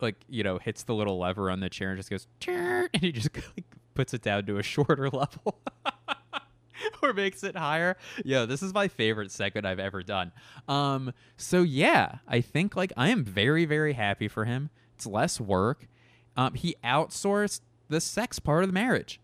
like 0.00 0.16
you 0.28 0.42
know 0.42 0.58
hits 0.58 0.82
the 0.82 0.94
little 0.94 1.18
lever 1.18 1.50
on 1.50 1.60
the 1.60 1.68
chair 1.70 1.90
and 1.90 1.98
just 1.98 2.10
goes 2.10 2.26
and 2.46 2.88
he 3.00 3.12
just 3.12 3.34
like 3.56 3.64
puts 3.94 4.14
it 4.14 4.22
down 4.22 4.44
to 4.46 4.58
a 4.58 4.62
shorter 4.62 5.08
level 5.12 5.60
or 7.02 7.12
makes 7.12 7.42
it 7.42 7.56
higher. 7.56 7.96
Yo, 8.24 8.46
this 8.46 8.62
is 8.62 8.72
my 8.72 8.88
favorite 8.88 9.30
segment 9.30 9.66
I've 9.66 9.78
ever 9.78 10.02
done. 10.02 10.32
Um 10.68 11.12
so 11.36 11.62
yeah, 11.62 12.18
I 12.28 12.40
think 12.40 12.76
like 12.76 12.92
I 12.96 13.08
am 13.08 13.24
very 13.24 13.64
very 13.64 13.94
happy 13.94 14.28
for 14.28 14.44
him. 14.44 14.70
It's 14.94 15.06
less 15.06 15.40
work. 15.40 15.88
Um 16.36 16.54
he 16.54 16.76
outsourced 16.84 17.60
the 17.88 18.00
sex 18.00 18.38
part 18.38 18.62
of 18.62 18.68
the 18.68 18.74
marriage. 18.74 19.20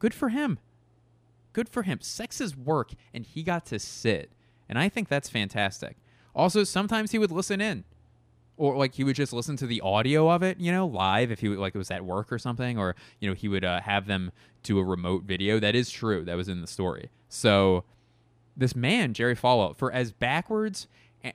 Good 0.00 0.12
for 0.12 0.30
him 0.30 0.58
good 1.52 1.68
for 1.68 1.82
him. 1.82 2.00
Sex 2.00 2.40
is 2.40 2.56
work, 2.56 2.92
and 3.12 3.24
he 3.24 3.42
got 3.42 3.66
to 3.66 3.78
sit, 3.78 4.30
and 4.68 4.78
I 4.78 4.88
think 4.88 5.08
that's 5.08 5.28
fantastic. 5.28 5.96
Also, 6.34 6.64
sometimes 6.64 7.10
he 7.10 7.18
would 7.18 7.30
listen 7.30 7.60
in, 7.60 7.84
or 8.56 8.76
like 8.76 8.94
he 8.94 9.04
would 9.04 9.16
just 9.16 9.32
listen 9.32 9.56
to 9.56 9.66
the 9.66 9.80
audio 9.80 10.30
of 10.30 10.42
it, 10.42 10.60
you 10.60 10.70
know, 10.70 10.86
live 10.86 11.30
if 11.30 11.40
he 11.40 11.48
like 11.48 11.74
it 11.74 11.78
was 11.78 11.90
at 11.90 12.04
work 12.04 12.32
or 12.32 12.38
something, 12.38 12.78
or 12.78 12.94
you 13.20 13.28
know 13.28 13.34
he 13.34 13.48
would 13.48 13.64
uh, 13.64 13.80
have 13.80 14.06
them 14.06 14.32
do 14.62 14.78
a 14.78 14.84
remote 14.84 15.24
video. 15.24 15.58
That 15.58 15.74
is 15.74 15.90
true. 15.90 16.24
That 16.24 16.36
was 16.36 16.48
in 16.48 16.60
the 16.60 16.66
story. 16.66 17.10
So 17.28 17.84
this 18.56 18.76
man, 18.76 19.14
Jerry 19.14 19.36
Falwell, 19.36 19.76
for 19.76 19.92
as 19.92 20.12
backwards 20.12 20.86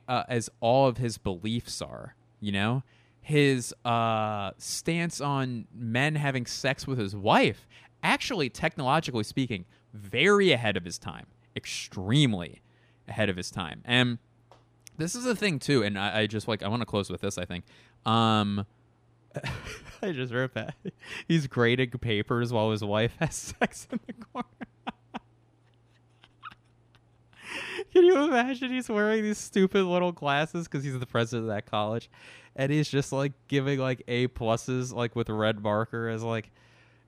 uh, 0.07 0.23
as 0.27 0.49
all 0.59 0.87
of 0.87 0.97
his 0.97 1.17
beliefs 1.17 1.81
are, 1.81 2.15
you 2.39 2.51
know, 2.51 2.83
his 3.21 3.73
uh, 3.83 4.51
stance 4.59 5.19
on 5.19 5.65
men 5.73 6.15
having 6.15 6.45
sex 6.45 6.85
with 6.85 6.99
his 6.99 7.15
wife, 7.15 7.67
actually, 8.05 8.49
technologically 8.49 9.23
speaking, 9.23 9.65
very 9.93 10.51
ahead 10.51 10.77
of 10.77 10.85
his 10.85 10.97
time, 10.99 11.25
extremely 11.55 12.61
ahead 13.07 13.29
of 13.29 13.35
his 13.35 13.49
time. 13.49 13.81
And 13.83 14.19
this 14.97 15.15
is 15.15 15.23
the 15.23 15.35
thing 15.35 15.59
too, 15.59 15.83
and 15.83 15.97
I, 15.97 16.21
I 16.21 16.27
just 16.27 16.47
like 16.47 16.63
I 16.63 16.67
want 16.67 16.81
to 16.81 16.85
close 16.85 17.09
with 17.09 17.21
this. 17.21 17.37
I 17.37 17.45
think. 17.45 17.65
Um, 18.05 18.65
I 20.01 20.11
just 20.11 20.33
wrote 20.33 20.53
that 20.53 20.75
he's 21.27 21.47
grading 21.47 21.91
papers 21.91 22.53
while 22.53 22.71
his 22.71 22.83
wife 22.83 23.15
has 23.19 23.35
sex 23.35 23.87
in 23.91 23.99
the 24.05 24.13
corner. 24.13 24.47
Can 27.91 28.03
you 28.03 28.23
imagine 28.23 28.71
he's 28.71 28.89
wearing 28.89 29.23
these 29.23 29.37
stupid 29.37 29.83
little 29.83 30.11
glasses 30.11 30.67
because 30.67 30.83
he's 30.83 30.99
the 30.99 31.05
president 31.05 31.49
of 31.49 31.55
that 31.55 31.65
college, 31.65 32.09
and 32.55 32.71
he's 32.71 32.89
just 32.89 33.11
like 33.11 33.33
giving 33.47 33.79
like 33.79 34.03
A 34.07 34.27
pluses 34.27 34.93
like 34.93 35.15
with 35.15 35.29
red 35.29 35.61
marker 35.61 36.07
as 36.07 36.21
like 36.23 36.51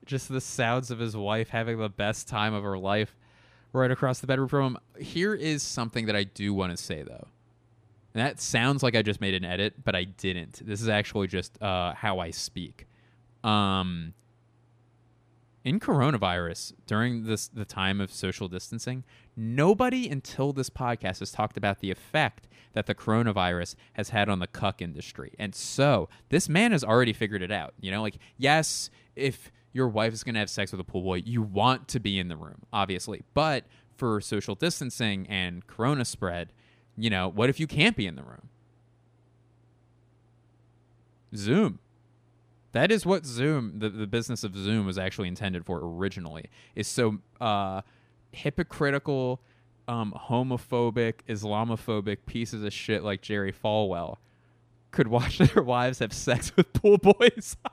just 0.08 0.28
the 0.28 0.40
sounds 0.40 0.90
of 0.90 0.98
his 0.98 1.16
wife 1.16 1.50
having 1.50 1.78
the 1.78 1.88
best 1.88 2.26
time 2.26 2.54
of 2.54 2.64
her 2.64 2.76
life 2.76 3.14
right 3.72 3.90
across 3.90 4.18
the 4.18 4.26
bedroom 4.26 4.48
from 4.48 4.64
him. 4.64 4.78
Here 4.98 5.34
is 5.34 5.62
something 5.62 6.06
that 6.06 6.16
I 6.16 6.24
do 6.24 6.52
want 6.52 6.76
to 6.76 6.82
say 6.82 7.02
though. 7.02 7.28
And 8.14 8.26
that 8.26 8.40
sounds 8.40 8.82
like 8.82 8.96
I 8.96 9.02
just 9.02 9.20
made 9.20 9.34
an 9.34 9.44
edit, 9.44 9.84
but 9.84 9.94
I 9.94 10.04
didn't. 10.04 10.66
This 10.66 10.80
is 10.80 10.88
actually 10.88 11.28
just 11.28 11.62
uh, 11.62 11.92
how 11.94 12.18
I 12.18 12.30
speak. 12.30 12.88
Um, 13.44 14.14
in 15.62 15.78
coronavirus, 15.78 16.72
during 16.86 17.24
this 17.24 17.46
the 17.48 17.66
time 17.66 18.00
of 18.00 18.10
social 18.10 18.48
distancing, 18.48 19.04
nobody 19.36 20.08
until 20.08 20.54
this 20.54 20.70
podcast 20.70 21.18
has 21.18 21.30
talked 21.30 21.58
about 21.58 21.80
the 21.80 21.90
effect 21.90 22.48
that 22.72 22.86
the 22.86 22.94
coronavirus 22.94 23.74
has 23.92 24.08
had 24.08 24.30
on 24.30 24.38
the 24.38 24.46
cuck 24.46 24.80
industry. 24.80 25.34
And 25.38 25.54
so 25.54 26.08
this 26.30 26.48
man 26.48 26.72
has 26.72 26.82
already 26.82 27.12
figured 27.12 27.42
it 27.42 27.52
out. 27.52 27.74
You 27.80 27.90
know, 27.90 28.00
like 28.00 28.18
yes, 28.38 28.88
if 29.14 29.52
your 29.72 29.88
wife 29.88 30.12
is 30.12 30.24
going 30.24 30.34
to 30.34 30.40
have 30.40 30.50
sex 30.50 30.72
with 30.72 30.80
a 30.80 30.84
pool 30.84 31.02
boy, 31.02 31.22
you 31.24 31.42
want 31.42 31.88
to 31.88 32.00
be 32.00 32.18
in 32.18 32.28
the 32.28 32.36
room, 32.36 32.62
obviously. 32.72 33.22
But 33.34 33.64
for 33.96 34.20
social 34.20 34.54
distancing 34.54 35.26
and 35.28 35.66
corona 35.66 36.04
spread, 36.04 36.52
you 36.96 37.10
know, 37.10 37.28
what 37.28 37.48
if 37.48 37.60
you 37.60 37.66
can't 37.66 37.96
be 37.96 38.06
in 38.06 38.16
the 38.16 38.22
room? 38.22 38.48
Zoom. 41.34 41.78
That 42.72 42.90
is 42.90 43.06
what 43.06 43.24
Zoom, 43.24 43.78
the, 43.78 43.88
the 43.88 44.06
business 44.06 44.44
of 44.44 44.54
Zoom, 44.56 44.86
was 44.86 44.98
actually 44.98 45.28
intended 45.28 45.64
for 45.64 45.80
originally. 45.82 46.46
Is 46.74 46.86
so 46.86 47.18
uh, 47.40 47.82
hypocritical, 48.32 49.40
um, 49.86 50.14
homophobic, 50.28 51.20
Islamophobic 51.28 52.18
pieces 52.26 52.62
of 52.62 52.72
shit 52.72 53.02
like 53.02 53.22
Jerry 53.22 53.52
Falwell 53.52 54.16
could 54.90 55.08
watch 55.08 55.38
their 55.54 55.62
wives 55.62 55.98
have 56.00 56.12
sex 56.12 56.54
with 56.56 56.72
pool 56.72 56.98
boys. 56.98 57.56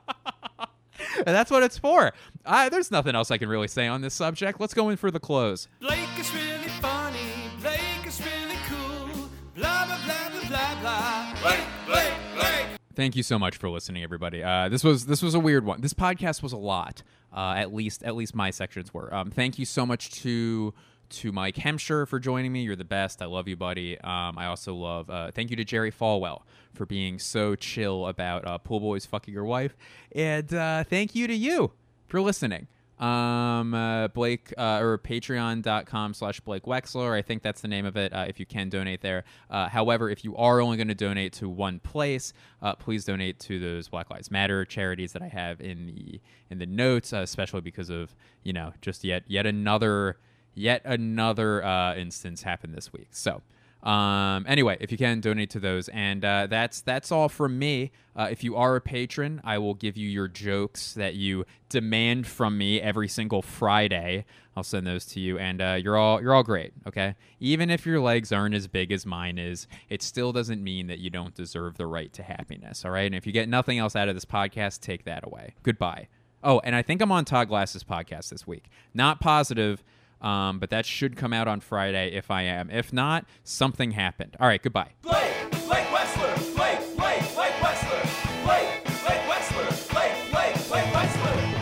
and 1.18 1.34
that's 1.34 1.50
what 1.50 1.62
it's 1.62 1.78
for. 1.78 2.12
I, 2.44 2.68
there's 2.68 2.90
nothing 2.90 3.14
else 3.14 3.30
I 3.30 3.38
can 3.38 3.48
really 3.48 3.68
say 3.68 3.86
on 3.86 4.00
this 4.00 4.14
subject. 4.14 4.60
Let's 4.60 4.74
go 4.74 4.88
in 4.90 4.96
for 4.96 5.10
the 5.10 5.20
close. 5.20 5.68
Blake 5.80 6.08
is 6.18 6.32
really 6.34 6.68
funny. 6.80 7.18
Blake 7.60 8.06
is 8.06 8.20
really 8.20 8.56
cool. 8.68 9.28
Blah 9.54 9.86
blah 9.86 9.98
blah 10.04 10.30
blah 10.30 10.48
blah 10.48 10.80
blah. 10.80 11.34
Blake, 11.42 11.66
Blake, 11.86 12.14
Blake. 12.34 12.66
Thank 12.94 13.16
you 13.16 13.22
so 13.22 13.38
much 13.38 13.56
for 13.56 13.68
listening, 13.68 14.02
everybody. 14.02 14.42
Uh, 14.42 14.68
this 14.68 14.82
was 14.82 15.06
this 15.06 15.22
was 15.22 15.34
a 15.34 15.40
weird 15.40 15.64
one. 15.64 15.80
This 15.80 15.94
podcast 15.94 16.42
was 16.42 16.52
a 16.52 16.56
lot. 16.58 17.02
Uh, 17.32 17.54
at 17.56 17.74
least 17.74 18.02
at 18.02 18.16
least 18.16 18.34
my 18.34 18.50
sections 18.50 18.94
were. 18.94 19.12
Um, 19.14 19.30
thank 19.30 19.58
you 19.58 19.66
so 19.66 19.84
much 19.84 20.10
to 20.22 20.72
to 21.10 21.32
Mike 21.32 21.56
Hemsher 21.56 22.06
for 22.06 22.18
joining 22.18 22.52
me. 22.52 22.62
You're 22.62 22.76
the 22.76 22.84
best. 22.84 23.22
I 23.22 23.26
love 23.26 23.48
you, 23.48 23.56
buddy. 23.56 23.98
Um, 24.00 24.38
I 24.38 24.46
also 24.46 24.74
love. 24.74 25.10
Uh, 25.10 25.30
thank 25.30 25.50
you 25.50 25.56
to 25.56 25.64
Jerry 25.64 25.90
Falwell 25.90 26.42
for 26.74 26.86
being 26.86 27.18
so 27.18 27.54
chill 27.54 28.06
about 28.06 28.46
uh, 28.46 28.58
pool 28.58 28.80
boys 28.80 29.06
fucking 29.06 29.32
your 29.32 29.44
wife, 29.44 29.76
and 30.12 30.52
uh, 30.52 30.84
thank 30.84 31.14
you 31.14 31.26
to 31.26 31.34
you 31.34 31.72
for 32.06 32.20
listening. 32.20 32.68
Um, 32.98 33.74
uh, 33.74 34.08
Blake 34.08 34.54
uh, 34.56 34.78
or 34.80 34.96
patreon.com 34.96 36.14
slash 36.14 36.40
Blake 36.40 36.62
Wexler. 36.62 37.12
I 37.12 37.20
think 37.20 37.42
that's 37.42 37.60
the 37.60 37.68
name 37.68 37.84
of 37.84 37.96
it. 37.96 38.12
Uh, 38.12 38.24
if 38.26 38.40
you 38.40 38.46
can 38.46 38.70
donate 38.70 39.02
there. 39.02 39.24
However, 39.50 40.08
if 40.08 40.24
you 40.24 40.34
are 40.36 40.60
only 40.60 40.78
going 40.78 40.88
to 40.88 40.94
donate 40.94 41.34
to 41.34 41.48
one 41.48 41.78
place, 41.80 42.32
please 42.78 43.04
donate 43.04 43.38
to 43.40 43.60
those 43.60 43.88
Black 43.88 44.10
Lives 44.10 44.30
Matter 44.30 44.64
charities 44.64 45.12
that 45.12 45.22
I 45.22 45.28
have 45.28 45.60
in 45.60 45.86
the 45.86 46.20
in 46.48 46.58
the 46.58 46.66
notes, 46.66 47.12
especially 47.12 47.60
because 47.60 47.90
of 47.90 48.16
you 48.42 48.52
know 48.52 48.72
just 48.80 49.04
yet 49.04 49.24
yet 49.26 49.44
another 49.44 50.16
yet 50.56 50.82
another 50.84 51.64
uh, 51.64 51.94
instance 51.94 52.42
happened 52.42 52.74
this 52.74 52.92
week. 52.92 53.08
So. 53.12 53.42
Um, 53.82 54.44
anyway, 54.48 54.76
if 54.80 54.90
you 54.90 54.98
can 54.98 55.20
donate 55.20 55.50
to 55.50 55.60
those, 55.60 55.88
and 55.90 56.24
uh, 56.24 56.48
that's 56.48 56.80
that's 56.80 57.12
all 57.12 57.28
from 57.28 57.56
me. 57.56 57.92
Uh, 58.16 58.26
if 58.28 58.42
you 58.42 58.56
are 58.56 58.74
a 58.74 58.80
patron, 58.80 59.40
I 59.44 59.58
will 59.58 59.74
give 59.74 59.96
you 59.96 60.08
your 60.08 60.26
jokes 60.26 60.94
that 60.94 61.14
you 61.14 61.44
demand 61.68 62.26
from 62.26 62.58
me 62.58 62.80
every 62.80 63.06
single 63.06 63.42
Friday. 63.42 64.24
I'll 64.56 64.64
send 64.64 64.88
those 64.88 65.04
to 65.06 65.20
you, 65.20 65.38
and 65.38 65.62
uh, 65.62 65.78
you're 65.80 65.96
all 65.96 66.20
you're 66.20 66.34
all 66.34 66.42
great. 66.42 66.72
Okay, 66.88 67.14
even 67.38 67.70
if 67.70 67.86
your 67.86 68.00
legs 68.00 68.32
aren't 68.32 68.56
as 68.56 68.66
big 68.66 68.90
as 68.90 69.06
mine 69.06 69.38
is, 69.38 69.68
it 69.88 70.02
still 70.02 70.32
doesn't 70.32 70.64
mean 70.64 70.88
that 70.88 70.98
you 70.98 71.10
don't 71.10 71.34
deserve 71.34 71.76
the 71.76 71.86
right 71.86 72.12
to 72.14 72.24
happiness. 72.24 72.84
All 72.84 72.90
right, 72.90 73.06
and 73.06 73.14
if 73.14 73.24
you 73.24 73.32
get 73.32 73.48
nothing 73.48 73.78
else 73.78 73.94
out 73.94 74.08
of 74.08 74.16
this 74.16 74.24
podcast, 74.24 74.80
take 74.80 75.04
that 75.04 75.24
away. 75.24 75.54
Goodbye. 75.62 76.08
Oh, 76.42 76.60
and 76.64 76.74
I 76.74 76.82
think 76.82 77.00
I'm 77.02 77.12
on 77.12 77.24
Todd 77.24 77.48
Glass's 77.48 77.84
podcast 77.84 78.30
this 78.30 78.46
week. 78.46 78.64
Not 78.94 79.20
positive. 79.20 79.84
Um, 80.20 80.58
but 80.58 80.70
that 80.70 80.86
should 80.86 81.16
come 81.16 81.32
out 81.32 81.48
on 81.48 81.60
Friday 81.60 82.12
if 82.14 82.30
I 82.30 82.42
am. 82.42 82.70
If 82.70 82.92
not, 82.92 83.26
something 83.44 83.92
happened. 83.92 84.36
All 84.40 84.48
right, 84.48 84.62
goodbye. 84.62 84.92
Blake, 85.02 85.50
Blake 85.50 85.86
Wexler, 85.88 86.56
Blake, 86.56 86.96
Blake, 86.96 87.34
Blake 87.34 87.52
Wexler, 87.60 88.44
Blake, 88.44 88.84
Blake 88.84 89.24
Wexler, 89.28 89.92
Blake, 89.92 90.30
Blake, 90.30 90.68
Blake 90.68 90.90
Wexler, 90.92 91.56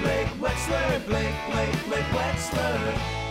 Blake 0.00 0.28
Wexler, 0.40 1.06
Blake, 1.06 1.34
Blake, 1.50 1.86
Blake 1.86 2.10
Wexler, 2.16 2.76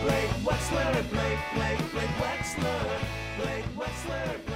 Blake 0.02 0.30
Wexler, 0.44 1.10
Blake, 1.10 1.38
Blake, 1.54 1.92
Blake 1.92 2.16
Wexler, 2.20 3.00
Blake 3.38 3.64
Blake. 3.74 4.49